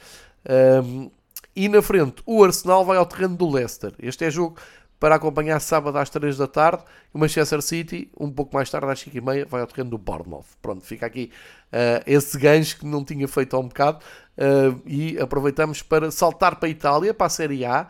Um, 0.86 1.09
e 1.55 1.68
na 1.68 1.82
frente, 1.82 2.22
o 2.24 2.43
Arsenal 2.43 2.86
vai 2.86 2.97
ao 2.97 3.05
terreno 3.07 3.36
do 3.36 3.49
Leicester. 3.49 3.93
Este 3.97 4.26
é 4.26 4.30
jogo 4.30 4.57
para 4.99 5.15
acompanhar 5.15 5.59
sábado 5.59 5.97
às 5.97 6.09
3 6.09 6.37
da 6.37 6.47
tarde. 6.47 6.83
O 7.13 7.19
Manchester 7.19 7.61
City, 7.61 8.09
um 8.19 8.31
pouco 8.31 8.55
mais 8.55 8.69
tarde, 8.69 8.87
às 8.91 8.99
5 8.99 9.17
e 9.17 9.21
meia, 9.21 9.45
vai 9.45 9.61
ao 9.61 9.67
terreno 9.67 9.89
do 9.89 9.97
Bournemouth. 9.97 10.45
Pronto, 10.61 10.85
fica 10.85 11.05
aqui 11.05 11.31
uh, 11.71 12.03
esse 12.05 12.37
gancho 12.37 12.79
que 12.79 12.85
não 12.85 13.03
tinha 13.03 13.27
feito 13.27 13.55
há 13.55 13.59
um 13.59 13.67
bocado. 13.67 13.99
Uh, 14.37 14.81
e 14.85 15.17
aproveitamos 15.19 15.81
para 15.81 16.09
saltar 16.09 16.55
para 16.55 16.67
a 16.67 16.71
Itália, 16.71 17.13
para 17.13 17.27
a 17.27 17.29
Série 17.29 17.65
A 17.65 17.87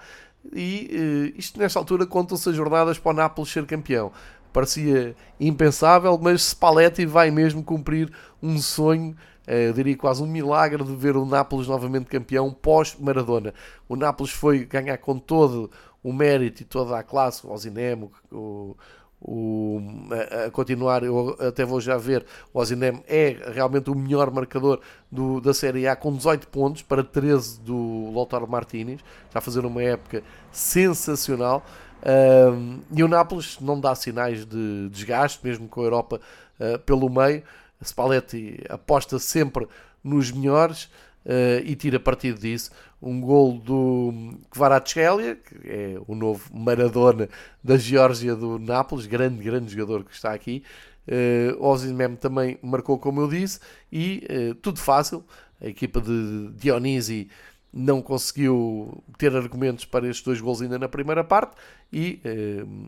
e 0.51 1.31
uh, 1.35 1.39
isto 1.39 1.59
nesta 1.59 1.79
altura 1.79 2.05
contam-se 2.05 2.49
as 2.49 2.55
jornadas 2.55 2.99
para 2.99 3.11
o 3.11 3.13
Nápoles 3.13 3.51
ser 3.51 3.65
campeão. 3.65 4.11
Parecia 4.51 5.15
impensável, 5.39 6.17
mas 6.21 6.49
Spalletti 6.49 7.05
vai 7.05 7.31
mesmo 7.31 7.63
cumprir 7.63 8.11
um 8.41 8.57
sonho, 8.59 9.15
uh, 9.47 9.73
diria 9.73 9.95
quase 9.95 10.21
um 10.21 10.27
milagre 10.27 10.83
de 10.83 10.95
ver 10.95 11.15
o 11.15 11.25
Nápoles 11.25 11.67
novamente 11.67 12.05
campeão 12.05 12.51
pós-Maradona. 12.51 13.53
O 13.87 13.95
Nápoles 13.95 14.31
foi 14.31 14.65
ganhar 14.65 14.97
com 14.97 15.17
todo 15.17 15.71
o 16.03 16.11
mérito 16.11 16.61
e 16.61 16.65
toda 16.65 16.97
a 16.97 17.03
classe, 17.03 17.45
o 17.45 17.51
Osinemo, 17.51 18.11
o, 18.31 18.75
o, 19.21 19.81
a, 20.11 20.45
a, 20.45 20.51
continuar, 20.51 21.01
eu 21.03 21.37
até 21.39 21.63
vou 21.63 21.79
já 21.79 21.97
ver, 21.97 22.25
o 22.53 22.59
Ozinem 22.59 23.01
é 23.07 23.37
realmente 23.53 23.89
o 23.89 23.95
melhor 23.95 24.29
marcador 24.29 24.81
do, 25.09 25.39
da 25.39 25.53
Série 25.53 25.87
A 25.87 25.95
com 25.95 26.13
18 26.13 26.47
pontos 26.49 26.81
para 26.81 27.03
13 27.03 27.61
do 27.61 28.11
Lautaro 28.13 28.47
Martinez, 28.47 28.99
está 29.25 29.39
a 29.39 29.41
fazer 29.41 29.65
uma 29.65 29.81
época 29.81 30.21
sensacional. 30.51 31.63
Um, 32.05 32.81
e 32.91 33.01
o 33.01 33.07
Nápoles 33.07 33.57
não 33.61 33.79
dá 33.79 33.95
sinais 33.95 34.45
de 34.45 34.89
desgaste, 34.89 35.39
mesmo 35.41 35.69
com 35.69 35.79
a 35.79 35.83
Europa 35.85 36.19
uh, 36.59 36.77
pelo 36.79 37.09
meio. 37.09 37.43
Spalletti 37.81 38.61
aposta 38.69 39.19
sempre 39.19 39.67
nos 40.03 40.31
melhores 40.31 40.89
uh, 41.26 41.63
e 41.63 41.76
tira 41.76 41.99
partido 41.99 42.39
disso. 42.39 42.71
Um 43.01 43.19
gol 43.19 43.59
do 43.59 44.38
Kvaratskhelia, 44.49 45.36
que 45.36 45.69
é 45.69 45.97
o 46.07 46.15
novo 46.15 46.49
Maradona 46.53 47.30
da 47.63 47.78
Geórgia 47.78 48.36
do 48.36 48.57
Nápoles, 48.57 49.05
grande, 49.05 49.43
grande 49.43 49.71
jogador 49.74 50.03
que 50.03 50.13
está 50.13 50.34
aqui. 50.34 50.63
Uh, 51.07 51.61
Osimhen 51.61 52.15
também 52.15 52.57
marcou, 52.61 52.97
como 52.97 53.19
eu 53.21 53.28
disse, 53.28 53.59
e 53.91 54.26
uh, 54.30 54.55
tudo 54.55 54.80
fácil. 54.80 55.24
A 55.59 55.67
equipa 55.67 56.01
de 56.01 56.49
Dionisi 56.55 57.30
não 57.74 58.01
conseguiu 58.01 59.03
ter 59.17 59.36
argumentos 59.36 59.86
para 59.86 60.07
estes 60.07 60.24
dois 60.24 60.39
gols 60.39 60.61
ainda 60.61 60.78
na 60.78 60.88
primeira 60.88 61.24
parte 61.24 61.55
e 61.91 62.21
uh, 62.26 62.88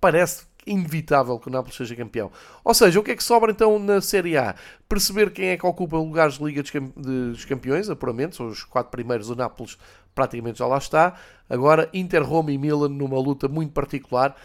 parece 0.00 0.44
inevitável 0.66 1.38
que 1.38 1.48
o 1.48 1.50
Nápoles 1.50 1.76
seja 1.76 1.96
campeão. 1.96 2.30
Ou 2.64 2.74
seja, 2.74 3.00
o 3.00 3.02
que 3.02 3.10
é 3.10 3.16
que 3.16 3.24
sobra 3.24 3.50
então 3.50 3.78
na 3.78 4.00
Série 4.00 4.36
A? 4.36 4.54
Perceber 4.88 5.30
quem 5.30 5.48
é 5.48 5.56
que 5.56 5.66
ocupa 5.66 5.96
lugares 5.96 6.38
de 6.38 6.44
Liga 6.44 6.62
dos 6.96 7.44
Campeões, 7.44 7.90
apuramente, 7.90 8.36
são 8.36 8.46
os 8.46 8.62
quatro 8.64 8.90
primeiros, 8.90 9.30
o 9.30 9.34
Nápoles 9.34 9.76
praticamente 10.14 10.58
já 10.58 10.66
lá 10.66 10.78
está. 10.78 11.14
Agora, 11.48 11.88
Inter, 11.92 12.22
Roma 12.22 12.52
e 12.52 12.58
Milan 12.58 12.88
numa 12.88 13.18
luta 13.18 13.48
muito 13.48 13.72
particular, 13.72 14.36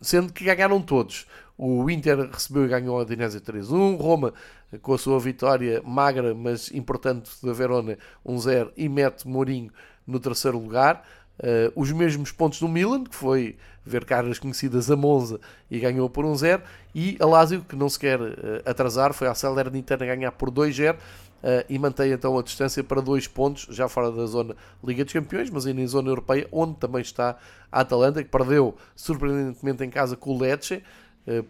sendo 0.00 0.32
que 0.32 0.44
ganharam 0.44 0.80
todos. 0.80 1.26
O 1.56 1.88
Inter 1.88 2.30
recebeu 2.30 2.64
e 2.64 2.68
ganhou 2.68 2.98
a 2.98 3.02
Udinese 3.02 3.40
3-1, 3.40 3.96
Roma 4.00 4.34
com 4.82 4.92
a 4.92 4.98
sua 4.98 5.20
vitória 5.20 5.80
magra, 5.84 6.34
mas 6.34 6.70
importante 6.72 7.30
da 7.42 7.52
Verona 7.52 7.96
1-0 8.26 8.72
e 8.76 8.88
mete 8.88 9.28
Mourinho 9.28 9.70
no 10.06 10.18
terceiro 10.18 10.58
lugar. 10.58 11.06
Uh, 11.36 11.72
os 11.74 11.90
mesmos 11.90 12.30
pontos 12.30 12.60
do 12.60 12.68
Milan, 12.68 13.02
que 13.02 13.14
foi 13.14 13.56
ver 13.84 14.04
caras 14.04 14.38
conhecidas 14.38 14.88
a 14.88 14.96
Monza 14.96 15.40
e 15.68 15.80
ganhou 15.80 16.08
por 16.08 16.24
1-0, 16.24 16.62
e 16.94 17.16
a 17.18 17.26
Lazio, 17.26 17.62
que 17.62 17.74
não 17.74 17.88
se 17.88 17.98
quer 17.98 18.20
uh, 18.20 18.34
atrasar, 18.64 19.12
foi 19.12 19.26
à 19.26 19.34
Salernitana 19.34 20.06
ganhar 20.06 20.30
por 20.30 20.48
2-0 20.48 20.94
uh, 20.94 20.98
eh, 21.42 21.66
e 21.68 21.76
mantém 21.76 22.12
então 22.12 22.38
a 22.38 22.42
distância 22.42 22.84
para 22.84 23.02
2 23.02 23.26
pontos, 23.26 23.66
já 23.68 23.88
fora 23.88 24.12
da 24.12 24.26
zona 24.26 24.54
Liga 24.82 25.04
dos 25.04 25.12
Campeões, 25.12 25.50
mas 25.50 25.66
ainda 25.66 25.80
em 25.80 25.86
zona 25.88 26.08
europeia, 26.08 26.46
onde 26.52 26.76
também 26.76 27.02
está 27.02 27.36
a 27.70 27.80
Atalanta, 27.80 28.22
que 28.22 28.30
perdeu 28.30 28.76
surpreendentemente 28.94 29.82
em 29.82 29.90
casa 29.90 30.16
com 30.16 30.30
o 30.30 30.40
Lecce 30.40 30.82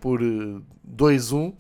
por 0.00 0.20
2-1 0.20 1.54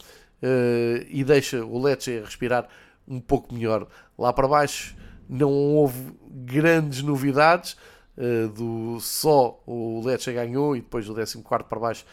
e 1.10 1.24
deixa 1.24 1.64
o 1.64 1.80
Lecce 1.82 2.20
respirar 2.20 2.68
um 3.06 3.20
pouco 3.20 3.54
melhor. 3.54 3.86
Lá 4.18 4.32
para 4.32 4.48
baixo 4.48 4.96
não 5.28 5.50
houve 5.50 6.12
grandes 6.28 7.02
novidades. 7.02 7.76
Uh, 8.16 8.48
do 8.48 9.00
só 9.00 9.60
o 9.66 10.00
Lecce 10.04 10.32
ganhou 10.32 10.76
e 10.76 10.80
depois 10.80 11.04
do 11.04 11.14
14 11.14 11.42
para 11.68 11.80
baixo 11.80 12.04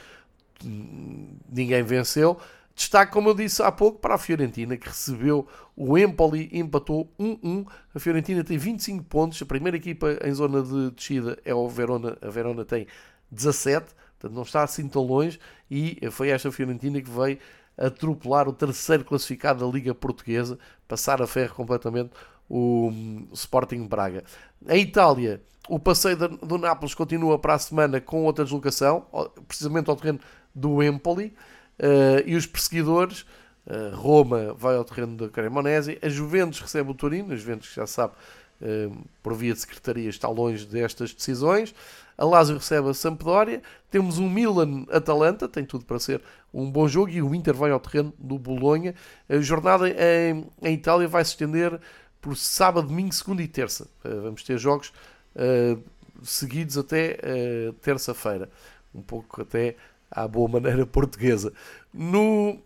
hum, 0.66 1.36
ninguém 1.52 1.84
venceu. 1.84 2.39
Destaque, 2.74 3.12
como 3.12 3.30
eu 3.30 3.34
disse 3.34 3.62
há 3.62 3.72
pouco, 3.72 3.99
para 3.99 4.16
a 4.16 4.18
Fiorentina, 4.18 4.78
que 4.78 4.88
recebeu 4.88 5.47
o 5.76 5.97
Empoli, 5.97 6.49
empatou 6.52 7.14
1-1. 7.20 7.68
A 7.93 7.99
Fiorentina 7.99 8.43
tem 8.43 8.58
25 8.58 9.04
pontos, 9.04 9.41
a 9.41 9.45
primeira 9.45 9.78
equipa 9.78 10.18
em 10.24 10.34
zona 10.34 10.64
de 10.64 10.91
descida 10.91 11.38
é 11.45 11.54
o 11.54 11.68
Verona, 11.68 12.18
a 12.22 12.30
Verona 12.30 12.66
tem 12.66 12.88
17, 13.30 13.93
portanto 14.20 14.36
não 14.36 14.43
está 14.43 14.64
assim 14.64 14.88
tão 14.88 15.04
longe, 15.04 15.39
e 15.70 15.99
foi 16.12 16.30
esta 16.30 16.52
Fiorentina 16.52 17.02
que 17.02 17.10
veio 17.10 17.38
atropelar 17.78 18.47
o 18.47 18.54
terceiro 18.54 19.04
classificado 19.04 19.66
da 19.66 19.72
Liga 19.72 19.93
Portuguesa, 19.93 20.58
passar 20.88 21.22
a 21.22 21.28
ferro 21.28 21.56
completamente 21.56 22.12
o, 22.52 22.91
Sporting 23.32 23.88
Braga. 23.88 24.26
Em 24.68 24.82
Itália, 24.82 25.41
o 25.70 25.80
passeio 25.80 26.18
do 26.18 26.58
Nápoles 26.58 26.93
continua 26.93 27.39
para 27.39 27.54
a 27.54 27.60
semana 27.60 28.02
com 28.02 28.26
outra 28.26 28.43
deslocação, 28.43 29.06
precisamente 29.47 29.89
ao 29.89 29.95
terreno 29.95 30.20
do 30.54 30.84
Empoli, 30.84 31.34
uh, 31.80 32.22
e 32.26 32.36
os 32.36 32.45
perseguidores, 32.45 33.22
uh, 33.66 33.95
Roma 33.95 34.54
vai 34.54 34.76
ao 34.76 34.84
terreno 34.84 35.16
da 35.16 35.30
Cremonese, 35.30 35.97
a 36.02 36.10
Juventus 36.10 36.60
recebe 36.60 36.91
o 36.91 36.93
Torino, 36.93 37.32
a 37.32 37.38
Juventus 37.38 37.74
já 37.74 37.88
sabe, 37.88 38.16
uh, 38.62 38.97
por 39.24 39.34
via 39.34 39.54
de 39.54 39.60
secretaria, 39.62 40.10
está 40.10 40.28
longe 40.28 40.66
destas 40.66 41.14
decisões, 41.14 41.74
a 42.18 42.26
Lazio 42.26 42.58
recebe 42.58 42.89
a 42.89 42.93
Sampdoria, 42.93 43.62
temos 43.89 44.20
um 44.20 44.30
Milan-Atalanta, 44.30 45.47
tem 45.47 45.64
tudo 45.64 45.86
para 45.86 45.99
ser 45.99 46.22
um 46.54 46.70
bom 46.70 46.86
jogo, 46.86 47.10
e 47.10 47.22
o 47.22 47.34
Inter 47.34 47.56
vai 47.56 47.72
ao 47.72 47.80
terreno 47.80 48.14
do 48.20 48.38
Bolonha. 48.38 48.93
A 49.28 49.38
jornada 49.38 49.89
em 49.89 50.74
Itália 50.74 51.08
vai 51.08 51.24
se 51.26 51.32
estender 51.32 51.80
por 52.22 52.38
sábado, 52.38 52.88
domingo, 52.88 53.13
segunda 53.13 53.41
e 53.41 53.47
terça. 53.47 53.89
vamos 54.03 54.43
ter 54.43 54.57
jogos 54.57 54.93
uh, 55.36 55.82
seguidos 56.24 56.78
até 56.78 57.17
uh, 57.17 57.74
terça-feira. 57.74 58.49
Um 58.93 59.01
pouco 59.01 59.41
até 59.41 59.76
à 60.09 60.28
boa 60.28 60.47
maneira 60.47 60.86
portuguesa. 60.86 61.51
No, 61.91 62.59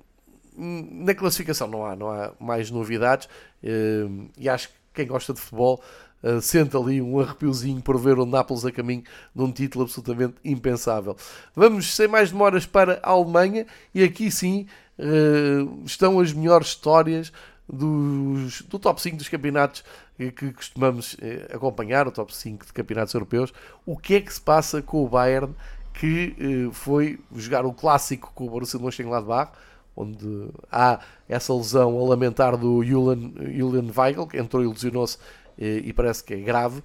na 0.58 1.16
classificação 1.16 1.68
não 1.68 1.86
há, 1.86 1.95
não 1.95 2.10
há 2.10 2.34
mais 2.39 2.70
novidades 2.70 3.28
e 4.38 4.47
acho 4.47 4.70
que 4.70 4.76
quem 4.93 5.08
gosta 5.08 5.34
de 5.34 5.39
futebol 5.39 5.84
sente 6.41 6.78
ali 6.78 7.01
um 7.01 7.20
arrepiozinho 7.20 7.82
por 7.82 7.99
ver 7.99 8.18
o 8.18 8.26
Nápoles 8.26 8.64
a 8.64 8.72
caminho 8.72 9.03
de 9.36 9.41
um 9.41 9.51
título 9.51 9.84
absolutamente 9.84 10.36
impensável. 10.45 11.18
Vamos 11.56 11.93
sem 11.93 12.08
mais 12.08 12.32
demoras 12.32 12.66
para 12.66 12.99
a 13.03 13.10
Alemanha 13.10 13.66
e 13.93 14.03
aqui 14.03 14.32
sim 14.32 14.66
estão 15.84 16.20
as 16.20 16.32
melhores 16.32 16.68
histórias 16.68 17.34
dos, 17.68 18.61
do 18.63 18.78
top 18.78 19.01
5 19.01 19.18
dos 19.18 19.30
campeonatos 19.30 19.84
que 20.36 20.53
costumamos 20.53 21.18
eh, 21.22 21.49
acompanhar, 21.53 22.07
o 22.07 22.11
top 22.11 22.34
5 22.34 22.66
de 22.66 22.74
campeonatos 22.74 23.13
europeus, 23.13 23.53
o 23.86 23.97
que 23.97 24.16
é 24.16 24.22
que 24.22 24.34
se 24.34 24.39
passa 24.39 24.82
com 24.82 25.03
o 25.03 25.09
Bayern 25.09 25.53
que 25.93 26.36
eh, 26.39 26.74
foi 26.74 27.20
jogar 27.36 27.66
o 27.66 27.74
clássico 27.74 28.32
com 28.34 28.45
o 28.45 28.49
Borussia 28.49 28.80
Mönchengladbach, 28.80 29.51
onde 29.95 30.49
há 30.72 30.99
essa 31.28 31.53
lesão 31.53 31.99
a 31.99 32.09
lamentar 32.09 32.57
do 32.57 32.84
Julian, 32.84 33.32
Julian 33.53 33.91
Weigl, 33.95 34.28
que 34.28 34.38
entrou 34.38 34.63
e 34.63 34.68
lesionou-se 34.68 35.18
eh, 35.57 35.82
e 35.84 35.93
parece 35.93 36.24
que 36.24 36.34
é 36.34 36.38
grave. 36.38 36.84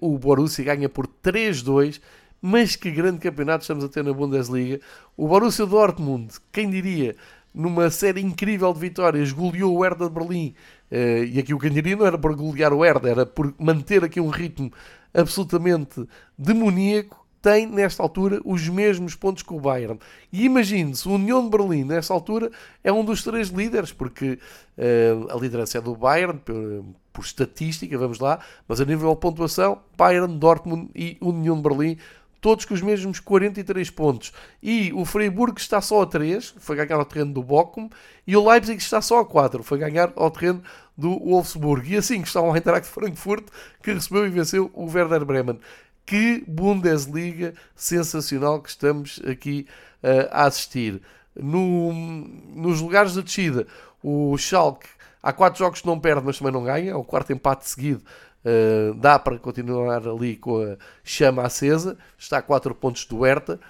O 0.00 0.16
Borussia 0.18 0.64
ganha 0.64 0.88
por 0.88 1.06
3-2, 1.06 2.00
mas 2.40 2.76
que 2.76 2.90
grande 2.90 3.18
campeonato 3.18 3.62
estamos 3.62 3.84
a 3.84 3.88
ter 3.88 4.02
na 4.02 4.12
Bundesliga. 4.12 4.80
O 5.16 5.28
Borussia 5.28 5.66
Dortmund, 5.66 6.34
quem 6.50 6.70
diria, 6.70 7.16
numa 7.54 7.90
série 7.90 8.20
incrível 8.20 8.72
de 8.72 8.80
vitórias, 8.80 9.32
goleou 9.32 9.76
o 9.76 9.82
Hertha 9.82 10.08
de 10.08 10.14
Berlim. 10.14 10.54
Uh, 10.90 11.24
e 11.24 11.38
aqui 11.38 11.52
o 11.52 11.58
candidato 11.58 11.98
não 11.98 12.06
era 12.06 12.18
por 12.18 12.34
golear 12.34 12.72
o 12.72 12.82
Hertha, 12.82 13.08
era 13.08 13.26
por 13.26 13.54
manter 13.58 14.04
aqui 14.04 14.20
um 14.20 14.28
ritmo 14.28 14.72
absolutamente 15.12 16.06
demoníaco. 16.36 17.26
Tem, 17.40 17.66
nesta 17.66 18.02
altura, 18.02 18.40
os 18.44 18.68
mesmos 18.68 19.14
pontos 19.14 19.44
que 19.44 19.54
o 19.54 19.60
Bayern. 19.60 19.98
E 20.32 20.44
imagine-se, 20.44 21.08
o 21.08 21.12
União 21.12 21.44
de 21.44 21.56
Berlim, 21.56 21.84
nesta 21.84 22.12
altura, 22.12 22.50
é 22.82 22.92
um 22.92 23.04
dos 23.04 23.22
três 23.22 23.48
líderes, 23.48 23.92
porque 23.92 24.40
uh, 24.76 25.32
a 25.32 25.38
liderança 25.38 25.78
é 25.78 25.80
do 25.80 25.94
Bayern, 25.94 26.40
por, 26.40 26.84
por 27.12 27.24
estatística, 27.24 27.96
vamos 27.96 28.18
lá, 28.18 28.40
mas 28.66 28.80
a 28.80 28.84
nível 28.84 29.14
de 29.14 29.20
pontuação, 29.20 29.80
Bayern, 29.96 30.36
Dortmund 30.36 30.90
e 30.96 31.16
União 31.20 31.56
de 31.56 31.62
Berlim 31.62 31.96
todos 32.40 32.64
com 32.64 32.74
os 32.74 32.82
mesmos 32.82 33.20
43 33.20 33.90
pontos. 33.90 34.32
E 34.62 34.92
o 34.92 35.04
Freiburg 35.04 35.60
está 35.60 35.80
só 35.80 36.02
a 36.02 36.06
3, 36.06 36.54
foi 36.58 36.76
ganhar 36.76 36.98
ao 36.98 37.04
terreno 37.04 37.32
do 37.32 37.42
Bochum, 37.42 37.88
e 38.26 38.36
o 38.36 38.48
Leipzig 38.48 38.78
está 38.78 39.00
só 39.00 39.20
a 39.20 39.26
4, 39.26 39.62
foi 39.62 39.78
ganhar 39.78 40.12
ao 40.16 40.30
terreno 40.30 40.62
do 40.96 41.18
Wolfsburg. 41.18 41.92
E 41.92 41.96
assim 41.96 42.22
que 42.22 42.28
está 42.28 42.40
o 42.40 42.54
Eintracht 42.54 42.88
Frankfurt, 42.88 43.46
que 43.82 43.92
recebeu 43.92 44.26
e 44.26 44.30
venceu 44.30 44.70
o 44.74 44.86
Werder 44.86 45.24
Bremen. 45.24 45.58
Que 46.04 46.42
Bundesliga 46.46 47.54
sensacional 47.74 48.62
que 48.62 48.70
estamos 48.70 49.20
aqui 49.30 49.66
uh, 50.02 50.28
a 50.30 50.46
assistir. 50.46 51.02
No, 51.36 51.92
nos 51.92 52.80
lugares 52.80 53.12
de 53.12 53.22
descida, 53.22 53.66
o 54.02 54.36
Schalke 54.38 54.88
há 55.22 55.32
4 55.32 55.58
jogos 55.58 55.80
que 55.80 55.86
não 55.86 56.00
perde, 56.00 56.22
mas 56.24 56.38
também 56.38 56.52
não 56.52 56.64
ganha, 56.64 56.92
é 56.92 56.94
o 56.94 57.04
quarto 57.04 57.32
empate 57.32 57.68
seguido 57.68 58.02
Uh, 58.48 58.94
dá 58.94 59.18
para 59.18 59.36
continuar 59.38 60.08
ali 60.08 60.36
com 60.36 60.62
a 60.62 60.76
chama 61.02 61.42
acesa, 61.42 61.98
está 62.16 62.38
a 62.38 62.42
4 62.42 62.72
pontos 62.74 63.04
do 63.04 63.26
Herta 63.26 63.60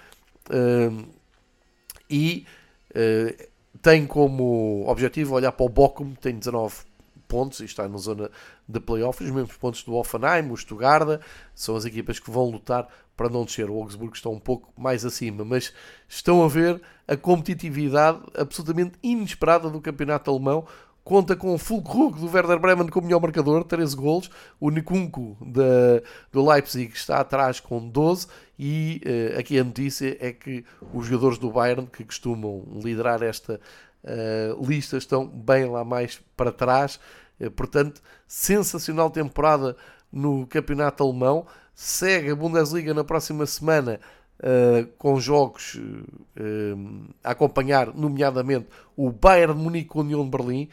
uh, 0.51 1.09
e 2.09 2.47
uh, 2.91 3.49
tem 3.81 4.07
como 4.07 4.85
objetivo 4.87 5.35
olhar 5.35 5.53
para 5.53 5.67
o 5.67 5.69
Bochum, 5.69 6.15
tem 6.15 6.39
19 6.39 6.77
pontos 7.27 7.61
e 7.61 7.65
está 7.65 7.89
na 7.89 7.99
zona 7.99 8.31
de 8.69 8.79
playoffs, 8.79 9.27
os 9.27 9.35
mesmos 9.35 9.57
pontos 9.57 9.83
do 9.83 9.95
Offenheim, 9.95 10.51
o 10.51 10.57
Stuttgart, 10.57 11.21
são 11.55 11.75
as 11.75 11.85
equipas 11.85 12.19
que 12.19 12.31
vão 12.31 12.51
lutar 12.51 12.89
para 13.17 13.29
não 13.29 13.45
descer. 13.45 13.69
O 13.69 13.75
Augsburgo 13.75 14.15
está 14.15 14.31
um 14.31 14.39
pouco 14.39 14.73
mais 14.81 15.05
acima, 15.05 15.45
mas 15.45 15.73
estão 16.09 16.43
a 16.45 16.49
ver 16.49 16.81
a 17.07 17.17
competitividade 17.17 18.21
absolutamente 18.37 18.99
inesperada 19.03 19.69
do 19.69 19.81
campeonato 19.81 20.31
alemão, 20.31 20.67
conta 21.09 21.35
com 21.35 21.55
o 21.55 21.59
Fulkrug 21.59 22.21
do 22.21 22.31
Werder 22.31 22.59
Bremen 22.59 22.87
como 22.89 23.07
melhor 23.07 23.19
marcador, 23.19 23.65
13 23.65 23.97
golos. 23.97 24.31
O 24.61 24.69
Nikunku 24.69 25.39
da, 25.41 26.03
do 26.31 26.47
Leipzig 26.47 26.93
está 26.93 27.21
atrás 27.21 27.61
com 27.61 27.89
12. 27.89 28.27
E 28.59 29.01
uh, 29.07 29.39
aqui 29.39 29.59
a 29.59 29.65
notícia 29.65 30.19
é 30.21 30.33
que 30.33 30.67
os 30.93 31.07
jogadores 31.07 31.39
do 31.39 31.51
Bayern, 31.51 31.87
que 31.87 32.05
costumam 32.05 32.63
liderar 32.85 33.23
esta 33.23 33.59
uh, 34.05 34.67
lista, 34.67 34.99
estão 34.99 35.27
bem 35.27 35.65
lá 35.65 35.83
mais 35.83 36.21
para 36.37 36.53
trás. 36.53 37.01
Uh, 37.41 37.51
portanto, 37.53 38.03
sensacional 38.27 39.09
temporada 39.09 39.79
no 40.13 40.47
campeonato 40.47 41.03
alemão. 41.03 41.47
Segue 41.75 42.33
a 42.33 42.37
Bundesliga 42.37 42.93
na 42.93 43.03
próxima 43.03 43.47
semana. 43.47 43.99
Uh, 44.41 44.87
com 44.99 45.19
jogos 45.19 45.75
uh, 45.75 47.09
a 47.25 47.33
acompanhar, 47.33 47.93
nomeadamente 47.93 48.69
o 48.97 49.11
Bayern 49.11 49.53
de 49.55 49.61
Munique 49.61 49.89
com 49.89 50.01
União 50.01 50.23
de 50.23 50.31
Berlim. 50.31 50.69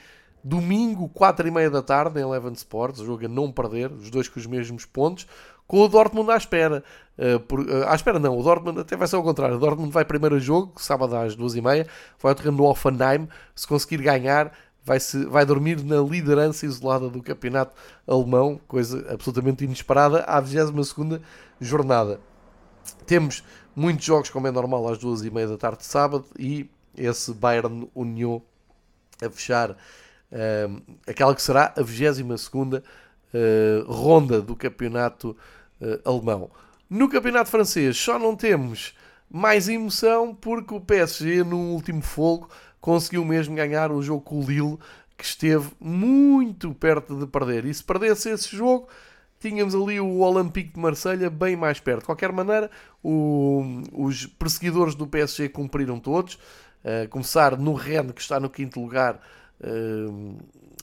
Domingo, 0.48 1.10
4 1.10 1.48
e 1.48 1.50
meia 1.50 1.72
da 1.72 1.82
tarde, 1.82 2.20
em 2.20 2.22
Eleven 2.22 2.54
Sports, 2.54 3.02
jogo 3.02 3.26
a 3.26 3.28
não 3.28 3.52
perder, 3.52 3.92
os 3.92 4.12
dois 4.12 4.28
com 4.28 4.40
os 4.40 4.46
mesmos 4.46 4.86
pontos, 4.86 5.26
com 5.66 5.80
o 5.82 5.88
Dortmund 5.88 6.30
à 6.30 6.38
espera. 6.38 6.84
Uh, 7.18 7.40
por, 7.40 7.62
uh, 7.62 7.88
à 7.88 7.96
espera 7.96 8.20
não, 8.20 8.38
o 8.38 8.44
Dortmund 8.44 8.80
até 8.80 8.96
vai 8.96 9.08
ser 9.08 9.16
ao 9.16 9.24
contrário. 9.24 9.56
O 9.56 9.60
Dortmund 9.60 9.92
vai 9.92 10.06
primeiro 10.06 10.36
a 10.36 10.40
jogo, 10.40 10.74
sábado 10.78 11.16
às 11.16 11.36
duas 11.36 11.56
e 11.56 11.62
meia, 11.62 11.88
vai 12.22 12.32
ao 12.32 12.36
terreno 12.36 12.58
do 12.58 12.64
Offenheim. 12.64 13.28
Se 13.56 13.68
conseguir 13.68 13.98
ganhar, 14.04 14.52
vai, 14.84 15.00
-se, 15.00 15.26
vai 15.26 15.48
dormir 15.48 15.84
na 15.84 15.98
liderança 15.98 16.68
isolada 16.68 17.10
do 17.10 17.24
campeonato 17.24 17.76
alemão, 18.08 18.62
coisa 18.68 19.04
absolutamente 19.12 19.64
inesperada, 19.64 20.26
à 20.26 20.40
22 20.40 20.94
jornada. 21.60 22.20
Temos 23.08 23.44
muitos 23.76 24.06
jogos, 24.06 24.30
como 24.30 24.46
é 24.46 24.52
normal, 24.52 24.88
às 24.90 25.00
duas 25.00 25.24
e 25.24 25.32
meia 25.32 25.48
da 25.48 25.58
tarde 25.58 25.80
de 25.80 25.86
sábado, 25.86 26.26
e 26.38 26.70
esse 26.96 27.34
Bayern 27.34 27.90
Union 27.96 28.42
a 29.24 29.30
fechar 29.32 29.76
uh, 30.36 30.82
aquela 31.08 31.34
que 31.34 31.42
será 31.42 31.74
a 31.76 31.82
22 31.82 32.48
uh, 32.48 32.82
ronda 33.88 34.42
do 34.42 34.56
campeonato 34.56 35.36
uh, 35.82 36.10
alemão. 36.10 36.52
No 36.90 37.10
campeonato 37.10 37.50
francês 37.50 37.98
só 37.98 38.20
não 38.20 38.36
temos 38.36 38.94
mais 39.30 39.68
emoção 39.68 40.36
porque 40.36 40.74
o 40.74 40.82
PSG, 40.82 41.44
no 41.44 41.58
último 41.74 42.02
fogo, 42.02 42.50
conseguiu 42.80 43.26
mesmo 43.26 43.56
ganhar 43.56 43.92
um 43.92 44.02
jogo 44.02 44.22
com 44.22 44.40
o 44.40 44.46
Lille 44.46 44.78
que 45.18 45.24
esteve 45.24 45.70
muito 45.80 46.74
perto 46.74 47.18
de 47.18 47.26
perder. 47.26 47.66
E 47.66 47.74
se 47.74 47.84
perdesse 47.84 48.30
esse 48.30 48.56
jogo, 48.56 48.88
tínhamos 49.40 49.74
ali 49.74 50.00
o 50.00 50.20
Olympique 50.20 50.74
de 50.74 50.80
Marselha 50.80 51.30
bem 51.30 51.56
mais 51.56 51.80
perto. 51.80 52.02
De 52.02 52.06
qualquer 52.06 52.32
maneira, 52.32 52.70
o, 53.02 53.82
os 53.94 54.26
perseguidores 54.26 54.94
do 54.94 55.08
PSG 55.08 55.50
cumpriram 55.50 56.00
todos. 56.00 56.36
Uh, 56.84 57.10
começar 57.10 57.58
no 57.58 57.74
Rennes, 57.74 58.12
que 58.12 58.22
está 58.22 58.40
no 58.40 58.50
quinto 58.50 58.80
lugar, 58.80 59.20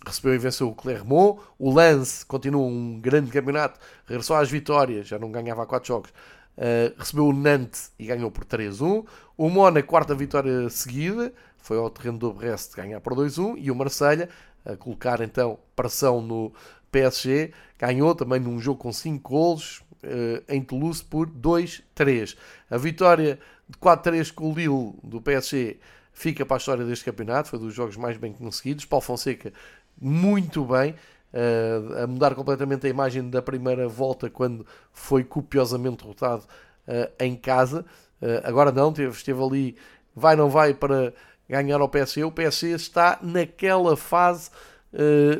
recebeu 0.05 0.35
e 0.35 0.39
venceu 0.39 0.69
o 0.69 0.75
Clermont. 0.75 1.41
O 1.59 1.73
Lance 1.73 2.25
continua 2.27 2.63
um 2.63 3.01
grande 3.01 3.31
campeonato, 3.31 3.79
regressou 4.07 4.37
às 4.37 4.51
vitórias, 4.51 5.07
já 5.07 5.19
não 5.19 5.31
ganhava 5.31 5.63
há 5.63 5.67
4 5.67 5.87
jogos. 5.87 6.11
Uh, 6.55 6.93
recebeu 6.99 7.27
o 7.27 7.33
Nantes 7.33 7.93
e 7.99 8.07
ganhou 8.07 8.31
por 8.31 8.45
3-1. 8.45 9.07
O 9.39 9.49
Mónaco, 9.49 9.89
quarta 9.89 10.15
vitória 10.15 10.69
seguida, 10.69 11.33
foi 11.57 11.79
ao 11.79 11.89
terreno 11.89 12.19
do 12.19 12.33
Brest 12.33 12.75
ganhar 12.77 13.01
por 13.01 13.15
2-1. 13.15 13.55
E 13.57 13.71
o 13.71 13.75
Marselha 13.75 14.29
a 14.65 14.77
colocar 14.77 15.21
então 15.21 15.59
pressão 15.75 16.21
no 16.21 16.53
PSG, 16.91 17.53
ganhou 17.79 18.15
também 18.15 18.39
num 18.39 18.61
jogo 18.61 18.81
com 18.81 18.93
5 18.93 19.29
golos 19.29 19.83
uh, 20.05 20.43
em 20.49 20.63
Toulouse 20.63 21.03
por 21.03 21.29
2-3. 21.29 22.37
A 22.71 22.77
vitória 22.77 23.39
de 23.69 23.79
4-3 23.79 24.33
com 24.33 24.53
o 24.53 24.55
Lille 24.55 24.95
do 25.03 25.21
PSG 25.21 25.79
fica 26.13 26.45
para 26.45 26.57
a 26.57 26.59
história 26.59 26.85
deste 26.85 27.05
campeonato, 27.05 27.49
foi 27.49 27.59
dos 27.59 27.75
jogos 27.75 27.97
mais 27.97 28.17
bem 28.17 28.33
conseguidos. 28.33 28.85
Paulo 28.85 29.05
Fonseca, 29.05 29.53
muito 30.01 30.65
bem, 30.65 30.95
uh, 31.33 32.03
a 32.05 32.07
mudar 32.07 32.35
completamente 32.35 32.87
a 32.87 32.91
imagem 32.91 33.29
da 33.29 33.43
primeira 33.43 33.89
volta, 33.89 34.29
quando 34.31 34.67
foi 34.93 35.25
copiosamente 35.25 36.03
derrotado 36.03 36.45
uh, 36.87 37.11
em 37.19 37.35
casa. 37.35 37.85
Uh, 38.21 38.41
agora 38.45 38.71
não, 38.71 38.91
esteve, 38.91 39.17
esteve 39.17 39.43
ali, 39.43 39.77
vai 40.15 40.37
não 40.37 40.49
vai 40.49 40.75
para 40.75 41.13
ganhar 41.49 41.81
ao 41.81 41.89
PSG. 41.89 42.25
O 42.25 42.33
PSG 42.33 42.75
está 42.75 43.19
naquela 43.23 43.97
fase 43.97 44.51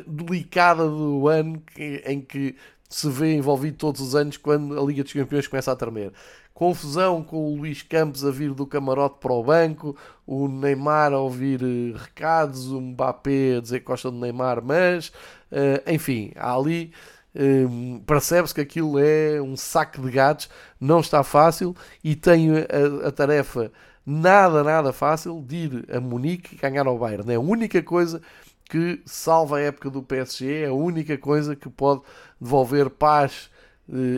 delicada 0.07 0.89
do 0.89 1.27
ano 1.27 1.61
que, 1.61 2.01
em 2.07 2.19
que 2.19 2.55
se 2.89 3.07
vê 3.07 3.35
envolvido 3.35 3.77
todos 3.77 4.01
os 4.01 4.15
anos 4.15 4.35
quando 4.35 4.79
a 4.79 4.83
Liga 4.83 5.03
dos 5.03 5.13
Campeões 5.13 5.47
começa 5.47 5.71
a 5.71 5.75
tremer. 5.75 6.11
Confusão 6.53 7.23
com 7.23 7.51
o 7.51 7.57
Luís 7.57 7.81
Campos 7.81 8.23
a 8.23 8.29
vir 8.29 8.53
do 8.53 8.67
camarote 8.67 9.17
para 9.19 9.33
o 9.33 9.43
banco, 9.43 9.95
o 10.25 10.47
Neymar 10.47 11.11
a 11.11 11.19
ouvir 11.19 11.63
uh, 11.63 11.97
recados, 11.97 12.71
o 12.71 12.79
Mbappé 12.79 13.57
a 13.57 13.61
dizer 13.61 13.79
que 13.79 13.85
gosta 13.85 14.11
do 14.11 14.17
Neymar, 14.17 14.63
mas, 14.63 15.07
uh, 15.51 15.91
enfim, 15.91 16.31
ali 16.35 16.93
um, 17.35 17.99
percebe-se 17.99 18.53
que 18.53 18.61
aquilo 18.61 18.99
é 18.99 19.41
um 19.41 19.57
saco 19.57 20.01
de 20.01 20.11
gatos, 20.11 20.49
não 20.79 20.99
está 20.99 21.23
fácil 21.23 21.75
e 22.03 22.15
tenho 22.15 22.55
a, 22.57 23.07
a, 23.07 23.11
tarefa 23.11 23.71
nada, 24.05 24.63
nada 24.63 24.93
fácil 24.93 25.41
de 25.41 25.55
ir 25.55 25.85
a 25.91 25.99
Munique 25.99 26.55
e 26.55 26.57
ganhar 26.57 26.85
ao 26.85 26.97
Bayern. 26.97 27.31
É 27.31 27.35
a 27.35 27.39
única 27.39 27.81
coisa 27.81 28.21
que 28.69 29.01
salva 29.05 29.57
a 29.57 29.61
época 29.61 29.89
do 29.89 30.03
PSG, 30.03 30.63
é 30.63 30.67
a 30.67 30.73
única 30.73 31.17
coisa 31.17 31.55
que 31.55 31.69
pode 31.69 32.01
devolver 32.39 32.89
paz 32.89 33.49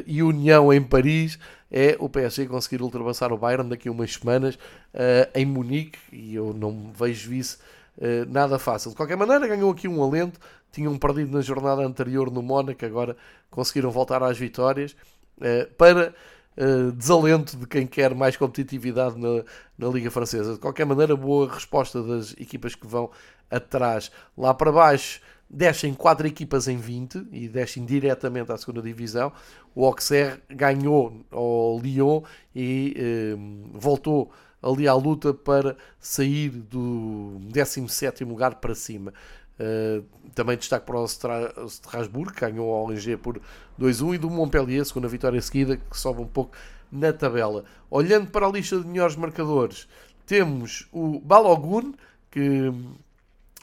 e 0.05 0.21
união 0.21 0.71
em 0.71 0.81
Paris 0.81 1.39
é 1.71 1.97
o 1.99 2.07
PSG 2.07 2.45
conseguir 2.45 2.81
ultrapassar 2.81 3.33
o 3.33 3.37
Bayern 3.37 3.67
daqui 3.67 3.89
a 3.89 3.91
umas 3.91 4.13
semanas 4.13 4.55
uh, 4.55 5.29
em 5.33 5.45
Munique 5.45 5.97
e 6.11 6.35
eu 6.35 6.53
não 6.53 6.91
vejo 6.93 7.33
isso 7.33 7.57
uh, 7.97 8.31
nada 8.31 8.59
fácil. 8.59 8.91
De 8.91 8.95
qualquer 8.95 9.17
maneira, 9.17 9.47
ganhou 9.47 9.71
aqui 9.71 9.87
um 9.87 10.03
alento 10.03 10.39
tinham 10.75 10.97
perdido 10.97 11.31
na 11.31 11.41
jornada 11.41 11.81
anterior 11.83 12.29
no 12.29 12.41
Mónaco, 12.41 12.85
agora 12.85 13.15
conseguiram 13.49 13.89
voltar 13.91 14.21
às 14.21 14.37
vitórias, 14.37 14.93
eh, 15.39 15.69
para 15.77 16.13
eh, 16.57 16.91
desalento 16.93 17.55
de 17.55 17.65
quem 17.65 17.87
quer 17.87 18.13
mais 18.13 18.35
competitividade 18.35 19.17
na, 19.17 19.43
na 19.77 19.87
Liga 19.87 20.11
Francesa. 20.11 20.53
De 20.53 20.59
qualquer 20.59 20.85
maneira, 20.85 21.15
boa 21.15 21.49
resposta 21.49 22.03
das 22.03 22.33
equipas 22.33 22.75
que 22.75 22.85
vão 22.85 23.09
atrás. 23.49 24.11
Lá 24.37 24.53
para 24.53 24.71
baixo, 24.71 25.21
descem 25.49 25.93
4 25.93 26.27
equipas 26.27 26.67
em 26.67 26.77
20 26.77 27.27
e 27.31 27.47
descem 27.47 27.85
diretamente 27.85 28.51
à 28.51 28.57
segunda 28.57 28.81
divisão. 28.81 29.31
O 29.73 29.85
Auxerre 29.85 30.41
ganhou 30.49 31.25
ao 31.31 31.79
Lyon 31.79 32.21
e 32.55 32.93
eh, 32.97 33.35
voltou 33.73 34.31
ali 34.65 34.87
à 34.87 34.93
luta 34.95 35.33
para 35.33 35.77
sair 35.99 36.49
do 36.49 37.37
17 37.51 38.23
lugar 38.23 38.55
para 38.55 38.73
cima. 38.73 39.13
Uh, 39.57 40.03
também 40.33 40.57
destaque 40.57 40.85
para 40.85 40.99
o 40.99 41.05
Strasbourg, 41.05 42.33
que 42.33 42.41
ganhou 42.41 42.73
ao 42.73 42.89
Angers 42.89 43.21
por 43.21 43.39
2-1, 43.79 44.15
e 44.15 44.17
do 44.17 44.29
Montpellier, 44.29 44.83
segunda 44.83 45.07
vitória 45.07 45.41
seguida, 45.41 45.77
que 45.77 45.97
sobe 45.97 46.21
um 46.21 46.27
pouco 46.27 46.57
na 46.91 47.13
tabela. 47.13 47.63
Olhando 47.89 48.29
para 48.31 48.45
a 48.47 48.51
lista 48.51 48.77
de 48.77 48.85
melhores 48.85 49.15
marcadores, 49.15 49.87
temos 50.25 50.89
o 50.91 51.21
Balogun, 51.21 51.93
que 52.29 52.69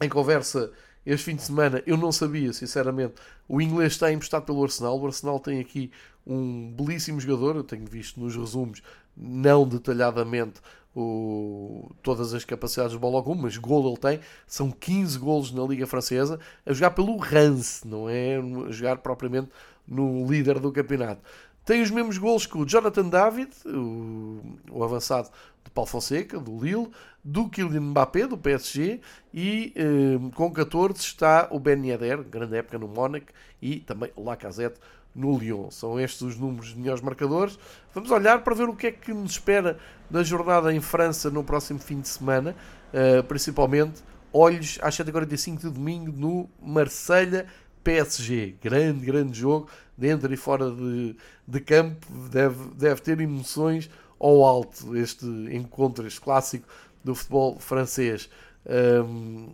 em 0.01 0.09
conversa 0.09 0.73
este 1.05 1.25
fim 1.25 1.37
de 1.37 1.43
semana 1.43 1.83
eu 1.87 1.97
não 1.97 2.13
sabia, 2.13 2.53
sinceramente. 2.53 3.15
O 3.49 3.61
inglês 3.61 3.93
está 3.93 4.13
emprestado 4.13 4.45
pelo 4.45 4.63
Arsenal. 4.63 5.01
O 5.01 5.07
Arsenal 5.07 5.41
tem 5.41 5.61
aqui 5.61 5.91
um 6.27 6.73
belíssimo 6.73 7.21
jogador, 7.21 7.57
eu 7.57 7.65
tenho 7.65 7.85
visto 7.85 8.21
nos 8.21 8.37
resumos, 8.37 8.83
não 9.17 9.67
detalhadamente, 9.67 10.61
o, 10.95 11.91
todas 12.03 12.35
as 12.35 12.45
capacidades 12.45 12.93
do 12.93 12.99
Balogun, 12.99 13.35
mas 13.35 13.57
gol 13.57 13.89
ele 13.89 13.97
tem. 13.97 14.21
São 14.47 14.71
15 14.71 15.19
golos 15.19 15.53
na 15.53 15.63
Liga 15.65 15.87
Francesa, 15.87 16.39
a 16.65 16.73
jogar 16.73 16.91
pelo 16.91 17.17
Rance, 17.17 17.87
não 17.87 18.09
é 18.09 18.37
a 18.37 18.71
jogar 18.71 18.99
propriamente 18.99 19.49
no 19.87 20.27
líder 20.31 20.61
do 20.61 20.71
campeonato. 20.71 21.23
Tem 21.65 21.81
os 21.81 21.91
mesmos 21.91 22.19
golos 22.19 22.47
que 22.47 22.59
o 22.59 22.67
Jonathan 22.67 23.09
David, 23.09 23.51
o, 23.67 24.41
o 24.71 24.83
avançado 24.83 25.29
de 25.65 25.71
Paulo 25.71 25.89
Fonseca, 25.89 26.39
do 26.41 26.59
Lille, 26.59 26.91
do 27.23 27.49
Kylian 27.49 27.81
Mbappé, 27.81 28.27
do 28.27 28.37
PSG, 28.37 29.01
e 29.33 29.73
eh, 29.77 30.31
com 30.35 30.51
14 30.51 30.99
está 30.99 31.47
o 31.51 31.61
Ben 31.61 31.87
Yedder, 31.87 32.23
grande 32.25 32.57
época 32.57 32.79
no 32.79 32.89
Mónaco, 32.89 33.27
e 33.61 33.79
também 33.79 34.11
o 34.17 34.25
Lacazette 34.25 34.81
no 35.15 35.39
Lyon. 35.39 35.71
São 35.71 36.01
estes 36.01 36.23
os 36.23 36.37
números 36.37 36.71
de 36.71 36.79
melhores 36.79 37.01
marcadores. 37.01 37.59
Vamos 37.95 38.11
olhar 38.11 38.43
para 38.43 38.55
ver 38.55 38.69
o 38.69 38.75
que 38.75 38.89
é 38.89 38.93
que 38.93 39.13
nos 39.13 39.33
espera 39.33 39.79
da 40.11 40.23
jornada 40.23 40.75
em 40.75 40.81
França 40.81 41.31
no 41.31 41.45
próximo 41.45 41.79
fim 41.79 42.01
de 42.01 42.09
semana, 42.09 42.57
uh, 42.93 43.23
principalmente 43.25 44.03
olhos 44.33 44.79
às 44.83 44.97
7h45 44.97 45.59
de 45.59 45.71
domingo 45.71 46.13
no 46.13 46.49
Marselha 46.61 47.47
PSG. 47.85 48.57
Grande, 48.63 49.05
grande 49.05 49.39
jogo, 49.39 49.69
dentro 50.03 50.35
e 50.35 50.37
fora 50.37 50.69
de, 50.69 51.17
de 51.47 51.61
campo, 51.61 52.07
deve, 52.29 52.75
deve 52.75 53.01
ter 53.01 53.21
emoções 53.21 53.89
ao 54.19 54.45
alto 54.45 54.97
este 54.97 55.25
encontro, 55.25 56.05
este 56.05 56.21
clássico 56.21 56.67
do 57.05 57.15
futebol 57.15 57.57
francês. 57.61 58.29
Um, 58.67 59.51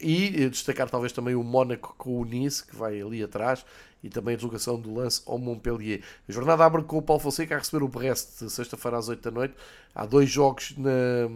e 0.00 0.48
destacar 0.48 0.88
talvez 0.88 1.12
também 1.12 1.34
o 1.34 1.42
Mónaco 1.44 1.94
com 1.98 2.18
o 2.18 2.24
Nice, 2.24 2.66
que 2.66 2.74
vai 2.74 2.98
ali 2.98 3.22
atrás, 3.22 3.62
e 4.02 4.08
também 4.08 4.32
a 4.32 4.36
deslocação 4.36 4.80
do 4.80 4.94
lance 4.94 5.20
ao 5.26 5.38
Montpellier. 5.38 6.02
A 6.26 6.32
jornada 6.32 6.64
abre 6.64 6.82
com 6.82 6.96
o 6.96 7.02
Paulo 7.02 7.20
Fonseca 7.20 7.54
a 7.54 7.58
receber 7.58 7.84
o 7.84 7.88
Brest 7.88 8.48
sexta-feira 8.48 8.96
às 8.96 9.10
8 9.10 9.22
da 9.22 9.30
noite. 9.30 9.54
Há 9.94 10.06
dois 10.06 10.30
jogos 10.30 10.74
na, 10.78 11.28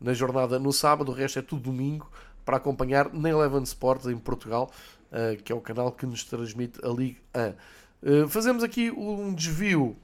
na 0.00 0.14
jornada 0.14 0.58
no 0.58 0.72
sábado, 0.72 1.12
o 1.12 1.14
resto 1.14 1.38
é 1.38 1.42
tudo 1.42 1.64
domingo 1.64 2.10
para 2.46 2.56
acompanhar 2.56 3.12
na 3.12 3.28
Eleven 3.28 3.62
Sports 3.64 4.06
em 4.06 4.16
Portugal, 4.16 4.70
uh, 5.12 5.42
que 5.42 5.52
é 5.52 5.54
o 5.54 5.60
canal 5.60 5.92
que 5.92 6.06
nos 6.06 6.24
transmite 6.24 6.80
a 6.82 6.88
Liga 6.88 7.20
1. 7.36 7.77
Uh, 8.02 8.28
fazemos 8.28 8.62
aqui 8.62 8.90
um 8.90 9.34
desvio 9.34 9.96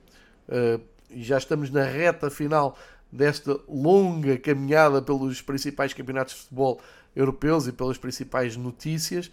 uh, 0.49 0.81
já 1.17 1.39
estamos 1.39 1.71
na 1.71 1.85
reta 1.85 2.31
final 2.31 2.77
desta 3.11 3.59
longa 3.69 4.37
caminhada 4.39 5.01
pelos 5.01 5.41
principais 5.41 5.93
campeonatos 5.93 6.35
de 6.35 6.41
futebol 6.41 6.81
europeus 7.15 7.69
e 7.69 7.73
pelas 7.73 7.97
principais 7.97 8.57
notícias. 8.57 9.31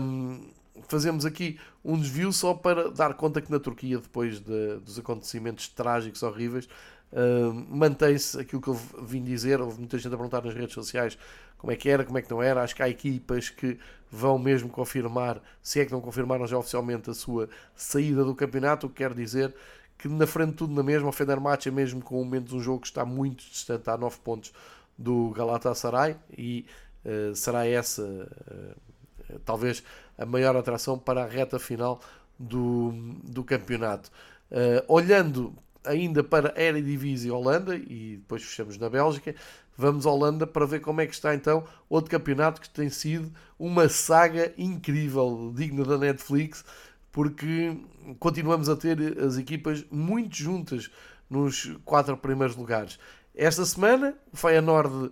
Um, 0.00 0.48
fazemos 0.88 1.26
aqui 1.26 1.58
um 1.84 1.98
desvio 1.98 2.32
só 2.32 2.54
para 2.54 2.90
dar 2.90 3.14
conta 3.14 3.42
que 3.42 3.50
na 3.50 3.60
Turquia, 3.60 3.98
depois 3.98 4.40
de, 4.40 4.78
dos 4.78 4.98
acontecimentos 4.98 5.68
trágicos, 5.68 6.22
horríveis, 6.22 6.66
uh, 7.14 7.52
mantém-se 7.70 8.38
aquilo 8.40 8.60
que 8.60 8.68
eu 8.68 8.78
vim 9.02 9.22
dizer. 9.22 9.60
Houve 9.60 9.78
muita 9.78 9.96
gente 9.96 10.08
a 10.08 10.16
perguntar 10.16 10.42
nas 10.42 10.54
redes 10.54 10.74
sociais 10.74 11.16
como 11.56 11.72
é 11.72 11.76
que 11.76 11.88
era, 11.88 12.04
como 12.04 12.18
é 12.18 12.22
que 12.22 12.30
não 12.30 12.42
era. 12.42 12.62
Acho 12.62 12.76
que 12.76 12.82
há 12.82 12.88
equipas 12.88 13.48
que 13.48 13.78
vão 14.10 14.38
mesmo 14.38 14.68
confirmar, 14.68 15.40
se 15.62 15.80
é 15.80 15.84
que 15.84 15.92
não 15.92 16.00
confirmaram 16.00 16.46
já 16.46 16.58
oficialmente 16.58 17.10
a 17.10 17.14
sua 17.14 17.48
saída 17.74 18.24
do 18.24 18.34
campeonato, 18.34 18.86
o 18.86 18.90
que 18.90 18.96
quer 18.96 19.14
dizer 19.14 19.54
que 19.98 20.08
na 20.08 20.26
frente 20.26 20.54
tudo 20.54 20.74
na 20.74 20.82
mesma, 20.82 21.08
o 21.08 21.12
Fenerbahçe 21.12 21.70
mesmo 21.70 22.02
com 22.02 22.22
o 22.22 22.40
de 22.40 22.54
um 22.54 22.60
jogo 22.60 22.80
que 22.80 22.88
está 22.88 23.04
muito 23.04 23.44
distante, 23.44 23.88
a 23.88 23.96
9 23.96 24.18
pontos 24.20 24.52
do 24.98 25.30
Galatasaray 25.30 26.16
e 26.36 26.66
uh, 27.04 27.34
será 27.34 27.66
essa 27.66 28.02
uh, 28.02 29.38
talvez 29.44 29.82
a 30.18 30.26
maior 30.26 30.56
atração 30.56 30.98
para 30.98 31.24
a 31.24 31.26
reta 31.26 31.58
final 31.58 32.00
do, 32.38 32.92
do 33.22 33.42
campeonato. 33.42 34.10
Uh, 34.50 34.84
olhando 34.88 35.54
ainda 35.84 36.22
para 36.24 36.54
a 36.56 36.62
Eredivisie 36.62 37.30
Holanda 37.30 37.76
e 37.76 38.16
depois 38.16 38.42
fechamos 38.42 38.78
na 38.78 38.88
Bélgica, 38.88 39.34
vamos 39.76 40.06
à 40.06 40.10
Holanda 40.10 40.46
para 40.46 40.66
ver 40.66 40.80
como 40.80 41.00
é 41.00 41.06
que 41.06 41.14
está 41.14 41.34
então 41.34 41.64
outro 41.88 42.10
campeonato 42.10 42.60
que 42.60 42.70
tem 42.70 42.88
sido 42.88 43.32
uma 43.58 43.88
saga 43.88 44.52
incrível, 44.56 45.52
digna 45.54 45.84
da 45.84 45.98
Netflix, 45.98 46.64
porque 47.12 47.76
continuamos 48.18 48.68
a 48.68 48.76
ter 48.76 49.18
as 49.20 49.38
equipas 49.38 49.84
muito 49.90 50.36
juntas 50.36 50.90
nos 51.28 51.76
quatro 51.84 52.16
primeiros 52.16 52.56
lugares. 52.56 52.98
Esta 53.34 53.64
semana, 53.64 54.14
o 54.32 54.36
Feyenoord 54.36 54.94
uh, 54.94 55.10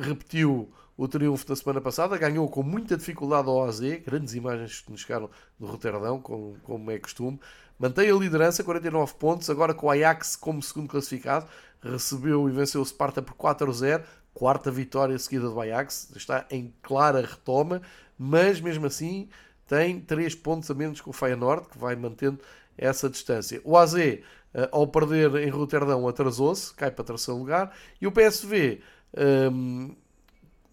repetiu 0.00 0.70
o 0.96 1.06
triunfo 1.06 1.46
da 1.46 1.54
semana 1.54 1.80
passada, 1.80 2.16
ganhou 2.16 2.48
com 2.48 2.62
muita 2.62 2.96
dificuldade 2.96 3.48
ao 3.48 3.64
AZ, 3.64 3.80
grandes 4.04 4.34
imagens 4.34 4.80
que 4.80 4.90
nos 4.90 5.02
chegaram 5.02 5.30
do 5.58 5.66
Roterdão, 5.66 6.20
como, 6.20 6.56
como 6.62 6.90
é 6.90 6.98
costume. 6.98 7.38
Mantém 7.78 8.10
a 8.10 8.14
liderança, 8.14 8.64
49 8.64 9.14
pontos, 9.14 9.50
agora 9.50 9.74
com 9.74 9.86
o 9.86 9.90
Ajax 9.90 10.36
como 10.36 10.62
segundo 10.62 10.88
classificado, 10.88 11.46
recebeu 11.82 12.48
e 12.48 12.52
venceu 12.52 12.80
o 12.80 12.84
Sparta 12.84 13.20
por 13.20 13.34
4-0, 13.34 14.02
quarta 14.32 14.70
vitória 14.70 15.18
seguida 15.18 15.48
do 15.48 15.60
Ajax, 15.60 16.10
está 16.16 16.46
em 16.50 16.72
clara 16.82 17.20
retoma, 17.20 17.82
mas 18.18 18.60
mesmo 18.60 18.86
assim 18.86 19.28
tem 19.66 20.00
3 20.00 20.34
pontos 20.36 20.70
a 20.70 20.74
menos 20.74 21.00
que 21.00 21.08
o 21.08 21.12
Feyenoord, 21.12 21.68
que 21.68 21.78
vai 21.78 21.96
mantendo 21.96 22.40
essa 22.78 23.10
distância. 23.10 23.60
O 23.64 23.76
AZ, 23.76 23.94
eh, 23.94 24.20
ao 24.70 24.86
perder 24.86 25.34
em 25.36 25.48
Roterdão, 25.48 26.06
atrasou-se, 26.06 26.72
cai 26.74 26.90
para 26.90 27.04
terceiro 27.04 27.38
lugar, 27.38 27.72
e 28.00 28.06
o 28.06 28.12
PSV... 28.12 28.80
Ehm, 29.16 29.96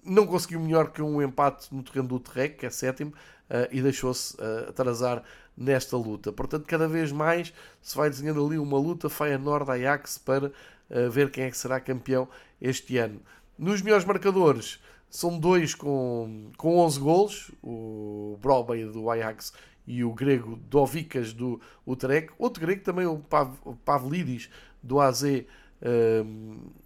não 0.05 0.25
conseguiu 0.25 0.59
melhor 0.59 0.91
que 0.91 1.01
um 1.01 1.21
empate 1.21 1.73
no 1.73 1.81
terreno 1.81 2.07
do 2.07 2.19
Terrec, 2.19 2.57
que 2.57 2.65
é 2.65 2.69
sétimo, 2.69 3.11
uh, 3.11 3.67
e 3.71 3.81
deixou-se 3.81 4.35
uh, 4.35 4.69
atrasar 4.69 5.23
nesta 5.55 5.95
luta. 5.97 6.31
Portanto, 6.31 6.65
cada 6.65 6.87
vez 6.87 7.11
mais 7.11 7.53
se 7.81 7.95
vai 7.95 8.09
desenhando 8.09 8.45
ali 8.45 8.57
uma 8.57 8.77
luta 8.77 9.09
Feyenoord-Ajax 9.09 10.17
para 10.19 10.47
uh, 10.47 11.09
ver 11.11 11.31
quem 11.31 11.45
é 11.45 11.51
que 11.51 11.57
será 11.57 11.79
campeão 11.79 12.27
este 12.61 12.97
ano. 12.97 13.21
Nos 13.57 13.81
melhores 13.81 14.05
marcadores, 14.05 14.79
são 15.09 15.37
dois 15.37 15.75
com, 15.75 16.49
com 16.57 16.77
11 16.79 16.99
golos, 16.99 17.51
o 17.61 18.37
Broadway 18.41 18.85
do 18.85 19.09
Ajax 19.11 19.53
e 19.85 20.03
o 20.03 20.11
grego 20.11 20.55
Dovikas 20.55 21.33
do 21.33 21.61
Utrecht. 21.85 22.31
Outro 22.39 22.61
grego 22.61 22.81
também, 22.81 23.05
o 23.05 23.19
Pav, 23.19 23.53
Pavlidis 23.85 24.49
do 24.81 24.99
AZ, 24.99 25.23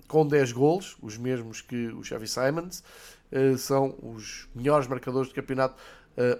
com 0.07 0.27
10 0.27 0.52
golos, 0.52 0.98
os 1.02 1.18
mesmos 1.18 1.61
que 1.61 1.88
o 1.88 2.03
Xavi 2.03 2.27
Simons, 2.27 2.84
uh, 3.31 3.57
são 3.57 3.95
os 4.02 4.48
melhores 4.53 4.88
marcadores 4.88 5.30
do 5.30 5.35
campeonato 5.35 5.76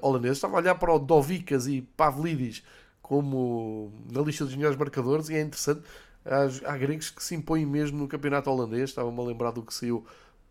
holandeses. 0.02 0.38
Estava 0.38 0.56
a 0.56 0.60
olhar 0.60 0.76
para 0.76 0.94
o 0.94 1.00
Dovikas 1.00 1.68
e 1.68 1.82
Pavlidis 1.82 2.64
como 3.02 3.92
na 4.12 4.22
lista 4.22 4.44
dos 4.44 4.56
melhores 4.56 4.78
marcadores 4.78 5.30
e 5.30 5.36
é 5.36 5.42
interessante. 5.42 5.82
Há, 6.26 6.74
há 6.74 6.78
gregos 6.78 7.10
que 7.10 7.24
se 7.24 7.36
impõem 7.36 7.66
mesmo 7.66 7.98
no 7.98 8.08
campeonato 8.08 8.50
holandês. 8.50 8.90
Estava-me 8.90 9.20
a 9.20 9.24
lembrar 9.24 9.52
do 9.52 9.62
que 9.62 9.74
saiu 9.74 10.06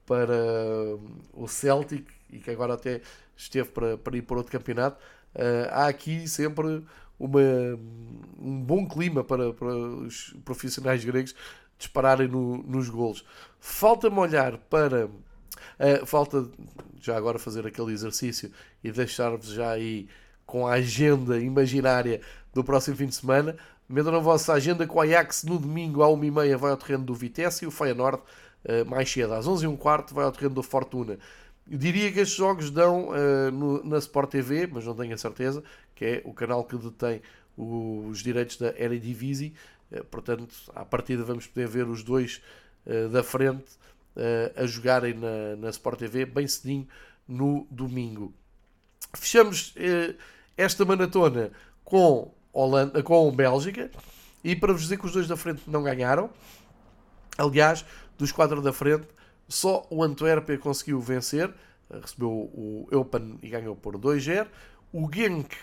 para 0.07 0.35
o 1.35 1.47
Celtic 1.47 2.07
e 2.31 2.39
que 2.39 2.51
agora 2.51 2.75
até 2.75 3.03
esteve 3.37 3.69
para, 3.69 3.99
para 3.99 4.17
ir 4.17 4.23
para 4.23 4.39
outro 4.39 4.53
campeonato. 4.53 4.99
Uh, 5.35 5.69
há 5.71 5.89
aqui 5.89 6.27
sempre 6.27 6.83
uma, 7.19 7.41
um 8.39 8.61
bom 8.63 8.89
clima 8.89 9.23
para, 9.23 9.53
para 9.53 9.69
os 9.69 10.35
profissionais 10.45 11.05
gregos 11.05 11.35
dispararem 11.79 12.29
no, 12.29 12.59
nos 12.63 12.89
golos. 12.89 13.25
Falta-me 13.61 14.19
olhar 14.19 14.57
para. 14.57 15.09
Uh, 15.79 16.07
falta 16.07 16.49
já 17.01 17.17
agora 17.17 17.39
fazer 17.39 17.67
aquele 17.67 17.93
exercício 17.93 18.51
e 18.83 18.91
deixar-vos 18.91 19.49
já 19.49 19.71
aí 19.71 20.09
com 20.47 20.67
a 20.67 20.75
agenda 20.75 21.39
imaginária 21.39 22.21
do 22.55 22.65
próximo 22.65 22.97
fim 22.97 23.07
de 23.07 23.15
semana. 23.15 23.57
Metam 23.89 24.13
na 24.13 24.19
vossa 24.19 24.53
agenda 24.53 24.87
com 24.87 24.99
o 24.99 25.01
Ajax 25.01 25.45
no 25.45 25.59
domingo 25.59 26.03
à 26.03 26.09
1h30 26.09 26.57
vai 26.57 26.71
ao 26.71 26.77
terreno 26.77 27.05
do 27.05 27.15
Vitesse 27.15 27.65
e 27.65 27.69
o 27.69 27.71
Feyenoord 27.71 28.19
uh, 28.65 28.89
mais 28.89 29.11
cedo 29.11 29.35
às 29.35 29.47
11h15 29.47 30.13
vai 30.13 30.25
ao 30.25 30.33
terreno 30.33 30.55
do 30.55 30.63
Fortuna. 30.63 31.19
Eu 31.69 31.79
diria 31.79 32.13
que 32.13 32.21
estes 32.21 32.37
jogos 32.37 32.71
dão 32.71 33.09
uh, 33.09 33.51
no, 33.53 33.85
na 33.85 33.99
Sport 33.99 34.31
TV, 34.31 34.69
mas 34.69 34.85
não 34.85 34.95
tenho 34.95 35.15
a 35.15 35.19
certeza, 35.19 35.63
que 35.95 36.05
é 36.05 36.23
o 36.25 36.33
canal 36.33 36.65
que 36.65 36.77
detém 36.77 37.21
os 37.57 38.21
direitos 38.21 38.57
da 38.57 38.69
Eredivisie. 38.79 39.53
Uh, 39.91 40.05
portanto, 40.05 40.55
à 40.75 40.85
partida 40.85 41.25
vamos 41.25 41.47
poder 41.47 41.67
ver 41.67 41.87
os 41.87 42.03
dois 42.03 42.41
uh, 42.87 43.09
da 43.09 43.23
frente 43.23 43.65
a 44.57 44.67
jogarem 44.67 45.15
na, 45.15 45.57
na 45.57 45.71
Sport 45.71 45.99
TV 45.99 46.25
bem 46.25 46.47
cedinho 46.49 46.89
no 47.27 47.67
domingo. 47.71 48.35
Fechamos 49.15 49.75
esta 50.57 50.85
maratona 50.85 51.51
com, 51.85 52.33
Holanda, 52.53 53.03
com 53.03 53.31
Bélgica 53.31 53.91
e 54.43 54.55
para 54.55 54.73
vos 54.73 54.83
dizer 54.83 54.99
que 54.99 55.07
os 55.07 55.13
dois 55.13 55.29
da 55.29 55.37
frente 55.37 55.63
não 55.67 55.83
ganharam. 55.83 56.31
Aliás, 57.37 57.85
dos 58.17 58.33
quatro 58.33 58.63
da 58.63 58.73
frente, 58.73 59.07
só 59.49 59.87
o 59.91 60.03
Antuérpia 60.03 60.59
conseguiu 60.59 61.01
vencer, 61.01 61.53
recebeu 61.91 62.31
o 62.31 62.89
Eupen 62.91 63.39
e 63.43 63.49
ganhou 63.49 63.77
por 63.77 63.97
2-0. 63.97 64.47
O 64.93 65.09
Genk 65.13 65.55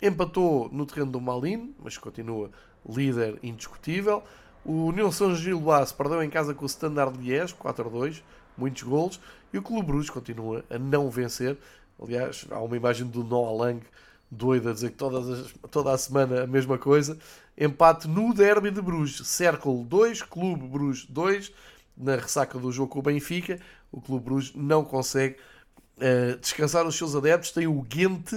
empatou 0.00 0.68
no 0.70 0.84
terreno 0.84 1.12
do 1.12 1.20
Malin, 1.20 1.74
mas 1.78 1.96
continua 1.96 2.50
líder 2.88 3.38
indiscutível. 3.42 4.22
O 4.64 4.86
União 4.86 5.12
São 5.12 5.34
Gilloise 5.34 5.92
perdeu 5.92 6.22
em 6.22 6.30
casa 6.30 6.54
com 6.54 6.62
o 6.64 6.66
Standard 6.66 7.18
Liège, 7.18 7.54
4-2, 7.54 8.22
muitos 8.56 8.82
golos. 8.82 9.20
E 9.52 9.58
o 9.58 9.62
Clube 9.62 9.86
Bruges 9.86 10.10
continua 10.10 10.64
a 10.70 10.78
não 10.78 11.10
vencer. 11.10 11.56
Aliás, 12.02 12.46
há 12.50 12.58
uma 12.60 12.76
imagem 12.76 13.06
do 13.06 13.22
Noah 13.22 13.52
Lang 13.52 13.82
doido 14.30 14.70
a 14.70 14.72
dizer 14.72 14.90
que 14.90 14.96
todas 14.96 15.28
as, 15.28 15.54
toda 15.70 15.92
a 15.92 15.98
semana 15.98 16.44
a 16.44 16.46
mesma 16.46 16.78
coisa. 16.78 17.18
Empate 17.56 18.08
no 18.08 18.32
Derby 18.32 18.70
de 18.70 18.80
Bruges. 18.80 19.26
Cercle 19.26 19.84
2, 19.84 20.22
Clube 20.22 20.66
Bruges 20.66 21.04
2 21.06 21.52
na 21.96 22.16
ressaca 22.16 22.58
do 22.58 22.72
jogo 22.72 22.90
com 22.90 22.98
o 22.98 23.02
Benfica, 23.02 23.60
o 23.92 24.00
Clube 24.00 24.24
Bruges 24.24 24.52
não 24.54 24.84
consegue 24.84 25.36
uh, 25.98 26.36
descansar 26.40 26.86
os 26.86 26.96
seus 26.96 27.14
adeptos. 27.14 27.52
Tem 27.52 27.66
o 27.66 27.80
Ghent 27.82 28.32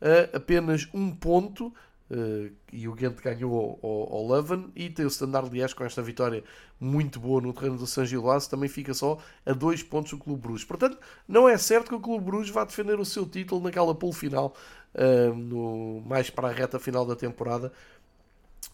a 0.00 0.36
apenas 0.36 0.86
um 0.92 1.10
ponto. 1.10 1.72
Uh, 2.10 2.50
e 2.72 2.88
o 2.88 2.94
Ghent 2.94 3.20
ganhou 3.22 3.78
ao, 3.82 4.14
ao 4.14 4.28
Leuven 4.28 4.72
e 4.74 4.88
tem 4.88 5.04
o 5.04 5.08
Standard 5.08 5.50
Liège 5.50 5.74
com 5.74 5.84
esta 5.84 6.00
vitória 6.00 6.42
muito 6.80 7.20
boa 7.20 7.38
no 7.38 7.52
terreno 7.52 7.76
do 7.76 7.86
San 7.86 8.06
Gilás 8.06 8.46
também 8.46 8.66
fica 8.66 8.94
só 8.94 9.18
a 9.44 9.52
dois 9.52 9.82
pontos 9.82 10.12
do 10.12 10.16
Clube 10.16 10.40
Bruges 10.40 10.64
portanto 10.64 10.96
não 11.28 11.46
é 11.46 11.58
certo 11.58 11.88
que 11.88 11.94
o 11.94 12.00
Clube 12.00 12.24
Bruges 12.24 12.48
vá 12.48 12.64
defender 12.64 12.98
o 12.98 13.04
seu 13.04 13.26
título 13.26 13.62
naquela 13.62 13.94
pool 13.94 14.14
final 14.14 14.54
uh, 14.94 15.34
no, 15.34 16.00
mais 16.06 16.30
para 16.30 16.48
a 16.48 16.50
reta 16.50 16.78
final 16.78 17.04
da 17.04 17.14
temporada 17.14 17.70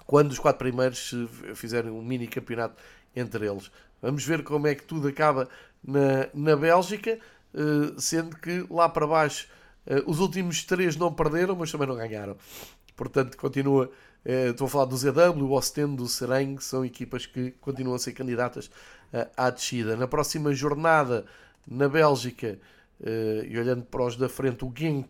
quando 0.06 0.30
os 0.30 0.38
quatro 0.38 0.60
primeiros 0.60 1.12
fizerem 1.56 1.90
um 1.90 2.04
mini 2.04 2.28
campeonato 2.28 2.80
entre 3.16 3.48
eles 3.48 3.68
Vamos 4.00 4.22
ver 4.22 4.44
como 4.44 4.66
é 4.66 4.74
que 4.74 4.84
tudo 4.84 5.08
acaba 5.08 5.48
na, 5.82 6.28
na 6.34 6.54
Bélgica, 6.54 7.18
uh, 7.54 7.98
sendo 7.98 8.36
que 8.36 8.66
lá 8.70 8.86
para 8.86 9.06
baixo 9.06 9.48
os 10.06 10.18
últimos 10.18 10.64
três 10.64 10.96
não 10.96 11.12
perderam, 11.12 11.54
mas 11.56 11.70
também 11.70 11.86
não 11.86 11.94
ganharam. 11.94 12.36
Portanto, 12.96 13.36
continua. 13.36 13.90
Uh, 14.24 14.50
estou 14.50 14.66
a 14.66 14.70
falar 14.70 14.84
do 14.86 14.96
ZW, 14.96 15.44
o 15.44 15.52
Ostende, 15.52 15.96
do 15.96 16.08
Sereng, 16.08 16.58
são 16.58 16.84
equipas 16.84 17.26
que 17.26 17.50
continuam 17.60 17.96
a 17.96 17.98
ser 17.98 18.12
candidatas 18.12 18.70
à 19.36 19.48
descida. 19.50 19.96
Na 19.96 20.08
próxima 20.08 20.52
jornada, 20.54 21.24
na 21.68 21.88
Bélgica, 21.88 22.58
e 23.00 23.56
olhando 23.56 23.84
para 23.84 24.02
os 24.02 24.16
da 24.16 24.28
frente, 24.28 24.64
o 24.64 24.72
Genk 24.74 25.08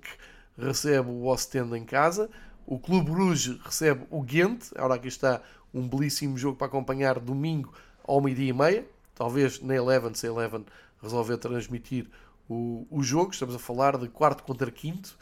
recebe 0.59 1.09
o 1.09 1.27
Ostende 1.27 1.77
em 1.79 1.85
casa. 1.85 2.29
O 2.67 2.79
Clube 2.79 3.11
Bruges 3.11 3.59
recebe 3.63 4.07
o 4.11 4.23
Ghent. 4.23 4.73
Agora 4.75 4.95
aqui 4.95 5.09
está 5.09 5.43
um 5.73 5.87
belíssimo 5.87 6.39
jogo 6.39 6.57
para 6.57 6.67
acompanhar 6.67 7.19
domingo 7.19 7.73
ao 8.05 8.21
meio-dia 8.21 8.51
e 8.51 8.53
meia. 8.53 8.87
Talvez 9.15 9.61
na 9.61 9.75
Eleven, 9.75 10.15
se 10.15 10.27
a 10.27 10.31
Eleven 10.31 10.65
resolver 11.03 11.37
transmitir 11.37 12.09
o, 12.49 12.87
o 12.91 13.03
jogo. 13.03 13.33
Estamos 13.33 13.55
a 13.55 13.59
falar 13.59 13.99
de 13.99 14.09
quarto 14.09 14.43
contra 14.43 14.71
quinto. 14.71 15.17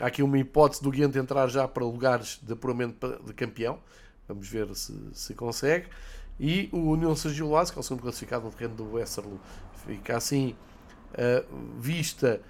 Há 0.00 0.06
aqui 0.06 0.22
uma 0.22 0.38
hipótese 0.38 0.82
do 0.82 0.90
Guiante 0.90 1.18
entrar 1.18 1.48
já 1.48 1.66
para 1.66 1.84
lugares 1.84 2.38
de 2.42 2.52
apuramento 2.52 3.20
de 3.24 3.32
campeão. 3.34 3.78
Vamos 4.26 4.48
ver 4.48 4.74
se, 4.74 4.94
se 5.12 5.34
consegue. 5.34 5.86
E 6.38 6.68
o 6.72 6.90
União 6.90 7.16
Sergio 7.16 7.48
que 7.48 7.78
é 7.78 7.80
o 7.80 7.82
segundo 7.82 8.02
classificado 8.02 8.44
no 8.44 8.52
terreno 8.52 8.76
do 8.76 8.92
Westerlo. 8.92 9.40
Fica 9.86 10.16
assim 10.16 10.54
uh, 11.14 11.80
vista 11.80 12.40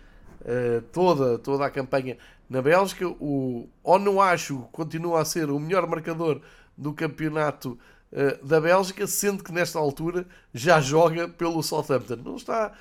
uh, 0.42 0.82
toda, 0.92 1.38
toda 1.38 1.64
a 1.64 1.70
campanha 1.70 2.18
na 2.50 2.60
Bélgica. 2.60 3.08
O 3.08 3.68
Onuachu 3.82 4.68
continua 4.70 5.22
a 5.22 5.24
ser 5.24 5.48
o 5.50 5.58
melhor 5.58 5.86
marcador 5.86 6.42
do 6.76 6.92
campeonato 6.92 7.78
eh, 8.10 8.38
da 8.42 8.60
Bélgica, 8.60 9.06
sendo 9.06 9.44
que 9.44 9.52
nesta 9.52 9.78
altura 9.78 10.26
já 10.54 10.80
joga 10.80 11.28
pelo 11.28 11.62
Southampton. 11.62 12.16
Não 12.16 12.36
está, 12.36 12.72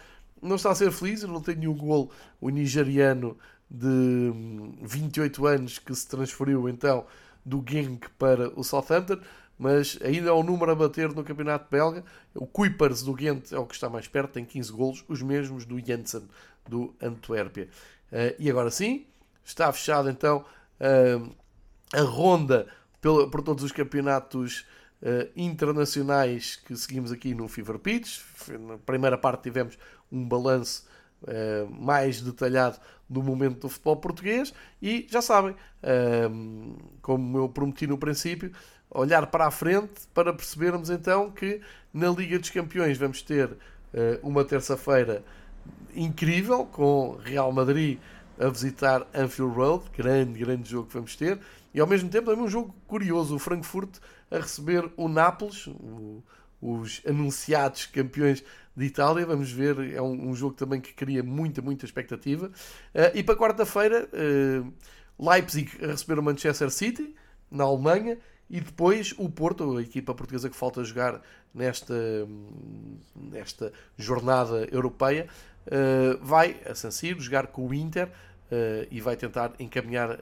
não 0.41 0.55
está 0.55 0.71
a 0.71 0.75
ser 0.75 0.91
feliz, 0.91 1.23
não 1.23 1.41
tem 1.41 1.55
nenhum 1.55 1.75
gol 1.75 2.11
o 2.39 2.49
nigeriano 2.49 3.37
de 3.69 4.31
28 4.81 5.41
hum, 5.41 5.45
anos 5.45 5.79
que 5.79 5.93
se 5.93 6.07
transferiu 6.07 6.69
então 6.69 7.05
do 7.45 7.63
Genk 7.65 8.09
para 8.17 8.49
o 8.59 8.63
Southampton, 8.63 9.19
mas 9.57 9.97
ainda 10.03 10.29
é 10.29 10.31
o 10.31 10.43
número 10.43 10.71
a 10.71 10.75
bater 10.75 11.09
no 11.13 11.23
campeonato 11.23 11.67
belga. 11.71 12.03
O 12.35 12.45
Kuipers 12.45 13.01
do 13.01 13.13
Ghent 13.13 13.51
é 13.51 13.57
o 13.57 13.65
que 13.65 13.73
está 13.73 13.89
mais 13.89 14.07
perto, 14.07 14.33
tem 14.33 14.45
15 14.45 14.71
golos, 14.71 15.05
os 15.07 15.21
mesmos 15.21 15.65
do 15.65 15.79
Jensen 15.79 16.23
do 16.67 16.93
Antuérpia. 17.01 17.69
Uh, 18.11 18.35
e 18.37 18.49
agora 18.49 18.69
sim, 18.69 19.05
está 19.43 19.71
fechado 19.71 20.09
então 20.09 20.45
uh, 20.79 21.35
a 21.93 22.01
ronda 22.01 22.67
pelo, 23.01 23.29
por 23.29 23.41
todos 23.41 23.63
os 23.63 23.71
campeonatos 23.71 24.65
uh, 25.01 25.29
internacionais 25.35 26.57
que 26.57 26.75
seguimos 26.75 27.11
aqui 27.11 27.33
no 27.33 27.47
Fever 27.47 27.79
Pitch. 27.79 28.19
Na 28.59 28.77
primeira 28.77 29.17
parte 29.17 29.43
tivemos 29.43 29.77
um 30.11 30.27
balanço 30.27 30.85
uh, 31.23 31.69
mais 31.71 32.21
detalhado 32.21 32.77
do 33.09 33.23
momento 33.23 33.61
do 33.61 33.69
futebol 33.69 33.97
português 33.97 34.53
e 34.81 35.07
já 35.09 35.21
sabem, 35.21 35.51
uh, 35.51 36.75
como 37.01 37.37
eu 37.37 37.49
prometi 37.49 37.87
no 37.87 37.97
princípio, 37.97 38.51
olhar 38.89 39.27
para 39.27 39.47
a 39.47 39.51
frente 39.51 40.07
para 40.13 40.33
percebermos 40.33 40.89
então 40.89 41.29
que 41.29 41.61
na 41.93 42.09
Liga 42.09 42.39
dos 42.39 42.49
Campeões 42.49 42.97
vamos 42.97 43.21
ter 43.21 43.49
uma 44.21 44.45
terça-feira 44.45 45.23
incrível 45.95 46.65
com 46.65 47.17
Real 47.23 47.51
Madrid 47.51 47.97
a 48.39 48.49
visitar 48.49 49.05
Anfield 49.13 49.55
Road, 49.55 49.85
grande, 49.97 50.39
grande 50.39 50.69
jogo 50.69 50.87
que 50.87 50.93
vamos 50.93 51.15
ter, 51.15 51.39
e 51.73 51.79
ao 51.79 51.87
mesmo 51.87 52.09
tempo 52.09 52.29
também 52.29 52.43
um 52.43 52.49
jogo 52.49 52.73
curioso, 52.87 53.35
o 53.35 53.39
Frankfurt 53.39 53.97
a 54.29 54.37
receber 54.37 54.89
o 54.95 55.07
Nápoles, 55.07 55.67
o, 55.67 56.23
os 56.61 57.01
anunciados 57.05 57.85
campeões 57.85 58.43
de 58.75 58.85
Itália. 58.85 59.25
Vamos 59.25 59.51
ver, 59.51 59.93
é 59.93 60.01
um, 60.01 60.29
um 60.29 60.35
jogo 60.35 60.55
também 60.55 60.79
que 60.79 60.93
cria 60.93 61.23
muita, 61.23 61.61
muita 61.61 61.85
expectativa. 61.85 62.47
Uh, 62.47 63.15
e 63.15 63.23
para 63.23 63.35
quarta-feira, 63.35 64.07
uh, 64.13 64.73
Leipzig 65.19 65.71
a 65.83 65.87
receber 65.87 66.19
o 66.19 66.23
Manchester 66.23 66.69
City, 66.69 67.15
na 67.49 67.63
Alemanha, 67.63 68.17
e 68.49 68.61
depois 68.61 69.13
o 69.17 69.29
Porto, 69.29 69.77
a 69.77 69.81
equipa 69.81 70.13
portuguesa 70.13 70.49
que 70.49 70.55
falta 70.55 70.83
jogar 70.83 71.21
nesta, 71.53 71.95
nesta 73.15 73.73
jornada 73.97 74.67
europeia, 74.71 75.27
uh, 75.65 76.23
vai 76.23 76.57
a 76.65 76.75
San 76.75 76.91
Siro 76.91 77.19
jogar 77.19 77.47
com 77.47 77.67
o 77.67 77.73
Inter 77.73 78.09
e 78.89 79.01
vai 79.01 79.17
tentar 79.17 79.51
encaminhar 79.59 80.21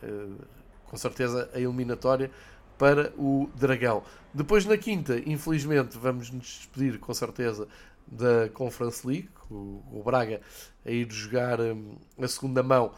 com 0.88 0.98
certeza 0.98 1.48
a 1.54 1.60
eliminatória 1.60 2.32
para 2.78 3.14
o 3.18 3.50
Dragão. 3.56 4.04
Depois 4.34 4.66
na 4.66 4.78
quinta, 4.78 5.22
infelizmente, 5.26 5.98
vamos 5.98 6.30
nos 6.30 6.46
despedir 6.46 7.00
com 7.00 7.14
certeza 7.14 7.68
da 8.08 8.50
Conference 8.54 9.06
League, 9.06 9.30
o, 9.50 9.82
o 9.92 10.04
Braga 10.04 10.42
a 10.86 10.92
ir 10.92 11.12
jogar 11.12 11.60
um, 11.60 11.96
a 12.22 12.28
segunda 12.28 12.62
mão 12.62 12.92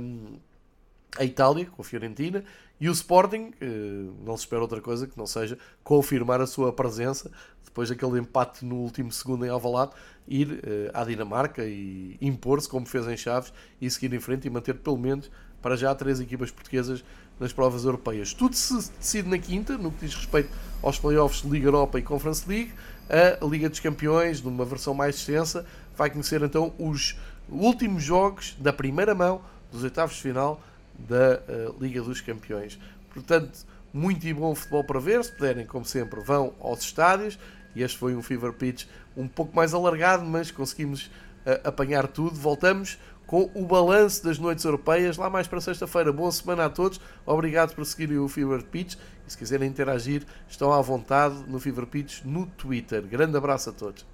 um, 0.00 0.38
a 1.18 1.24
Itália, 1.24 1.66
com 1.66 1.82
a 1.82 1.84
Fiorentina, 1.84 2.44
E 2.80 2.88
o 2.88 2.92
Sporting, 2.92 3.52
não 4.24 4.36
se 4.36 4.44
espera 4.44 4.62
outra 4.62 4.80
coisa 4.80 5.06
que 5.06 5.18
não 5.18 5.26
seja 5.26 5.58
confirmar 5.82 6.40
a 6.40 6.46
sua 6.46 6.72
presença 6.72 7.30
depois 7.62 7.88
daquele 7.88 8.18
empate 8.18 8.64
no 8.64 8.76
último 8.76 9.12
segundo 9.12 9.44
em 9.44 9.48
Alvalade, 9.48 9.92
ir 10.26 10.62
à 10.92 11.04
Dinamarca 11.04 11.64
e 11.64 12.16
impor-se 12.20 12.68
como 12.68 12.86
fez 12.86 13.06
em 13.06 13.16
Chaves 13.16 13.52
e 13.80 13.90
seguir 13.90 14.12
em 14.14 14.18
frente 14.18 14.46
e 14.46 14.50
manter 14.50 14.74
pelo 14.78 14.96
menos 14.96 15.30
para 15.60 15.76
já 15.76 15.94
três 15.94 16.20
equipas 16.20 16.50
portuguesas 16.50 17.04
nas 17.40 17.52
provas 17.52 17.84
europeias. 17.84 18.34
Tudo 18.34 18.54
se 18.54 18.74
decide 18.98 19.28
na 19.28 19.38
quinta, 19.38 19.78
no 19.78 19.90
que 19.90 20.04
diz 20.04 20.14
respeito 20.14 20.50
aos 20.82 20.98
playoffs 20.98 21.42
de 21.42 21.48
Liga 21.48 21.66
Europa 21.66 21.98
e 21.98 22.02
Conference 22.02 22.46
League. 22.46 22.72
A 23.08 23.44
Liga 23.44 23.68
dos 23.68 23.80
Campeões, 23.80 24.40
numa 24.40 24.64
versão 24.64 24.94
mais 24.94 25.16
extensa, 25.16 25.66
vai 25.96 26.10
conhecer 26.10 26.42
então 26.42 26.72
os 26.78 27.18
últimos 27.48 28.04
jogos 28.04 28.54
da 28.60 28.72
primeira 28.72 29.14
mão 29.14 29.40
dos 29.72 29.82
oitavos 29.82 30.14
de 30.16 30.22
final 30.22 30.60
da 30.98 31.40
uh, 31.48 31.76
Liga 31.80 32.02
dos 32.02 32.20
Campeões. 32.20 32.78
Portanto, 33.12 33.66
muito 33.92 34.26
e 34.26 34.32
bom 34.32 34.54
futebol 34.54 34.84
para 34.84 35.00
ver. 35.00 35.24
Se 35.24 35.32
puderem, 35.32 35.66
como 35.66 35.84
sempre, 35.84 36.20
vão 36.20 36.52
aos 36.60 36.80
estádios. 36.80 37.38
E 37.74 37.82
este 37.82 37.98
foi 37.98 38.14
um 38.14 38.22
Fever 38.22 38.52
Pitch 38.52 38.86
um 39.16 39.26
pouco 39.26 39.54
mais 39.54 39.74
alargado, 39.74 40.24
mas 40.24 40.50
conseguimos 40.50 41.06
uh, 41.06 41.60
apanhar 41.64 42.06
tudo. 42.06 42.36
Voltamos 42.36 42.98
com 43.30 43.48
o 43.54 43.64
balanço 43.64 44.24
das 44.24 44.40
noites 44.40 44.64
europeias 44.64 45.16
lá 45.16 45.30
mais 45.30 45.46
para 45.46 45.60
sexta-feira. 45.60 46.12
Boa 46.12 46.32
semana 46.32 46.64
a 46.64 46.68
todos. 46.68 47.00
Obrigado 47.24 47.76
por 47.76 47.86
seguirem 47.86 48.18
o 48.18 48.26
Fever 48.26 48.64
Pitch. 48.64 48.96
E 49.24 49.30
se 49.30 49.38
quiserem 49.38 49.68
interagir, 49.68 50.26
estão 50.48 50.72
à 50.72 50.80
vontade 50.82 51.36
no 51.46 51.60
Fever 51.60 51.86
Pitch 51.86 52.24
no 52.24 52.46
Twitter. 52.46 53.02
Grande 53.02 53.36
abraço 53.36 53.70
a 53.70 53.72
todos. 53.72 54.04